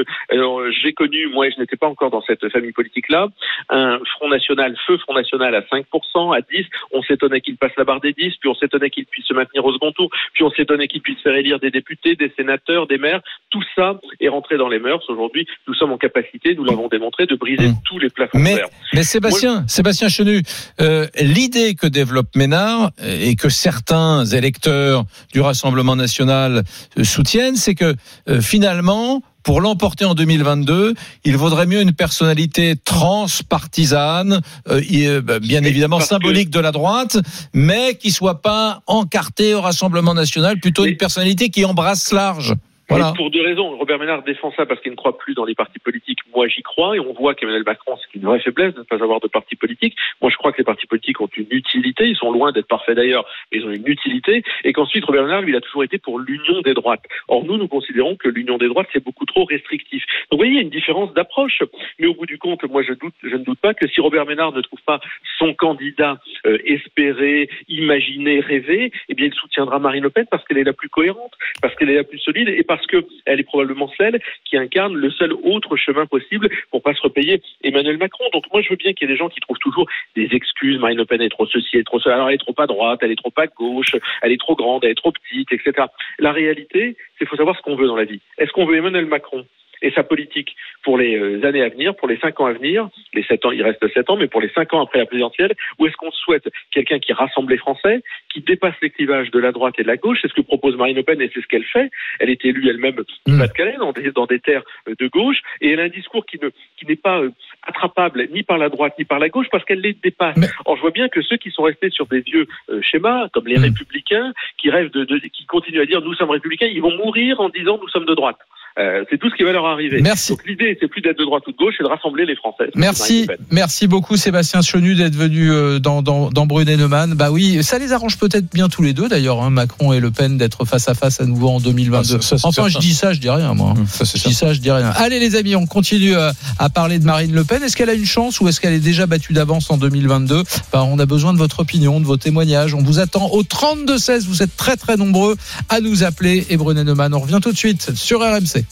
j'ai 0.82 0.92
connu, 0.92 1.28
moi, 1.28 1.48
je 1.50 1.60
n'étais 1.60 1.76
pas 1.76 1.86
encore 1.86 2.10
dans 2.10 2.22
cette 2.22 2.48
famille 2.50 2.72
politique-là, 2.72 3.28
un 3.70 3.98
Front 4.16 4.28
National, 4.28 4.74
feu 4.86 4.98
Front 4.98 5.14
National 5.14 5.54
à 5.54 5.60
5%, 5.60 6.36
à 6.36 6.40
10. 6.40 6.66
On 6.92 7.02
s'étonnait 7.02 7.40
qu'il 7.40 7.56
passe 7.56 7.72
la 7.76 7.84
barre 7.84 8.00
des 8.00 8.12
10, 8.12 8.34
puis 8.40 8.48
on 8.48 8.54
s'étonnait 8.54 8.90
qu'il 8.90 9.06
puisse 9.06 9.26
se 9.26 9.34
maintenir 9.34 9.64
au 9.64 9.72
second 9.72 9.92
tour, 9.92 10.10
puis 10.32 10.44
on 10.44 10.50
s'étonnait 10.50 10.88
qu'il 10.88 11.00
puisse 11.02 11.20
faire 11.20 11.34
élire 11.34 11.58
des 11.60 11.70
députés, 11.70 12.16
des 12.16 12.32
sénateurs, 12.36 12.86
des 12.86 12.98
maires. 12.98 13.20
Tout 13.50 13.62
ça 13.76 14.00
est 14.20 14.28
rentré 14.28 14.56
dans 14.56 14.68
les 14.68 14.78
mœurs. 14.78 15.02
Aujourd'hui, 15.08 15.46
nous 15.68 15.74
sommes 15.74 15.92
en 15.92 15.98
capacité, 15.98 16.54
nous 16.54 16.64
l'avons 16.64 16.88
démontré, 16.88 17.26
de 17.26 17.36
briser 17.36 17.70
tous 17.84 17.98
les 17.98 18.10
plafonds 18.10 18.38
Mais, 18.38 18.56
mais 18.92 19.02
Sébastien, 19.02 19.64
Sébastien 19.68 20.08
Chenu, 20.08 20.42
euh, 20.80 21.06
l'idée 21.20 21.74
que 21.74 21.86
développe 21.86 22.34
Ménard 22.36 22.90
euh, 23.02 23.18
et 23.20 23.36
que 23.36 23.48
certains 23.48 24.24
électeurs 24.24 25.04
du 25.32 25.40
Rassemblement 25.40 25.96
national 25.96 26.64
euh, 26.98 27.04
soutiennent, 27.04 27.56
c'est 27.56 27.74
que 27.74 27.94
euh, 28.28 28.40
finalement, 28.40 29.22
pour 29.44 29.60
l'emporter 29.60 30.04
en 30.06 30.14
2022, 30.14 30.94
il 31.24 31.36
vaudrait 31.36 31.66
mieux 31.66 31.82
une 31.82 31.92
personnalité 31.92 32.76
transpartisane, 32.82 34.40
euh, 34.68 34.80
euh, 34.92 35.20
bah, 35.20 35.38
bien 35.38 35.62
évidemment 35.62 36.00
symbolique 36.00 36.50
de 36.50 36.60
la 36.60 36.72
droite, 36.72 37.18
mais 37.52 37.96
qui 37.96 38.10
soit 38.10 38.40
pas 38.42 38.82
encartée 38.86 39.54
au 39.54 39.60
Rassemblement 39.60 40.14
national, 40.14 40.58
plutôt 40.58 40.86
une 40.86 40.96
personnalité 40.96 41.50
qui 41.50 41.64
embrasse 41.64 42.10
large. 42.10 42.54
Voilà. 42.88 43.12
Pour 43.16 43.30
deux 43.30 43.42
raisons. 43.42 43.76
Robert 43.78 43.98
Ménard 43.98 44.22
défend 44.22 44.52
ça 44.52 44.66
parce 44.66 44.80
qu'il 44.80 44.90
ne 44.90 44.96
croit 44.96 45.16
plus 45.16 45.34
dans 45.34 45.44
les 45.44 45.54
partis 45.54 45.78
politiques. 45.78 46.18
Moi, 46.34 46.48
j'y 46.48 46.62
crois 46.62 46.96
et 46.96 47.00
on 47.00 47.12
voit 47.14 47.34
qu'Emmanuel 47.34 47.64
Macron, 47.64 47.96
c'est 47.96 48.18
une 48.18 48.26
vraie 48.26 48.40
faiblesse 48.40 48.74
de 48.74 48.80
ne 48.80 48.84
pas 48.84 49.02
avoir 49.02 49.20
de 49.20 49.28
parti 49.28 49.56
politique. 49.56 49.96
Moi, 50.20 50.30
je 50.30 50.36
crois 50.36 50.52
que 50.52 50.58
les 50.58 50.64
partis 50.64 50.86
politiques 50.86 51.20
ont 51.20 51.28
une 51.36 51.46
utilité. 51.50 52.06
Ils 52.06 52.16
sont 52.16 52.30
loin 52.30 52.52
d'être 52.52 52.66
parfaits 52.66 52.96
d'ailleurs, 52.96 53.24
mais 53.50 53.58
ils 53.58 53.64
ont 53.64 53.70
une 53.70 53.86
utilité. 53.86 54.42
Et 54.64 54.72
qu'ensuite, 54.72 55.04
Robert 55.04 55.24
Ménard, 55.24 55.42
lui, 55.42 55.52
il 55.52 55.56
a 55.56 55.60
toujours 55.60 55.84
été 55.84 55.98
pour 55.98 56.18
l'union 56.18 56.60
des 56.60 56.74
droites. 56.74 57.04
Or, 57.28 57.44
nous, 57.44 57.56
nous 57.56 57.68
considérons 57.68 58.16
que 58.16 58.28
l'union 58.28 58.58
des 58.58 58.68
droites, 58.68 58.88
c'est 58.92 59.02
beaucoup 59.02 59.24
trop 59.24 59.44
restrictif. 59.44 60.04
Donc, 60.30 60.32
vous 60.32 60.36
voyez, 60.38 60.52
il 60.52 60.56
y 60.56 60.58
a 60.58 60.62
une 60.62 60.70
différence 60.70 61.14
d'approche. 61.14 61.62
Mais 61.98 62.06
au 62.06 62.14
bout 62.14 62.26
du 62.26 62.38
compte, 62.38 62.62
moi, 62.64 62.82
je, 62.82 62.92
doute, 62.92 63.14
je 63.22 63.36
ne 63.36 63.44
doute 63.44 63.60
pas 63.60 63.72
que 63.72 63.88
si 63.88 64.00
Robert 64.00 64.26
Ménard 64.26 64.52
ne 64.52 64.60
trouve 64.60 64.80
pas 64.84 65.00
son 65.38 65.54
candidat 65.54 66.18
euh, 66.46 66.58
espéré, 66.64 67.48
imaginé, 67.68 68.40
rêvé, 68.40 68.92
eh 69.08 69.14
bien, 69.14 69.26
il 69.26 69.34
soutiendra 69.34 69.78
Marine 69.78 70.02
Le 70.02 70.10
Pen 70.10 70.26
parce 70.30 70.44
qu'elle 70.44 70.58
est 70.58 70.64
la 70.64 70.72
plus 70.72 70.90
cohérente, 70.90 71.32
parce 71.62 71.74
qu'elle 71.76 71.90
est 71.90 71.96
la 71.96 72.04
plus 72.04 72.18
solide 72.18 72.48
et 72.48 72.62
parce 72.62 72.73
qu'elle 72.86 73.40
est 73.40 73.44
probablement 73.44 73.90
celle 73.96 74.20
qui 74.44 74.56
incarne 74.56 74.94
le 74.94 75.10
seul 75.10 75.32
autre 75.32 75.76
chemin 75.76 76.06
possible 76.06 76.48
pour 76.70 76.82
pas 76.82 76.94
se 76.94 77.02
repayer 77.02 77.40
Emmanuel 77.62 77.98
Macron. 77.98 78.24
Donc 78.32 78.44
moi 78.52 78.62
je 78.62 78.70
veux 78.70 78.76
bien 78.76 78.92
qu'il 78.92 79.08
y 79.08 79.10
ait 79.10 79.14
des 79.14 79.18
gens 79.18 79.28
qui 79.28 79.40
trouvent 79.40 79.58
toujours 79.58 79.88
des 80.16 80.28
excuses. 80.32 80.78
Marine 80.78 80.98
Le 80.98 81.04
Pen 81.04 81.20
est 81.20 81.28
trop 81.28 81.46
ceci, 81.46 81.70
elle 81.74 81.80
est 81.80 81.84
trop 81.84 82.00
cela. 82.00 82.16
Alors 82.16 82.28
elle 82.28 82.36
est 82.36 82.38
trop 82.38 82.54
à 82.58 82.66
droite, 82.66 83.00
elle 83.02 83.12
est 83.12 83.16
trop 83.16 83.32
à 83.36 83.46
gauche, 83.46 83.96
elle 84.22 84.32
est 84.32 84.40
trop 84.40 84.54
grande, 84.54 84.84
elle 84.84 84.90
est 84.90 84.94
trop 84.94 85.12
petite, 85.12 85.52
etc. 85.52 85.86
La 86.18 86.32
réalité, 86.32 86.96
c'est 87.12 87.18
qu'il 87.18 87.26
faut 87.28 87.36
savoir 87.36 87.56
ce 87.56 87.62
qu'on 87.62 87.76
veut 87.76 87.86
dans 87.86 87.96
la 87.96 88.04
vie. 88.04 88.20
Est-ce 88.38 88.52
qu'on 88.52 88.66
veut 88.66 88.76
Emmanuel 88.76 89.06
Macron? 89.06 89.44
Et 89.84 89.92
sa 89.92 90.02
politique 90.02 90.56
pour 90.82 90.98
les 90.98 91.16
euh, 91.16 91.46
années 91.46 91.62
à 91.62 91.68
venir, 91.68 91.94
pour 91.94 92.08
les 92.08 92.18
cinq 92.18 92.40
ans 92.40 92.46
à 92.46 92.52
venir, 92.52 92.88
les 93.12 93.22
sept 93.24 93.44
ans, 93.44 93.52
il 93.52 93.62
reste 93.62 93.86
sept 93.92 94.08
ans, 94.10 94.16
mais 94.16 94.26
pour 94.26 94.40
les 94.40 94.48
cinq 94.48 94.72
ans 94.72 94.82
après 94.82 94.98
la 94.98 95.06
présidentielle, 95.06 95.54
ou 95.78 95.86
est-ce 95.86 95.96
qu'on 95.96 96.10
souhaite 96.10 96.48
quelqu'un 96.72 96.98
qui 96.98 97.12
rassemble 97.12 97.52
les 97.52 97.58
Français, 97.58 98.02
qui 98.32 98.40
dépasse 98.40 98.74
les 98.82 98.90
clivages 98.90 99.30
de 99.30 99.38
la 99.38 99.52
droite 99.52 99.74
et 99.78 99.82
de 99.82 99.88
la 99.88 99.96
gauche? 99.96 100.18
C'est 100.22 100.28
ce 100.28 100.34
que 100.34 100.40
propose 100.40 100.76
Marine 100.76 100.96
Le 100.96 101.02
Pen 101.02 101.20
et 101.20 101.30
c'est 101.32 101.40
ce 101.40 101.46
qu'elle 101.46 101.64
fait. 101.64 101.90
Elle 102.18 102.30
est 102.30 102.44
élue 102.44 102.68
elle-même 102.68 102.96
du 102.96 103.38
Pas-de-Calais, 103.38 103.76
dans 103.78 103.92
des, 103.92 104.10
dans 104.10 104.26
des 104.26 104.40
terres 104.40 104.62
euh, 104.88 104.94
de 104.98 105.06
gauche, 105.08 105.38
et 105.60 105.70
elle 105.72 105.80
a 105.80 105.84
un 105.84 105.88
discours 105.88 106.24
qui 106.24 106.38
ne 106.42 106.48
qui 106.78 106.86
n'est 106.86 106.96
pas 106.96 107.20
euh, 107.20 107.30
attrapable 107.62 108.26
ni 108.32 108.42
par 108.42 108.58
la 108.58 108.70
droite 108.70 108.94
ni 108.98 109.04
par 109.04 109.18
la 109.18 109.28
gauche 109.28 109.46
parce 109.52 109.64
qu'elle 109.64 109.80
les 109.80 109.92
dépasse. 109.92 110.36
Or, 110.64 110.76
je 110.76 110.80
vois 110.80 110.90
bien 110.90 111.08
que 111.08 111.20
ceux 111.20 111.36
qui 111.36 111.50
sont 111.50 111.62
restés 111.62 111.90
sur 111.90 112.06
des 112.06 112.20
vieux 112.20 112.46
euh, 112.70 112.80
schémas, 112.80 113.28
comme 113.32 113.46
les 113.46 113.58
républicains, 113.58 114.32
qui 114.58 114.70
rêvent 114.70 114.90
de, 114.90 115.04
de, 115.04 115.18
qui 115.18 115.44
continuent 115.46 115.82
à 115.82 115.86
dire 115.86 116.00
nous 116.00 116.14
sommes 116.14 116.30
républicains, 116.30 116.66
ils 116.66 116.82
vont 116.82 116.96
mourir 116.96 117.40
en 117.40 117.50
disant 117.50 117.78
nous 117.80 117.88
sommes 117.88 118.06
de 118.06 118.14
droite. 118.14 118.38
Euh, 118.76 119.04
c'est 119.08 119.18
tout 119.18 119.30
ce 119.30 119.36
qui 119.36 119.44
va 119.44 119.52
leur 119.52 119.66
arriver. 119.66 120.00
Merci. 120.02 120.32
Donc 120.32 120.44
l'idée, 120.46 120.76
c'est 120.80 120.88
plus 120.88 121.00
d'être 121.00 121.18
de 121.18 121.24
droite 121.24 121.44
ou 121.46 121.52
de 121.52 121.56
gauche, 121.56 121.74
c'est 121.78 121.84
de 121.84 121.88
rassembler 121.88 122.26
les 122.26 122.34
Français. 122.34 122.70
Merci, 122.74 123.28
merci 123.52 123.86
beaucoup 123.86 124.16
Sébastien 124.16 124.62
Chenu 124.62 124.96
d'être 124.96 125.14
venu 125.14 125.52
euh, 125.52 125.78
dans, 125.78 126.02
dans, 126.02 126.30
dans 126.30 126.44
Brunet-Neumann. 126.46 127.14
Bah 127.14 127.30
oui, 127.30 127.62
ça 127.62 127.78
les 127.78 127.92
arrange 127.92 128.18
peut-être 128.18 128.52
bien 128.52 128.68
tous 128.68 128.82
les 128.82 128.92
deux 128.92 129.08
d'ailleurs, 129.08 129.42
hein, 129.42 129.50
Macron 129.50 129.92
et 129.92 130.00
Le 130.00 130.10
Pen, 130.10 130.38
d'être 130.38 130.64
face 130.64 130.88
à 130.88 130.94
face 130.94 131.20
à 131.20 131.24
nouveau 131.24 131.50
en 131.50 131.60
2022. 131.60 131.98
Ah, 131.98 132.20
ça, 132.20 132.20
ça, 132.20 132.38
c'est 132.38 132.46
enfin, 132.46 132.68
je 132.68 132.78
dis 132.78 132.94
ça, 132.94 133.12
je 133.12 133.20
dis 133.20 133.30
rien 133.30 133.54
moi. 133.54 133.74
Ça, 133.86 134.04
c'est 134.04 134.18
je 134.18 134.28
dis 134.28 134.34
ça, 134.34 134.52
je 134.52 134.58
dis 134.58 134.72
rien. 134.72 134.90
Allez 134.96 135.20
les 135.20 135.36
amis, 135.36 135.54
on 135.54 135.66
continue 135.66 136.16
euh, 136.16 136.32
à 136.58 136.68
parler 136.68 136.98
de 136.98 137.04
Marine 137.04 137.32
Le 137.32 137.44
Pen. 137.44 137.62
Est-ce 137.62 137.76
qu'elle 137.76 137.90
a 137.90 137.94
une 137.94 138.04
chance 138.04 138.40
ou 138.40 138.48
est-ce 138.48 138.60
qu'elle 138.60 138.74
est 138.74 138.80
déjà 138.80 139.06
battue 139.06 139.34
d'avance 139.34 139.70
en 139.70 139.76
2022 139.76 140.42
bah, 140.72 140.82
On 140.82 140.98
a 140.98 141.06
besoin 141.06 141.32
de 141.32 141.38
votre 141.38 141.60
opinion, 141.60 142.00
de 142.00 142.06
vos 142.06 142.16
témoignages. 142.16 142.74
On 142.74 142.82
vous 142.82 142.98
attend 142.98 143.28
au 143.30 143.44
32-16. 143.44 144.26
Vous 144.26 144.42
êtes 144.42 144.56
très 144.56 144.76
très 144.76 144.96
nombreux 144.96 145.36
à 145.68 145.80
nous 145.80 146.02
appeler. 146.02 146.44
Et 146.50 146.56
Brunet-Neumann, 146.56 147.14
on 147.14 147.20
revient 147.20 147.38
tout 147.40 147.52
de 147.52 147.56
suite 147.56 147.92
sur 147.94 148.18
RMC. 148.20 148.63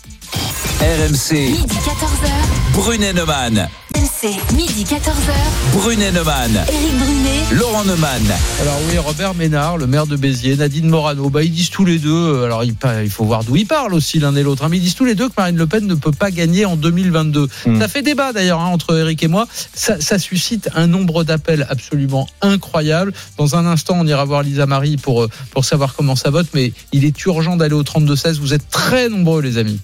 RMC, 0.80 1.30
Midi 1.32 1.74
14h. 1.74 2.72
Brunet-Neumann. 2.72 3.70
RMC, 3.94 4.54
midi 4.54 4.84
14h. 4.84 5.74
Brunet-Neumann. 5.74 6.52
Éric 6.68 6.98
Brunet. 6.98 7.42
Laurent 7.52 7.84
Neumann. 7.84 8.22
Alors 8.60 8.78
oui, 8.88 8.98
Robert 8.98 9.34
Ménard, 9.34 9.76
le 9.76 9.86
maire 9.86 10.06
de 10.06 10.16
Béziers, 10.16 10.56
Nadine 10.56 10.88
Morano, 10.88 11.28
bah, 11.28 11.42
ils 11.42 11.50
disent 11.50 11.70
tous 11.70 11.84
les 11.84 11.98
deux, 11.98 12.10
euh, 12.10 12.44
alors 12.44 12.64
il, 12.64 12.74
faut 13.10 13.24
voir 13.24 13.44
d'où 13.44 13.56
ils 13.56 13.66
parlent 13.66 13.92
aussi 13.92 14.18
l'un 14.18 14.34
et 14.36 14.42
l'autre, 14.42 14.64
hein, 14.64 14.68
mais 14.70 14.78
ils 14.78 14.82
disent 14.82 14.94
tous 14.94 15.04
les 15.04 15.14
deux 15.14 15.28
que 15.28 15.34
Marine 15.36 15.56
Le 15.56 15.66
Pen 15.66 15.86
ne 15.86 15.94
peut 15.94 16.12
pas 16.12 16.30
gagner 16.30 16.64
en 16.64 16.76
2022. 16.76 17.48
Mm. 17.66 17.80
Ça 17.80 17.88
fait 17.88 18.02
débat 18.02 18.32
d'ailleurs 18.32 18.60
hein, 18.60 18.68
entre 18.68 18.96
Eric 18.96 19.22
et 19.22 19.28
moi, 19.28 19.46
ça, 19.74 20.00
ça 20.00 20.18
suscite 20.18 20.70
un 20.74 20.86
nombre 20.86 21.24
d'appels 21.24 21.66
absolument 21.68 22.28
incroyable. 22.40 23.12
Dans 23.36 23.56
un 23.56 23.66
instant, 23.66 23.96
on 23.98 24.06
ira 24.06 24.24
voir 24.24 24.42
Lisa 24.42 24.66
Marie 24.66 24.96
pour, 24.96 25.24
euh, 25.24 25.28
pour 25.50 25.64
savoir 25.64 25.94
comment 25.94 26.16
ça 26.16 26.30
vote, 26.30 26.46
mais 26.54 26.72
il 26.92 27.04
est 27.04 27.24
urgent 27.24 27.56
d'aller 27.56 27.74
au 27.74 27.82
32-16, 27.82 28.38
vous 28.38 28.54
êtes 28.54 28.68
très 28.70 29.08
nombreux 29.08 29.42
les 29.42 29.58
amis. 29.58 29.80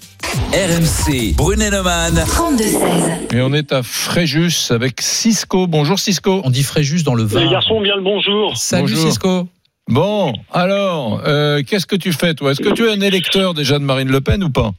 RMC, 0.52 1.34
Brunet-Neumann. 1.36 2.24
32-16. 2.26 3.34
Et 3.36 3.40
on 3.40 3.52
est 3.52 3.72
à 3.72 3.82
Fréjus 3.98 4.70
avec 4.70 5.00
Cisco. 5.00 5.66
Bonjour 5.66 5.98
Cisco. 5.98 6.40
On 6.44 6.50
dit 6.50 6.62
Fréjus 6.62 7.02
dans 7.02 7.14
le 7.14 7.24
vin. 7.24 7.40
Les 7.40 7.50
garçons, 7.50 7.80
bien 7.80 7.96
le 7.96 8.02
bonjour. 8.02 8.56
Salut 8.56 8.82
Bonjour. 8.82 8.98
Cisco. 8.98 9.48
Bon, 9.88 10.32
alors, 10.52 11.22
euh, 11.26 11.62
qu'est-ce 11.68 11.86
que 11.86 11.96
tu 11.96 12.12
fais 12.12 12.34
toi? 12.34 12.52
Est-ce 12.52 12.62
que 12.62 12.72
tu 12.72 12.84
es 12.84 12.90
un 12.90 13.00
électeur 13.00 13.54
déjà 13.54 13.78
de 13.78 13.84
Marine 13.84 14.10
Le 14.10 14.20
Pen 14.20 14.42
ou 14.44 14.50
pas? 14.50 14.70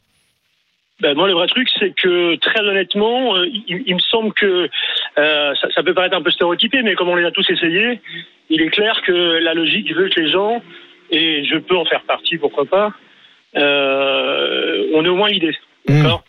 Ben, 1.02 1.16
moi, 1.16 1.28
le 1.28 1.34
vrai 1.34 1.48
truc, 1.48 1.68
c'est 1.80 1.94
que 2.02 2.36
très 2.38 2.62
honnêtement, 2.62 3.36
euh, 3.36 3.46
il, 3.48 3.84
il 3.86 3.96
me 3.96 4.00
semble 4.00 4.34
que 4.34 4.70
euh, 5.18 5.54
ça, 5.62 5.68
ça 5.74 5.84
peut 5.84 5.94
paraître 5.94 6.16
un 6.16 6.22
peu 6.22 6.32
stéréotypé, 6.32 6.82
mais 6.84 6.96
comme 6.96 7.10
on 7.10 7.16
les 7.16 7.26
a 7.26 7.32
tous 7.32 7.50
essayés, 7.50 8.00
il 8.50 8.62
est 8.62 8.70
clair 8.70 9.02
que 9.06 9.40
la 9.44 9.54
logique 9.54 9.94
veut 9.94 10.10
que 10.10 10.20
les 10.20 10.32
gens, 10.32 10.62
et 11.12 11.44
je 11.46 11.58
peux 11.58 11.78
en 11.78 11.86
faire 11.86 12.04
partie, 12.04 12.38
pourquoi 12.38 12.66
pas, 12.66 12.94
euh, 13.58 14.88
on 14.94 15.04
ait 15.04 15.10
au 15.10 15.16
moins 15.16 15.30
l'idée. 15.30 15.56
D'accord 15.88 16.04
D'accord? 16.04 16.24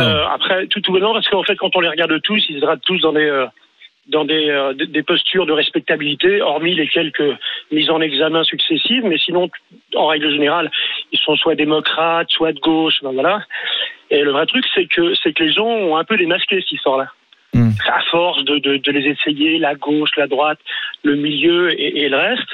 Euh, 0.00 0.24
après, 0.32 0.66
tout 0.68 0.80
tout 0.80 0.92
bonnement, 0.92 1.12
parce 1.14 1.28
qu'en 1.28 1.42
fait, 1.42 1.56
quand 1.56 1.74
on 1.76 1.80
les 1.80 1.88
regarde 1.88 2.20
tous, 2.22 2.44
ils 2.48 2.60
se 2.60 2.76
tous 2.84 3.00
dans 3.00 3.12
des 3.12 3.26
euh, 3.28 3.46
dans 4.08 4.26
des, 4.26 4.50
euh, 4.50 4.74
des- 4.74 4.86
des 4.86 5.02
postures 5.02 5.46
de 5.46 5.52
respectabilité, 5.52 6.42
hormis 6.42 6.74
les 6.74 6.86
quelques 6.88 7.22
mises 7.72 7.88
en 7.88 8.02
examen 8.02 8.44
successives, 8.44 9.02
mais 9.04 9.16
sinon, 9.16 9.48
en 9.94 10.06
règle 10.08 10.30
générale, 10.30 10.70
ils 11.10 11.18
sont 11.18 11.36
soit 11.36 11.54
démocrates, 11.54 12.28
soit 12.30 12.52
de 12.52 12.60
gauche, 12.60 12.96
ben 13.02 13.12
voilà. 13.12 13.40
Et 14.10 14.20
le 14.22 14.30
vrai 14.32 14.44
truc, 14.44 14.64
c'est 14.74 14.86
que 14.86 15.14
c'est 15.14 15.32
que 15.32 15.42
les 15.42 15.52
gens 15.52 15.66
ont 15.66 15.96
un 15.96 16.04
peu 16.04 16.18
démasqué 16.18 16.60
cette 16.60 16.72
histoire-là. 16.72 17.08
Hmm. 17.54 17.70
À 17.86 18.02
force 18.10 18.44
de, 18.44 18.58
de, 18.58 18.76
de 18.76 18.90
les 18.92 19.06
essayer, 19.08 19.58
la 19.58 19.74
gauche, 19.74 20.10
la 20.18 20.26
droite, 20.26 20.58
le 21.02 21.14
milieu 21.16 21.72
et, 21.72 22.02
et 22.02 22.08
le 22.10 22.16
reste, 22.18 22.50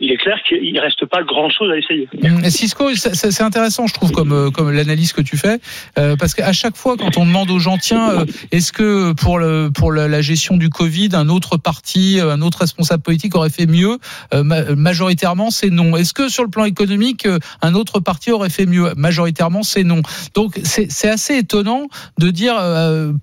il 0.00 0.10
est 0.10 0.16
clair 0.16 0.36
qu'il 0.48 0.72
ne 0.72 0.80
reste 0.80 1.06
pas 1.06 1.22
grand-chose 1.22 1.70
à 1.70 1.76
essayer. 1.76 2.08
Hum, 2.24 2.44
Cisco, 2.50 2.94
c'est 2.94 3.42
intéressant, 3.42 3.86
je 3.86 3.94
trouve, 3.94 4.10
comme, 4.10 4.32
euh, 4.32 4.50
comme 4.50 4.70
l'analyse 4.70 5.12
que 5.12 5.20
tu 5.22 5.36
fais, 5.36 5.60
euh, 5.98 6.16
parce 6.16 6.34
qu'à 6.34 6.52
chaque 6.52 6.76
fois, 6.76 6.96
quand 6.96 7.16
on 7.16 7.26
demande 7.26 7.50
aux 7.50 7.58
gens, 7.58 7.78
tiens, 7.78 8.10
euh, 8.10 8.24
est-ce 8.50 8.72
que 8.72 9.12
pour, 9.12 9.38
le, 9.38 9.70
pour 9.72 9.92
la, 9.92 10.20
gestion 10.22 10.56
du 10.56 10.70
Covid, 10.70 11.10
un 11.14 11.28
autre 11.28 11.56
parti, 11.56 12.18
euh, 12.20 12.32
un 12.32 12.42
autre 12.42 12.58
responsable 12.58 13.02
politique 13.02 13.34
aurait 13.34 13.50
fait 13.50 13.66
mieux 13.66 13.98
ma- 14.32 14.74
Majoritairement, 14.74 15.50
c'est 15.50 15.70
non. 15.70 15.96
Est-ce 15.96 16.12
que 16.12 16.28
sur 16.28 16.44
le 16.44 16.50
plan 16.50 16.64
économique, 16.64 17.26
un 17.60 17.74
autre 17.74 18.00
parti 18.00 18.30
aurait 18.30 18.50
fait 18.50 18.66
mieux? 18.66 18.92
Majoritairement, 18.96 19.62
c'est 19.62 19.84
non. 19.84 20.02
Donc, 20.34 20.60
c'est 20.64 21.08
assez 21.08 21.36
étonnant 21.38 21.86
de 22.18 22.30
dire, 22.30 22.54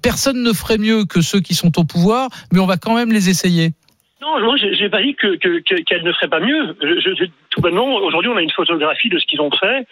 personne 0.02 0.44
ne 0.44 0.54
ferait 0.54 0.78
mieux 0.78 1.06
que 1.06 1.22
ceux 1.22 1.40
qui 1.40 1.56
sont 1.56 1.78
au 1.80 1.84
pouvoir, 1.84 2.30
mais 2.52 2.60
on 2.60 2.66
va 2.66 2.78
quand 2.78 2.96
même 2.96 3.12
les 3.12 3.30
essayer. 3.30 3.74
Non, 4.22 4.38
moi, 4.42 4.58
j'ai 4.58 4.74
j'ai 4.76 4.90
pas 4.90 5.02
dit 5.02 5.16
que 5.16 5.36
que- 5.38 5.60
que- 5.62 5.82
qu'elle 5.84 6.04
ne 6.04 6.12
ferait 6.12 6.28
pas 6.28 6.42
mieux. 6.42 6.76
Je, 6.82 7.00
je- 7.00 7.16
je- 7.16 7.26
tout 7.52 7.62
bonnement, 7.62 7.96
aujourd'hui, 7.96 8.30
on 8.30 8.36
a 8.38 8.42
une 8.42 8.52
photographie 8.52 9.08
de 9.10 9.18
ce 9.18 9.26
qu'ils 9.26 9.40
ont 9.40 9.50
fait 9.52 9.88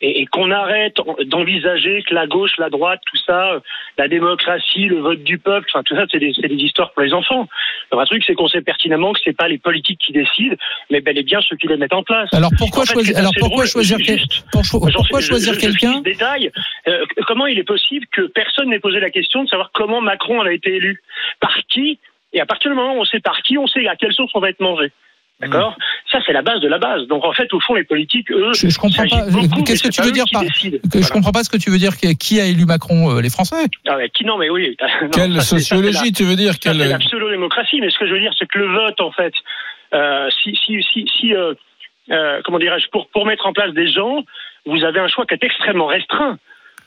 et, 0.00 0.20
et 0.22 0.26
qu'on 0.26 0.50
arrête 0.52 0.96
d'envisager 1.26 2.02
que 2.06 2.14
la 2.14 2.26
gauche, 2.28 2.52
la 2.58 2.70
droite, 2.70 3.00
tout 3.10 3.16
ça, 3.26 3.60
la 3.98 4.06
démocratie, 4.06 4.86
le 4.86 5.00
vote 5.00 5.24
du 5.24 5.38
peuple, 5.38 5.66
enfin 5.70 5.82
tout 5.82 5.96
ça, 5.96 6.04
c'est 6.10 6.20
des, 6.20 6.32
des 6.32 6.54
histoires 6.54 6.92
pour 6.92 7.02
les 7.02 7.12
enfants. 7.12 7.48
Le 7.90 7.96
vrai 7.96 8.06
truc, 8.06 8.22
c'est 8.24 8.34
qu'on 8.34 8.46
sait 8.48 8.62
pertinemment 8.62 9.12
que 9.12 9.20
c'est 9.24 9.36
pas 9.36 9.48
les 9.48 9.58
politiques 9.58 9.98
qui 10.00 10.12
décident, 10.12 10.56
mais 10.90 11.00
bel 11.00 11.18
et 11.18 11.24
bien 11.24 11.40
ceux 11.42 11.56
qui 11.56 11.66
les 11.66 11.76
mettent 11.76 11.92
en 11.94 12.04
place. 12.04 12.28
Alors 12.32 12.50
pourquoi 12.56 12.82
En 12.82 12.86
fait, 12.86 12.92
choisir 12.94 13.18
alors 13.18 13.32
pourquoi 13.38 13.56
drôle, 13.64 13.66
choisir 13.66 13.98
quel- 13.98 14.20
pour 14.52 14.64
cho- 14.64 14.78
J'en 14.88 14.98
pourquoi 15.00 15.20
sais- 15.20 15.26
choisir 15.26 15.54
je- 15.54 15.58
je- 15.60 15.66
je 15.66 15.72
quelqu'un 15.72 15.94
ce 15.98 16.02
détail. 16.02 16.52
Euh, 16.86 17.04
comment 17.26 17.46
il 17.48 17.58
est 17.58 17.64
possible 17.64 18.06
que 18.12 18.22
personne 18.22 18.70
n'ait 18.70 18.78
posé 18.80 19.00
la 19.00 19.10
question 19.10 19.42
de 19.42 19.48
savoir 19.48 19.70
comment 19.74 20.00
Macron 20.00 20.40
a 20.42 20.52
été 20.52 20.76
élu? 20.76 21.02
Par 21.40 21.56
qui 21.68 21.98
Et 22.34 22.40
à 22.40 22.46
partir 22.46 22.70
du 22.70 22.76
moment 22.76 22.94
où 22.96 23.00
on 23.00 23.04
sait 23.04 23.20
par 23.20 23.40
qui, 23.42 23.56
on 23.56 23.66
sait 23.66 23.86
à 23.88 23.96
quelle 23.96 24.12
source 24.12 24.30
on 24.34 24.40
va 24.40 24.50
être 24.50 24.60
mangé. 24.60 24.92
D'accord 25.40 25.76
Ça, 26.12 26.20
c'est 26.24 26.32
la 26.32 26.42
base 26.42 26.60
de 26.60 26.68
la 26.68 26.78
base. 26.78 27.06
Donc, 27.08 27.24
en 27.24 27.32
fait, 27.32 27.52
au 27.52 27.60
fond, 27.60 27.74
les 27.74 27.82
politiques, 27.84 28.30
eux. 28.30 28.52
Je, 28.54 28.68
je 28.68 28.78
comprends 28.78 29.02
pas. 29.08 29.62
Qu'est-ce 29.66 29.82
que 29.82 29.88
tu 29.88 30.02
veux 30.02 30.12
dire 30.12 30.26
par 30.32 30.42
je 30.44 30.78
Voilà. 30.92 31.08
comprends 31.08 31.32
pas 31.32 31.42
ce 31.42 31.50
que 31.50 31.56
tu 31.56 31.70
veux 31.70 31.78
dire. 31.78 31.92
Qui 31.96 32.40
a 32.40 32.44
élu 32.46 32.66
Macron 32.66 33.16
Euh, 33.16 33.20
Les 33.20 33.30
Français? 33.30 33.64
Ah 33.88 33.96
ouais, 33.96 34.08
qui 34.10 34.24
non, 34.24 34.38
mais 34.38 34.48
oui. 34.48 34.76
Non, 35.02 35.08
Quelle 35.10 35.34
ça, 35.34 35.58
sociologie, 35.58 36.06
la- 36.06 36.10
tu 36.12 36.22
veux 36.24 36.36
dire 36.36 36.58
quelle... 36.60 36.78
la 36.78 36.98
pseudo-démocratie, 36.98 37.80
mais 37.80 37.90
ce 37.90 37.98
que 37.98 38.06
je 38.06 38.12
veux 38.12 38.20
dire, 38.20 38.32
c'est 38.38 38.46
que 38.46 38.58
le 38.58 38.66
vote, 38.72 39.00
en 39.00 39.10
fait, 39.10 39.32
euh, 39.92 40.28
si, 40.42 40.54
si, 40.64 40.82
si, 40.92 41.04
si 41.18 41.34
euh, 41.34 41.54
euh, 42.12 42.40
comment 42.44 42.58
dirais-je, 42.60 42.88
pour, 42.90 43.08
pour 43.08 43.26
mettre 43.26 43.46
en 43.46 43.52
place 43.52 43.72
des 43.74 43.88
gens, 43.88 44.22
vous 44.66 44.84
avez 44.84 45.00
un 45.00 45.08
choix 45.08 45.26
qui 45.26 45.34
est 45.34 45.42
extrêmement 45.44 45.86
restreint. 45.86 46.38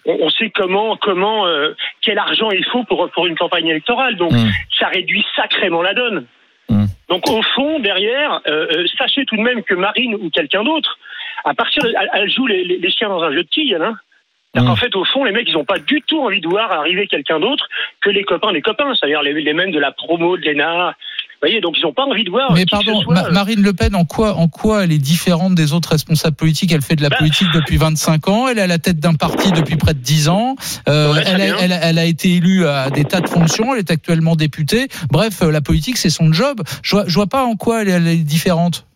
On, 0.08 0.30
sait 0.30 0.50
comment, 0.50 0.96
comment, 0.96 1.46
euh, 1.46 1.74
quel 2.02 2.18
argent 2.18 2.50
il 2.52 2.64
faut 2.66 2.84
pour, 2.86 3.10
pour 3.12 3.28
une 3.28 3.36
campagne 3.38 3.68
électorale. 3.68 4.16
Donc, 4.16 4.32
Mm. 4.32 4.50
ça 4.80 4.88
réduit 4.88 5.26
sacrément 5.36 5.82
la 5.82 5.94
donne. 5.94 6.26
Mm. 6.70 6.86
Donc, 7.10 7.30
au 7.30 7.42
fond, 7.42 7.80
derrière, 7.80 8.40
euh, 8.48 8.68
euh, 8.72 8.86
sachez 8.98 9.26
tout 9.26 9.36
de 9.36 9.42
même 9.42 9.64
que 9.64 9.74
Marine 9.74 10.16
ou 10.16 10.30
quelqu'un 10.30 10.64
d'autre, 10.64 10.98
à 11.46 11.54
partir 11.54 11.84
de, 11.84 11.94
elle, 12.14 12.30
joue 12.32 12.48
les, 12.48 12.64
les- 12.64 12.90
chiens 12.92 13.10
dans 13.10 13.22
un 13.22 13.32
jeu 13.32 13.44
de 13.44 13.50
quilles, 13.50 13.76
hein. 13.76 13.96
Mm. 14.56 14.66
qu'en 14.66 14.76
fait, 14.78 14.96
au 14.96 15.04
fond, 15.04 15.24
les 15.26 15.32
mecs, 15.34 15.50
ils 15.50 15.54
n'ont 15.56 15.66
pas 15.66 15.78
du 15.80 16.02
tout 16.02 16.20
envie 16.22 16.40
de 16.42 16.48
voir 16.48 16.72
arriver 16.72 17.06
quelqu'un 17.08 17.40
d'autre 17.40 17.68
que 18.02 18.10
les 18.10 18.24
copains 18.24 18.54
des 18.54 18.62
copains, 18.62 18.96
c'est-à-dire 18.96 19.22
les, 19.22 19.34
les 19.34 19.54
mêmes 19.54 19.72
de 19.72 19.80
la 19.80 19.92
promo 19.92 20.38
de 20.38 20.44
l'ENA 20.46 20.96
Vous 21.40 21.48
voyez, 21.48 21.62
donc 21.62 21.76
ils 21.78 21.84
n'ont 21.84 21.94
pas 21.94 22.04
envie 22.06 22.24
de 22.24 22.32
voir. 22.32 22.52
Mais 22.54 22.66
pardon, 22.66 22.98
ce 22.98 23.04
soit, 23.04 23.14
Ma- 23.14 23.26
euh, 23.28 23.32
Marine 23.32 23.62
Le 23.62 23.72
Pen, 23.72 23.94
en 23.96 24.06
quoi, 24.06 24.34
en 24.38 24.48
quoi 24.48 24.84
elle 24.84 24.92
est 24.92 24.98
différente 24.98 25.54
des 25.54 25.72
autres 25.72 25.90
responsables 25.90 26.36
politiques? 26.36 26.72
Elle 26.72 26.82
fait 26.82 26.96
de 26.96 27.04
la 27.04 27.10
Bah. 27.10 27.18
politique 27.20 27.48
depuis 27.54 27.78
25 27.78 28.28
ans, 28.28 28.48
elle 28.48 28.58
est 28.58 28.62
à 28.64 28.68
la 28.68 28.80
tête 28.80 29.00
d'un 29.00 29.14
parti 29.14 29.52
depuis 29.52 29.76
près 29.76 29.94
de 29.94 30.00
10 30.00 30.30
ans, 30.30 30.56
euh, 30.90 31.14
Ouais, 31.14 31.22
elle, 31.28 31.40
a, 31.42 31.46
elle 31.62 31.72
a- 31.74 31.80
elle 31.84 32.00
a 32.00 32.06
été 32.06 32.34
élue 32.34 32.66
à 32.66 32.90
des 32.90 33.06
tas 33.06 33.22
de 33.22 33.30
fonctions, 33.30 33.72
elle 33.76 33.80
est 33.80 33.92
actuellement 33.92 34.36
députée. 34.36 34.88
Bref, 35.12 35.44
euh, 35.44 35.52
la 35.52 35.62
politique, 35.62 35.98
c'est 35.98 36.10
son 36.10 36.34
job. 36.34 36.60
Je 36.82 36.96
vois, 36.96 37.04
je 37.08 37.14
vois 37.14 37.28
pas 37.28 37.44
en 37.46 37.56
quoi 37.56 37.84
elle, 37.84 37.90
elle 37.90 38.08
est 38.08 38.16
différente. 38.18 38.87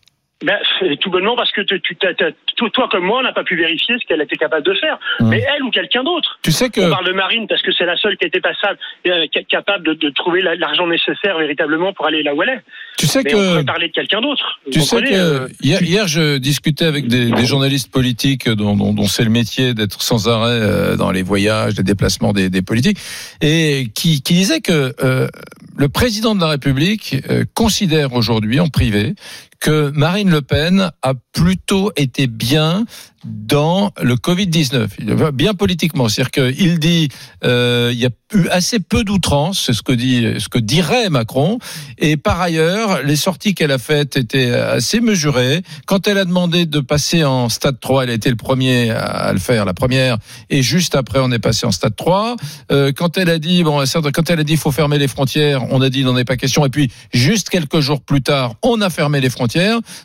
Ben, 0.44 0.58
tout 1.00 1.10
bonnement 1.10 1.36
parce 1.36 1.52
que 1.52 1.60
tu, 1.62 1.80
tu- 1.80 1.96
t'as- 1.96 2.14
t'as- 2.14 2.32
toi, 2.56 2.68
toi 2.72 2.88
comme 2.90 3.04
moi, 3.04 3.20
on 3.20 3.22
n'a 3.22 3.32
pas 3.32 3.44
pu 3.44 3.56
vérifier 3.56 3.94
ce 4.00 4.06
qu'elle 4.06 4.20
était 4.20 4.36
capable 4.36 4.64
de 4.66 4.74
faire. 4.74 4.98
Mmh. 5.20 5.28
Mais 5.28 5.42
elle 5.54 5.62
ou 5.62 5.70
quelqu'un 5.70 6.02
d'autre. 6.04 6.38
Tu 6.42 6.52
sais 6.52 6.68
que 6.70 6.80
On 6.80 6.90
parle 6.90 7.06
de 7.06 7.12
Marine 7.12 7.46
parce 7.48 7.62
que 7.62 7.72
c'est 7.72 7.84
la 7.86 7.96
seule 7.96 8.16
qui 8.16 8.26
était 8.26 8.40
passable, 8.40 8.78
euh, 9.06 9.26
ca- 9.32 9.42
capable 9.44 9.86
de, 9.86 9.94
de 9.94 10.10
trouver 10.10 10.42
la- 10.42 10.54
l'argent 10.56 10.86
nécessaire 10.86 11.38
véritablement 11.38 11.92
pour 11.92 12.06
aller 12.06 12.22
là 12.22 12.34
où 12.34 12.42
elle 12.42 12.50
est. 12.50 12.60
tu 12.98 13.06
sais 13.06 13.22
Mais 13.24 13.30
que 13.30 13.60
on 13.60 13.64
parler 13.64 13.88
de 13.88 13.92
quelqu'un 13.92 14.20
d'autre. 14.20 14.60
Tu 14.70 14.80
sais 14.80 14.96
euh, 15.14 15.46
que 15.48 15.52
hier, 15.62 15.82
hier, 15.82 16.06
je 16.08 16.38
discutais 16.38 16.84
avec 16.86 17.06
des, 17.08 17.30
des 17.30 17.46
journalistes 17.46 17.92
politiques 17.92 18.48
dont, 18.48 18.76
dont- 18.76 18.92
dont 18.92 19.06
c'est 19.06 19.24
le 19.24 19.30
métier 19.30 19.74
d'être 19.74 20.02
sans 20.02 20.28
arrêt 20.28 20.50
euh, 20.60 20.96
dans 20.96 21.10
les 21.10 21.22
voyages, 21.22 21.74
les 21.76 21.82
déplacements 21.84 22.32
des, 22.32 22.50
des 22.50 22.62
politiques, 22.62 22.98
et 23.40 23.86
qui, 23.94 24.22
qui 24.22 24.34
disaient 24.34 24.60
que 24.60 24.92
euh, 25.02 25.28
le 25.76 25.88
président 25.88 26.34
de 26.34 26.40
la 26.40 26.48
République 26.48 27.16
euh, 27.30 27.44
considère 27.54 28.12
aujourd'hui 28.12 28.60
en 28.60 28.68
privé 28.68 29.14
que 29.62 29.90
Marine 29.90 30.28
Le 30.28 30.42
Pen 30.42 30.90
a 31.02 31.14
plutôt 31.32 31.92
été 31.96 32.26
bien 32.26 32.84
dans 33.24 33.92
le 34.02 34.16
Covid-19. 34.16 34.88
Il 34.98 35.14
va 35.14 35.30
bien 35.30 35.54
politiquement. 35.54 36.08
C'est-à-dire 36.08 36.32
qu'il 36.32 36.80
dit 36.80 37.08
euh, 37.44 37.90
il 37.92 37.98
y 38.00 38.06
a 38.06 38.10
eu 38.34 38.48
assez 38.48 38.80
peu 38.80 39.04
d'outrance, 39.04 39.62
c'est 39.66 39.72
ce 39.72 39.82
que 39.82 39.92
dit 39.92 40.26
ce 40.38 40.48
que 40.48 40.58
dirait 40.58 41.08
Macron. 41.10 41.58
Et 41.98 42.16
par 42.16 42.40
ailleurs, 42.40 43.02
les 43.04 43.14
sorties 43.14 43.54
qu'elle 43.54 43.70
a 43.70 43.78
faites 43.78 44.16
étaient 44.16 44.52
assez 44.52 45.00
mesurées. 45.00 45.62
Quand 45.86 46.08
elle 46.08 46.18
a 46.18 46.24
demandé 46.24 46.66
de 46.66 46.80
passer 46.80 47.22
en 47.22 47.48
stade 47.48 47.78
3, 47.78 48.04
elle 48.04 48.10
a 48.10 48.14
été 48.14 48.30
le 48.30 48.36
premier 48.36 48.90
à 48.90 49.32
le 49.32 49.38
faire, 49.38 49.64
la 49.64 49.74
première. 49.74 50.18
Et 50.50 50.62
juste 50.62 50.96
après, 50.96 51.20
on 51.22 51.30
est 51.30 51.38
passé 51.38 51.66
en 51.66 51.72
stade 51.72 51.94
3. 51.94 52.36
Euh, 52.72 52.90
quand 52.92 53.16
elle 53.16 53.30
a 53.30 53.38
dit 53.38 53.62
bon, 53.62 53.84
quand 54.12 54.30
elle 54.30 54.40
a 54.40 54.44
dit 54.44 54.56
faut 54.56 54.72
fermer 54.72 54.98
les 54.98 55.08
frontières, 55.08 55.64
on 55.70 55.80
a 55.80 55.88
dit 55.88 56.02
n'en 56.02 56.16
est 56.16 56.24
pas 56.24 56.36
question. 56.36 56.66
Et 56.66 56.70
puis 56.70 56.90
juste 57.12 57.50
quelques 57.50 57.80
jours 57.80 58.00
plus 58.00 58.22
tard, 58.22 58.56
on 58.62 58.80
a 58.80 58.90
fermé 58.90 59.20
les 59.20 59.30
frontières. 59.30 59.51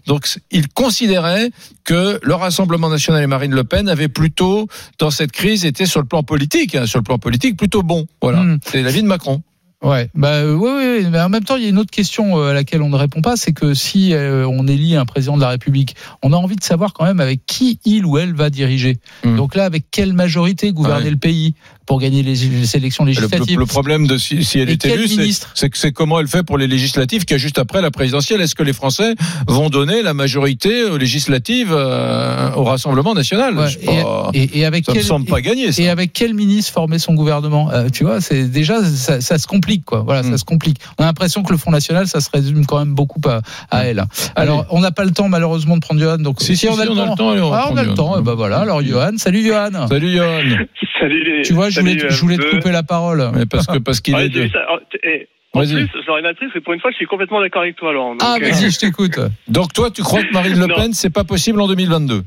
Donc 0.06 0.28
il 0.52 0.68
considérait 0.70 1.52
que 1.84 2.20
le 2.22 2.34
Rassemblement 2.36 2.90
national 2.90 3.24
et 3.24 3.28
Marine 3.28 3.54
Le 3.54 3.64
Pen 3.64 3.88
avaient 3.90 4.08
plutôt, 4.08 4.68
dans 5.00 5.12
cette 5.12 5.32
crise, 5.32 5.66
été 5.66 5.86
sur 5.86 6.00
le 6.02 6.08
plan 6.08 6.24
politique, 6.24 6.76
hein, 6.76 6.86
sur 6.86 7.00
le 7.00 7.04
plan 7.04 7.18
politique, 7.20 7.58
plutôt 7.58 7.84
bon. 7.84 8.06
Voilà, 8.22 8.42
Hmm. 8.42 8.60
c'est 8.66 8.82
l'avis 8.84 9.02
de 9.02 9.08
Macron. 9.08 9.42
Ouais, 9.84 10.10
bah 10.16 10.30
euh, 10.38 11.08
mais 11.12 11.22
en 11.22 11.30
même 11.30 11.44
temps, 11.44 11.56
il 11.56 11.62
y 11.62 11.66
a 11.68 11.70
une 11.70 11.78
autre 11.78 11.92
question 11.92 12.40
euh, 12.40 12.50
à 12.50 12.54
laquelle 12.54 12.82
on 12.82 12.90
ne 12.90 12.96
répond 12.96 13.22
pas, 13.22 13.38
c'est 13.38 13.54
que 13.54 13.76
si 13.76 14.12
euh, 14.12 14.48
on 14.48 14.68
élit 14.68 14.96
un 14.96 15.06
président 15.06 15.36
de 15.36 15.42
la 15.42 15.50
République, 15.50 15.96
on 16.24 16.34
a 16.34 16.36
envie 16.36 16.56
de 16.56 16.64
savoir 16.64 16.94
quand 16.94 17.06
même 17.06 17.20
avec 17.20 17.46
qui 17.46 17.80
il 17.86 18.04
ou 18.04 18.18
elle 18.18 18.34
va 18.34 18.50
diriger. 18.50 18.98
Donc 19.24 19.54
là, 19.54 19.66
avec 19.66 19.86
quelle 19.92 20.14
majorité 20.14 20.72
gouverner 20.72 21.12
le 21.12 21.18
pays? 21.18 21.54
Pour 21.88 22.00
gagner 22.00 22.22
les, 22.22 22.36
les 22.36 22.76
élections 22.76 23.04
Le, 23.06 23.12
législatives 23.12 23.56
le- 23.56 23.62
le 23.62 23.66
problème 23.66 24.06
de 24.06 24.18
si, 24.18 24.44
si 24.44 24.60
elle 24.60 24.70
Et 24.70 24.74
est 24.74 24.86
élue, 24.86 25.08
c'est- 25.08 25.92
comment 25.94 26.20
elle 26.20 26.28
fait 26.28 26.44
pour 26.44 26.58
les 26.58 26.68
législatives, 26.68 27.24
qui 27.26 27.34
est 27.34 27.40
juste 27.40 27.58
après 27.58 27.82
la 27.82 27.90
présidentielle. 27.92 28.42
Est-ce 28.42 28.54
que 28.56 28.62
les 28.64 28.74
Français 28.74 29.16
vont 29.48 29.70
donner 29.70 30.02
la 30.04 30.14
majorité 30.14 30.84
aux 30.84 30.98
législatives 30.98 31.72
euh, 31.74 32.52
au 32.56 32.64
Rassemblement 32.66 33.14
national? 33.16 33.58
Ouais, 33.58 33.70
Je 33.70 33.80
sais 33.80 33.86
pas. 33.86 34.30
et, 34.34 34.44
et- 34.44 34.60
et 34.60 34.66
avec 34.66 34.86
Ça 34.86 34.92
me 34.92 34.98
quel, 34.98 35.06
semble 35.06 35.26
pas 35.26 35.42
gagné, 35.42 35.72
ça. 35.72 35.82
Et 35.82 35.90
avec 35.90 36.12
quel 36.14 36.34
ministre 36.34 36.74
former 36.74 37.00
son 37.00 37.14
gouvernement? 37.14 37.72
Euh, 37.72 37.88
Tu 37.92 38.04
vois, 38.04 38.20
c'est 38.22 38.44
déjà 38.52 38.84
ça, 38.84 39.22
ça 39.22 39.38
se 39.40 39.48
complique 39.48 39.86
quoi. 39.86 40.02
Voilà, 40.02 40.22
Hmm. 40.24 40.32
ça 40.32 40.38
se 40.38 40.44
complique. 40.46 40.78
On 41.00 41.04
a 41.04 41.08
l'impression 41.08 41.42
que 41.42 41.52
le 41.54 41.58
Front 41.58 41.72
National, 41.72 42.06
ça 42.08 42.20
se 42.20 42.30
résume 42.34 42.66
quand 42.66 42.80
même 42.80 42.94
beaucoup 42.94 43.22
à, 43.28 43.42
à 43.72 43.86
elle. 43.86 44.04
Alors, 44.36 44.66
on 44.72 44.82
n'a 44.82 44.92
pas 44.92 45.06
le 45.06 45.12
temps 45.12 45.30
malheureusement 45.30 45.76
de 45.76 45.82
prendre 45.82 46.02
Johan. 46.02 46.18
Donc, 46.18 46.42
Si, 46.42 46.48
si, 46.58 46.58
si, 46.58 46.68
on 46.68 46.78
a 46.78 46.84
le 46.86 47.16
temps, 47.16 47.30
allez, 47.32 47.42
on 47.42 47.54
Ah, 47.54 47.70
on 47.72 47.78
a 47.78 47.82
le 47.84 47.88
Johan. 47.90 47.96
temps. 47.96 48.16
Eh 48.20 48.24
ben 48.24 48.34
voilà. 48.34 48.60
Alors, 48.60 48.84
Johan, 48.84 49.12
salut 49.18 49.46
Johan. 49.48 49.88
Salut 49.88 50.14
Johan. 50.14 50.44
Salut 51.00 51.24
les. 51.24 51.44
Tu 51.44 51.54
vois, 51.54 51.70
je 51.78 51.82
voulais, 51.82 52.10
je 52.10 52.22
voulais 52.22 52.38
te 52.38 52.56
couper 52.56 52.72
la 52.72 52.84
parole. 52.84 53.24
Mais 53.36 53.46
parce 53.46 53.68
que 53.68 53.78
parce 53.80 54.02
qu'il 54.02 54.16
Ouais, 54.16 54.26
est 54.26 54.30
de- 54.30 54.48
ça. 54.50 54.66
Oh, 54.72 54.78
eh, 55.04 55.28
En 55.54 55.62
plus, 55.62 55.88
j'aurais 56.06 56.22
parce 56.22 56.54
que 56.54 56.60
pour 56.60 56.74
une 56.74 56.80
fois, 56.80 56.92
je 56.92 56.98
suis 56.98 57.06
complètement 57.06 57.42
d'accord 57.42 57.62
avec 57.64 57.76
toi, 57.78 57.92
Laurent. 57.94 58.12
Donc, 58.12 58.22
Ah, 58.24 58.36
euh, 58.36 58.44
vas-y, 58.50 58.70
je 58.72 58.80
t'écoute. 58.80 59.20
Donc 59.48 59.74
toi, 59.74 59.90
tu 59.92 60.02
crois 60.04 60.22
que 60.24 60.32
Marine 60.34 60.60
Le. 60.60 60.68
Pen, 60.68 60.94
c'est 60.94 61.10
pas 61.14 61.24
possible 61.24 61.60
en 61.62 61.68
2022 61.68 62.22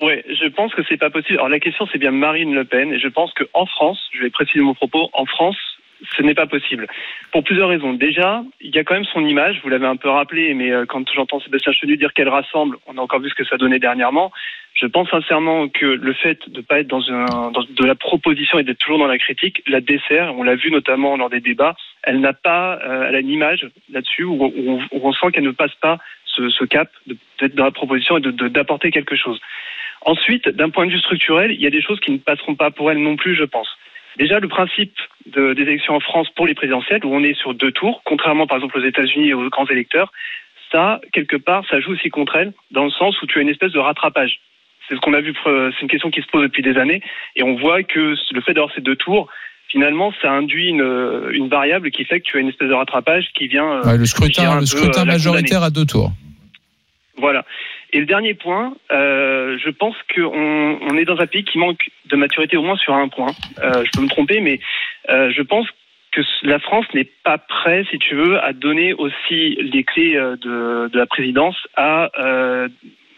Ouais, 0.00 0.24
je 0.28 0.48
pense 0.48 0.72
que 0.74 0.82
c'est 0.88 0.96
pas 0.96 1.10
possible. 1.10 1.38
Alors 1.38 1.48
la 1.48 1.58
question, 1.58 1.86
c'est 1.92 1.98
bien 1.98 2.12
Marine 2.12 2.54
Le 2.54 2.64
Pen, 2.64 2.92
et 2.92 3.00
je 3.00 3.08
pense 3.08 3.32
qu'en 3.34 3.66
France, 3.66 3.98
je 4.16 4.22
vais 4.22 4.30
préciser 4.30 4.60
mon 4.60 4.74
propos, 4.74 5.10
en 5.12 5.26
France, 5.26 5.56
ce 6.16 6.22
n'est 6.22 6.34
pas 6.34 6.46
possible. 6.46 6.86
Pour 7.32 7.42
plusieurs 7.44 7.68
raisons. 7.68 7.92
Déjà, 7.92 8.42
il 8.60 8.74
y 8.74 8.78
a 8.78 8.84
quand 8.84 8.94
même 8.94 9.04
son 9.04 9.24
image, 9.24 9.60
vous 9.62 9.68
l'avez 9.68 9.86
un 9.86 9.96
peu 9.96 10.08
rappelé, 10.08 10.54
mais 10.54 10.70
euh, 10.70 10.86
quand 10.86 11.02
j'entends 11.14 11.40
Sébastien 11.40 11.72
Chenu 11.72 11.96
dire 11.96 12.12
qu'elle 12.12 12.28
rassemble, 12.28 12.76
on 12.86 12.96
a 12.98 13.00
encore 13.00 13.20
vu 13.20 13.28
ce 13.30 13.34
que 13.34 13.44
ça 13.44 13.56
donnait 13.56 13.78
dernièrement. 13.78 14.30
Je 14.74 14.86
pense 14.86 15.10
sincèrement 15.10 15.68
que 15.68 15.86
le 15.86 16.12
fait 16.12 16.48
de 16.48 16.60
pas 16.60 16.80
être 16.80 16.86
dans, 16.86 17.10
un, 17.10 17.50
dans 17.50 17.62
de 17.68 17.84
la 17.84 17.96
proposition 17.96 18.58
et 18.58 18.62
d'être 18.62 18.78
toujours 18.78 18.98
dans 18.98 19.06
la 19.08 19.18
critique 19.18 19.62
la 19.66 19.80
dessert. 19.80 20.34
On 20.38 20.44
l'a 20.44 20.54
vu 20.54 20.70
notamment 20.70 21.16
lors 21.16 21.30
des 21.30 21.40
débats. 21.40 21.74
Elle 22.04 22.20
n'a 22.20 22.32
pas, 22.32 22.78
euh, 22.84 23.06
elle 23.08 23.16
a 23.16 23.20
une 23.20 23.30
image 23.30 23.66
là-dessus 23.92 24.22
où, 24.24 24.44
où 24.44 24.52
on- 24.70 24.82
où 24.92 25.00
on 25.08 25.12
sent 25.12 25.32
qu'elle 25.32 25.42
ne 25.44 25.50
passe 25.50 25.74
pas 25.80 25.98
ce, 26.26 26.48
ce 26.50 26.64
cap 26.64 26.88
de- 27.08 27.16
d'être 27.40 27.56
dans 27.56 27.64
la 27.64 27.72
proposition 27.72 28.18
et 28.18 28.20
de- 28.20 28.30
de- 28.30 28.48
d'apporter 28.48 28.90
quelque 28.92 29.16
chose. 29.16 29.40
Ensuite, 30.02 30.48
d'un 30.48 30.70
point 30.70 30.86
de 30.86 30.92
vue 30.92 30.98
structurel, 31.00 31.50
il 31.50 31.60
y 31.60 31.66
a 31.66 31.70
des 31.70 31.82
choses 31.82 31.98
qui 31.98 32.12
ne 32.12 32.18
passeront 32.18 32.54
pas 32.54 32.70
pour 32.70 32.90
elle 32.92 33.02
non 33.02 33.16
plus, 33.16 33.34
je 33.34 33.42
pense. 33.44 33.68
Déjà, 34.18 34.40
le 34.40 34.48
principe 34.48 34.94
de- 35.26 35.54
des 35.54 35.62
élections 35.62 35.94
en 35.94 36.00
France 36.00 36.28
pour 36.34 36.46
les 36.46 36.54
présidentielles, 36.54 37.04
où 37.04 37.14
on 37.14 37.22
est 37.22 37.34
sur 37.34 37.54
deux 37.54 37.70
tours, 37.72 38.02
contrairement 38.04 38.46
par 38.46 38.56
exemple 38.58 38.78
aux 38.78 38.84
États-Unis 38.84 39.28
et 39.28 39.34
aux 39.34 39.48
grands 39.48 39.66
électeurs, 39.66 40.12
ça, 40.72 41.00
quelque 41.12 41.36
part, 41.36 41.64
ça 41.70 41.80
joue 41.80 41.92
aussi 41.92 42.10
contre 42.10 42.36
elle, 42.36 42.52
dans 42.72 42.84
le 42.84 42.90
sens 42.90 43.20
où 43.22 43.26
tu 43.26 43.38
as 43.38 43.42
une 43.42 43.48
espèce 43.48 43.72
de 43.72 43.78
rattrapage. 43.78 44.40
C'est 44.88 44.94
ce 44.96 45.00
qu'on 45.00 45.14
a 45.14 45.20
vu, 45.20 45.34
euh, 45.46 45.70
c'est 45.74 45.82
une 45.82 45.88
question 45.88 46.10
qui 46.10 46.20
se 46.22 46.26
pose 46.26 46.42
depuis 46.42 46.62
des 46.62 46.76
années, 46.76 47.00
et 47.36 47.42
on 47.42 47.54
voit 47.56 47.82
que 47.82 48.14
le 48.32 48.40
fait 48.40 48.54
d'avoir 48.54 48.74
ces 48.74 48.80
deux 48.80 48.96
tours, 48.96 49.28
finalement, 49.68 50.12
ça 50.20 50.30
induit 50.32 50.68
une, 50.68 51.28
une 51.32 51.48
variable 51.48 51.90
qui 51.90 52.04
fait 52.04 52.20
que 52.20 52.24
tu 52.24 52.36
as 52.38 52.40
une 52.40 52.48
espèce 52.48 52.68
de 52.68 52.74
rattrapage 52.74 53.28
qui 53.34 53.46
vient. 53.48 53.70
euh, 53.70 53.82
Ouais, 53.84 53.92
le 53.92 53.98
vient 53.98 54.06
scrutin, 54.66 55.04
le 55.04 55.10
euh, 55.10 55.12
majoritaire 55.12 55.62
à 55.62 55.70
deux 55.70 55.84
tours. 55.84 56.10
Voilà. 57.18 57.44
Et 57.92 58.00
le 58.00 58.06
dernier 58.06 58.34
point, 58.34 58.74
euh, 58.92 59.58
je 59.58 59.70
pense 59.70 59.96
qu'on 60.14 60.78
on 60.80 60.96
est 60.96 61.04
dans 61.04 61.18
un 61.18 61.26
pays 61.26 61.44
qui 61.44 61.58
manque 61.58 61.90
de 62.06 62.16
maturité 62.16 62.56
au 62.56 62.62
moins 62.62 62.76
sur 62.76 62.94
un 62.94 63.08
point. 63.08 63.32
Euh, 63.62 63.84
je 63.84 63.90
peux 63.96 64.02
me 64.02 64.08
tromper, 64.08 64.40
mais 64.40 64.60
euh, 65.08 65.30
je 65.34 65.42
pense 65.42 65.66
que 66.12 66.20
la 66.42 66.58
France 66.58 66.86
n'est 66.94 67.08
pas 67.24 67.38
prête, 67.38 67.86
si 67.90 67.98
tu 67.98 68.14
veux, 68.14 68.42
à 68.42 68.52
donner 68.52 68.92
aussi 68.92 69.56
les 69.60 69.84
clés 69.84 70.16
euh, 70.16 70.36
de, 70.36 70.88
de 70.88 70.98
la 70.98 71.06
présidence 71.06 71.56
à 71.76 72.10
euh, 72.18 72.68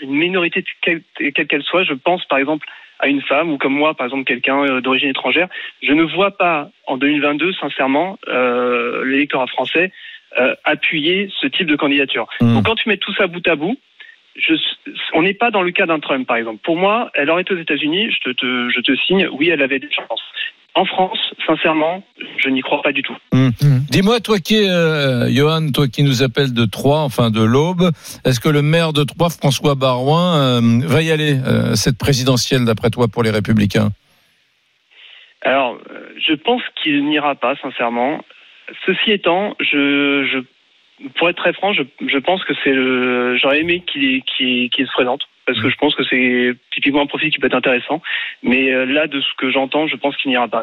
une 0.01 0.13
minorité 0.13 0.65
quelle 0.83 1.03
quelle 1.35 1.47
qu'elle 1.47 1.63
soit. 1.63 1.85
Je 1.85 1.95
pense 1.95 2.25
par 2.27 2.39
exemple 2.39 2.67
à 3.01 3.09
une 3.09 3.23
femme 3.23 3.51
ou 3.51 3.59
comme 3.59 3.75
moi, 3.75 3.95
par 3.95 4.07
exemple 4.07 4.25
quelqu'un 4.25 4.63
euh, 4.63 4.81
d'origine 4.81 5.09
étrangère. 5.09 5.49
Je 5.83 5.93
ne 5.93 6.03
vois 6.03 6.37
pas 6.37 6.71
en 6.87 6.97
2022, 6.97 7.53
sincèrement, 7.55 8.19
euh, 8.29 9.05
l'électorat 9.05 9.47
français 9.47 9.91
euh, 10.39 10.55
appuyer 10.65 11.29
ce 11.41 11.49
type 11.49 11.67
de 11.67 11.77
candidature. 11.77 12.29
Donc 12.41 12.67
quand 12.67 12.77
tu 12.77 12.89
mets 12.89 12.99
tout 12.99 13.13
ça 13.15 13.27
bout 13.27 13.47
à 13.49 13.57
bout, 13.57 13.77
je, 14.37 14.55
on 15.15 15.23
n'est 15.23 15.35
pas 15.35 15.51
dans 15.51 15.63
le 15.63 15.71
cas 15.73 15.87
d'un 15.87 16.01
Trump, 16.01 16.27
par 16.27 16.37
exemple. 16.37 16.61
Pour 16.63 16.77
moi, 16.77 17.11
elle 17.15 17.31
aurait 17.31 17.43
été 17.43 17.55
aux 17.55 17.59
États-Unis, 17.59 18.11
je 18.11 18.31
te, 18.31 18.37
te- 18.37 18.71
je 18.71 18.81
te 18.81 18.95
signe, 19.07 19.29
oui, 19.33 19.49
elle 19.49 19.63
avait 19.63 19.79
des 19.79 19.91
chances. 19.93 20.23
En 20.75 20.85
France, 20.85 21.19
sincèrement, 21.47 22.05
je 22.39 22.49
n'y 22.49 22.61
crois 22.61 22.81
pas 22.81 22.93
du 22.93 23.03
tout. 23.03 23.17
Hum. 23.33 23.51
Dis-moi, 23.91 24.21
toi 24.21 24.39
qui 24.39 24.55
es, 24.55 24.71
euh, 24.71 25.29
Johan, 25.29 25.73
toi 25.75 25.89
qui 25.89 26.05
nous 26.05 26.23
appelles 26.23 26.55
de 26.55 26.65
Troyes, 26.65 27.01
enfin 27.01 27.31
de 27.31 27.43
l'Aube, 27.43 27.91
est-ce 28.25 28.39
que 28.39 28.49
le 28.49 28.63
maire 28.63 28.93
de 28.93 29.03
Troyes, 29.03 29.31
François 29.31 29.75
Barouin, 29.75 30.37
euh, 30.39 30.81
va 30.87 31.03
y 31.03 31.11
aller, 31.11 31.35
euh, 31.45 31.75
cette 31.75 31.99
présidentielle, 31.99 32.65
d'après 32.65 32.91
toi, 32.91 33.09
pour 33.09 33.25
les 33.25 33.31
Républicains? 33.31 33.89
Alors, 35.43 35.77
euh, 35.91 36.09
je 36.25 36.35
pense 36.35 36.63
qu'il 36.81 37.05
n'ira 37.05 37.35
pas, 37.35 37.57
sincèrement. 37.57 38.25
Ceci 38.87 39.11
étant, 39.11 39.57
je, 39.59 40.25
je, 40.31 40.39
pour 41.17 41.29
être 41.29 41.37
très 41.37 41.53
franc, 41.53 41.73
je, 41.73 41.83
je 42.07 42.19
pense 42.19 42.45
que 42.45 42.53
c'est 42.63 42.73
le, 42.73 43.37
j'aurais 43.39 43.61
aimé 43.61 43.83
qu'il 43.87 44.23
se 44.37 44.93
présente. 44.93 45.23
Parce 45.47 45.61
que 45.61 45.71
je 45.71 45.77
pense 45.77 45.95
que 45.97 46.05
c'est 46.09 46.55
typiquement 46.73 47.03
un 47.03 47.07
profil 47.07 47.31
qui 47.31 47.39
peut 47.39 47.49
être 47.49 47.57
intéressant. 47.57 48.01
Mais 48.43 48.71
euh, 48.71 48.85
là, 48.85 49.07
de 49.09 49.21
ce 49.21 49.27
que 49.37 49.51
j'entends, 49.51 49.89
je 49.89 49.97
pense 49.97 50.17
qu'il 50.17 50.31
n'ira 50.31 50.47
pas. 50.47 50.63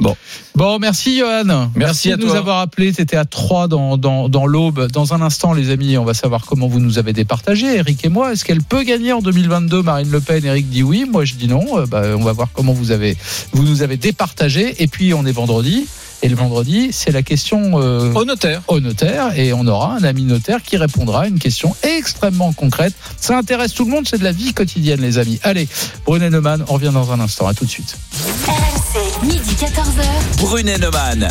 Non. 0.00 0.16
Bon, 0.56 0.78
merci 0.78 1.18
Johan. 1.18 1.70
Merci 1.76 2.10
à 2.10 2.16
de 2.16 2.24
nous 2.24 2.34
avoir 2.34 2.58
appelé. 2.58 2.92
C'était 2.92 3.16
à 3.16 3.24
3 3.24 3.68
dans, 3.68 3.96
dans, 3.96 4.28
dans 4.28 4.46
l'Aube. 4.46 4.90
Dans 4.90 5.14
un 5.14 5.20
instant, 5.20 5.52
les 5.52 5.70
amis, 5.70 5.96
on 5.98 6.04
va 6.04 6.14
savoir 6.14 6.46
comment 6.46 6.66
vous 6.66 6.80
nous 6.80 6.98
avez 6.98 7.12
départagé, 7.12 7.76
Eric 7.76 8.04
et 8.04 8.08
moi. 8.08 8.32
Est-ce 8.32 8.44
qu'elle 8.44 8.62
peut 8.62 8.82
gagner 8.82 9.12
en 9.12 9.20
2022 9.20 9.82
Marine 9.82 10.10
Le 10.10 10.20
Pen, 10.20 10.44
Eric 10.44 10.68
dit 10.68 10.82
oui. 10.82 11.04
Moi, 11.08 11.24
je 11.24 11.34
dis 11.34 11.48
non. 11.48 11.78
Euh, 11.78 11.86
bah, 11.86 12.02
on 12.16 12.24
va 12.24 12.32
voir 12.32 12.48
comment 12.52 12.72
vous, 12.72 12.90
avez, 12.90 13.16
vous 13.52 13.62
nous 13.62 13.82
avez 13.82 13.96
départagé. 13.96 14.82
Et 14.82 14.88
puis, 14.88 15.14
on 15.14 15.24
est 15.26 15.32
vendredi. 15.32 15.86
Et 16.24 16.28
le 16.30 16.36
vendredi, 16.36 16.88
c'est 16.90 17.10
la 17.10 17.22
question 17.22 17.72
euh, 17.82 18.10
Au 18.14 18.24
notaire. 18.24 18.62
au 18.68 18.80
notaire. 18.80 19.38
Et 19.38 19.52
on 19.52 19.66
aura 19.66 19.94
un 19.96 20.04
ami 20.04 20.22
notaire 20.22 20.62
qui 20.62 20.78
répondra 20.78 21.24
à 21.24 21.26
une 21.26 21.38
question 21.38 21.76
extrêmement 21.82 22.54
concrète. 22.54 22.94
Ça 23.20 23.36
intéresse 23.36 23.74
tout 23.74 23.84
le 23.84 23.90
monde. 23.90 24.08
C'est 24.08 24.16
de 24.16 24.24
la 24.24 24.32
vie 24.32 24.54
quotidienne, 24.54 25.02
les 25.02 25.18
amis. 25.18 25.38
Allez, 25.42 25.68
Brunet 26.06 26.30
Neumann, 26.30 26.64
on 26.68 26.72
revient 26.72 26.92
dans 26.94 27.12
un 27.12 27.20
instant. 27.20 27.46
À 27.46 27.52
tout 27.52 27.66
de 27.66 27.70
suite. 27.70 27.98
RMC, 28.46 29.26
midi 29.26 29.54
14h. 29.60 30.40
Brunet 30.40 30.78
Neumann. 30.78 31.28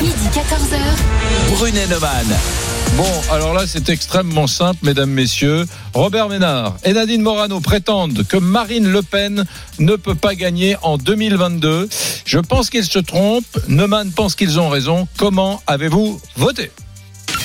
Midi 0.00 0.12
14h. 0.34 1.54
Brunet 1.54 1.86
Neumann. 1.86 2.26
Bon, 2.96 3.08
alors 3.30 3.54
là, 3.54 3.66
c'est 3.66 3.88
extrêmement 3.88 4.46
simple, 4.46 4.80
mesdames, 4.82 5.10
messieurs. 5.10 5.64
Robert 5.94 6.28
Ménard 6.28 6.76
et 6.84 6.92
Nadine 6.92 7.22
Morano 7.22 7.58
prétendent 7.60 8.24
que 8.26 8.36
Marine 8.36 8.86
Le 8.86 9.02
Pen 9.02 9.46
ne 9.78 9.96
peut 9.96 10.14
pas 10.14 10.34
gagner 10.34 10.76
en 10.82 10.98
2022. 10.98 11.88
Je 12.26 12.38
pense 12.38 12.68
qu'ils 12.68 12.84
se 12.84 12.98
trompent. 12.98 13.58
Neumann 13.68 14.12
pense 14.12 14.34
qu'ils 14.34 14.60
ont 14.60 14.68
raison. 14.68 15.08
Comment 15.16 15.62
avez-vous 15.66 16.20
voté? 16.36 16.70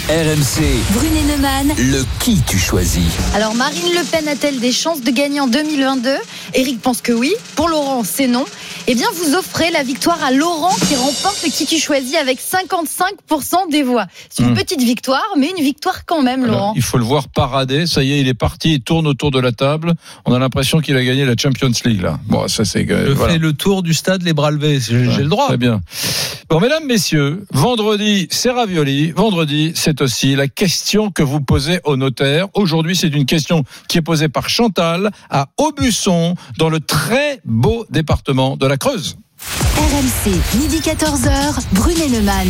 RMC, 0.09 0.63
Brunet 0.93 1.23
Neumann. 1.23 1.67
le 1.77 2.05
qui 2.23 2.41
tu 2.47 2.57
choisis 2.57 3.03
Alors 3.35 3.53
Marine 3.55 3.91
Le 3.93 4.09
Pen 4.09 4.25
a-t-elle 4.29 4.61
des 4.61 4.71
chances 4.71 5.01
de 5.01 5.11
gagner 5.11 5.41
en 5.41 5.47
2022 5.47 6.09
Eric 6.53 6.81
pense 6.81 7.01
que 7.01 7.11
oui. 7.11 7.33
Pour 7.57 7.67
Laurent, 7.67 8.03
c'est 8.05 8.27
non. 8.27 8.45
Eh 8.87 8.95
bien, 8.95 9.07
vous 9.13 9.35
offrez 9.35 9.69
la 9.69 9.83
victoire 9.83 10.23
à 10.23 10.31
Laurent 10.31 10.73
qui 10.87 10.95
remporte 10.95 11.41
le 11.43 11.49
qui 11.51 11.65
tu 11.65 11.77
choisis 11.77 12.15
avec 12.15 12.39
55% 12.39 13.69
des 13.69 13.83
voix. 13.83 14.05
C'est 14.29 14.43
une 14.43 14.51
Hmm. 14.51 14.55
petite 14.55 14.81
victoire, 14.81 15.25
mais 15.37 15.49
une 15.57 15.61
victoire 15.61 16.05
quand 16.05 16.21
même, 16.21 16.45
Alors, 16.45 16.55
Laurent. 16.55 16.73
il 16.77 16.81
faut 16.81 16.97
le 16.97 17.03
voir 17.03 17.27
parader. 17.27 17.85
Ça 17.85 18.01
y 18.01 18.13
est, 18.13 18.21
il 18.21 18.29
est 18.29 18.33
parti. 18.33 18.75
Il 18.75 18.81
tourne 18.81 19.05
autour 19.07 19.29
de 19.31 19.39
la 19.41 19.51
table. 19.51 19.93
On 20.25 20.33
a 20.33 20.39
l'impression 20.39 20.79
qu'il 20.79 20.95
a 20.95 21.03
gagné 21.03 21.25
la 21.25 21.33
Champions 21.37 21.69
League 21.83 22.01
là. 22.01 22.17
Bon, 22.27 22.47
ça 22.47 22.63
c'est. 22.63 22.89
euh, 22.89 23.07
Je 23.07 23.11
voilà. 23.11 23.33
fais 23.33 23.39
le 23.39 23.51
tour 23.51 23.83
du 23.83 23.93
stade, 23.93 24.23
les 24.23 24.31
bras 24.33 24.51
levés. 24.51 24.79
J'ai 24.79 25.11
j'ai 25.11 25.23
le 25.23 25.27
droit. 25.29 25.47
Très 25.47 25.57
bien. 25.57 25.81
Bon, 26.49 26.61
mesdames, 26.61 26.85
messieurs, 26.85 27.45
vendredi, 27.51 28.29
c'est 28.31 28.51
ravioli. 28.51 29.11
Vendredi, 29.11 29.73
c'est 29.75 29.96
aussi 30.01 30.35
la 30.35 30.47
question 30.47 31.11
que 31.11 31.23
vous 31.23 31.41
posez 31.41 31.79
au 31.83 31.95
notaire. 31.95 32.47
Aujourd'hui, 32.53 32.95
c'est 32.95 33.07
une 33.07 33.25
question 33.25 33.63
qui 33.87 33.97
est 33.97 34.01
posée 34.01 34.29
par 34.29 34.49
Chantal 34.49 35.11
à 35.29 35.49
Aubusson, 35.57 36.35
dans 36.57 36.69
le 36.69 36.79
très 36.79 37.39
beau 37.45 37.85
département 37.89 38.57
de 38.57 38.67
la 38.67 38.77
Creuse. 38.77 39.17
RMC, 39.77 40.59
midi 40.59 40.79
14h. 40.79 41.61
Brunet 41.73 42.09
Neumann. 42.09 42.49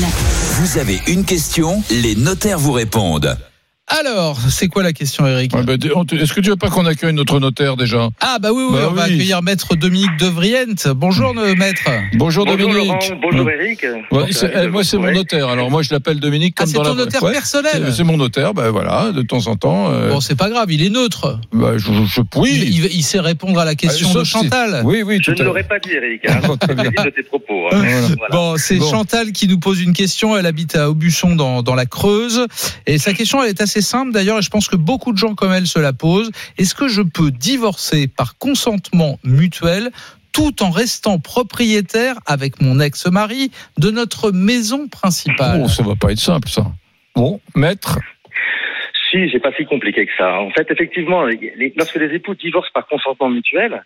Vous 0.59 0.77
avez 0.77 1.01
une 1.07 1.25
question, 1.25 1.83
les 1.89 2.15
notaires 2.15 2.59
vous 2.59 2.71
répondent. 2.71 3.37
Alors, 3.89 4.37
c'est 4.49 4.67
quoi 4.67 4.83
la 4.83 4.91
question, 4.91 5.25
Eric 5.25 5.53
Ouais, 5.55 5.63
bah, 5.63 5.75
Est-ce 5.75 6.33
que 6.33 6.41
tu 6.41 6.49
veux 6.49 6.57
pas 6.57 6.69
qu'on 6.69 6.85
accueille 6.85 7.13
notre 7.13 7.39
notaire 7.39 7.77
déjà? 7.77 8.09
Ah 8.19 8.37
bah 8.41 8.49
oui, 8.51 8.63
oui, 8.67 8.73
Bah 8.73 8.87
on 8.89 8.93
va 8.93 9.03
accueillir 9.03 9.41
maître 9.41 9.75
Dominique 9.77 10.09
Devriente. 10.19 10.89
Bonjour, 10.89 11.33
euh, 11.37 11.55
maître. 11.55 11.83
Bonjour, 12.15 12.45
Bonjour 12.45 12.67
Dominique. 12.67 12.87
Laurent, 13.09 13.19
bonjour. 13.21 13.49
Eric. 13.49 13.85
Ouais, 14.11 14.25
c'est- 14.31 14.51
eh, 14.61 14.67
moi, 14.67 14.83
c'est 14.83 14.97
mon 14.97 15.09
notaire. 15.13 15.47
Alors, 15.47 15.71
moi, 15.71 15.83
je 15.83 15.93
l'appelle 15.93 16.19
Dominique 16.19 16.55
Ah, 16.57 16.63
comme 16.63 16.69
c'est 16.69 16.75
dans 16.75 16.83
la 16.83 16.89
ton 16.89 16.95
notaire 16.95 17.23
Ouais, 17.23 17.31
personnel 17.31 17.71
c'est- 17.85 17.91
C'est 17.93 18.03
mon 18.03 18.17
notaire. 18.17 18.53
Ben 18.53 18.69
voilà, 18.71 19.11
de 19.13 19.21
temps 19.21 19.47
en 19.47 19.55
temps. 19.55 19.89
euh, 19.89 20.09
Bon, 20.09 20.19
c'est 20.19 20.35
pas 20.37 20.49
grave, 20.49 20.69
il 20.69 20.83
est 20.83 20.89
neutre. 20.89 21.39
bah, 21.53 21.77
je, 21.77 21.85
je, 22.05 22.21
oui. 22.35 22.51
Il, 22.67 22.85
il- 22.85 22.91
il 22.93 23.03
sait 23.03 23.21
répondre 23.21 23.57
à 23.57 23.63
la 23.65 23.75
question 23.75 24.09
Ah, 24.13 24.19
de 24.19 24.23
Chantal. 24.25 24.81
Oui, 24.83 25.01
oui, 25.05 25.19
Je 25.23 25.31
ne 25.31 25.43
l'aurais 25.43 25.63
pas 25.63 25.79
dit 25.79 25.91
Eric, 25.93 26.23
hein. 26.29 26.41
De 27.05 27.09
tes 27.09 27.23
propos. 27.23 27.67
hein. 27.71 27.81
Voilà. 28.17 28.31
Bon, 28.31 28.57
c'est 28.57 28.75
Bon. 28.79 28.89
Chantal 28.91 29.31
qui 29.31 29.47
nous 29.47 29.59
pose 29.59 29.79
une 29.81 29.93
question. 29.93 30.35
Elle 30.37 30.45
habite 30.45 30.75
à 30.75 30.89
Aubusson 30.89 31.35
dans, 31.37 31.63
dans 31.63 31.73
la 31.75 31.85
Creuse. 31.85 32.45
Et 32.85 32.97
sa 32.97 33.13
question, 33.13 33.41
elle 33.41 33.49
est 33.49 33.61
assez 33.61 33.76
simple 33.81 34.11
d'ailleurs. 34.11 34.39
Et 34.39 34.41
je 34.41 34.49
pense 34.49 34.67
que 34.67 34.75
beaucoup 34.75 35.11
de 35.13 35.17
gens 35.17 35.35
comme 35.35 35.51
elle 35.51 35.67
se 35.67 35.79
la 35.79 35.93
posent. 35.93 36.31
Est-ce 36.57 36.75
que 36.75 36.87
je 36.87 37.01
peux 37.01 37.31
divorcer 37.31 38.07
par 38.07 38.37
consentement 38.37 39.19
mutuel 39.23 39.91
tout 40.33 40.61
en 40.61 40.69
restant 40.69 41.19
propriétaire 41.19 42.15
avec 42.25 42.61
mon 42.61 42.79
ex-mari 42.79 43.51
de 43.77 43.89
notre 43.89 44.31
maison 44.31 44.87
principale? 44.87 45.61
Oh, 45.63 45.67
ça 45.67 45.83
va 45.83 45.95
pas 45.95 46.11
être 46.11 46.19
simple, 46.19 46.49
ça. 46.49 46.65
Bon, 47.15 47.39
maître? 47.55 47.99
Si, 49.09 49.29
c'est 49.31 49.39
pas 49.39 49.51
si 49.57 49.65
compliqué 49.65 50.05
que 50.05 50.11
ça. 50.17 50.39
En 50.39 50.51
fait, 50.51 50.67
effectivement, 50.69 51.23
les- 51.25 51.73
lorsque 51.75 51.95
les 51.95 52.13
époux 52.13 52.35
divorcent 52.35 52.69
par 52.73 52.85
consentement 52.87 53.29
mutuel 53.29 53.83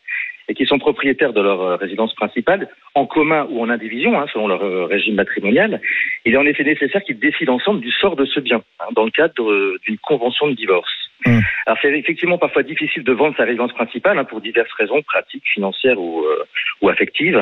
et 0.48 0.54
qu'ils 0.54 0.68
sont 0.68 0.80
propriétaires 0.80 1.34
de 1.34 1.42
leur 1.42 1.62
euh, 1.62 1.76
résidence 1.76 2.14
principale, 2.16 2.70
en 2.96 3.06
commun 3.06 3.48
ou 3.50 3.62
en 3.62 3.70
indivision, 3.70 4.20
hein, 4.20 4.26
selon 4.34 4.48
leur 4.48 4.64
euh, 4.64 4.86
régime 4.86 5.16
matrimonial, 5.16 5.82
il 6.26 6.34
est 6.34 6.38
en 6.38 6.46
effet 6.46 6.64
nécessaire 6.64 7.04
qu'ils 7.04 7.20
décident 7.20 7.56
ensemble 7.56 7.82
du 7.82 7.92
sort 7.92 8.16
de 8.16 8.26
ce 8.26 8.40
bien, 8.40 8.62
hein, 8.80 8.90
dans 8.96 9.06
le 9.06 9.12
cadre 9.12 9.50
euh, 9.50 9.80
d'une 9.86 9.98
convention 9.98 10.48
de 10.48 10.54
divorce. 10.54 10.92
Mm. 11.26 11.40
Alors, 11.66 11.78
c'est 11.82 11.98
effectivement 11.98 12.38
parfois 12.38 12.64
difficile 12.64 13.04
de 13.04 13.12
vendre 13.12 13.36
sa 13.38 13.44
résidence 13.44 13.74
principale 13.74 14.18
hein, 14.18 14.26
pour 14.26 14.42
diverses 14.42 14.72
raisons 14.74 15.02
pratiques, 15.04 15.48
financières 15.54 16.00
ou, 16.00 16.24
euh, 16.24 16.44
ou 16.82 16.90
affectives. 16.90 17.40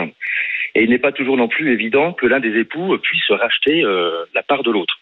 Et 0.75 0.83
il 0.83 0.89
n'est 0.89 0.99
pas 0.99 1.11
toujours 1.11 1.37
non 1.37 1.47
plus 1.47 1.71
évident 1.71 2.13
que 2.13 2.25
l'un 2.25 2.39
des 2.39 2.57
époux 2.59 2.97
puisse 2.99 3.31
racheter 3.31 3.83
euh, 3.83 4.25
la 4.35 4.43
part 4.43 4.63
de 4.63 4.71
l'autre. 4.71 4.98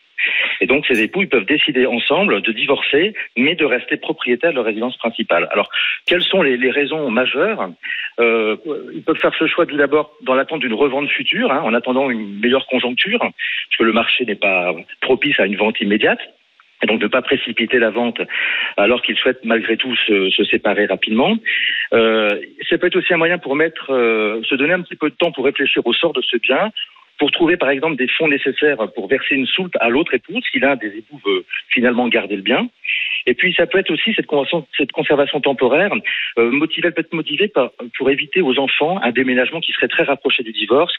Et 0.61 0.67
donc, 0.67 0.85
ces 0.87 1.01
époux, 1.01 1.25
peuvent 1.27 1.45
décider 1.45 1.85
ensemble 1.85 2.41
de 2.41 2.51
divorcer, 2.51 3.13
mais 3.35 3.55
de 3.55 3.65
rester 3.65 3.97
propriétaires 3.97 4.51
de 4.51 4.55
leur 4.55 4.65
résidence 4.65 4.97
principale. 4.97 5.47
Alors, 5.51 5.69
quelles 6.05 6.23
sont 6.23 6.41
les, 6.41 6.71
raisons 6.71 7.09
majeures 7.09 7.69
euh, 8.19 8.55
Ils 8.93 9.03
peuvent 9.03 9.19
faire 9.19 9.33
ce 9.37 9.47
choix 9.47 9.65
tout 9.65 9.77
d'abord 9.77 10.11
dans 10.21 10.35
l'attente 10.35 10.61
d'une 10.61 10.73
revente 10.73 11.09
future, 11.09 11.51
hein, 11.51 11.61
en 11.63 11.73
attendant 11.73 12.09
une 12.09 12.39
meilleure 12.39 12.67
conjoncture, 12.67 13.19
parce 13.19 13.77
que 13.77 13.83
le 13.83 13.93
marché 13.93 14.25
n'est 14.25 14.35
pas 14.35 14.73
propice 15.01 15.39
à 15.39 15.45
une 15.45 15.57
vente 15.57 15.79
immédiate. 15.81 16.19
Et 16.83 16.85
donc, 16.85 17.01
ne 17.01 17.07
pas 17.07 17.23
précipiter 17.23 17.79
la 17.79 17.89
vente 17.89 18.21
alors 18.77 19.01
qu'ils 19.01 19.17
souhaitent 19.17 19.43
malgré 19.43 19.77
tout 19.77 19.95
se, 19.95 20.29
se 20.29 20.43
séparer 20.43 20.85
rapidement. 20.85 21.35
Euh, 21.93 22.39
ça 22.69 22.77
peut 22.77 22.87
être 22.87 22.97
aussi 22.97 23.13
un 23.13 23.17
moyen 23.17 23.39
pour 23.39 23.55
mettre, 23.55 23.91
euh, 23.91 24.41
se 24.43 24.53
donner 24.55 24.73
un 24.73 24.81
petit 24.81 24.95
peu 24.95 25.09
de 25.09 25.15
temps 25.15 25.31
pour 25.31 25.45
réfléchir 25.45 25.81
au 25.85 25.93
sort 25.93 26.13
de 26.13 26.21
ce 26.21 26.37
bien, 26.37 26.71
pour 27.17 27.31
trouver 27.31 27.57
par 27.57 27.69
exemple 27.69 27.95
des 27.95 28.07
fonds 28.17 28.27
nécessaires 28.27 28.77
pour 28.93 29.07
verser 29.07 29.35
une 29.35 29.47
soulte 29.47 29.73
à 29.79 29.89
l'autre 29.89 30.13
épouse 30.13 30.43
si 30.51 30.59
l'un 30.59 30.75
des 30.75 30.87
époux 30.87 31.19
veut 31.25 31.45
finalement 31.69 32.07
garder 32.07 32.35
le 32.35 32.41
bien. 32.41 32.69
Et 33.25 33.33
puis 33.33 33.53
ça 33.57 33.67
peut 33.67 33.79
être 33.79 33.91
aussi 33.91 34.13
cette 34.15 34.27
conservation, 34.27 34.67
cette 34.77 34.91
conservation 34.91 35.41
temporaire 35.41 35.91
euh, 36.37 36.51
motivée, 36.51 36.91
peut 36.91 37.01
être 37.01 37.13
motivée 37.13 37.47
par, 37.47 37.71
pour 37.97 38.09
éviter 38.09 38.41
aux 38.41 38.57
enfants 38.57 38.99
un 39.01 39.11
déménagement 39.11 39.59
qui 39.59 39.73
serait 39.73 39.87
très 39.87 40.03
rapproché 40.03 40.43
du 40.43 40.51
divorce 40.53 40.93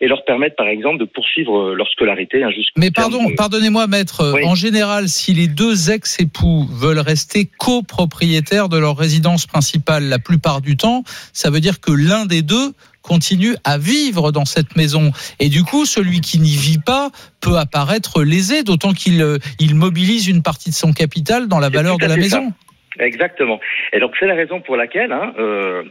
et 0.00 0.08
leur 0.08 0.24
permettre 0.24 0.56
par 0.56 0.68
exemple 0.68 0.98
de 0.98 1.04
poursuivre 1.04 1.70
euh, 1.70 1.74
leur 1.74 1.88
scolarité 1.88 2.42
hein, 2.42 2.50
Mais 2.76 2.90
terme 2.90 3.12
pardon, 3.12 3.28
de- 3.28 3.34
pardonnez-moi, 3.34 3.86
maître. 3.86 4.32
Oui. 4.34 4.44
En 4.44 4.54
général, 4.54 5.08
si 5.08 5.34
les 5.34 5.48
deux 5.48 5.90
ex-époux 5.90 6.66
veulent 6.70 7.00
rester 7.00 7.48
copropriétaires 7.58 8.68
de 8.68 8.78
leur 8.78 8.96
résidence 8.96 9.46
principale 9.46 10.04
la 10.04 10.18
plupart 10.18 10.60
du 10.60 10.76
temps, 10.76 11.02
ça 11.32 11.50
veut 11.50 11.60
dire 11.60 11.80
que 11.80 11.92
l'un 11.92 12.26
des 12.26 12.42
deux 12.42 12.72
continue 13.04 13.54
à 13.64 13.78
vivre 13.78 14.32
dans 14.32 14.44
cette 14.44 14.76
maison. 14.76 15.12
Et 15.38 15.48
du 15.48 15.62
coup, 15.62 15.84
celui 15.84 16.20
qui 16.20 16.40
n'y 16.40 16.56
vit 16.56 16.80
pas 16.84 17.10
peut 17.40 17.58
apparaître 17.58 18.24
lésé, 18.24 18.64
d'autant 18.64 18.92
qu'il 18.92 19.22
euh, 19.22 19.38
il 19.60 19.74
mobilise 19.76 20.26
une 20.26 20.42
partie 20.42 20.70
de 20.70 20.74
son 20.74 20.92
capital 20.92 21.46
dans 21.46 21.60
la 21.60 21.68
valeur 21.68 21.98
de 21.98 22.06
la 22.06 22.14
ça. 22.14 22.16
maison. 22.16 22.52
Exactement. 22.98 23.60
Et 23.92 23.98
donc 23.98 24.14
c'est 24.18 24.26
la 24.26 24.34
raison 24.34 24.60
pour 24.60 24.76
laquelle, 24.76 25.10
hein, 25.12 25.34
euh, 25.38 25.82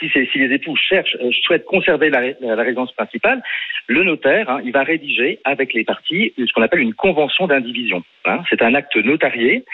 si, 0.00 0.08
les 0.14 0.54
époux 0.54 0.74
cherchent, 0.76 1.16
euh, 1.20 1.30
souhaitent 1.42 1.66
conserver 1.66 2.08
la 2.08 2.20
résidence 2.62 2.92
principale, 2.92 3.42
le 3.88 4.02
notaire, 4.04 4.48
hein, 4.48 4.60
il 4.64 4.72
va 4.72 4.82
rédiger 4.82 5.38
avec 5.44 5.74
les 5.74 5.84
parties 5.84 6.32
ce 6.38 6.50
qu'on 6.52 6.62
appelle 6.62 6.80
une 6.80 6.94
convention 6.94 7.46
d'indivision. 7.46 8.02
hein. 8.24 8.42
C'est 8.48 8.62
un 8.62 8.74
acte 8.74 8.96
notarié 8.96 9.64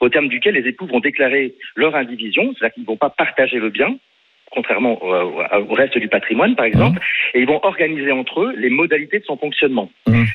au 0.00 0.08
terme 0.08 0.28
duquel 0.28 0.54
les 0.54 0.68
époux 0.68 0.86
vont 0.86 1.00
déclarer 1.00 1.54
leur 1.76 1.94
indivision, 1.94 2.52
c'est-à-dire 2.58 2.74
qu'ils 2.74 2.82
ne 2.82 2.88
vont 2.88 2.96
pas 2.96 3.10
partager 3.10 3.58
le 3.58 3.70
bien 3.70 3.96
contrairement 4.52 5.02
au, 5.02 5.74
reste 5.74 5.98
du 5.98 6.08
patrimoine, 6.08 6.54
par 6.54 6.66
exemple, 6.66 7.00
et 7.34 7.40
ils 7.40 7.46
vont 7.46 7.60
organiser 7.64 8.12
entre 8.12 8.42
eux 8.42 8.54
les 8.56 8.70
modalités 8.70 9.18
de 9.18 9.24
son 9.24 9.36
fonctionnement. 9.36 9.90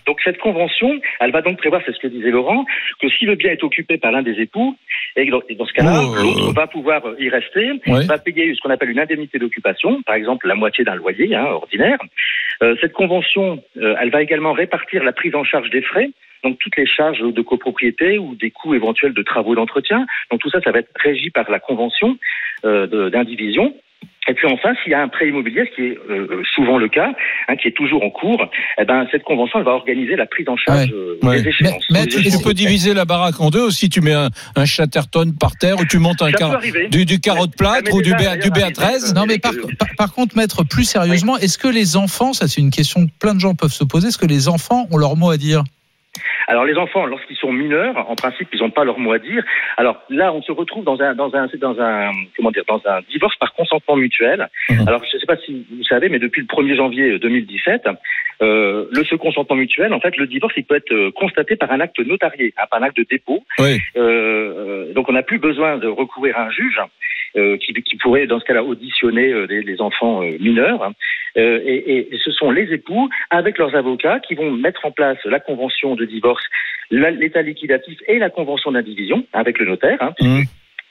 Donc 0.06 0.20
cette 0.24 0.40
convention, 0.40 1.00
elle 1.20 1.32
va 1.32 1.42
donc 1.42 1.58
prévoir, 1.58 1.82
c'est 1.86 1.94
ce 1.94 2.00
que 2.00 2.08
disait 2.08 2.32
Laurent, 2.32 2.66
que 3.02 3.10
si 3.10 3.26
le 3.26 3.36
bien 3.36 3.52
est 3.52 3.64
occupé 3.64 3.98
par 3.98 4.12
l'un 4.12 4.22
des 4.24 4.40
époux, 4.42 4.76
et 5.16 5.26
dans, 5.26 5.42
et 5.50 5.56
dans 5.56 5.66
ce 5.66 5.74
cas-là, 5.74 6.02
Oh. 6.04 6.16
l'autre 6.24 6.54
va 6.54 6.68
pouvoir 6.68 7.02
y 7.20 7.30
rester, 7.30 7.72
Ouais. 7.88 8.06
va 8.06 8.18
payer 8.18 8.54
ce 8.56 8.62
qu'on 8.62 8.70
appelle 8.70 8.90
une 8.90 9.00
indemnité 9.00 9.40
d'occupation, 9.40 10.02
par 10.04 10.16
exemple 10.16 10.48
la 10.48 10.56
moitié 10.56 10.84
d'un 10.84 10.96
loyer 10.96 11.36
hein, 11.36 11.46
ordinaire. 11.46 11.98
Euh, 12.64 12.76
cette 12.82 12.94
convention, 12.94 13.62
euh, 13.78 13.96
elle 14.00 14.10
va 14.10 14.22
également 14.22 14.54
répartir 14.54 15.04
la 15.04 15.12
prise 15.14 15.36
en 15.36 15.44
charge 15.44 15.70
des 15.70 15.82
frais, 15.82 16.10
donc 16.44 16.58
toutes 16.60 16.78
les 16.78 16.86
charges 16.86 17.20
de 17.22 17.42
copropriété 17.42 18.18
ou 18.18 18.36
des 18.36 18.52
coûts 18.52 18.74
éventuels 18.76 19.14
de 19.14 19.22
travaux 19.24 19.56
d'entretien. 19.56 20.06
Donc 20.32 20.40
tout 20.40 20.50
ça, 20.50 20.62
ça 20.62 20.72
va 20.72 20.80
être 20.80 20.92
régi 20.96 21.30
par 21.30 21.50
la 21.50 21.60
convention 21.60 22.18
euh, 22.66 23.10
d'indivision. 23.10 23.74
Et 24.30 24.34
puis 24.34 24.46
enfin, 24.52 24.74
s'il 24.84 24.92
y 24.92 24.94
a 24.94 25.02
un 25.02 25.08
prêt 25.08 25.30
immobilier, 25.30 25.64
ce 25.72 25.76
qui 25.76 25.82
est 25.88 25.98
euh, 26.10 26.44
souvent 26.54 26.78
le 26.78 26.90
cas, 26.90 27.14
hein, 27.48 27.56
qui 27.56 27.70
est 27.70 27.72
toujours 27.72 28.04
en 28.04 28.10
cours, 28.10 28.46
eh 28.78 28.84
ben, 28.84 29.08
cette 29.10 29.24
convention 29.24 29.60
elle 29.60 29.64
va 29.66 29.72
organiser 29.72 30.18
la 30.18 30.26
prise 30.26 30.50
en 30.50 30.58
charge 30.58 30.92
euh, 30.92 31.18
Ouais. 31.24 31.42
des 31.42 31.48
échéances. 31.48 31.86
Mais, 31.92 32.06
tu, 32.08 32.20
échéances. 32.20 32.44
peux 32.44 32.54
diviser 32.54 32.94
la 32.94 33.06
baraque 33.06 33.40
en 33.40 33.50
deux 33.52 33.62
aussi. 33.62 33.88
Tu 33.88 34.02
mets 34.02 34.14
un, 34.14 34.28
un 34.58 34.66
Chatterton 34.66 35.34
par 35.40 35.56
terre 35.56 35.80
ou 35.80 35.86
tu 35.86 35.98
montes 35.98 36.22
un 36.22 36.34
car- 36.34 36.60
du, 36.92 37.06
du 37.06 37.20
carreau 37.22 37.48
de 37.48 37.54
plâtre 37.56 37.94
ou 37.94 38.02
du, 38.02 38.12
B, 38.16 38.18
du 38.44 38.50
BA13. 38.50 39.16
Non, 39.16 39.26
mais 39.26 39.38
par, 39.40 39.54
par, 39.80 39.88
par 39.98 40.14
contre, 40.14 40.36
maître, 40.36 40.66
plus 40.66 40.84
sérieusement, 40.84 41.38
est-ce 41.38 41.58
que 41.58 41.70
les 41.70 41.96
enfants, 41.96 42.34
ça 42.34 42.50
c'est 42.50 42.60
une 42.60 42.72
question 42.72 43.06
que 43.08 43.12
plein 43.22 43.34
de 43.34 43.40
gens 43.40 43.56
peuvent 43.56 43.72
se 43.72 43.86
poser, 43.86 44.10
est-ce 44.10 44.18
que 44.18 44.26
les 44.28 44.50
enfants 44.50 44.88
ont 44.92 44.98
leur 44.98 45.16
mot 45.16 45.30
à 45.32 45.38
dire? 45.38 45.64
Alors 46.48 46.66
les 46.66 46.76
enfants, 46.76 47.06
lorsqu'ils 47.06 47.36
sont 47.36 47.52
mineurs, 47.52 48.10
en 48.10 48.16
principe, 48.16 48.50
ils 48.54 48.60
n'ont 48.60 48.70
pas 48.70 48.86
leur 48.86 49.00
mot 49.00 49.12
à 49.12 49.20
dire. 49.20 49.44
Alors 49.78 50.02
là, 50.10 50.34
on 50.34 50.42
se 50.42 50.52
retrouve 50.52 50.84
dans 50.84 51.02
un, 51.02 51.16
dans 51.16 51.34
un, 51.36 51.48
dans 51.60 51.80
un, 51.80 52.12
comment 52.36 52.52
dire, 52.52 52.64
dans 52.68 52.82
un 52.86 53.02
divorce 53.10 53.36
par 53.38 53.54
consentement 53.54 53.96
mutuel. 53.96 54.50
Alors 54.88 55.04
je 55.06 55.16
ne 55.16 55.20
sais 55.20 55.26
pas 55.26 55.38
si 55.38 55.66
vous 55.72 55.84
savez, 55.84 56.10
mais 56.10 56.20
depuis 56.20 56.42
le 56.42 56.48
1er 56.48 56.76
janvier 56.76 57.20
2017, 57.20 57.88
euh, 58.42 58.86
le 58.92 59.04
ce 59.04 59.16
consentement 59.16 59.56
mutuel, 59.56 59.94
en 59.94 60.00
fait, 60.00 60.16
le 60.18 60.28
divorce, 60.28 60.54
il 60.58 60.66
peut 60.66 60.76
être 60.76 60.92
euh, 60.92 61.12
constaté 61.12 61.56
par 61.56 61.72
un 61.72 61.80
acte 61.80 62.00
notarié, 62.00 62.54
hein, 62.58 62.66
par 62.70 62.82
un 62.82 62.84
acte 62.84 62.98
de 62.98 63.06
dépôt. 63.10 63.44
Oui. 63.60 63.80
Euh, 63.96 64.88
euh, 64.88 64.94
donc 64.94 65.10
on 65.10 65.14
n'a 65.14 65.24
plus 65.24 65.40
besoin 65.40 65.78
de 65.78 65.88
recourir 65.88 66.38
à 66.38 66.44
un 66.44 66.52
juge. 66.52 66.80
Euh, 67.38 67.58
qui, 67.58 67.74
qui 67.74 67.96
pourraient 67.98 68.28
dans 68.28 68.40
ce 68.40 68.46
cas-là 68.46 68.64
auditionner 68.64 69.32
euh, 69.32 69.48
des, 69.48 69.64
des 69.64 69.80
enfants 69.82 70.24
euh, 70.24 70.38
mineurs. 70.40 70.84
hein. 70.84 70.94
Et, 71.36 72.08
et 72.14 72.18
ce 72.26 72.32
sont 72.32 72.50
les 72.50 72.74
époux 72.74 73.10
avec 73.30 73.60
leurs 73.60 73.76
avocats 73.76 74.20
qui 74.20 74.34
vont 74.34 74.50
mettre 74.52 74.86
en 74.86 74.92
place 74.92 75.20
la 75.24 75.40
convention 75.40 75.96
de 75.96 76.04
divorce, 76.04 76.44
l'état 76.90 77.44
liquidatif 77.44 78.00
et 78.08 78.18
la 78.18 78.32
convention 78.32 78.72
d'indivision 78.72 79.24
avec 79.34 79.60
le 79.60 79.68
notaire. 79.68 79.98
hein, 80.02 80.14
puisque 80.18 80.50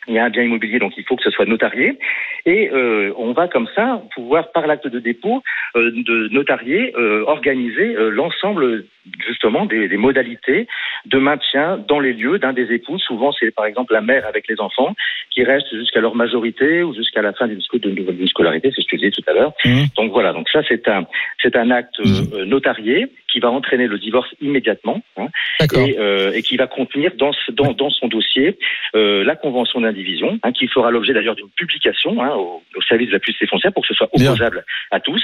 il 0.09 0.15
y 0.15 0.19
a 0.19 0.25
un 0.25 0.31
bien 0.31 0.45
immobilier, 0.45 0.79
donc 0.79 0.93
il 0.97 1.05
faut 1.05 1.17
que 1.17 1.25
ce 1.25 1.31
soit 1.31 1.47
notarié. 1.47 1.99
Et 2.47 2.71
euh, 2.73 3.13
on 3.19 3.33
va 3.33 3.49
comme 3.49 3.69
ça 3.75 4.03
pouvoir, 4.15 4.53
par 4.53 4.67
l'acte 4.67 4.87
de 4.87 5.01
dépôt 5.01 5.43
euh, 5.77 5.91
de 5.91 6.29
notarié, 6.29 6.95
euh, 6.97 7.25
organiser 7.27 7.97
euh, 7.97 8.09
l'ensemble 8.09 8.85
justement 9.27 9.67
des, 9.67 9.89
des 9.89 9.97
modalités 9.97 10.67
de 11.05 11.19
maintien 11.19 11.79
dans 11.89 12.01
les 12.01 12.13
lieux 12.13 12.39
d'un 12.39 12.53
des 12.53 12.73
époux. 12.73 12.99
Souvent, 12.99 13.33
c'est 13.33 13.55
par 13.55 13.67
exemple 13.67 13.93
la 13.93 14.01
mère 14.01 14.27
avec 14.27 14.49
les 14.49 14.61
enfants 14.61 14.95
qui 15.31 15.45
restent 15.45 15.75
jusqu'à 15.75 16.01
leur 16.01 16.15
majorité 16.15 16.83
ou 16.83 16.95
jusqu'à 16.95 17.23
la 17.23 17.33
fin 17.33 17.47
d'une 17.47 17.61
scolarité, 17.61 18.73
c'est 18.75 18.83
ce 18.83 18.87
que 18.89 18.97
je 18.97 19.03
disais 19.03 19.11
tout 19.11 19.23
à 19.29 19.33
l'heure. 19.33 19.53
Donc 19.97 20.13
voilà, 20.13 20.33
donc 20.33 20.49
ça 20.49 20.63
c'est 20.67 20.89
un 20.89 21.07
c'est 21.43 21.57
un 21.57 21.71
acte 21.71 22.01
euh, 22.01 22.45
notarié 22.45 23.07
qui 23.31 23.41
va 23.41 23.51
entraîner 23.51 23.87
le 23.87 23.99
divorce 23.99 24.31
immédiatement 24.41 25.03
hein, 25.19 25.27
et, 25.61 25.99
euh, 25.99 26.33
et 26.33 26.43
qui 26.43 26.57
va 26.57 26.67
contenir 26.67 27.13
dans, 27.17 27.33
dans, 27.53 27.73
dans 27.73 27.91
son 27.91 28.09
dossier 28.09 28.59
euh, 28.95 29.25
la 29.25 29.37
convention 29.37 29.81
d'indivision, 29.81 30.39
hein, 30.43 30.53
qui 30.53 30.69
fera 30.69 30.91
l'objet 30.91 31.13
d'ailleurs 31.13 31.35
d'une 31.35 31.51
publication 31.51 32.23
hein, 32.23 32.36
au, 32.39 32.63
au 32.77 32.83
service 32.83 33.09
de 33.09 33.13
la 33.13 33.19
publicité 33.19 33.47
foncière 33.47 33.73
pour 33.73 33.83
que 33.83 33.89
ce 33.89 33.95
soit 33.95 34.09
opposable 34.13 34.65
à 34.91 35.01
tous, 35.01 35.23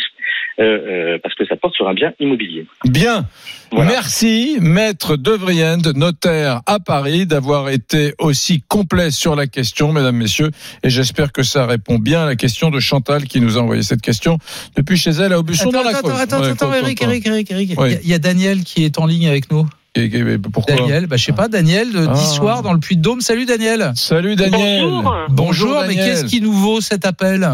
euh, 0.58 0.62
euh, 0.62 1.18
parce 1.22 1.34
que 1.34 1.46
ça 1.46 1.56
porte 1.56 1.74
sur 1.74 1.88
un 1.88 1.94
bien 1.94 2.12
immobilier. 2.20 2.66
Bien. 2.84 3.26
Merci, 3.72 4.58
maître 4.60 5.16
De 5.16 5.30
Vriend, 5.30 5.92
notaire 5.94 6.60
à 6.66 6.78
Paris, 6.78 7.26
d'avoir 7.26 7.70
été 7.70 8.12
aussi 8.18 8.62
complet 8.68 9.10
sur 9.10 9.34
la 9.34 9.46
question, 9.46 9.92
mesdames, 9.92 10.16
messieurs. 10.16 10.50
Et 10.82 10.90
j'espère 10.90 11.32
que 11.32 11.42
ça 11.42 11.66
répond 11.66 11.98
bien 11.98 12.24
à 12.24 12.26
la 12.26 12.36
question 12.36 12.70
de 12.70 12.80
Chantal 12.80 13.24
qui 13.24 13.40
nous 13.40 13.56
a 13.56 13.62
envoyé 13.62 13.82
cette 13.82 14.02
question 14.02 14.38
depuis 14.76 14.96
chez 14.96 15.10
elle 15.10 15.32
à 15.32 15.38
Aubusson 15.38 15.70
Attends, 15.70 15.78
dans 15.78 15.90
la 15.90 15.96
attends, 15.96 16.08
attends, 16.16 16.42
attends, 16.42 16.66
quoi, 16.66 16.78
Eric, 16.78 17.02
Eric, 17.02 17.26
Eric, 17.26 17.50
Eric. 17.50 17.70
Oui. 17.78 17.92
Il 17.92 18.00
Il 18.04 18.10
y 18.10 18.14
a 18.14 18.18
Daniel 18.18 18.62
qui 18.64 18.84
est 18.84 18.98
en 18.98 19.06
ligne 19.06 19.28
avec 19.28 19.50
nous. 19.50 19.66
Et- 19.94 20.04
et- 20.04 20.38
pourquoi 20.38 20.74
Daniel, 20.76 21.06
bah, 21.06 21.16
je 21.16 21.24
sais 21.24 21.32
pas, 21.32 21.48
Daniel, 21.48 21.92
de 21.92 22.06
Ah. 22.08 22.12
10 22.14 22.34
soirs 22.34 22.62
dans 22.62 22.72
le 22.72 22.78
Puy-de-Dôme. 22.80 23.20
Salut 23.20 23.44
Daniel. 23.44 23.92
Salut 23.94 24.36
Daniel. 24.36 24.82
Bonjour. 24.86 25.14
Bonjour, 25.28 25.80
mais 25.82 25.88
Daniel. 25.88 26.06
qu'est-ce 26.08 26.24
qui 26.24 26.40
nous 26.40 26.52
vaut 26.52 26.80
cet 26.80 27.04
appel? 27.04 27.46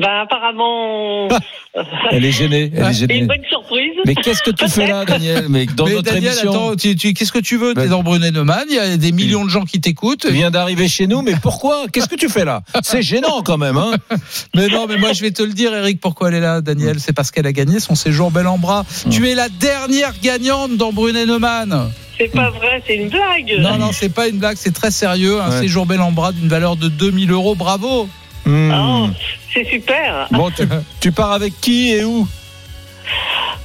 Ben 0.00 0.20
apparemment. 0.22 1.28
Elle 2.10 2.24
est 2.24 2.32
gênée, 2.32 2.72
elle 2.74 2.86
est 2.86 2.92
gênée. 2.92 3.18
Une 3.18 3.26
bonne 3.26 3.44
surprise. 3.48 3.92
Mais 4.06 4.14
qu'est-ce 4.14 4.42
que 4.42 4.50
tu 4.50 4.68
fais 4.68 4.86
là, 4.88 5.04
Daniel 5.04 5.46
Mais 5.48 5.66
dans 5.66 5.84
Mais 5.86 5.92
notre 5.94 6.12
Daniel, 6.12 6.32
émission. 6.32 6.50
attends, 6.50 6.76
tu- 6.76 6.96
tu- 6.96 7.12
qu'est-ce 7.14 7.30
que 7.30 7.38
tu 7.38 7.56
veux 7.56 7.74
T'es 7.74 7.86
dans 7.88 8.02
Brunet 8.02 8.30
Neumann, 8.30 8.64
il 8.68 8.74
y 8.76 8.78
a 8.78 8.96
des 8.96 9.12
millions 9.12 9.44
de 9.44 9.50
gens 9.50 9.64
qui 9.64 9.80
t'écoutent. 9.80 10.22
Tu 10.26 10.32
viens 10.32 10.50
d'arriver 10.50 10.88
chez 10.88 11.06
nous, 11.06 11.22
mais 11.22 11.34
pourquoi 11.40 11.84
Qu'est-ce 11.92 12.08
que 12.08 12.16
tu 12.16 12.28
fais 12.28 12.44
là 12.44 12.62
C'est 12.82 13.02
gênant 13.02 13.42
quand 13.44 13.58
même, 13.58 13.76
hein 13.76 13.92
Mais 14.56 14.68
non, 14.68 14.86
mais 14.88 14.96
moi 14.96 15.12
je 15.12 15.20
vais 15.20 15.30
te 15.30 15.42
le 15.42 15.52
dire, 15.52 15.72
Eric, 15.74 16.00
pourquoi 16.00 16.28
elle 16.28 16.34
est 16.36 16.40
là, 16.40 16.60
Daniel 16.60 16.98
C'est 17.00 17.12
parce 17.12 17.30
qu'elle 17.30 17.46
a 17.46 17.52
gagné 17.52 17.78
son 17.80 17.94
séjour 17.94 18.30
bel 18.30 18.46
en 18.46 18.58
bras. 18.58 18.84
Hum. 19.06 19.12
Tu 19.12 19.28
es 19.28 19.34
la 19.34 19.48
dernière 19.48 20.14
gagnante 20.22 20.76
dans 20.76 20.92
Brunet 20.92 21.26
Neumann. 21.26 21.90
C'est 22.18 22.32
pas 22.32 22.50
vrai, 22.50 22.82
c'est 22.86 22.96
une 22.96 23.08
blague. 23.08 23.54
Non, 23.60 23.78
non, 23.78 23.90
c'est 23.92 24.08
pas 24.12 24.26
une 24.26 24.38
blague, 24.38 24.56
c'est 24.58 24.74
très 24.74 24.90
sérieux. 24.90 25.40
Un 25.40 25.50
Ouais. 25.50 25.60
séjour 25.60 25.86
bel 25.86 26.00
en 26.00 26.10
bras 26.10 26.32
d'une 26.32 26.48
valeur 26.48 26.74
de 26.76 26.88
2000 26.88 27.30
euros, 27.30 27.54
bravo. 27.54 28.08
Hmm. 28.48 28.72
Oh, 28.72 29.08
c'est 29.52 29.64
super. 29.66 30.26
Bon, 30.30 30.50
tu, 30.50 30.66
tu 31.00 31.12
pars 31.12 31.32
avec 31.32 31.60
qui 31.60 31.92
et 31.92 32.02
où? 32.02 32.26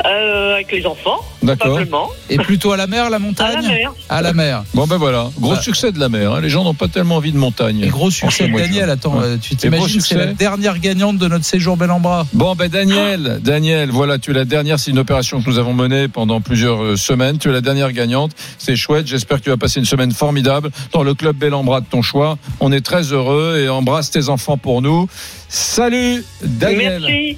Euh, 0.06 0.56
avec 0.56 0.72
les 0.72 0.86
enfants, 0.86 1.20
D'accord. 1.44 1.78
simplement. 1.78 2.10
Et 2.30 2.38
plutôt 2.38 2.74
à 2.74 2.78
la 2.78 2.88
mer, 2.88 3.10
la 3.10 3.20
montagne 3.20 3.56
À 3.58 3.62
la 3.62 3.68
mer. 3.70 3.94
À 4.10 4.22
la 4.22 4.34
mer. 4.34 4.64
Bon 4.74 4.86
ben 4.86 4.98
voilà, 4.98 5.30
gros 5.40 5.56
succès 5.56 5.92
de 5.94 6.00
la 6.00 6.10
mer. 6.10 6.34
hein. 6.34 6.42
Les 6.42 6.50
gens 6.50 6.64
n'ont 6.66 6.74
pas 6.74 6.90
tellement 6.90 7.16
envie 7.18 7.32
de 7.32 7.38
montagne. 7.38 7.80
Et 7.82 7.88
gros 7.88 8.12
succès 8.12 8.48
de 8.48 8.52
Moi, 8.52 8.62
je- 8.64 8.66
Daniel, 8.68 8.90
attends, 8.90 9.18
Ouais. 9.18 9.24
euh, 9.26 9.38
tu 9.42 9.56
gros 9.56 9.62
t'imagines, 9.62 10.02
c'est 10.02 10.16
la 10.16 10.26
dernière 10.34 10.80
gagnante 10.80 11.18
de 11.20 11.28
notre 11.30 11.46
séjour 11.46 11.78
bel 11.78 11.90
en 11.92 12.02
bras. 12.02 12.26
Bon 12.34 12.54
ben 12.56 12.68
Daniel, 12.70 13.40
Daniel, 13.42 13.92
voilà, 13.92 14.18
tu 14.20 14.32
es 14.32 14.34
la 14.34 14.46
dernière. 14.46 14.78
C'est 14.78 14.92
une 14.92 15.00
opération 15.00 15.42
que 15.42 15.50
nous 15.50 15.58
avons 15.60 15.74
menée 15.74 16.08
pendant 16.10 16.42
plusieurs 16.42 16.84
euh, 16.84 16.96
semaines. 16.98 17.38
Tu 17.38 17.50
es 17.50 17.54
la 17.54 17.62
dernière 17.62 17.92
gagnante. 17.94 18.32
C'est 18.58 18.76
chouette. 18.76 19.08
J'espère 19.08 19.38
que 19.38 19.44
tu 19.44 19.50
vas 19.52 19.58
passer 19.58 19.80
une 19.80 19.86
semaine 19.86 20.12
formidable 20.12 20.70
dans 20.92 21.04
le 21.04 21.14
club 21.14 21.38
Bel 21.38 21.54
en 21.54 21.64
bras 21.64 21.80
de 21.80 21.86
ton 21.86 22.02
choix. 22.02 22.38
On 22.60 22.72
est 22.74 22.82
très 22.82 23.14
heureux 23.14 23.58
et 23.64 23.70
embrasse 23.70 24.10
tes 24.12 24.28
enfants 24.28 24.58
pour 24.58 24.82
nous. 24.82 25.08
Salut 25.56 26.26
Daniel. 26.42 27.04
Merci. 27.08 27.38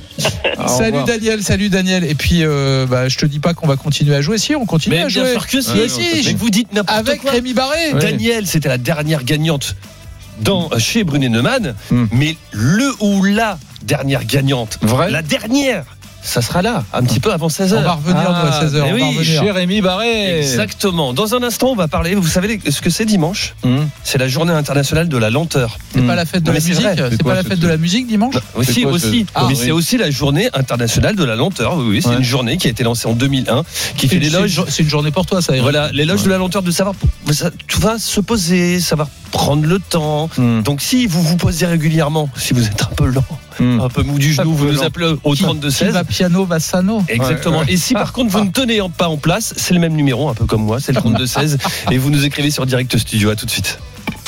Salut. 0.77 1.03
Daniel, 1.05 1.43
salut 1.43 1.67
Daniel. 1.67 2.05
Et 2.05 2.15
puis, 2.15 2.43
euh, 2.45 2.85
bah, 2.89 3.09
je 3.09 3.17
te 3.17 3.25
dis 3.25 3.39
pas 3.39 3.53
qu'on 3.53 3.67
va 3.67 3.75
continuer 3.75 4.15
à 4.15 4.21
jouer. 4.21 4.37
Si, 4.37 4.55
on 4.55 4.65
continue 4.65 4.95
Mais 4.95 5.01
à 5.01 5.07
bien 5.07 5.21
jouer. 5.23 5.31
sûr 5.33 5.47
que 5.47 5.59
si. 5.59 5.71
Mais 5.75 5.89
si, 5.89 6.23
mais 6.25 6.33
vous 6.33 6.49
dites 6.49 6.71
n'importe 6.71 6.97
avec 6.97 7.21
quoi. 7.21 7.31
Rémi 7.31 7.53
Barré. 7.53 7.91
Daniel, 7.99 8.47
c'était 8.47 8.69
la 8.69 8.77
dernière 8.77 9.25
gagnante 9.25 9.75
dans, 10.39 10.69
chez 10.79 11.03
Brunet 11.03 11.27
Neumann, 11.27 11.75
Hmm. 11.91 12.05
mais 12.13 12.37
le 12.51 12.89
ou 13.01 13.21
la 13.25 13.59
dernière 13.83 14.23
gagnante, 14.23 14.77
Vrai 14.81 15.11
la 15.11 15.21
dernière, 15.21 15.83
ça 16.25 16.41
sera 16.41 16.61
là, 16.61 16.83
un 16.91 17.03
petit 17.03 17.19
peu 17.19 17.31
avant 17.31 17.47
16h. 17.47 17.75
On 17.77 17.81
va 17.83 17.93
revenir, 17.93 18.29
à 18.29 18.59
16 18.61 18.75
heures, 18.75 18.85
mais 18.87 18.93
on 18.93 18.97
va 18.97 19.11
oui, 19.11 19.17
revenir. 19.19 19.43
Jérémy 19.43 19.81
Barré. 19.81 20.39
Exactement. 20.39 21.13
Dans 21.13 21.35
un 21.35 21.43
instant, 21.43 21.67
on 21.69 21.75
va 21.75 21.87
parler. 21.87 22.15
Vous 22.15 22.27
savez 22.27 22.59
ce 22.69 22.81
que 22.81 22.89
c'est 22.89 23.05
dimanche 23.05 23.53
Hum. 23.63 23.87
C'est 24.03 24.17
la 24.17 24.27
journée 24.27 24.51
internationale 24.53 25.07
de 25.07 25.17
la 25.17 25.29
lenteur. 25.29 25.77
C'est 25.93 26.01
pas 26.05 26.15
la 26.15 26.25
fête 26.25 26.41
de 26.43 26.47
Non, 26.49 26.53
la 26.53 26.59
musique. 26.59 26.87
C'est 27.11 27.23
pas 27.23 27.33
la 27.35 27.43
fête 27.43 27.51
ça 27.53 27.55
de 27.57 27.67
la 27.67 27.77
musique 27.77 28.07
dimanche. 28.07 28.35
Aussi, 28.55 28.81
quoi, 28.83 28.91
aussi. 28.93 29.25
mais 29.35 29.41
Ah, 29.41 29.47
c'est 29.55 29.71
aussi 29.71 29.97
la 29.97 30.09
journée 30.11 30.49
internationale 30.53 31.15
de 31.15 31.23
la 31.23 31.35
lenteur. 31.35 31.77
Oui, 31.77 31.85
oui, 31.89 32.01
c'est 32.01 32.09
Ouais. 32.09 32.15
une 32.17 32.23
journée 32.23 32.57
qui 32.57 32.67
a 32.67 32.71
été 32.71 32.83
lancée 32.83 33.07
en 33.07 33.13
2001, 33.13 33.63
qui 33.97 34.07
fait 34.07 34.15
C'est 34.15 34.15
une, 34.17 34.21
l'éloge. 34.23 34.63
c'est 34.67 34.83
une 34.83 34.89
journée 34.89 35.11
pour 35.11 35.25
toi, 35.25 35.41
ça. 35.41 35.53
Eric. 35.53 35.61
Voilà, 35.63 35.91
l'éloge 35.91 36.23
de 36.23 36.29
la 36.29 36.37
lenteur, 36.37 36.63
de 36.63 36.71
savoir, 36.71 36.95
ça- 37.31 37.51
tu 37.67 37.79
vas 37.79 37.97
se 37.99 38.19
poser, 38.19 38.79
savoir 38.79 39.07
prendre 39.31 39.65
le 39.65 39.79
temps. 39.79 40.29
Hum. 40.37 40.63
Donc 40.63 40.81
si 40.81 41.05
vous 41.07 41.21
vous 41.21 41.37
posez 41.37 41.65
régulièrement, 41.65 42.29
si 42.35 42.53
vous 42.53 42.65
êtes 42.65 42.81
un 42.83 42.93
peu 42.95 43.05
lent, 43.05 43.23
Hum. 43.59 43.79
un 43.79 43.89
peu 43.89 44.03
mou 44.03 44.19
du 44.19 44.33
genou, 44.33 44.53
vous 44.53 44.65
nous 44.71 44.83
appelez 44.83 45.15
au 45.23 45.33
Qui- 45.33 45.43
32 45.43 45.69
qui 45.69 45.75
16. 45.75 45.93
va 45.93 46.03
piano, 46.03 46.45
va 46.45 46.59
sano. 46.59 47.03
Exactement. 47.07 47.59
Ouais, 47.59 47.65
ouais. 47.65 47.73
Et 47.73 47.77
si 47.77 47.93
par 47.93 48.11
contre 48.13 48.31
vous 48.31 48.43
ne 48.43 48.51
tenez 48.51 48.79
pas 48.97 49.07
en 49.07 49.17
place, 49.17 49.53
c'est 49.55 49.73
le 49.73 49.79
même 49.79 49.93
numéro, 49.93 50.27
un 50.29 50.33
peu 50.33 50.45
comme 50.45 50.63
moi, 50.63 50.79
c'est 50.79 50.91
le 50.91 50.99
32 50.99 51.25
16, 51.25 51.57
et 51.91 51.97
vous 51.97 52.09
nous 52.09 52.25
écrivez 52.25 52.51
sur 52.51 52.65
Direct 52.65 52.97
Studio. 52.97 53.29
À 53.29 53.35
tout 53.35 53.45
de 53.45 53.51
suite. 53.51 53.79